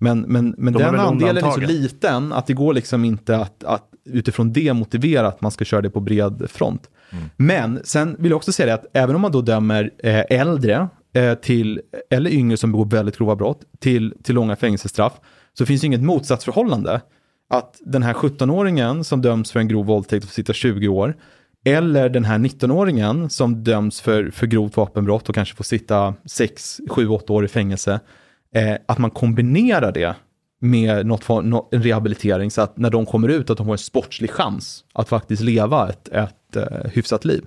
men, 0.00 0.20
men, 0.20 0.54
men 0.58 0.72
De 0.72 0.82
den 0.82 0.94
andelen 0.94 1.44
är 1.44 1.50
så 1.50 1.60
liten 1.60 2.32
att 2.32 2.46
det 2.46 2.52
går 2.52 2.74
liksom 2.74 3.04
inte 3.04 3.36
att, 3.36 3.64
att 3.64 3.84
utifrån 4.04 4.52
det 4.52 4.72
motivera 4.72 5.28
att 5.28 5.40
man 5.40 5.50
ska 5.50 5.64
köra 5.64 5.80
det 5.80 5.90
på 5.90 6.00
bred 6.00 6.50
front. 6.50 6.88
Men 7.36 7.80
sen 7.84 8.16
vill 8.18 8.30
jag 8.30 8.36
också 8.36 8.52
säga 8.52 8.66
det 8.66 8.74
att 8.74 8.86
även 8.92 9.14
om 9.14 9.22
man 9.22 9.32
då 9.32 9.40
dömer 9.40 9.90
eh, 9.98 10.24
äldre 10.30 10.88
eh, 11.14 11.34
till, 11.34 11.80
eller 12.10 12.30
yngre 12.30 12.56
som 12.56 12.72
begår 12.72 12.86
väldigt 12.86 13.18
grova 13.18 13.36
brott 13.36 13.60
till, 13.78 14.14
till 14.22 14.34
långa 14.34 14.56
fängelsestraff, 14.56 15.12
så 15.58 15.66
finns 15.66 15.80
det 15.80 15.86
inget 15.86 16.02
motsatsförhållande. 16.02 17.00
Att 17.50 17.80
den 17.80 18.02
här 18.02 18.14
17-åringen 18.14 19.02
som 19.02 19.22
döms 19.22 19.52
för 19.52 19.60
en 19.60 19.68
grov 19.68 19.86
våldtäkt 19.86 20.24
får 20.24 20.32
sitta 20.32 20.52
20 20.52 20.88
år, 20.88 21.16
eller 21.64 22.08
den 22.08 22.24
här 22.24 22.38
19-åringen 22.38 23.28
som 23.28 23.64
döms 23.64 24.00
för, 24.00 24.30
för 24.30 24.46
grovt 24.46 24.76
vapenbrott 24.76 25.28
och 25.28 25.34
kanske 25.34 25.56
får 25.56 25.64
sitta 25.64 26.14
6, 26.24 26.80
7, 26.88 27.08
8 27.08 27.32
år 27.32 27.44
i 27.44 27.48
fängelse, 27.48 28.00
eh, 28.54 28.74
att 28.86 28.98
man 28.98 29.10
kombinerar 29.10 29.92
det 29.92 30.14
med 30.60 31.06
något, 31.06 31.28
något, 31.28 31.74
en 31.74 31.82
rehabilitering 31.82 32.50
så 32.50 32.62
att 32.62 32.76
när 32.76 32.90
de 32.90 33.06
kommer 33.06 33.28
ut 33.28 33.50
att 33.50 33.56
de 33.56 33.66
får 33.66 33.72
en 33.72 33.78
sportslig 33.78 34.30
chans 34.30 34.84
att 34.92 35.08
faktiskt 35.08 35.42
leva 35.42 35.88
ett, 35.88 36.08
ett 36.08 36.34
eh, 36.56 36.90
hyfsat 36.92 37.24
liv. 37.24 37.44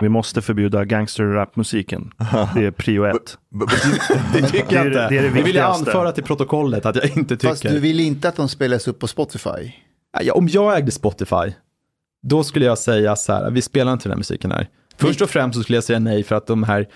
Vi 0.00 0.08
måste 0.08 0.42
förbjuda 0.42 0.84
gangsterrapmusiken. 0.84 2.10
Det 2.54 2.64
är 2.66 2.70
prio 2.70 3.04
ett. 3.04 3.38
Det 4.32 4.42
tycker 4.42 4.76
jag 4.76 4.92
Det 4.92 4.98
är- 5.00 5.02
inte. 5.04 5.08
det 5.08 5.18
är 5.18 5.22
det 5.22 5.42
vill 5.42 5.54
jag 5.56 5.74
anföra 5.76 6.12
till 6.12 6.24
protokollet 6.24 6.86
att 6.86 6.96
jag 6.96 7.16
inte 7.16 7.36
Fast 7.36 7.62
tycker. 7.62 7.74
du 7.74 7.80
vill 7.80 8.00
inte 8.00 8.28
att 8.28 8.36
de 8.36 8.48
spelas 8.48 8.88
upp 8.88 8.98
på 8.98 9.06
Spotify? 9.06 9.72
Ja, 10.22 10.34
om 10.34 10.48
jag 10.48 10.76
ägde 10.78 10.90
Spotify, 10.90 11.52
då 12.22 12.44
skulle 12.44 12.64
jag 12.64 12.78
säga 12.78 13.16
så 13.16 13.32
här, 13.32 13.50
vi 13.50 13.62
spelar 13.62 13.92
inte 13.92 14.04
den 14.04 14.10
här 14.12 14.18
musiken 14.18 14.52
här. 14.52 14.68
Först 14.96 15.20
och 15.22 15.30
främst 15.30 15.56
så 15.56 15.62
skulle 15.62 15.76
jag 15.76 15.84
säga 15.84 15.98
nej 15.98 16.22
för 16.22 16.34
att 16.34 16.46
de 16.46 16.62
här, 16.62 16.86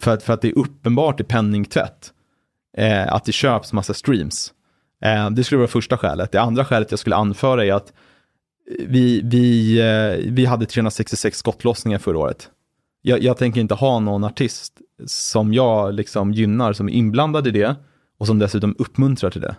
för 0.00 0.10
att, 0.14 0.22
för 0.22 0.32
att 0.32 0.42
det 0.42 0.48
är 0.48 0.58
uppenbart 0.58 1.20
i 1.20 1.24
penningtvätt. 1.24 2.12
Eh, 2.76 3.12
att 3.12 3.24
det 3.24 3.32
köps 3.32 3.72
massa 3.72 3.94
streams. 3.94 4.52
Eh, 5.04 5.30
det 5.30 5.44
skulle 5.44 5.58
vara 5.58 5.68
första 5.68 5.96
skälet. 5.98 6.32
Det 6.32 6.40
andra 6.40 6.64
skälet 6.64 6.90
jag 6.90 6.98
skulle 7.00 7.16
anföra 7.16 7.64
är 7.64 7.72
att 7.72 7.92
vi, 8.78 9.20
vi, 9.24 9.78
eh, 9.80 10.32
vi 10.32 10.44
hade 10.44 10.66
366 10.66 11.38
skottlossningar 11.38 11.98
förra 11.98 12.18
året. 12.18 12.48
Jag, 13.02 13.22
jag 13.22 13.36
tänker 13.36 13.60
inte 13.60 13.74
ha 13.74 14.00
någon 14.00 14.24
artist 14.24 14.72
som 15.06 15.54
jag 15.54 15.94
liksom 15.94 16.32
gynnar 16.32 16.72
som 16.72 16.88
är 16.88 16.92
inblandad 16.92 17.46
i 17.46 17.50
det 17.50 17.76
och 18.18 18.26
som 18.26 18.38
dessutom 18.38 18.74
uppmuntrar 18.78 19.30
till 19.30 19.40
det. 19.40 19.56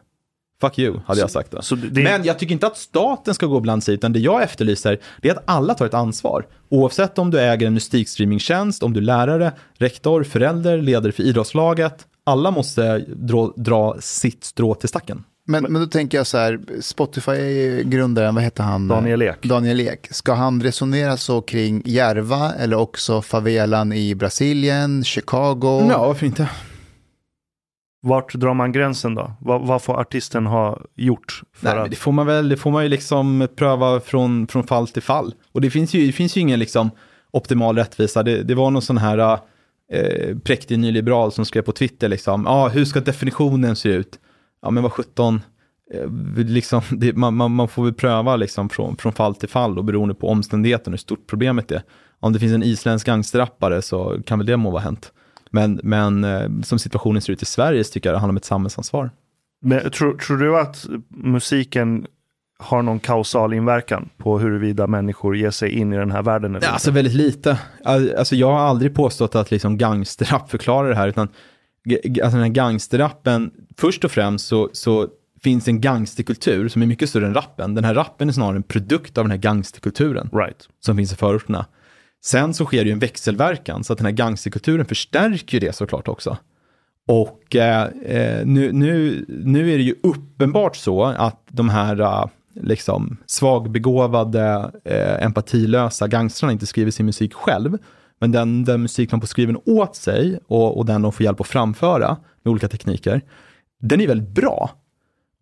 Fuck 0.62 0.80
you, 0.80 1.00
hade 1.06 1.20
jag 1.20 1.32
sagt 1.32 1.52
då. 1.52 1.62
Så 1.62 1.76
det, 1.76 2.04
Men 2.04 2.24
jag 2.24 2.40
tycker 2.40 2.54
inte 2.54 2.68
att 2.68 2.78
staten 2.78 3.34
ska 3.34 3.46
gå 3.46 3.56
och 3.56 3.62
blanda 3.62 3.82
sig, 3.82 3.94
utan 3.94 4.14
det 4.14 4.20
jag 4.20 4.44
efterlyser 4.44 5.00
det 5.22 5.30
är 5.30 5.36
att 5.36 5.44
alla 5.46 5.74
tar 5.74 5.86
ett 5.86 5.94
ansvar. 5.94 6.48
Oavsett 6.70 7.18
om 7.18 7.32
du 7.32 7.40
äger 7.40 7.68
en 7.68 7.74
musikstreamingtjänst, 7.74 8.84
om 8.84 8.94
du 8.94 9.00
är 9.00 9.04
lärare, 9.04 9.52
rektor, 9.78 10.24
förälder, 10.24 10.82
ledare 10.82 11.12
för 11.12 11.24
idrottslaget. 11.24 12.08
Alla 12.24 12.52
måste 12.52 12.98
dra, 12.98 13.54
dra 13.56 13.98
sitt 14.00 14.44
strå 14.44 14.76
till 14.76 14.90
stacken. 14.90 15.24
Men, 15.52 15.64
men 15.64 15.82
då 15.82 15.88
tänker 15.88 16.18
jag 16.18 16.28
så 16.28 16.38
här, 16.38 16.60
Spotify-grundaren, 16.82 18.36
vad 18.36 18.44
heter 18.44 18.64
han? 18.64 18.88
Daniel 18.88 19.22
Ek. 19.22 19.44
Daniel 19.44 19.80
Ek. 19.80 20.08
Ska 20.12 20.34
han 20.34 20.64
resonera 20.64 21.18
så 21.18 21.42
kring 21.42 21.82
Järva 21.86 22.54
eller 22.54 22.78
också 22.78 23.22
favelan 23.22 23.94
i 23.94 24.16
Brasilien, 24.16 25.04
Chicago? 25.04 25.88
Ja, 25.90 26.08
varför 26.08 26.26
inte? 26.26 26.50
vart 28.02 28.34
drar 28.34 28.54
man 28.54 28.72
gränsen 28.72 29.16
då? 29.16 29.32
Vad, 29.40 29.68
vad 29.68 29.82
får 29.82 30.00
artisten 30.00 30.46
ha 30.46 30.82
gjort? 30.96 31.42
För 31.54 31.66
Nej, 31.66 31.76
men 31.76 31.84
att, 31.84 31.90
det 31.90 31.96
får 31.96 32.12
man 32.12 32.28
väl, 32.28 32.50
det 32.50 32.58
får 32.58 32.72
man 32.72 32.84
ju 32.84 32.90
liksom 32.90 33.48
pröva 33.56 34.00
från, 34.00 34.48
från 34.48 34.68
fall 34.68 34.88
till 34.88 35.02
fall. 35.02 35.34
Och 35.52 35.62
det 35.62 35.70
finns 35.70 35.94
ju, 35.94 36.08
det 36.08 36.12
finns 36.12 36.38
ju 36.38 36.42
ingen 36.42 36.60
liksom 36.60 36.92
optimal 37.32 37.78
rättvisa. 37.78 38.24
Det, 38.24 38.44
det 38.44 38.56
var 38.56 38.72
någon 38.72 38.82
sån 38.82 38.98
här 38.98 39.40
eh, 39.92 40.38
präktig 40.38 40.80
nyliberal 40.80 41.32
som 41.32 41.46
skrev 41.46 41.62
på 41.62 41.72
Twitter 41.72 42.10
liksom, 42.10 42.44
ja, 42.46 42.52
ah, 42.52 42.70
hur 42.70 42.86
ska 42.86 43.00
definitionen 43.00 43.76
se 43.76 43.90
ut? 43.90 44.20
Ja, 44.62 44.70
men 44.72 44.84
vad 44.84 44.92
17, 44.92 45.42
eh, 45.94 46.10
liksom, 46.46 46.82
det, 46.92 47.16
man, 47.16 47.34
man, 47.36 47.52
man 47.52 47.68
får 47.68 47.84
väl 47.84 47.94
pröva 47.94 48.36
liksom 48.36 48.70
från, 48.70 48.98
från 48.98 49.14
fall 49.14 49.36
till 49.36 49.50
fall 49.50 49.78
och 49.78 49.86
beroende 49.86 50.16
på 50.16 50.30
omständigheten 50.30 50.94
hur 50.94 50.98
stort 50.98 51.28
problemet 51.28 51.72
är. 51.72 51.82
Om 52.20 52.34
det 52.34 52.40
finns 52.40 52.54
en 52.54 52.64
isländsk 52.64 53.06
gangsterrappare 53.08 53.82
så 53.82 54.18
kan 54.26 54.40
väl 54.40 54.46
det 54.46 54.58
må 54.58 54.72
vara 54.72 54.82
hänt. 54.82 55.12
Men, 55.50 55.80
men 55.84 56.24
eh, 56.24 56.50
som 56.64 56.80
situationen 56.80 57.22
ser 57.22 57.34
ut 57.34 57.42
i 57.42 57.46
Sverige 57.46 57.84
så 57.84 57.92
tycker 57.94 58.10
jag 58.10 58.16
det 58.16 58.20
handlar 58.20 58.34
om 58.34 58.38
ett 58.38 58.46
samhällsansvar. 58.46 59.10
men, 59.62 59.92
tror, 59.92 60.18
tror 60.18 60.38
du 60.38 60.60
att 60.60 60.86
musiken 61.10 62.06
har 62.60 62.82
någon 62.82 63.00
kausal 63.00 63.54
inverkan 63.54 64.10
på 64.18 64.40
huruvida 64.40 64.88
människor 64.88 65.38
ger 65.38 65.52
sig 65.52 65.70
in 65.72 65.94
i 65.94 65.98
den 65.98 66.12
här 66.12 66.24
världen? 66.24 66.56
Eller 66.56 66.68
Ja, 66.68 66.72
alltså 66.74 66.92
väldigt 66.92 67.14
lite. 67.14 67.60
Al- 67.84 68.16
Alltså 68.18 68.36
jag 68.36 68.52
har 68.52 68.60
aldrig 68.60 68.96
påstått 68.96 69.36
att 69.36 69.52
liksom 69.52 69.78
gangsterrap 69.78 70.52
förklarar 70.52 70.90
det 70.90 70.96
här, 70.96 71.08
utan 71.08 71.28
alltså 71.90 72.38
den 72.38 72.42
här 72.42 72.48
gangsterrappen, 72.48 73.52
först 73.78 74.06
och 74.06 74.12
främst 74.12 74.48
så, 74.48 74.70
så 74.74 75.08
finns 75.44 75.68
en 75.68 75.82
gangsterkultur 75.82 76.68
som 76.68 76.82
är 76.82 76.86
mycket 76.86 77.10
större 77.10 77.26
än 77.26 77.34
rappen. 77.34 77.76
Den 77.76 77.84
här 77.84 77.94
rappen 77.94 78.30
är 78.30 78.34
snarare 78.34 78.56
en 78.56 78.64
produkt 78.64 79.18
av 79.18 79.24
den 79.24 79.32
här 79.32 79.38
gangsterkulturen 79.38 80.30
Right. 80.34 80.68
som 80.80 80.98
finns 80.98 81.14
i 81.14 81.16
förorterna. 81.16 81.66
Sen 82.24 82.54
så 82.54 82.66
sker 82.66 82.78
det 82.78 82.88
ju 82.88 82.92
en 82.94 83.00
växelverkan, 83.00 83.84
så 83.84 83.94
att 83.94 84.00
den 84.00 84.06
här 84.06 84.14
gangsterkulturen 84.14 84.86
förstärker 84.86 85.54
ju 85.62 85.68
det 85.68 85.76
såklart 85.76 86.08
också. 86.08 86.38
Och 87.08 87.56
eh, 87.56 87.84
eh, 88.06 88.46
nu, 88.46 88.72
nu, 88.72 89.26
nu 89.28 89.74
är 89.74 89.78
det 89.78 89.84
ju 89.84 89.96
uppenbart 90.04 90.76
så 90.76 91.04
att 91.04 91.44
de 91.48 91.70
här 91.70 92.00
eh, 92.00 92.26
liksom 92.54 93.18
svagbegåvade, 93.26 94.72
eh, 94.86 95.26
empatilösa 95.26 96.08
gangstrarna 96.08 96.54
inte 96.54 96.66
skriver 96.66 96.92
sin 96.92 97.06
musik 97.06 97.34
själv, 97.34 97.78
men 98.22 98.32
den, 98.32 98.64
den 98.64 98.82
musik 98.82 99.12
de 99.12 99.20
får 99.20 99.28
skriven 99.28 99.58
åt 99.66 99.96
sig 99.96 100.40
och, 100.48 100.78
och 100.78 100.86
den 100.86 101.02
de 101.02 101.12
får 101.12 101.24
hjälp 101.24 101.42
att 101.42 101.48
framföra 101.48 102.18
med 102.44 102.52
olika 102.52 102.68
tekniker, 102.68 103.22
den 103.82 104.02
är 104.02 104.08
väldigt 104.08 104.30
bra. 104.30 104.72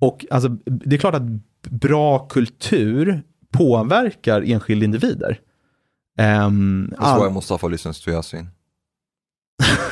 Och 0.01 0.25
alltså, 0.31 0.49
det 0.65 0.95
är 0.95 0.99
klart 0.99 1.15
att 1.15 1.23
bra 1.69 2.19
kultur 2.19 3.23
påverkar 3.51 4.41
enskilda 4.41 4.85
individer. 4.85 5.39
Um, 6.19 6.93
that's 6.97 7.23
why 7.23 7.33
Mustafa 7.33 7.67
listens 7.67 8.01
to 8.01 8.11
Yasin. 8.11 8.49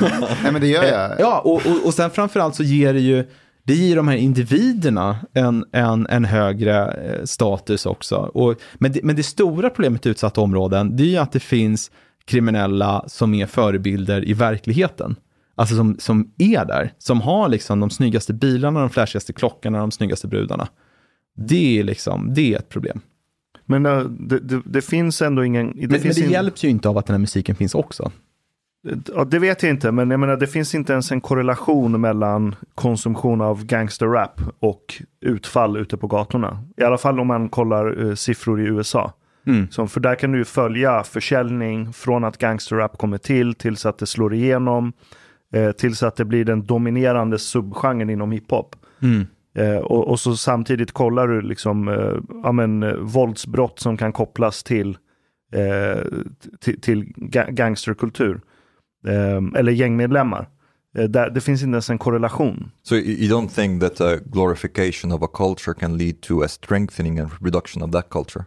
Nej, 0.42 0.52
men 0.52 0.60
det 0.60 0.68
gör 0.68 0.84
jag. 0.84 1.20
Ja, 1.20 1.40
och, 1.40 1.66
och, 1.66 1.86
och 1.86 1.94
sen 1.94 2.10
framförallt 2.10 2.54
så 2.54 2.62
ger 2.62 2.94
det 2.94 3.00
ju, 3.00 3.24
det 3.62 3.74
ger 3.74 3.96
de 3.96 4.08
här 4.08 4.16
individerna 4.16 5.16
en, 5.34 5.64
en, 5.72 6.06
en 6.06 6.24
högre 6.24 6.92
eh, 6.92 7.24
status 7.24 7.86
också. 7.86 8.16
Och, 8.16 8.54
men, 8.74 8.92
det, 8.92 9.00
men 9.02 9.16
det 9.16 9.22
stora 9.22 9.70
problemet 9.70 10.06
i 10.06 10.08
utsatta 10.08 10.40
områden, 10.40 10.96
det 10.96 11.02
är 11.02 11.08
ju 11.08 11.16
att 11.16 11.32
det 11.32 11.40
finns 11.40 11.90
kriminella 12.28 13.04
som 13.06 13.34
är 13.34 13.46
förebilder 13.46 14.28
i 14.28 14.32
verkligheten. 14.32 15.16
Alltså 15.54 15.76
som, 15.76 15.96
som 15.98 16.32
är 16.38 16.64
där, 16.64 16.92
som 16.98 17.20
har 17.20 17.48
liksom 17.48 17.80
de 17.80 17.90
snyggaste 17.90 18.32
bilarna, 18.34 18.80
de 18.80 18.90
flashigaste 18.90 19.32
klockorna, 19.32 19.78
de 19.78 19.90
snyggaste 19.90 20.28
brudarna. 20.28 20.68
Det 21.36 21.78
är 21.78 21.84
liksom, 21.84 22.34
det 22.34 22.54
är 22.54 22.58
ett 22.58 22.68
problem. 22.68 23.00
Men 23.66 23.86
äh, 23.86 24.00
det, 24.00 24.38
det, 24.38 24.62
det 24.64 24.82
finns 24.82 25.22
ändå 25.22 25.44
ingen... 25.44 25.66
Det 25.66 25.88
Men, 25.88 25.90
men 25.90 26.00
det 26.00 26.18
in- 26.20 26.30
hjälps 26.30 26.64
ju 26.64 26.68
inte 26.68 26.88
av 26.88 26.98
att 26.98 27.06
den 27.06 27.14
här 27.14 27.18
musiken 27.20 27.56
finns 27.56 27.74
också. 27.74 28.10
Ja, 29.14 29.24
det 29.24 29.38
vet 29.38 29.62
jag 29.62 29.70
inte, 29.70 29.92
men 29.92 30.10
jag 30.10 30.20
menar 30.20 30.36
det 30.36 30.46
finns 30.46 30.74
inte 30.74 30.92
ens 30.92 31.12
en 31.12 31.20
korrelation 31.20 32.00
mellan 32.00 32.54
konsumtion 32.74 33.40
av 33.40 33.64
gangsterrap 33.64 34.40
och 34.60 35.02
utfall 35.20 35.76
ute 35.76 35.96
på 35.96 36.06
gatorna. 36.06 36.64
I 36.76 36.82
alla 36.82 36.98
fall 36.98 37.20
om 37.20 37.26
man 37.26 37.48
kollar 37.48 38.06
eh, 38.06 38.14
siffror 38.14 38.60
i 38.60 38.64
USA. 38.64 39.12
Mm. 39.48 39.70
Så, 39.70 39.86
för 39.86 40.00
där 40.00 40.14
kan 40.14 40.32
du 40.32 40.38
ju 40.38 40.44
följa 40.44 41.02
försäljning 41.04 41.92
från 41.92 42.24
att 42.24 42.38
gangsterrap 42.38 42.98
kommer 42.98 43.18
till, 43.18 43.54
tills 43.54 43.86
att 43.86 43.98
det 43.98 44.06
slår 44.06 44.34
igenom, 44.34 44.92
eh, 45.54 45.70
tills 45.70 46.02
att 46.02 46.16
det 46.16 46.24
blir 46.24 46.44
den 46.44 46.66
dominerande 46.66 47.38
subgenren 47.38 48.10
inom 48.10 48.32
hiphop. 48.32 48.76
Mm. 49.02 49.26
Eh, 49.54 49.76
och, 49.76 50.08
och 50.08 50.20
så 50.20 50.36
samtidigt 50.36 50.92
kollar 50.92 51.28
du 51.28 51.40
liksom, 51.40 51.88
eh, 51.88 52.40
ja, 52.42 52.52
men, 52.52 52.82
eh, 52.82 52.94
våldsbrott 52.94 53.78
som 53.78 53.96
kan 53.96 54.12
kopplas 54.12 54.62
till, 54.62 54.98
eh, 55.52 56.02
till, 56.60 56.80
till 56.80 57.04
ga- 57.16 57.50
gangsterkultur. 57.50 58.40
Eh, 59.06 59.60
eller 59.60 59.72
gängmedlemmar. 59.72 60.48
Eh, 60.98 61.04
där, 61.04 61.30
det 61.30 61.40
finns 61.40 61.62
inte 61.62 61.74
ens 61.74 61.90
en 61.90 61.98
korrelation. 61.98 62.70
So 62.82 62.94
you 62.94 63.40
don't 63.40 63.48
think 63.48 63.82
that 63.82 64.00
a 64.00 64.16
glorification 64.24 65.12
of 65.12 65.22
a 65.22 65.28
culture 65.34 65.74
can 65.80 65.96
lead 65.96 66.20
to 66.20 66.42
a 66.42 66.48
strengthening 66.48 67.18
and 67.18 67.30
reduction 67.40 67.82
of 67.82 67.92
that 67.92 68.08
culture? 68.10 68.44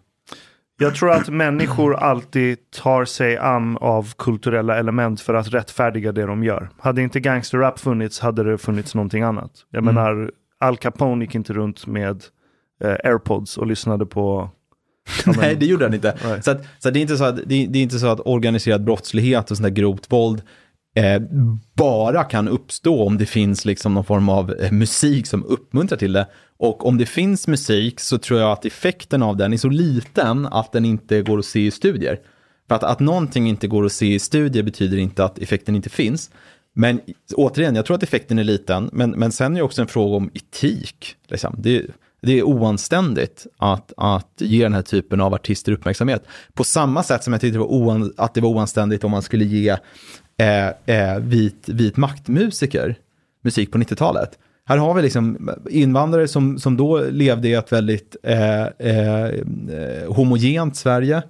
Jag 0.82 0.96
tror 0.96 1.12
att 1.12 1.30
människor 1.30 1.96
alltid 1.96 2.58
tar 2.72 3.06
sig 3.06 3.38
an 3.38 3.78
av 3.78 4.14
kulturella 4.18 4.78
element 4.78 5.22
för 5.22 5.34
att 5.34 5.54
rättfärdiga 5.54 6.12
det 6.12 6.26
de 6.26 6.44
gör. 6.44 6.70
Hade 6.80 7.02
inte 7.02 7.20
gangsterrap 7.20 7.80
funnits 7.80 8.20
hade 8.20 8.44
det 8.44 8.58
funnits 8.58 8.96
någonting 8.96 9.24
annat. 9.24 9.52
Jag 9.72 9.84
menar, 9.84 10.32
Al 10.60 10.78
Capone 10.78 11.26
gick 11.26 11.36
inte 11.36 11.54
runt 11.54 11.88
med 11.88 12.24
eh, 12.84 12.96
airpods 13.04 13.58
och 13.58 13.68
lyssnade 13.68 14.06
på... 14.06 14.50
Nej, 15.38 15.56
det 15.56 15.66
gjorde 15.66 15.86
han 15.86 15.94
inte. 15.94 16.18
Nej. 16.24 16.44
Så, 16.44 16.52
att, 16.52 16.66
så 16.80 16.88
att 16.88 16.94
det, 16.94 17.00
är 17.00 17.02
inte 17.02 17.18
så 17.18 17.24
att, 17.24 17.40
det, 17.46 17.64
är, 17.64 17.68
det 17.68 17.80
är 17.80 17.84
inte 17.84 18.00
så 18.00 18.08
att 18.08 18.20
organiserad 18.26 18.84
brottslighet 18.84 19.52
och 19.52 19.58
sånt 19.58 19.64
där 19.64 19.82
grovt 19.82 20.12
våld 20.12 20.42
eh, 20.96 21.22
bara 21.74 22.24
kan 22.24 22.48
uppstå 22.48 23.08
om 23.08 23.18
det 23.18 23.26
finns 23.26 23.66
liksom 23.66 23.94
någon 23.94 24.06
form 24.06 24.30
av 24.30 24.52
eh, 24.52 24.72
musik 24.72 25.28
som 25.28 25.46
uppmuntrar 25.46 25.98
till 25.98 26.14
det. 26.14 26.28
Och 26.62 26.86
om 26.86 26.98
det 26.98 27.06
finns 27.06 27.48
musik 27.48 28.00
så 28.00 28.18
tror 28.18 28.40
jag 28.40 28.52
att 28.52 28.66
effekten 28.66 29.24
av 29.24 29.38
den 29.38 29.54
är 29.54 29.58
så 29.58 29.70
liten 29.70 30.46
att 30.46 30.72
den 30.72 30.86
inte 30.86 31.22
går 31.22 31.40
att 31.40 31.46
se 31.46 31.66
i 31.66 31.72
studier. 31.72 32.20
För 32.68 32.76
att, 32.76 32.84
att 32.84 33.00
någonting 33.00 33.50
inte 33.50 33.68
går 33.68 33.86
att 33.86 33.92
se 33.92 34.14
i 34.14 34.20
studier 34.20 34.64
betyder 34.64 34.98
inte 34.98 35.26
att 35.26 35.40
effekten 35.40 35.76
inte 35.76 35.90
finns. 35.90 36.32
Men 36.74 37.02
återigen, 37.36 37.76
jag 37.76 37.86
tror 37.86 37.98
att 37.98 38.04
effekten 38.04 38.40
är 38.40 38.44
liten, 38.44 38.90
men, 38.94 39.12
men 39.12 39.32
sen 39.32 39.54
är 39.54 39.58
det 39.58 39.64
också 39.64 39.82
en 39.82 39.88
fråga 39.88 40.16
om 40.16 40.32
etik. 40.34 41.16
Liksom. 41.28 41.56
Det, 41.58 41.86
det 42.22 42.40
är 42.40 42.44
oanständigt 42.44 43.48
att, 43.58 43.94
att 43.98 44.34
ge 44.38 44.64
den 44.64 44.74
här 44.74 44.82
typen 44.82 45.22
av 45.22 45.34
artister 45.34 45.72
uppmärksamhet. 45.72 46.24
På 46.54 46.64
samma 46.64 47.04
sätt 47.04 47.24
som 47.24 47.34
jag 47.34 47.42
tyckte 47.42 47.56
det 47.56 47.60
var 47.60 47.74
oan, 47.74 48.14
att 48.18 48.34
det 48.34 48.42
var 48.42 48.50
oanständigt 48.50 49.04
om 49.04 49.12
man 49.12 49.22
skulle 49.22 49.46
ge 49.46 49.78
eh, 50.38 50.68
eh, 50.68 51.20
vit, 51.20 51.70
vit 51.70 51.98
maktmusiker 51.98 52.96
musik 53.44 53.72
på 53.72 53.78
90-talet. 53.78 54.38
Här 54.72 54.78
har 54.78 54.94
vi 54.94 55.02
liksom 55.02 55.52
invandrare 55.70 56.28
som, 56.28 56.60
som 56.60 56.78
då 56.78 57.02
levde 57.02 57.48
i 57.48 57.54
ett 57.54 57.72
väldigt 57.72 58.16
eh, 58.24 58.62
eh, 58.62 59.32
homogent 60.08 60.76
Sverige. 60.76 61.24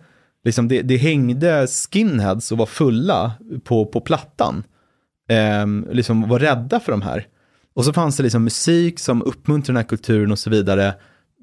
Liksom 0.44 0.68
det, 0.68 0.82
det 0.82 0.98
hängde 0.98 1.68
skinheads 1.68 2.52
och 2.52 2.58
var 2.58 2.66
fulla 2.66 3.32
på, 3.64 3.86
på 3.86 4.02
plattan. 4.02 4.64
Eh, 5.30 5.94
liksom 5.94 6.30
var 6.30 6.40
rädda 6.40 6.80
för 6.80 6.92
de 6.92 7.02
här. 7.02 7.28
Och 7.74 7.86
så 7.86 7.94
fanns 7.94 8.18
det 8.18 8.24
liksom 8.24 8.44
musik 8.44 9.00
som 9.00 9.22
uppmuntrar 9.22 9.74
den 9.74 9.78
här 9.78 9.90
kulturen 9.90 10.32
och 10.32 10.40
så 10.40 10.50
vidare. 10.50 10.94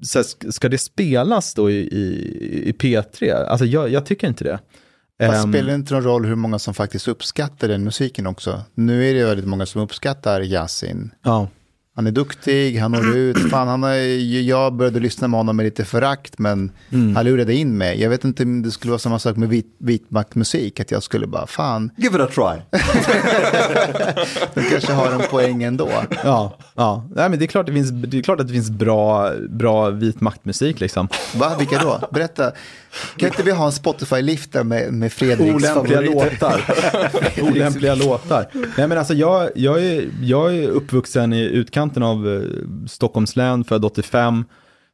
Så 0.02 0.22
ska 0.50 0.68
det 0.68 0.78
spelas 0.78 1.54
då 1.54 1.70
i, 1.70 1.74
i, 1.74 2.62
i 2.68 2.72
P3? 2.72 3.44
Alltså 3.44 3.64
jag, 3.64 3.88
jag 3.88 4.06
tycker 4.06 4.28
inte 4.28 4.44
det. 4.44 4.58
Fast 5.26 5.44
Ehm, 5.44 5.52
spelar 5.52 5.68
det 5.68 5.74
inte 5.74 5.94
någon 5.94 6.04
roll 6.04 6.26
hur 6.26 6.34
många 6.34 6.58
som 6.58 6.74
faktiskt 6.74 7.08
uppskattar 7.08 7.68
den 7.68 7.84
musiken 7.84 8.26
också? 8.26 8.62
Nu 8.74 9.10
är 9.10 9.14
det 9.14 9.24
väldigt 9.24 9.46
många 9.46 9.66
som 9.66 9.82
uppskattar 9.82 10.40
Yasin. 10.40 11.10
ja. 11.24 11.48
Han 11.98 12.06
är 12.06 12.10
duktig, 12.10 12.78
han 12.78 12.92
når 12.92 13.16
ut. 13.16 13.50
Fan, 13.50 13.68
han 13.68 13.82
har, 13.82 13.94
jag 14.40 14.72
började 14.72 15.00
lyssna 15.00 15.28
med 15.28 15.40
honom 15.40 15.56
med 15.56 15.64
lite 15.64 15.84
förakt, 15.84 16.38
men 16.38 16.70
han 17.14 17.24
lurade 17.24 17.54
in 17.54 17.78
mig. 17.78 18.02
Jag 18.02 18.10
vet 18.10 18.24
inte 18.24 18.42
om 18.42 18.62
det 18.62 18.70
skulle 18.70 18.90
vara 18.90 18.98
samma 18.98 19.18
sak 19.18 19.36
med 19.36 19.48
vit, 19.48 19.76
vitmaktmusik, 19.78 20.80
att 20.80 20.90
jag 20.90 21.02
skulle 21.02 21.26
bara, 21.26 21.46
fan, 21.46 21.90
Give 21.96 22.16
it 22.16 22.22
a 22.22 22.28
try. 22.34 22.80
de 24.54 24.70
kanske 24.70 24.92
har 24.92 25.12
en 25.12 25.22
poäng 25.30 25.62
ändå. 25.62 25.90
Ja, 26.24 26.58
ja. 26.74 27.08
Nej, 27.14 27.28
men 27.28 27.38
det 27.38 27.44
är 27.44 27.46
klart, 27.46 27.66
det 27.66 27.72
finns, 27.72 27.90
det 27.90 28.18
är 28.18 28.22
klart 28.22 28.40
att 28.40 28.46
det 28.46 28.52
finns 28.52 28.70
bra, 28.70 29.32
bra 29.48 29.90
vit 29.90 30.20
maktmusik 30.20 30.80
liksom. 30.80 31.08
Va, 31.34 31.56
vilka 31.58 31.78
då? 31.78 32.08
Berätta. 32.10 32.52
Kan 33.16 33.28
inte 33.28 33.42
vi 33.42 33.50
ha 33.50 33.66
en 33.66 33.72
Spotify-lista 33.72 34.64
med, 34.64 34.92
med 34.92 35.12
Fredriks 35.12 35.54
Olämpliga 35.54 36.00
låtar. 36.00 36.64
Olämpliga 37.42 37.94
låtar. 37.94 38.46
Nej 38.52 38.88
men 38.88 38.98
alltså 38.98 39.14
jag, 39.14 39.50
jag, 39.54 39.84
är, 39.84 40.08
jag 40.22 40.56
är 40.56 40.68
uppvuxen 40.68 41.32
i 41.32 41.42
utkanten 41.42 41.87
av 41.96 42.28
eh, 42.28 42.42
Stockholms 42.86 43.36
län, 43.36 43.64
född 43.64 43.84
85. 43.84 44.44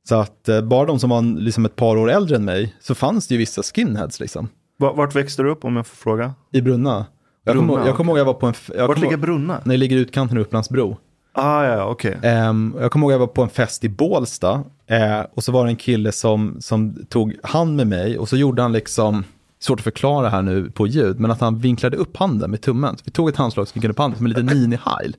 Så 0.09 0.15
att 0.15 0.49
eh, 0.49 0.61
bara 0.61 0.87
de 0.87 0.99
som 0.99 1.11
var 1.11 1.23
liksom 1.41 1.65
ett 1.65 1.77
par 1.77 1.97
år 1.97 2.11
äldre 2.11 2.37
än 2.37 2.45
mig, 2.45 2.75
så 2.81 2.95
fanns 2.95 3.29
det 3.29 3.35
ju 3.35 3.39
vissa 3.39 3.63
skinheads 3.63 4.21
liksom. 4.21 4.49
Va- 4.79 4.93
Vart 4.93 5.15
växte 5.17 5.43
du 5.43 5.51
upp 5.51 5.65
om 5.65 5.77
jag 5.77 5.87
får 5.87 5.97
fråga? 5.97 6.35
I 6.53 6.61
Brunna. 6.61 7.07
Jag 7.45 7.57
kommer 7.57 7.67
Brunna, 7.75 7.87
jag 7.87 8.01
ihåg 8.07 8.19
jag 8.19 8.25
var 8.25 8.35
på 8.35 8.47
en... 8.47 8.55
Jag 8.77 8.89
Vart 8.89 8.99
ligger 8.99 9.11
ihåg- 9.13 9.21
Brunna? 9.21 9.61
När 9.65 9.75
det 9.75 9.79
ligger 9.79 9.97
i 9.97 10.01
utkanten 10.01 10.37
av 10.39 10.43
Upplandsbro. 10.43 10.97
Ah, 11.33 11.65
ja, 11.65 11.85
okej. 11.85 12.19
Ehm, 12.23 12.75
jag 12.81 12.91
kommer 12.91 13.05
ihåg 13.07 13.13
jag 13.13 13.19
var 13.19 13.27
på 13.27 13.43
en 13.43 13.49
fest 13.49 13.85
i 13.85 13.89
Bålsta 13.89 14.63
eh, 14.87 15.21
och 15.35 15.45
så 15.45 15.53
var 15.53 15.65
det 15.65 15.71
en 15.71 15.77
kille 15.77 16.13
som, 16.13 16.57
som 16.61 17.07
tog 17.09 17.35
hand 17.43 17.77
med 17.77 17.87
mig 17.87 18.19
och 18.19 18.29
så 18.29 18.37
gjorde 18.37 18.63
han 18.63 18.73
liksom, 18.73 19.25
svårt 19.65 19.81
att 19.81 19.85
förklara 19.85 20.29
här 20.29 20.43
nu 20.43 20.71
på 20.71 20.87
ljud, 20.87 21.21
men 21.21 21.31
att 21.31 21.41
han 21.41 21.59
vinklade 21.59 21.97
upp 21.97 22.17
handen 22.17 22.51
med 22.51 22.61
tummen. 22.61 22.97
Så 22.97 23.03
vi 23.05 23.11
tog 23.11 23.29
ett 23.29 23.37
handslag 23.37 23.63
och 23.63 23.77
vinklade 23.77 23.93
upp 23.93 23.99
handen 23.99 24.17
som 24.17 24.27
en 24.27 24.33
liten 24.33 24.51
mini-heil. 24.51 25.17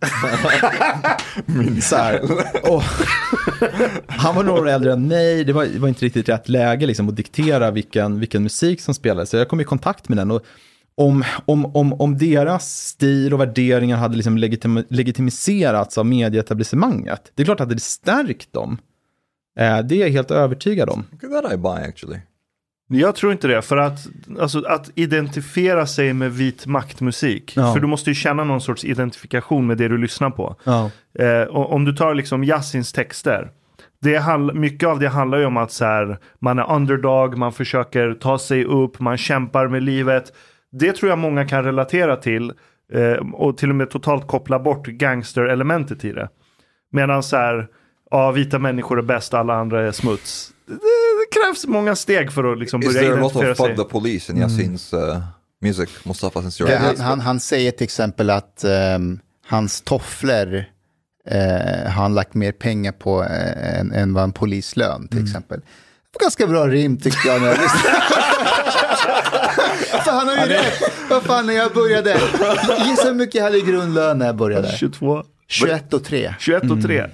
så 1.81 1.95
här. 1.95 2.21
Och, 2.71 2.83
han 4.07 4.35
var 4.35 4.43
några 4.43 4.61
år 4.61 4.69
äldre 4.69 4.93
än 4.93 5.07
mig, 5.07 5.43
det 5.43 5.53
var, 5.53 5.65
det 5.65 5.79
var 5.79 5.87
inte 5.87 6.05
riktigt 6.05 6.29
rätt 6.29 6.49
läge 6.49 6.85
liksom, 6.85 7.09
att 7.09 7.15
diktera 7.15 7.71
vilken, 7.71 8.19
vilken 8.19 8.43
musik 8.43 8.81
som 8.81 8.93
spelades. 8.93 9.29
Så 9.29 9.37
jag 9.37 9.47
kom 9.47 9.61
i 9.61 9.63
kontakt 9.63 10.09
med 10.09 10.17
den. 10.17 10.31
Och, 10.31 10.45
om, 10.97 11.23
om, 11.45 11.75
om, 11.75 11.93
om 11.93 12.17
deras 12.17 12.87
stil 12.87 13.33
och 13.33 13.39
värderingar 13.39 13.97
hade 13.97 14.15
liksom 14.15 14.37
legitim, 14.37 14.83
legitimiserats 14.89 15.97
av 15.97 16.05
medieetablissemanget, 16.05 17.31
det 17.35 17.43
är 17.43 17.45
klart 17.45 17.61
att 17.61 17.69
det 17.69 17.71
hade 17.71 17.81
stärkt 17.81 18.53
dem. 18.53 18.77
Eh, 19.59 19.79
det 19.79 19.95
är 19.95 19.99
jag 19.99 20.09
helt 20.09 20.31
övertygad 20.31 20.89
om. 20.89 21.03
That 21.21 21.53
I 21.53 21.57
buy 21.57 21.89
actually. 21.89 22.19
Jag 22.87 23.15
tror 23.15 23.31
inte 23.31 23.47
det, 23.47 23.61
för 23.61 23.77
att, 23.77 23.99
alltså, 24.39 24.63
att 24.67 24.89
identifiera 24.95 25.87
sig 25.87 26.13
med 26.13 26.31
vit 26.31 26.65
maktmusik. 26.65 27.53
Ja. 27.55 27.73
För 27.73 27.79
du 27.79 27.87
måste 27.87 28.09
ju 28.09 28.13
känna 28.13 28.43
någon 28.43 28.61
sorts 28.61 28.85
identifikation 28.85 29.67
med 29.67 29.77
det 29.77 29.87
du 29.87 29.97
lyssnar 29.97 30.29
på. 30.29 30.55
Ja. 30.63 30.91
Eh, 31.19 31.41
och, 31.41 31.73
om 31.73 31.85
du 31.85 31.93
tar 31.93 32.13
liksom 32.13 32.43
Yassins 32.43 32.93
texter. 32.93 33.51
Det 34.01 34.17
handl- 34.19 34.53
mycket 34.53 34.89
av 34.89 34.99
det 34.99 35.09
handlar 35.09 35.37
ju 35.37 35.45
om 35.45 35.57
att 35.57 35.71
så 35.71 35.85
här, 35.85 36.17
man 36.39 36.59
är 36.59 36.71
underdog, 36.71 37.37
man 37.37 37.53
försöker 37.53 38.13
ta 38.13 38.39
sig 38.39 38.65
upp, 38.65 38.99
man 38.99 39.17
kämpar 39.17 39.67
med 39.67 39.83
livet. 39.83 40.33
Det 40.71 40.91
tror 40.91 41.09
jag 41.09 41.19
många 41.19 41.47
kan 41.47 41.63
relatera 41.63 42.15
till. 42.15 42.53
Eh, 42.93 43.13
och 43.33 43.57
till 43.57 43.69
och 43.69 43.75
med 43.75 43.89
totalt 43.89 44.27
koppla 44.27 44.59
bort 44.59 44.87
gangsterelementet 44.87 46.05
i 46.05 46.11
det. 46.11 46.29
Medan 46.91 47.23
så 47.23 47.37
här, 47.37 47.67
ja, 48.11 48.31
vita 48.31 48.59
människor 48.59 48.99
är 48.99 49.03
bäst, 49.03 49.33
alla 49.33 49.53
andra 49.53 49.87
är 49.87 49.91
smuts. 49.91 50.51
Det, 50.67 50.73
krävs 51.39 51.65
många 51.67 51.95
steg 51.95 52.31
för 52.31 52.43
att 52.53 52.59
liksom 52.59 52.81
Is 52.81 52.87
börja 52.87 52.99
there 53.01 53.13
a 53.13 53.15
lot 53.15 53.31
identifiera 53.31 53.51
of 53.51 53.57
sig. 53.57 53.67
fuck 53.67 53.77
the 53.77 53.91
police 53.91 54.31
in 54.31 54.43
Yasin's 54.43 54.93
uh, 55.15 55.21
music? 55.61 55.89
Mustafa 56.03 56.41
Sincere. 56.41 56.71
Ja, 56.71 56.77
han, 56.77 56.99
han, 56.99 57.19
han 57.19 57.39
säger 57.39 57.71
till 57.71 57.83
exempel 57.83 58.29
att 58.29 58.63
ehm, 58.63 59.19
hans 59.47 59.81
tofflor 59.81 60.65
eh, 61.29 61.83
har 61.83 62.01
han 62.01 62.13
lagt 62.15 62.33
mer 62.33 62.51
pengar 62.51 62.91
på 62.91 63.23
eh, 63.23 63.79
än, 63.79 63.91
än 63.91 64.13
vad 64.13 64.23
en 64.23 64.31
polislön 64.31 65.07
till 65.07 65.23
exempel. 65.23 65.59
Det 65.59 66.19
var 66.19 66.25
ganska 66.25 66.47
bra 66.47 66.67
rim 66.67 66.97
tyckte 66.97 67.27
jag 67.27 67.41
när 67.41 67.47
jag 67.47 67.57
lyssnade. 67.57 67.95
För 70.05 70.11
han 70.11 70.27
har 70.27 70.35
ju 70.35 70.53
rätt. 70.53 70.81
Vad 71.09 71.23
fan 71.23 71.45
när 71.45 71.53
jag 71.53 71.73
började. 71.73 72.19
Gissa 72.85 73.07
hur 73.07 73.13
mycket 73.13 73.35
jag 73.35 73.43
hade 73.43 73.57
i 73.57 73.61
grundlön 73.61 74.19
när 74.19 74.25
jag 74.25 74.35
började. 74.35 74.67
22, 74.77 75.23
21 75.47 75.93
och 75.93 76.03
3. 76.03 76.33
21 76.39 76.71
och 76.71 76.81
3. 76.81 77.05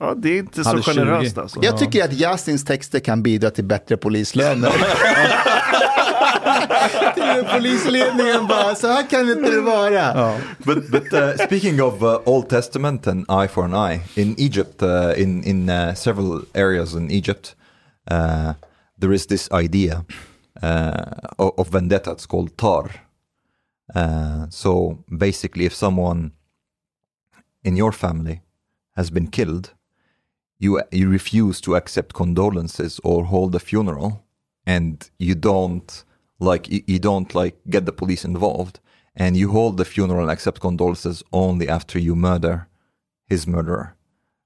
Ja, 0.00 0.14
det 0.14 0.28
är 0.28 0.38
inte 0.38 0.64
så 0.64 0.70
Hade 0.70 0.82
20. 0.82 0.92
generöst 0.94 1.38
alltså. 1.38 1.60
Jag 1.62 1.78
tycker 1.78 2.04
att 2.04 2.12
Justins 2.12 2.64
texter 2.64 3.00
kan 3.00 3.22
bidra 3.22 3.50
till 3.50 3.64
bättre 3.64 3.96
polislöner. 3.96 4.72
Polisledningen 7.52 8.46
bara, 8.46 8.74
så 8.74 8.86
här 8.86 9.10
kan 9.10 9.30
inte 9.30 9.50
det 9.50 9.60
vara. 9.60 10.34
but 10.58 10.90
but 10.90 11.12
uh, 11.12 11.46
speaking 11.46 11.82
of 11.82 12.02
uh, 12.02 12.20
Old 12.24 12.48
Testament 12.48 13.06
and 13.06 13.26
eye 13.30 13.48
for 13.48 13.64
an 13.64 13.74
eye, 13.74 14.00
in 14.14 14.34
Egypt, 14.38 14.82
uh, 14.82 15.22
in 15.22 15.44
in 15.44 15.68
uh, 15.68 15.94
several 15.94 16.42
areas 16.54 16.94
in 16.94 17.10
Egypt, 17.10 17.56
uh, 18.10 18.52
there 19.00 19.14
is 19.14 19.26
this 19.26 19.48
idea 19.52 20.04
uh, 20.62 21.04
of, 21.38 21.52
of 21.58 21.68
vendetta. 21.68 22.10
It's 22.10 22.26
called 22.26 22.56
tar. 22.56 22.90
Uh, 23.94 24.46
so 24.50 24.98
basically, 25.18 25.64
if 25.64 25.74
someone 25.74 26.30
in 27.62 27.76
your 27.76 27.92
family 27.92 28.42
has 28.96 29.10
been 29.10 29.28
killed, 29.28 29.74
you 30.58 30.82
you 30.90 31.08
refuse 31.08 31.60
to 31.62 31.76
accept 31.76 32.14
condolences 32.14 33.00
or 33.04 33.24
hold 33.24 33.54
a 33.54 33.58
funeral, 33.58 34.24
and 34.66 35.10
you 35.18 35.34
don't 35.34 36.04
like 36.38 36.68
you, 36.68 36.82
you 36.86 36.98
don't 36.98 37.34
like 37.34 37.56
get 37.68 37.86
the 37.86 37.92
police 37.92 38.24
involved, 38.24 38.80
and 39.14 39.36
you 39.36 39.50
hold 39.50 39.76
the 39.76 39.84
funeral 39.84 40.22
and 40.22 40.30
accept 40.30 40.60
condolences 40.60 41.22
only 41.32 41.68
after 41.68 41.98
you 41.98 42.16
murder 42.16 42.68
his 43.26 43.46
murderer. 43.46 43.94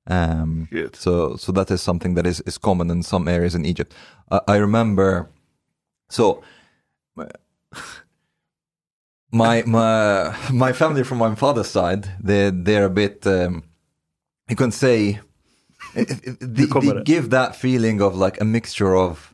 Um, 0.07 0.69
so 0.95 1.37
so 1.37 1.53
that 1.53 1.71
is 1.71 1.81
something 1.81 2.15
that 2.15 2.27
is 2.27 2.41
is 2.41 2.59
common 2.59 2.91
in 2.91 3.03
some 3.03 3.29
areas 3.29 3.55
in 3.55 3.65
Egypt. 3.65 3.95
I 4.31 4.41
I 4.49 4.57
remember, 4.57 5.31
so 6.09 6.43
my 9.33 9.63
my 9.67 10.37
my 10.53 10.73
family 10.73 11.03
from 11.03 11.19
my 11.19 11.35
father's 11.35 11.69
side 11.69 12.09
they 12.23 12.51
they're 12.51 12.85
a 12.85 12.91
bit 12.91 13.27
um, 13.27 13.65
you 14.49 14.57
can 14.57 14.71
say 14.71 15.21
they, 15.95 16.05
they 16.41 17.03
give 17.05 17.31
that 17.31 17.57
feeling 17.57 18.01
of 18.01 18.15
like 18.15 18.41
a 18.41 18.45
mixture 18.45 18.95
of 18.97 19.33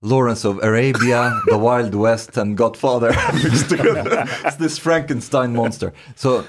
Lawrence 0.00 0.44
of 0.44 0.62
Arabia, 0.62 1.40
The 1.46 1.58
Wild 1.58 1.92
West, 1.92 2.36
and 2.36 2.56
Godfather 2.56 3.10
it's 3.32 4.56
this 4.56 4.78
Frankenstein 4.78 5.54
monster. 5.54 5.92
So 6.14 6.44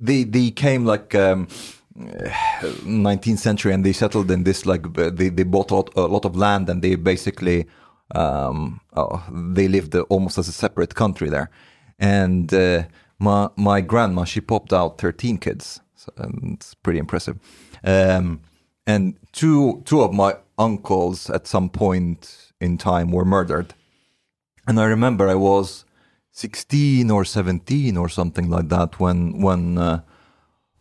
they 0.00 0.24
they 0.24 0.50
came 0.50 0.86
like 0.86 1.14
um, 1.14 1.48
19th 1.96 3.38
century 3.38 3.72
and 3.72 3.84
they 3.84 3.92
settled 3.92 4.30
in 4.30 4.44
this 4.44 4.64
like 4.64 4.94
they 4.94 5.28
they 5.28 5.42
bought 5.42 5.70
a 5.70 6.00
lot, 6.06 6.24
of 6.24 6.34
land 6.34 6.68
and 6.70 6.80
they 6.82 6.94
basically 6.94 7.66
um, 8.14 8.80
oh, 8.96 9.22
they 9.30 9.68
lived 9.68 9.94
uh, 9.94 10.00
almost 10.08 10.38
as 10.38 10.48
a 10.48 10.52
separate 10.52 10.94
country 10.94 11.28
there. 11.28 11.50
And 11.98 12.52
uh, 12.52 12.84
my 13.18 13.48
my 13.56 13.80
grandma 13.80 14.24
she 14.24 14.40
popped 14.40 14.72
out 14.72 14.98
13 14.98 15.38
kids. 15.38 15.80
So, 15.94 16.12
and 16.16 16.54
it's 16.54 16.74
pretty 16.74 16.98
impressive. 16.98 17.38
Um, 17.82 18.40
and 18.86 19.16
two 19.32 19.82
two 19.84 20.02
of 20.02 20.12
my 20.12 20.36
uncles 20.58 21.30
at 21.30 21.46
some 21.46 21.68
point 21.68 22.52
in 22.60 22.78
time 22.78 23.10
were 23.10 23.24
murdered. 23.24 23.74
And 24.66 24.80
I 24.80 24.84
remember 24.84 25.28
I 25.28 25.34
was 25.34 25.84
16 26.32 27.10
or 27.10 27.24
17 27.24 27.96
or 27.96 28.08
something 28.08 28.50
like 28.50 28.68
that 28.68 28.98
when 28.98 29.40
when 29.40 29.78
uh, 29.78 30.00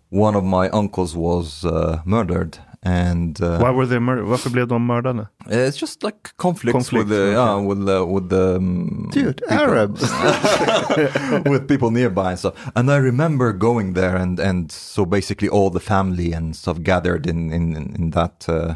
one 0.10 0.36
of 0.36 0.44
my 0.44 0.70
uncles 0.70 1.16
was 1.16 1.66
uh, 1.66 2.02
murdered. 2.06 2.60
And 2.86 3.42
uh, 3.42 3.60
Why 3.60 3.72
were 3.72 3.86
they 3.86 4.00
murdered? 4.00 4.26
Varför 4.26 4.50
blev 4.50 4.68
de 4.68 4.88
mördade? 4.88 5.28
it's 5.48 5.78
just 5.78 6.04
like 6.04 6.36
conflicts 6.36 6.74
Conflict, 6.74 7.08
with 7.08 7.18
the 7.18 7.24
okay. 7.24 7.32
yeah, 7.32 7.56
with 7.56 7.86
the 7.86 8.06
with 8.06 8.30
the 8.30 8.56
um, 8.58 9.10
Dude, 9.14 9.42
Arabs. 9.50 10.02
with 11.50 11.68
people 11.70 11.92
nearby 11.92 12.32
and 12.32 12.40
stuff. 12.40 12.72
And 12.76 12.92
I 12.92 12.98
remember 12.98 13.54
going 13.54 13.94
there, 13.94 14.18
and 14.18 14.38
and 14.38 14.70
so 14.70 15.06
basically 15.06 15.48
all 15.48 15.70
the 15.70 15.80
family 15.80 16.34
and 16.34 16.56
stuff 16.56 16.84
gathered 16.84 17.26
in 17.26 17.54
in 17.54 17.76
in 17.96 18.10
that 18.12 18.50
uh, 18.50 18.76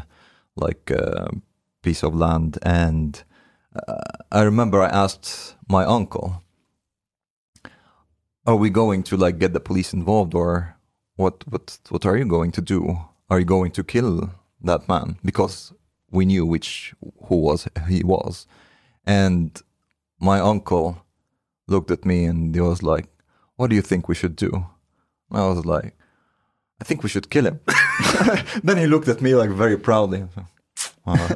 like 0.56 0.90
uh, 0.90 1.28
piece 1.82 2.02
of 2.02 2.14
land. 2.14 2.56
And 2.62 3.22
uh, 3.76 3.94
I 4.32 4.40
remember 4.42 4.80
I 4.80 4.88
asked 4.88 5.54
my 5.68 5.84
uncle, 5.84 6.42
"Are 8.46 8.56
we 8.56 8.70
going 8.70 9.02
to 9.02 9.18
like 9.18 9.38
get 9.38 9.52
the 9.52 9.60
police 9.60 9.92
involved, 9.92 10.34
or 10.34 10.76
what? 11.16 11.44
What 11.46 11.78
what 11.90 12.06
are 12.06 12.16
you 12.16 12.24
going 12.24 12.52
to 12.52 12.62
do? 12.62 13.07
Are 13.30 13.38
you 13.38 13.46
going 13.46 13.72
to 13.72 13.84
kill 13.84 14.30
that 14.64 14.88
man?" 14.88 15.16
Because 15.24 15.74
we 16.10 16.24
knew 16.24 16.46
which 16.46 16.94
who 17.28 17.36
was 17.36 17.68
he 17.88 18.02
was, 18.04 18.46
and 19.06 19.62
my 20.20 20.40
uncle 20.40 20.96
looked 21.66 21.90
at 21.90 22.04
me 22.04 22.24
and 22.24 22.54
he 22.54 22.60
was 22.60 22.82
like, 22.82 23.08
"What 23.56 23.70
do 23.70 23.76
you 23.76 23.82
think 23.82 24.08
we 24.08 24.14
should 24.14 24.36
do?" 24.36 24.64
I 25.30 25.46
was 25.46 25.64
like, 25.64 25.92
"I 26.80 26.84
think 26.84 27.02
we 27.02 27.08
should 27.08 27.28
kill 27.30 27.46
him." 27.46 27.58
then 28.62 28.78
he 28.78 28.86
looked 28.86 29.08
at 29.08 29.20
me 29.20 29.34
like 29.34 29.50
very 29.50 29.76
proudly, 29.76 30.22
uh, 31.06 31.28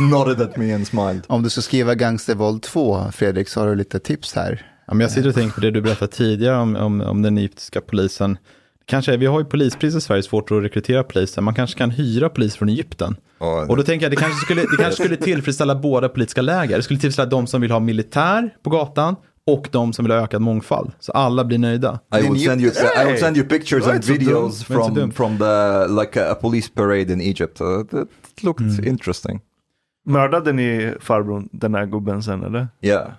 nodded 0.10 0.40
at 0.40 0.56
me 0.56 0.74
and 0.74 0.86
smiled. 0.86 1.24
Om 1.28 1.42
du 1.42 1.50
ska 1.50 1.62
skriva 1.62 1.94
Gangstervåld 1.94 2.62
2, 2.62 3.12
Fredrik, 3.12 3.48
så 3.48 3.60
har 3.60 3.68
du 3.68 3.74
lite 3.74 4.00
tips 4.00 4.34
här. 4.34 4.70
Ja, 4.86 4.94
men 4.94 5.00
jag 5.00 5.10
sitter 5.10 5.28
och 5.28 5.34
tänker 5.34 5.54
på 5.54 5.60
det 5.60 5.70
du 5.70 5.80
berättade 5.80 6.12
tidigare 6.12 6.56
om, 6.56 6.76
om, 6.76 7.00
om 7.00 7.22
den 7.22 7.38
egyptiska 7.38 7.80
polisen. 7.80 8.38
Kanske, 8.86 9.16
vi 9.16 9.26
har 9.26 9.38
ju 9.40 9.44
polispris 9.44 9.94
i 9.94 10.00
Sverige, 10.00 10.22
svårt 10.22 10.50
att 10.50 10.62
rekrytera 10.62 11.04
poliser. 11.04 11.42
Man 11.42 11.54
kanske 11.54 11.78
kan 11.78 11.90
hyra 11.90 12.28
polis 12.28 12.56
från 12.56 12.68
Egypten. 12.68 13.16
Ja, 13.40 13.66
Och 13.68 13.76
då 13.76 13.82
tänker 13.82 14.04
jag, 14.04 14.12
det 14.12 14.16
kanske, 14.16 14.40
skulle, 14.44 14.60
det 14.60 14.76
kanske 14.78 15.02
skulle 15.04 15.16
tillfredsställa 15.16 15.74
båda 15.74 16.08
politiska 16.08 16.42
läger. 16.42 16.76
Det 16.76 16.82
skulle 16.82 17.00
tillfredsställa 17.00 17.30
de 17.30 17.46
som 17.46 17.60
vill 17.60 17.70
ha 17.70 17.80
militär 17.80 18.50
på 18.62 18.70
gatan 18.70 19.16
och 19.46 19.68
de 19.72 19.92
som 19.92 20.04
vill 20.04 20.12
ha 20.12 20.18
ökad 20.24 20.42
mångfald. 20.42 20.92
Så 21.00 21.12
alla 21.12 21.44
blir 21.44 21.58
nöjda. 21.58 22.00
I 22.18 22.28
will 22.28 22.44
send 22.44 22.60
you. 22.60 22.72
I 23.02 23.04
will 23.06 23.20
send 23.20 23.36
you 23.36 23.46
pictures 23.48 23.86
and 23.86 24.04
videos 24.04 24.64
from 24.64 25.12
from 25.12 25.38
the 25.38 25.86
like 26.00 26.30
a, 26.30 26.34
police 26.34 26.70
parade 26.74 27.12
in 27.12 27.20
Egypt. 27.20 27.60
Uh, 27.60 27.82
that 27.84 28.08
looked 28.42 28.86
interesting. 28.86 29.40
Mördade 30.06 30.52
ni 30.52 30.94
farbrorn, 31.00 31.48
den 31.52 31.74
här 31.74 31.86
gubben 31.86 32.22
sen 32.22 32.44
eller? 32.44 32.68
Yeah, 32.82 33.06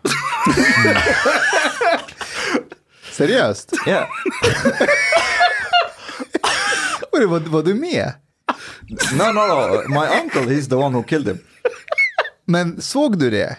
Seriöst? 3.11 3.73
yeah. 3.87 4.05
Var, 7.25 7.39
var 7.39 7.63
du 7.63 7.73
med? 7.73 8.11
No, 9.17 9.23
no, 9.31 9.41
no. 9.47 9.83
My 9.89 10.07
uncle, 10.21 10.41
he's 10.55 10.69
the 10.69 10.75
one 10.75 10.95
who 10.97 11.03
killed 11.03 11.27
him. 11.27 11.37
Men 12.45 12.81
såg 12.81 13.19
du 13.19 13.29
det? 13.29 13.57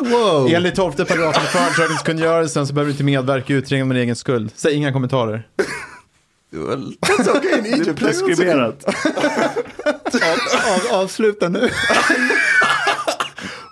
Wow. 0.00 0.48
Enligt 0.54 0.74
12 0.76 0.92
paragrafen 0.92 1.42
i 1.42 1.46
förundersökningskungörelsen 1.46 2.66
så 2.66 2.72
behöver 2.74 2.88
du 2.88 2.92
inte 2.92 3.04
medverka 3.04 3.52
i 3.52 3.56
utredningen 3.56 3.88
med 3.88 3.96
egen 3.96 4.16
skuld. 4.16 4.52
Säg 4.56 4.74
inga 4.74 4.92
kommentarer. 4.92 5.48
Well, 6.52 6.94
that's 7.00 7.36
okay 7.36 7.58
in 7.58 7.62
Det 7.62 7.70
är 7.70 7.74
Egypt. 7.80 7.98
preskriberat. 7.98 8.84
Av, 10.92 11.00
avsluta 11.00 11.48
nu. 11.48 11.60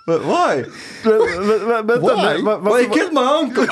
But 0.07 0.21
why? 0.23 0.65
Vä- 1.03 1.39
vä- 1.41 1.87
Vänta, 1.87 2.17
Why? 2.17 2.43
Well, 2.43 2.75
he 2.75 2.85
killed 2.95 3.13
my 3.13 3.21
uncle. 3.43 3.67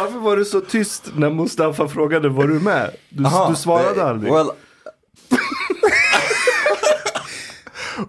Varför 0.00 0.18
var 0.18 0.36
du 0.36 0.44
så 0.44 0.60
tyst 0.60 1.02
när 1.16 1.30
Mustafa 1.30 1.88
frågade 1.88 2.28
var 2.28 2.46
du 2.46 2.60
med? 2.60 2.90
Du, 3.08 3.24
Aha, 3.24 3.48
du 3.50 3.56
svarade 3.56 3.94
the- 4.00 4.02
aldrig. 4.08 4.32
Well, 4.32 4.50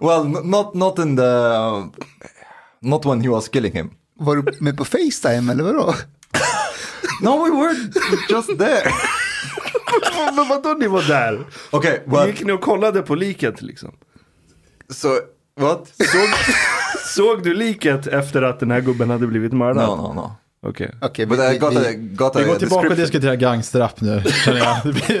well, 0.00 0.24
not 0.44 0.74
not 0.74 0.98
in 0.98 1.16
the 1.16 1.22
not 2.80 3.04
when 3.06 3.20
he 3.20 3.28
was 3.28 3.48
killing 3.48 3.72
him. 3.72 3.90
Var 4.18 4.36
du 4.36 4.52
med 4.60 4.76
på 4.76 4.84
Facetime 4.84 5.52
eller 5.52 5.64
vadå? 5.64 5.94
No, 7.22 7.44
we 7.44 7.50
were 7.50 7.74
just 8.30 8.58
there. 8.58 8.92
Men 10.36 10.48
vadå 10.48 10.74
ni 10.78 10.86
var 10.86 11.02
där? 11.02 11.44
Okay, 11.70 11.90
Well, 12.06 12.16
well, 12.16 12.26
Gick 12.28 12.44
ni 12.44 12.52
och 12.52 12.60
kollade 12.60 13.02
på 13.02 13.14
liket 13.14 13.62
liksom? 13.62 13.90
so 14.90 15.08
what? 15.60 15.88
Såg, 15.98 16.28
såg 17.06 17.42
du 17.42 17.54
liket 17.54 18.06
efter 18.06 18.42
att 18.42 18.60
den 18.60 18.70
här 18.70 18.80
gubben 18.80 19.10
hade 19.10 19.26
blivit 19.26 19.52
mördad? 19.52 19.88
No, 19.88 19.96
no, 19.96 20.12
no. 20.14 20.32
Okej. 20.66 20.94
Okej, 21.00 21.26
But 21.26 21.38
I 21.38 21.58
got 21.58 21.76
a 21.76 21.80
got 21.96 22.36
a 22.36 22.38
Vi 22.38 22.44
går 22.44 22.56
tillbaka 22.56 22.88
och 22.88 22.96
diskuterar 22.96 23.34
gangsterrap 23.34 24.00
nu, 24.00 24.22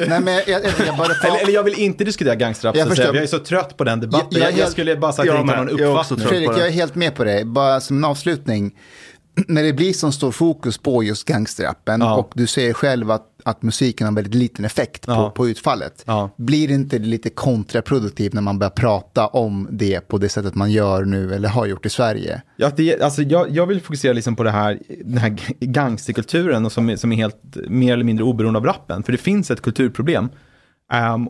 Nej, 0.08 0.20
men 0.20 0.34
jag, 0.34 0.48
jag, 0.48 0.62
jag, 0.86 1.24
Eller, 1.24 1.42
eller 1.42 1.52
jag 1.52 1.62
vill 1.62 1.74
inte 1.78 2.04
diskutera 2.04 2.34
gangsterrap, 2.34 2.76
Jag 2.76 2.88
jag 2.98 3.16
är 3.16 3.26
så 3.26 3.38
trött 3.38 3.76
på 3.76 3.84
den 3.84 4.00
debatten. 4.00 4.40
Jag- 4.40 4.52
jag 4.52 4.58
Jag, 4.58 4.68
skulle 4.70 4.96
bara 4.96 5.12
säga 5.12 5.22
att 5.22 5.26
Jag 5.36 5.40
inte 5.44 5.54
har 5.56 5.64
med. 5.64 5.74
någon 5.74 5.90
uppfattning. 5.90 6.28
Fredrik, 6.28 6.50
jag 6.50 6.66
är 6.66 6.70
helt 6.70 6.94
med 6.94 7.14
på 7.14 7.24
det. 7.24 7.44
Bara 7.44 7.80
som 7.80 7.96
en 7.96 8.04
avslutning. 8.04 8.72
När 9.48 9.62
det 9.62 9.72
blir 9.72 9.92
så 9.92 10.12
stor 10.12 10.32
fokus 10.32 10.78
på 10.78 11.02
just 11.02 11.24
gangsterrappen 11.28 12.00
Ja. 12.00 12.14
och 12.16 12.32
du 12.34 12.46
säger 12.46 12.72
själv 12.72 13.10
att, 13.10 13.26
att 13.44 13.62
musiken 13.62 14.06
har 14.06 14.14
väldigt 14.14 14.34
liten 14.34 14.64
effekt 14.64 15.06
på, 15.06 15.12
Ja. 15.12 15.30
på 15.30 15.48
utfallet. 15.48 16.02
Ja. 16.06 16.30
Blir 16.36 16.68
det 16.68 16.74
inte 16.74 16.98
lite 16.98 17.30
kontraproduktivt 17.30 18.32
när 18.32 18.42
man 18.42 18.58
börjar 18.58 18.70
prata 18.70 19.26
om 19.26 19.68
det 19.70 20.08
på 20.08 20.18
det 20.18 20.28
sättet 20.28 20.54
man 20.54 20.70
gör 20.70 21.04
nu 21.04 21.34
eller 21.34 21.48
har 21.48 21.66
gjort 21.66 21.86
i 21.86 21.90
Sverige? 21.90 22.42
Ja, 22.56 22.70
det, 22.76 23.00
alltså, 23.02 23.22
jag, 23.22 23.50
jag 23.50 23.66
vill 23.66 23.80
fokusera 23.80 24.12
liksom 24.12 24.36
på 24.36 24.42
det 24.42 24.50
här, 24.50 24.78
den 25.04 25.18
här 25.18 25.36
gangsterkulturen 25.60 26.64
och 26.66 26.72
som, 26.72 26.96
som 26.96 27.12
är 27.12 27.16
helt 27.16 27.56
mer 27.68 27.92
eller 27.92 28.04
mindre 28.04 28.24
oberoende 28.24 28.58
av 28.58 28.64
rappen. 28.66 29.02
För 29.02 29.12
det 29.12 29.18
finns 29.18 29.50
ett 29.50 29.60
kulturproblem. 29.62 30.28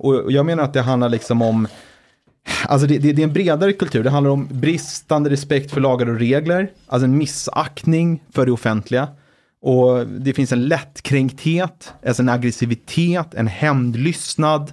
Och, 0.00 0.14
och 0.14 0.32
jag 0.32 0.46
menar 0.46 0.62
att 0.64 0.72
det 0.72 0.80
handlar 0.82 1.08
liksom 1.08 1.42
om, 1.42 1.68
alltså 2.66 2.86
det, 2.86 2.98
det, 2.98 3.12
det 3.12 3.22
är 3.22 3.26
en 3.26 3.32
bredare 3.32 3.72
kultur. 3.72 4.04
Det 4.04 4.10
handlar 4.10 4.30
om 4.30 4.48
bristande 4.50 5.30
respekt 5.30 5.70
för 5.70 5.80
lagar 5.80 6.08
och 6.08 6.18
regler, 6.18 6.70
alltså 6.86 7.04
en 7.04 7.18
missaktning 7.18 8.22
för 8.32 8.46
det 8.46 8.52
offentliga. 8.52 9.08
Och 9.62 10.06
det 10.06 10.34
finns 10.34 10.52
en 10.52 10.68
lättkränkthet, 10.68 11.92
alltså 12.06 12.22
en 12.22 12.28
aggressivitet, 12.28 13.34
en 13.34 13.46
hämndlystnad, 13.46 14.72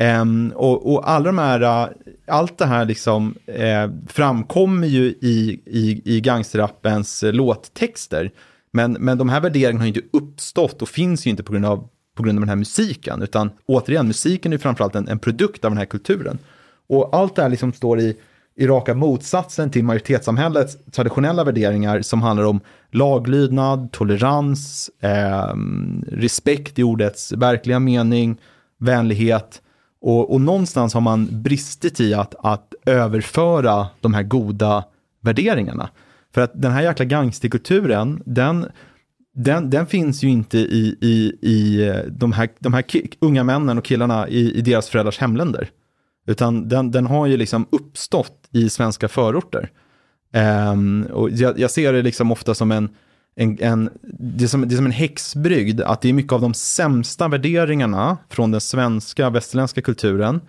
Um, 0.00 0.52
och, 0.56 0.92
och 0.92 1.10
alla 1.10 1.24
de 1.24 1.38
här, 1.38 1.60
äh, 1.60 1.88
allt 2.26 2.58
det 2.58 2.66
här 2.66 2.84
liksom 2.84 3.34
eh, 3.46 3.90
framkommer 4.06 4.86
ju 4.86 5.04
i, 5.04 5.60
i, 5.66 6.02
i 6.04 6.20
gangsterrappens 6.20 7.22
eh, 7.22 7.32
låttexter. 7.32 8.30
Men, 8.72 8.92
men 8.92 9.18
de 9.18 9.28
här 9.28 9.40
värderingarna 9.40 9.78
har 9.78 9.86
ju 9.86 9.94
inte 9.94 10.16
uppstått 10.16 10.82
och 10.82 10.88
finns 10.88 11.26
ju 11.26 11.30
inte 11.30 11.42
på 11.42 11.52
grund 11.52 11.66
av, 11.66 11.88
på 12.16 12.22
grund 12.22 12.38
av 12.38 12.40
den 12.40 12.48
här 12.48 12.56
musiken. 12.56 13.22
Utan 13.22 13.50
återigen, 13.66 14.06
musiken 14.06 14.52
är 14.52 14.56
ju 14.56 14.58
framförallt 14.58 14.94
en, 14.94 15.08
en 15.08 15.18
produkt 15.18 15.64
av 15.64 15.70
den 15.70 15.78
här 15.78 15.84
kulturen. 15.84 16.38
Och 16.88 17.16
allt 17.16 17.36
det 17.36 17.42
här 17.42 17.48
liksom 17.48 17.72
står 17.72 18.00
i, 18.00 18.16
i 18.58 18.66
raka 18.66 18.94
motsatsen 18.94 19.70
till 19.70 19.84
majoritetssamhällets 19.84 20.76
traditionella 20.92 21.44
värderingar 21.44 22.02
som 22.02 22.22
handlar 22.22 22.44
om 22.44 22.60
laglydnad, 22.90 23.92
tolerans, 23.92 24.90
eh, 25.00 25.54
respekt 26.06 26.78
i 26.78 26.82
ordets 26.82 27.32
verkliga 27.32 27.78
mening, 27.78 28.40
vänlighet. 28.78 29.62
Och, 30.00 30.32
och 30.32 30.40
någonstans 30.40 30.94
har 30.94 31.00
man 31.00 31.28
bristit 31.42 32.00
i 32.00 32.14
att, 32.14 32.34
att 32.38 32.74
överföra 32.86 33.86
de 34.00 34.14
här 34.14 34.22
goda 34.22 34.84
värderingarna. 35.20 35.90
För 36.34 36.40
att 36.40 36.52
den 36.54 36.72
här 36.72 36.82
jäkla 36.82 37.04
gangsterkulturen, 37.04 38.22
den, 38.26 38.66
den, 39.34 39.70
den 39.70 39.86
finns 39.86 40.22
ju 40.24 40.28
inte 40.28 40.58
i, 40.58 40.98
i, 41.00 41.38
i 41.42 41.88
eh, 41.88 41.96
de 42.08 42.32
här, 42.32 42.48
de 42.58 42.74
här 42.74 42.84
unga 43.20 43.44
männen 43.44 43.78
och 43.78 43.84
killarna 43.84 44.28
i, 44.28 44.54
i 44.58 44.60
deras 44.60 44.88
föräldrars 44.88 45.18
hemländer. 45.18 45.70
Utan 46.26 46.68
den, 46.68 46.90
den 46.90 47.06
har 47.06 47.26
ju 47.26 47.36
liksom 47.36 47.66
uppstått 47.70 48.37
i 48.52 48.70
svenska 48.70 49.08
förorter. 49.08 49.70
Um, 50.72 51.02
och 51.02 51.30
jag, 51.30 51.58
jag, 51.58 51.70
ser 51.70 51.92
det 51.92 52.02
liksom 52.02 52.32
ofta 52.32 52.54
som 52.54 52.72
en, 52.72 52.88
en, 53.36 53.58
en, 53.60 53.90
det, 54.02 54.44
är 54.44 54.48
som, 54.48 54.68
det 54.68 54.74
är 54.74 54.76
som 54.76 54.86
en 54.86 54.92
häxbrygd, 54.92 55.80
att 55.80 56.00
det 56.00 56.08
är 56.08 56.12
mycket 56.12 56.32
av 56.32 56.40
de 56.40 56.54
sämsta 56.54 57.28
värderingarna 57.28 58.16
från 58.28 58.50
den 58.50 58.60
svenska 58.60 59.30
västerländska 59.30 59.82
kulturen, 59.82 60.40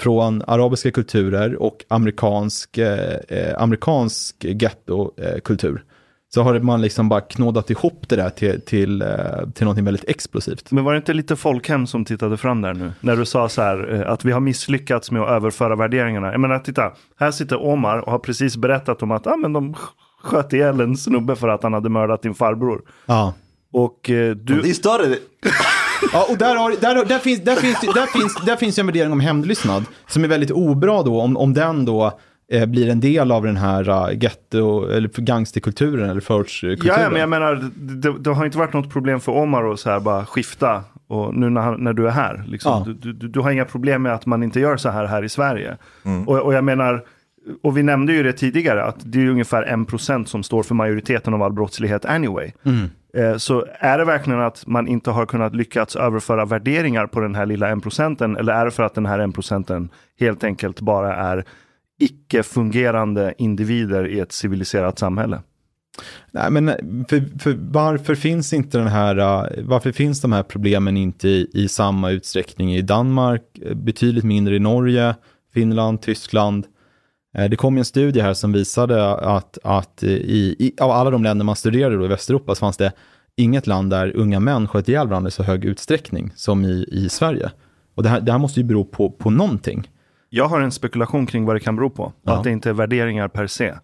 från 0.00 0.42
arabiska 0.46 0.90
kulturer 0.90 1.56
och 1.56 1.84
amerikansk, 1.88 2.78
eh, 2.78 3.18
eh 3.28 3.62
amerikansk 3.62 4.44
gettokultur. 4.44 5.74
Eh, 5.74 5.87
så 6.34 6.42
har 6.42 6.60
man 6.60 6.80
liksom 6.80 7.08
bara 7.08 7.20
knådat 7.20 7.70
ihop 7.70 8.08
det 8.08 8.16
där 8.16 8.30
till, 8.30 8.60
till, 8.60 9.02
eh, 9.02 9.08
till 9.54 9.64
någonting 9.64 9.84
väldigt 9.84 10.08
explosivt. 10.08 10.70
Men 10.70 10.84
var 10.84 10.92
det 10.92 10.96
inte 10.96 11.12
lite 11.12 11.36
folkhem 11.36 11.86
som 11.86 12.04
tittade 12.04 12.36
fram 12.36 12.62
där 12.62 12.74
nu? 12.74 12.92
När 13.00 13.16
du 13.16 13.24
sa 13.24 13.48
så 13.48 13.62
här 13.62 13.94
eh, 13.94 14.12
att 14.12 14.24
vi 14.24 14.32
har 14.32 14.40
misslyckats 14.40 15.10
med 15.10 15.22
att 15.22 15.30
överföra 15.30 15.76
värderingarna. 15.76 16.32
Jag 16.32 16.40
menar, 16.40 16.58
titta, 16.58 16.92
här 17.18 17.30
sitter 17.30 17.62
Omar 17.62 17.98
och 17.98 18.12
har 18.12 18.18
precis 18.18 18.56
berättat 18.56 19.02
om 19.02 19.10
att 19.10 19.26
ah, 19.26 19.36
men 19.36 19.52
de 19.52 19.74
sköt 20.22 20.52
ihjäl 20.52 20.80
en 20.80 20.96
snubbe 20.96 21.36
för 21.36 21.48
att 21.48 21.62
han 21.62 21.72
hade 21.72 21.88
mördat 21.88 22.22
din 22.22 22.34
farbror. 22.34 22.82
Ja. 23.06 23.34
Och 23.72 24.10
eh, 24.10 24.34
du... 24.34 24.62
Det 24.62 24.74
startade 24.74 25.18
Ja, 26.12 26.26
och 26.30 26.38
där, 26.38 26.56
har, 26.56 26.70
där, 26.80 27.04
där, 27.04 27.18
finns, 27.18 27.44
där, 27.44 27.56
finns, 27.56 27.80
där, 27.80 28.06
finns, 28.06 28.34
där 28.46 28.56
finns 28.56 28.78
en 28.78 28.86
värdering 28.86 29.12
om 29.12 29.20
hämndlystnad 29.20 29.84
som 30.06 30.24
är 30.24 30.28
väldigt 30.28 30.50
obra 30.50 31.02
då, 31.02 31.20
om, 31.20 31.36
om 31.36 31.54
den 31.54 31.84
då 31.84 32.18
blir 32.48 32.88
en 32.88 33.00
del 33.00 33.32
av 33.32 33.42
den 33.42 33.56
här 33.56 33.88
uh, 33.88 34.22
getto 34.22 34.88
eller 34.88 35.08
gangsterkulturen 35.08 36.10
eller 36.10 36.20
förortskulturen. 36.20 37.02
Ja, 37.02 37.10
men 37.10 37.20
jag 37.20 37.28
menar, 37.28 37.70
det, 37.74 38.18
det, 38.18 38.30
har 38.30 38.44
inte 38.44 38.58
varit 38.58 38.72
något 38.72 38.92
problem 38.92 39.20
för 39.20 39.32
Omar 39.32 39.72
att 39.72 39.80
så 39.80 39.90
här 39.90 40.00
bara 40.00 40.26
skifta 40.26 40.84
och 41.06 41.34
nu 41.34 41.50
när, 41.50 41.76
när 41.76 41.92
du 41.92 42.06
är 42.06 42.10
här. 42.10 42.44
Liksom, 42.46 42.84
ja. 42.86 42.94
du, 43.00 43.12
du, 43.12 43.28
du, 43.28 43.40
har 43.40 43.50
inga 43.50 43.64
problem 43.64 44.02
med 44.02 44.14
att 44.14 44.26
man 44.26 44.42
inte 44.42 44.60
gör 44.60 44.76
så 44.76 44.88
här 44.88 45.06
här 45.06 45.22
i 45.22 45.28
Sverige. 45.28 45.76
Mm. 46.04 46.28
Och, 46.28 46.38
och 46.38 46.54
jag 46.54 46.64
menar, 46.64 47.04
och 47.62 47.76
vi 47.76 47.82
nämnde 47.82 48.12
ju 48.12 48.22
det 48.22 48.32
tidigare, 48.32 48.84
att 48.84 48.96
det 48.98 49.22
är 49.22 49.28
ungefär 49.28 49.62
en 49.62 49.84
procent 49.84 50.28
som 50.28 50.42
står 50.42 50.62
för 50.62 50.74
majoriteten 50.74 51.34
av 51.34 51.42
all 51.42 51.52
brottslighet 51.52 52.04
anyway. 52.04 52.52
Mm. 52.64 52.90
Eh, 53.14 53.36
så 53.36 53.66
är 53.80 53.98
det 53.98 54.04
verkligen 54.04 54.40
att 54.40 54.66
man 54.66 54.88
inte 54.88 55.10
har 55.10 55.26
kunnat 55.26 55.54
lyckats 55.54 55.96
överföra 55.96 56.44
värderingar 56.44 57.06
på 57.06 57.20
den 57.20 57.34
här 57.34 57.46
lilla 57.46 57.68
en 57.68 57.80
procenten 57.80 58.36
eller 58.36 58.52
är 58.52 58.64
det 58.64 58.70
för 58.70 58.82
att 58.82 58.94
den 58.94 59.06
här 59.06 59.18
en 59.18 59.32
procenten 59.32 59.88
helt 60.20 60.44
enkelt 60.44 60.80
bara 60.80 61.16
är 61.16 61.44
icke-fungerande 61.98 63.34
individer 63.38 64.08
i 64.08 64.20
ett 64.20 64.32
civiliserat 64.32 64.98
samhälle? 64.98 65.42
Nej, 66.30 66.50
men 66.50 66.68
eh, 66.68 66.76
för, 67.08 67.38
för 67.38 67.56
varför 67.60 68.14
finns 68.14 68.52
inte 68.52 68.78
den 68.78 68.88
här, 68.88 69.16
eh, 69.18 69.64
varför 69.64 69.92
finns 69.92 70.20
de 70.20 70.32
här 70.32 70.42
problemen 70.42 70.96
inte 70.96 71.28
i, 71.28 71.50
i 71.52 71.68
samma 71.68 72.10
utsträckning 72.10 72.74
i 72.74 72.82
Danmark, 72.82 73.42
eh, 73.62 73.74
betydligt 73.74 74.24
mindre 74.24 74.56
i 74.56 74.58
Norge, 74.58 75.14
Finland, 75.54 76.02
Tyskland? 76.02 76.66
Det 77.50 77.56
kom 77.56 77.78
en 77.78 77.84
studie 77.84 78.20
här 78.20 78.34
som 78.34 78.52
visade 78.52 79.14
att, 79.14 79.58
att 79.64 80.02
i, 80.02 80.56
i, 80.58 80.72
av 80.80 80.90
alla 80.90 81.10
de 81.10 81.22
länder 81.22 81.44
man 81.44 81.56
studerade 81.56 81.96
då 81.96 82.04
i 82.04 82.08
Västeuropa 82.08 82.54
så 82.54 82.60
fanns 82.60 82.76
det 82.76 82.92
inget 83.36 83.66
land 83.66 83.90
där 83.90 84.16
unga 84.16 84.40
män 84.40 84.68
sköt 84.68 84.88
ihjäl 84.88 85.08
varandra 85.08 85.28
i 85.28 85.30
så 85.30 85.42
hög 85.42 85.64
utsträckning 85.64 86.32
som 86.36 86.64
i, 86.64 86.88
i 86.92 87.08
Sverige. 87.08 87.50
Och 87.94 88.02
det 88.02 88.08
här, 88.08 88.20
det 88.20 88.32
här 88.32 88.38
måste 88.38 88.60
ju 88.60 88.66
bero 88.66 88.84
på, 88.84 89.10
på 89.10 89.30
någonting. 89.30 89.88
Jag 90.30 90.48
har 90.48 90.60
en 90.60 90.72
spekulation 90.72 91.26
kring 91.26 91.44
vad 91.44 91.56
det 91.56 91.60
kan 91.60 91.76
bero 91.76 91.90
på. 91.90 92.12
Ja. 92.22 92.32
Att 92.32 92.44
det 92.44 92.50
inte 92.50 92.70
är 92.70 92.74
värderingar 92.74 93.28
per 93.28 93.46
se. 93.46 93.74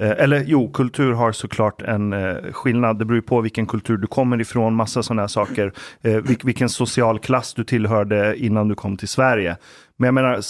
Eh, 0.00 0.10
eller 0.10 0.44
jo, 0.46 0.70
kultur 0.72 1.12
har 1.12 1.32
såklart 1.32 1.82
en 1.82 2.12
eh, 2.12 2.36
skillnad. 2.52 2.98
Det 2.98 3.04
beror 3.04 3.20
på 3.20 3.40
vilken 3.40 3.66
kultur 3.66 3.96
du 3.96 4.06
kommer 4.06 4.40
ifrån, 4.40 4.74
massa 4.74 5.02
sådana 5.02 5.22
här 5.22 5.28
saker. 5.28 5.72
Eh, 6.02 6.16
vil 6.16 6.36
vilken 6.44 6.68
social 6.68 7.18
klass 7.18 7.54
du 7.54 7.64
tillhörde 7.64 8.36
innan 8.36 8.68
du 8.68 8.74
kom 8.74 8.96
till 8.96 9.08
Sverige. 9.08 9.56
Men 9.96 10.06
jag 10.06 10.14
menar, 10.14 10.40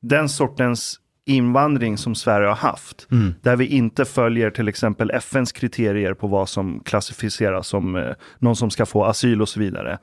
den 0.00 0.28
sortens 0.28 0.98
invandring 1.26 1.98
som 1.98 2.14
Sverige 2.14 2.48
har 2.48 2.54
haft, 2.54 3.06
mm. 3.10 3.34
där 3.42 3.56
vi 3.56 3.66
inte 3.66 4.04
följer 4.04 4.50
till 4.50 4.68
exempel 4.68 5.10
FNs 5.10 5.52
kriterier 5.52 6.14
på 6.14 6.26
vad 6.26 6.48
som 6.48 6.80
klassificeras 6.84 7.66
som 7.66 8.12
någon 8.38 8.56
som 8.56 8.70
ska 8.70 8.86
få 8.86 9.04
asyl 9.04 9.42
och 9.42 9.48
så 9.48 9.60
vidare. 9.60 9.98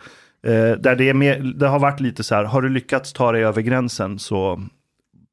Där 0.80 0.96
det, 0.96 1.14
mer, 1.14 1.40
det 1.40 1.68
har 1.68 1.80
varit 1.80 2.00
lite 2.00 2.24
så 2.24 2.36
här, 2.36 2.44
har 2.44 2.62
du 2.62 2.70
lyckats 2.70 3.14
ta 3.14 3.32
dig 3.32 3.46
över 3.46 3.62
gränsen 3.62 4.20
så 4.20 4.64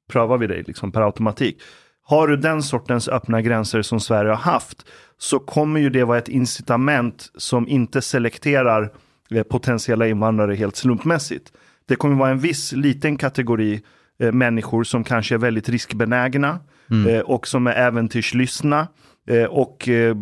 prövar 0.08 0.38
vi 0.38 0.46
dig 0.46 0.64
liksom 0.66 0.92
per 0.92 1.00
automatik. 1.00 1.62
Har 2.02 2.28
du 2.28 2.36
den 2.36 2.62
sortens 2.62 3.08
öppna 3.08 3.42
gränser 3.42 3.82
som 3.82 4.00
Sverige 4.00 4.30
har 4.30 4.52
haft 4.52 4.86
så 5.18 5.38
kommer 5.38 5.80
ju 5.80 5.90
det 5.90 6.04
vara 6.04 6.18
ett 6.18 6.28
incitament 6.28 7.30
som 7.36 7.68
inte 7.68 8.02
selekterar 8.02 8.92
eh, 9.30 9.42
potentiella 9.42 10.06
invandrare 10.06 10.54
helt 10.54 10.76
slumpmässigt. 10.76 11.52
Det 11.88 11.96
kommer 11.96 12.16
vara 12.16 12.30
en 12.30 12.38
viss 12.38 12.72
liten 12.72 13.16
kategori 13.16 13.82
eh, 14.18 14.32
människor 14.32 14.84
som 14.84 15.04
kanske 15.04 15.34
är 15.34 15.38
väldigt 15.38 15.68
riskbenägna 15.68 16.58
mm. 16.90 17.14
eh, 17.14 17.20
och 17.20 17.48
som 17.48 17.66
är 17.66 17.72
äventyrslystna 17.72 18.88
eh, 19.28 19.44
och 19.44 19.88
eh, 19.88 20.16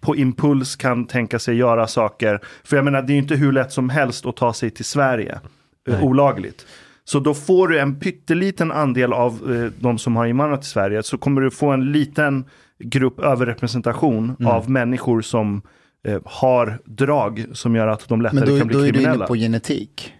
på 0.00 0.16
impuls 0.16 0.76
kan 0.76 1.06
tänka 1.06 1.38
sig 1.38 1.56
göra 1.56 1.86
saker. 1.86 2.40
För 2.64 2.76
jag 2.76 2.84
menar, 2.84 3.02
det 3.02 3.12
är 3.12 3.18
inte 3.18 3.34
hur 3.34 3.52
lätt 3.52 3.72
som 3.72 3.90
helst 3.90 4.26
att 4.26 4.36
ta 4.36 4.52
sig 4.52 4.70
till 4.70 4.84
Sverige 4.84 5.40
eh, 5.88 6.04
olagligt. 6.04 6.66
Så 7.08 7.20
då 7.20 7.34
får 7.34 7.68
du 7.68 7.78
en 7.78 8.00
pytteliten 8.00 8.72
andel 8.72 9.12
av 9.12 9.54
eh, 9.54 9.72
de 9.80 9.98
som 9.98 10.16
har 10.16 10.26
invandrat 10.26 10.62
till 10.62 10.70
Sverige. 10.70 11.02
Så 11.02 11.18
kommer 11.18 11.40
du 11.40 11.50
få 11.50 11.70
en 11.70 11.92
liten 11.92 12.44
grupp 12.78 13.20
överrepresentation 13.20 14.36
mm. 14.40 14.52
av 14.52 14.70
människor 14.70 15.20
som 15.20 15.62
eh, 16.06 16.20
har 16.24 16.78
drag 16.84 17.44
som 17.52 17.76
gör 17.76 17.86
att 17.86 18.08
de 18.08 18.22
lättare 18.22 18.46
då, 18.46 18.58
kan 18.58 18.66
bli 18.66 18.76
kriminella. 18.76 18.88
Men 18.88 18.92
då 18.92 19.04
är 19.04 19.12
du 19.12 19.18
inne 19.18 19.26
på 19.26 19.34
genetik. 19.34 20.14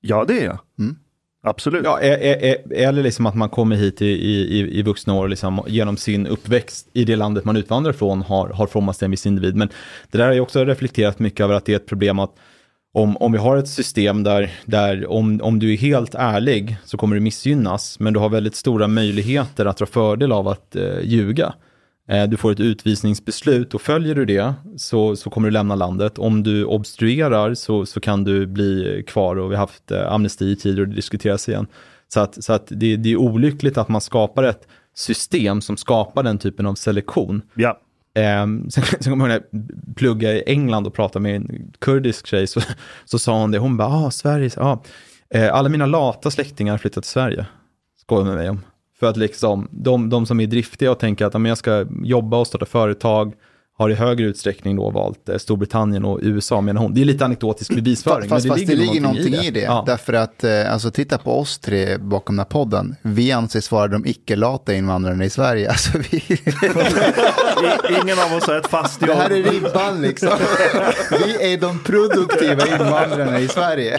Ja, 0.00 0.24
det 0.28 0.40
är 0.40 0.44
jag. 0.44 0.58
Mm. 0.78 0.96
Absolut. 1.42 1.84
Ja, 1.84 2.00
eller 2.00 3.02
liksom 3.02 3.26
att 3.26 3.34
man 3.34 3.48
kommer 3.48 3.76
hit 3.76 4.02
i, 4.02 4.06
i, 4.06 4.78
i 4.78 4.82
vuxna 4.82 5.14
år 5.14 5.28
liksom, 5.28 5.64
genom 5.66 5.96
sin 5.96 6.26
uppväxt 6.26 6.88
i 6.92 7.04
det 7.04 7.16
landet 7.16 7.44
man 7.44 7.56
utvandrar 7.56 7.92
från 7.92 8.22
har, 8.22 8.48
har 8.48 8.66
formats 8.66 8.98
till 8.98 9.04
en 9.04 9.10
viss 9.10 9.26
individ. 9.26 9.56
Men 9.56 9.68
det 10.10 10.18
där 10.18 10.26
har 10.26 10.32
jag 10.32 10.42
också 10.42 10.64
reflekterat 10.64 11.18
mycket 11.18 11.40
över 11.40 11.54
att 11.54 11.64
det 11.64 11.72
är 11.72 11.76
ett 11.76 11.86
problem 11.86 12.18
att 12.18 12.34
om, 12.92 13.16
om 13.16 13.32
vi 13.32 13.38
har 13.38 13.56
ett 13.56 13.68
system 13.68 14.22
där, 14.22 14.50
där 14.64 15.10
om, 15.10 15.40
om 15.42 15.58
du 15.58 15.72
är 15.72 15.76
helt 15.76 16.14
ärlig 16.14 16.76
så 16.84 16.96
kommer 16.96 17.16
du 17.16 17.20
missgynnas, 17.20 18.00
men 18.00 18.12
du 18.12 18.18
har 18.18 18.28
väldigt 18.28 18.56
stora 18.56 18.88
möjligheter 18.88 19.66
att 19.66 19.76
dra 19.76 19.86
fördel 19.86 20.32
av 20.32 20.48
att 20.48 20.76
eh, 20.76 21.00
ljuga. 21.02 21.54
Eh, 22.08 22.24
du 22.24 22.36
får 22.36 22.52
ett 22.52 22.60
utvisningsbeslut 22.60 23.74
och 23.74 23.82
följer 23.82 24.14
du 24.14 24.24
det 24.24 24.54
så, 24.76 25.16
så 25.16 25.30
kommer 25.30 25.48
du 25.48 25.52
lämna 25.52 25.74
landet. 25.74 26.18
Om 26.18 26.42
du 26.42 26.64
obstruerar 26.64 27.54
så, 27.54 27.86
så 27.86 28.00
kan 28.00 28.24
du 28.24 28.46
bli 28.46 29.04
kvar 29.06 29.36
och 29.36 29.50
vi 29.50 29.54
har 29.54 29.60
haft 29.60 29.90
eh, 29.90 30.12
amnesti 30.12 30.56
tider 30.56 30.82
och 30.82 30.88
det 30.88 30.94
diskuteras 30.94 31.48
igen. 31.48 31.66
Så 32.08 32.20
att, 32.20 32.44
så 32.44 32.52
att 32.52 32.66
det, 32.66 32.96
det 32.96 33.12
är 33.12 33.16
olyckligt 33.16 33.78
att 33.78 33.88
man 33.88 34.00
skapar 34.00 34.42
ett 34.44 34.68
system 34.94 35.60
som 35.60 35.76
skapar 35.76 36.22
den 36.22 36.38
typen 36.38 36.66
av 36.66 36.74
selektion. 36.74 37.42
Ja. 37.54 37.80
Eh, 38.14 38.46
sen, 38.46 38.70
sen 39.00 39.02
kommer 39.02 39.28
jag 39.28 39.36
ihåg 39.42 39.42
när 39.52 39.60
jag 39.86 39.96
pluggade 39.96 40.38
i 40.38 40.42
England 40.46 40.86
och 40.86 40.94
pratade 40.94 41.22
med 41.22 41.36
en 41.36 41.72
kurdisk 41.78 42.26
tjej, 42.26 42.46
så, 42.46 42.60
så 43.04 43.18
sa 43.18 43.40
hon 43.40 43.50
det, 43.50 43.58
hon 43.58 43.76
bara, 43.76 43.88
ah, 43.88 44.10
Sverige, 44.10 44.50
ah. 44.56 44.82
Eh, 45.34 45.54
alla 45.54 45.68
mina 45.68 45.86
lata 45.86 46.30
släktingar 46.30 46.72
har 46.72 46.78
flyttat 46.78 47.04
till 47.04 47.10
Sverige, 47.10 47.46
skojar 48.00 48.24
med 48.24 48.34
mig 48.34 48.50
om. 48.50 48.60
För 49.00 49.06
att 49.06 49.16
liksom, 49.16 49.68
de, 49.70 50.10
de 50.10 50.26
som 50.26 50.40
är 50.40 50.46
driftiga 50.46 50.90
och 50.90 50.98
tänker 50.98 51.26
att 51.26 51.46
jag 51.48 51.58
ska 51.58 51.86
jobba 52.02 52.36
och 52.36 52.46
starta 52.46 52.66
företag, 52.66 53.34
har 53.82 53.90
i 53.90 53.94
högre 53.94 54.26
utsträckning 54.26 54.76
då 54.76 54.90
valt 54.90 55.28
eh, 55.28 55.36
Storbritannien 55.36 56.04
och 56.04 56.18
USA 56.22 56.60
menar 56.60 56.80
hon. 56.80 56.94
Det 56.94 57.00
är 57.00 57.04
lite 57.04 57.24
anekdotisk 57.24 57.74
bevisföring. 57.74 58.28
Fast, 58.28 58.46
men 58.46 58.56
det, 58.56 58.60
fast 58.60 58.70
ligger 58.70 58.76
det 58.76 58.90
ligger 58.92 59.00
någonting, 59.00 59.24
någonting 59.24 59.48
i 59.48 59.50
det. 59.50 59.58
I 59.58 59.60
det 59.60 59.66
ja. 59.66 59.84
Därför 59.86 60.12
att, 60.12 60.44
eh, 60.44 60.72
alltså 60.72 60.90
titta 60.90 61.18
på 61.18 61.38
oss 61.40 61.58
tre 61.58 61.96
bakom 61.96 62.36
den 62.36 62.46
här 62.46 62.50
podden. 62.50 62.96
Vi 63.02 63.32
anses 63.32 63.70
vara 63.70 63.88
de 63.88 64.06
icke-lata 64.06 64.74
invandrarna 64.74 65.24
i 65.24 65.30
Sverige. 65.30 65.72
Alltså, 65.72 65.98
vi... 66.10 66.22
Ingen 68.02 68.18
av 68.18 68.36
oss 68.36 68.46
har 68.46 68.54
ett 68.54 68.66
fast 68.66 69.00
jobb. 69.00 69.10
Det 69.10 69.14
här 69.14 69.30
är 69.30 69.42
ribban 69.42 70.02
liksom. 70.02 70.30
Vi 71.10 71.52
är 71.52 71.60
de 71.60 71.78
produktiva 71.78 72.66
invandrarna 72.66 73.40
i 73.40 73.48
Sverige. 73.48 73.98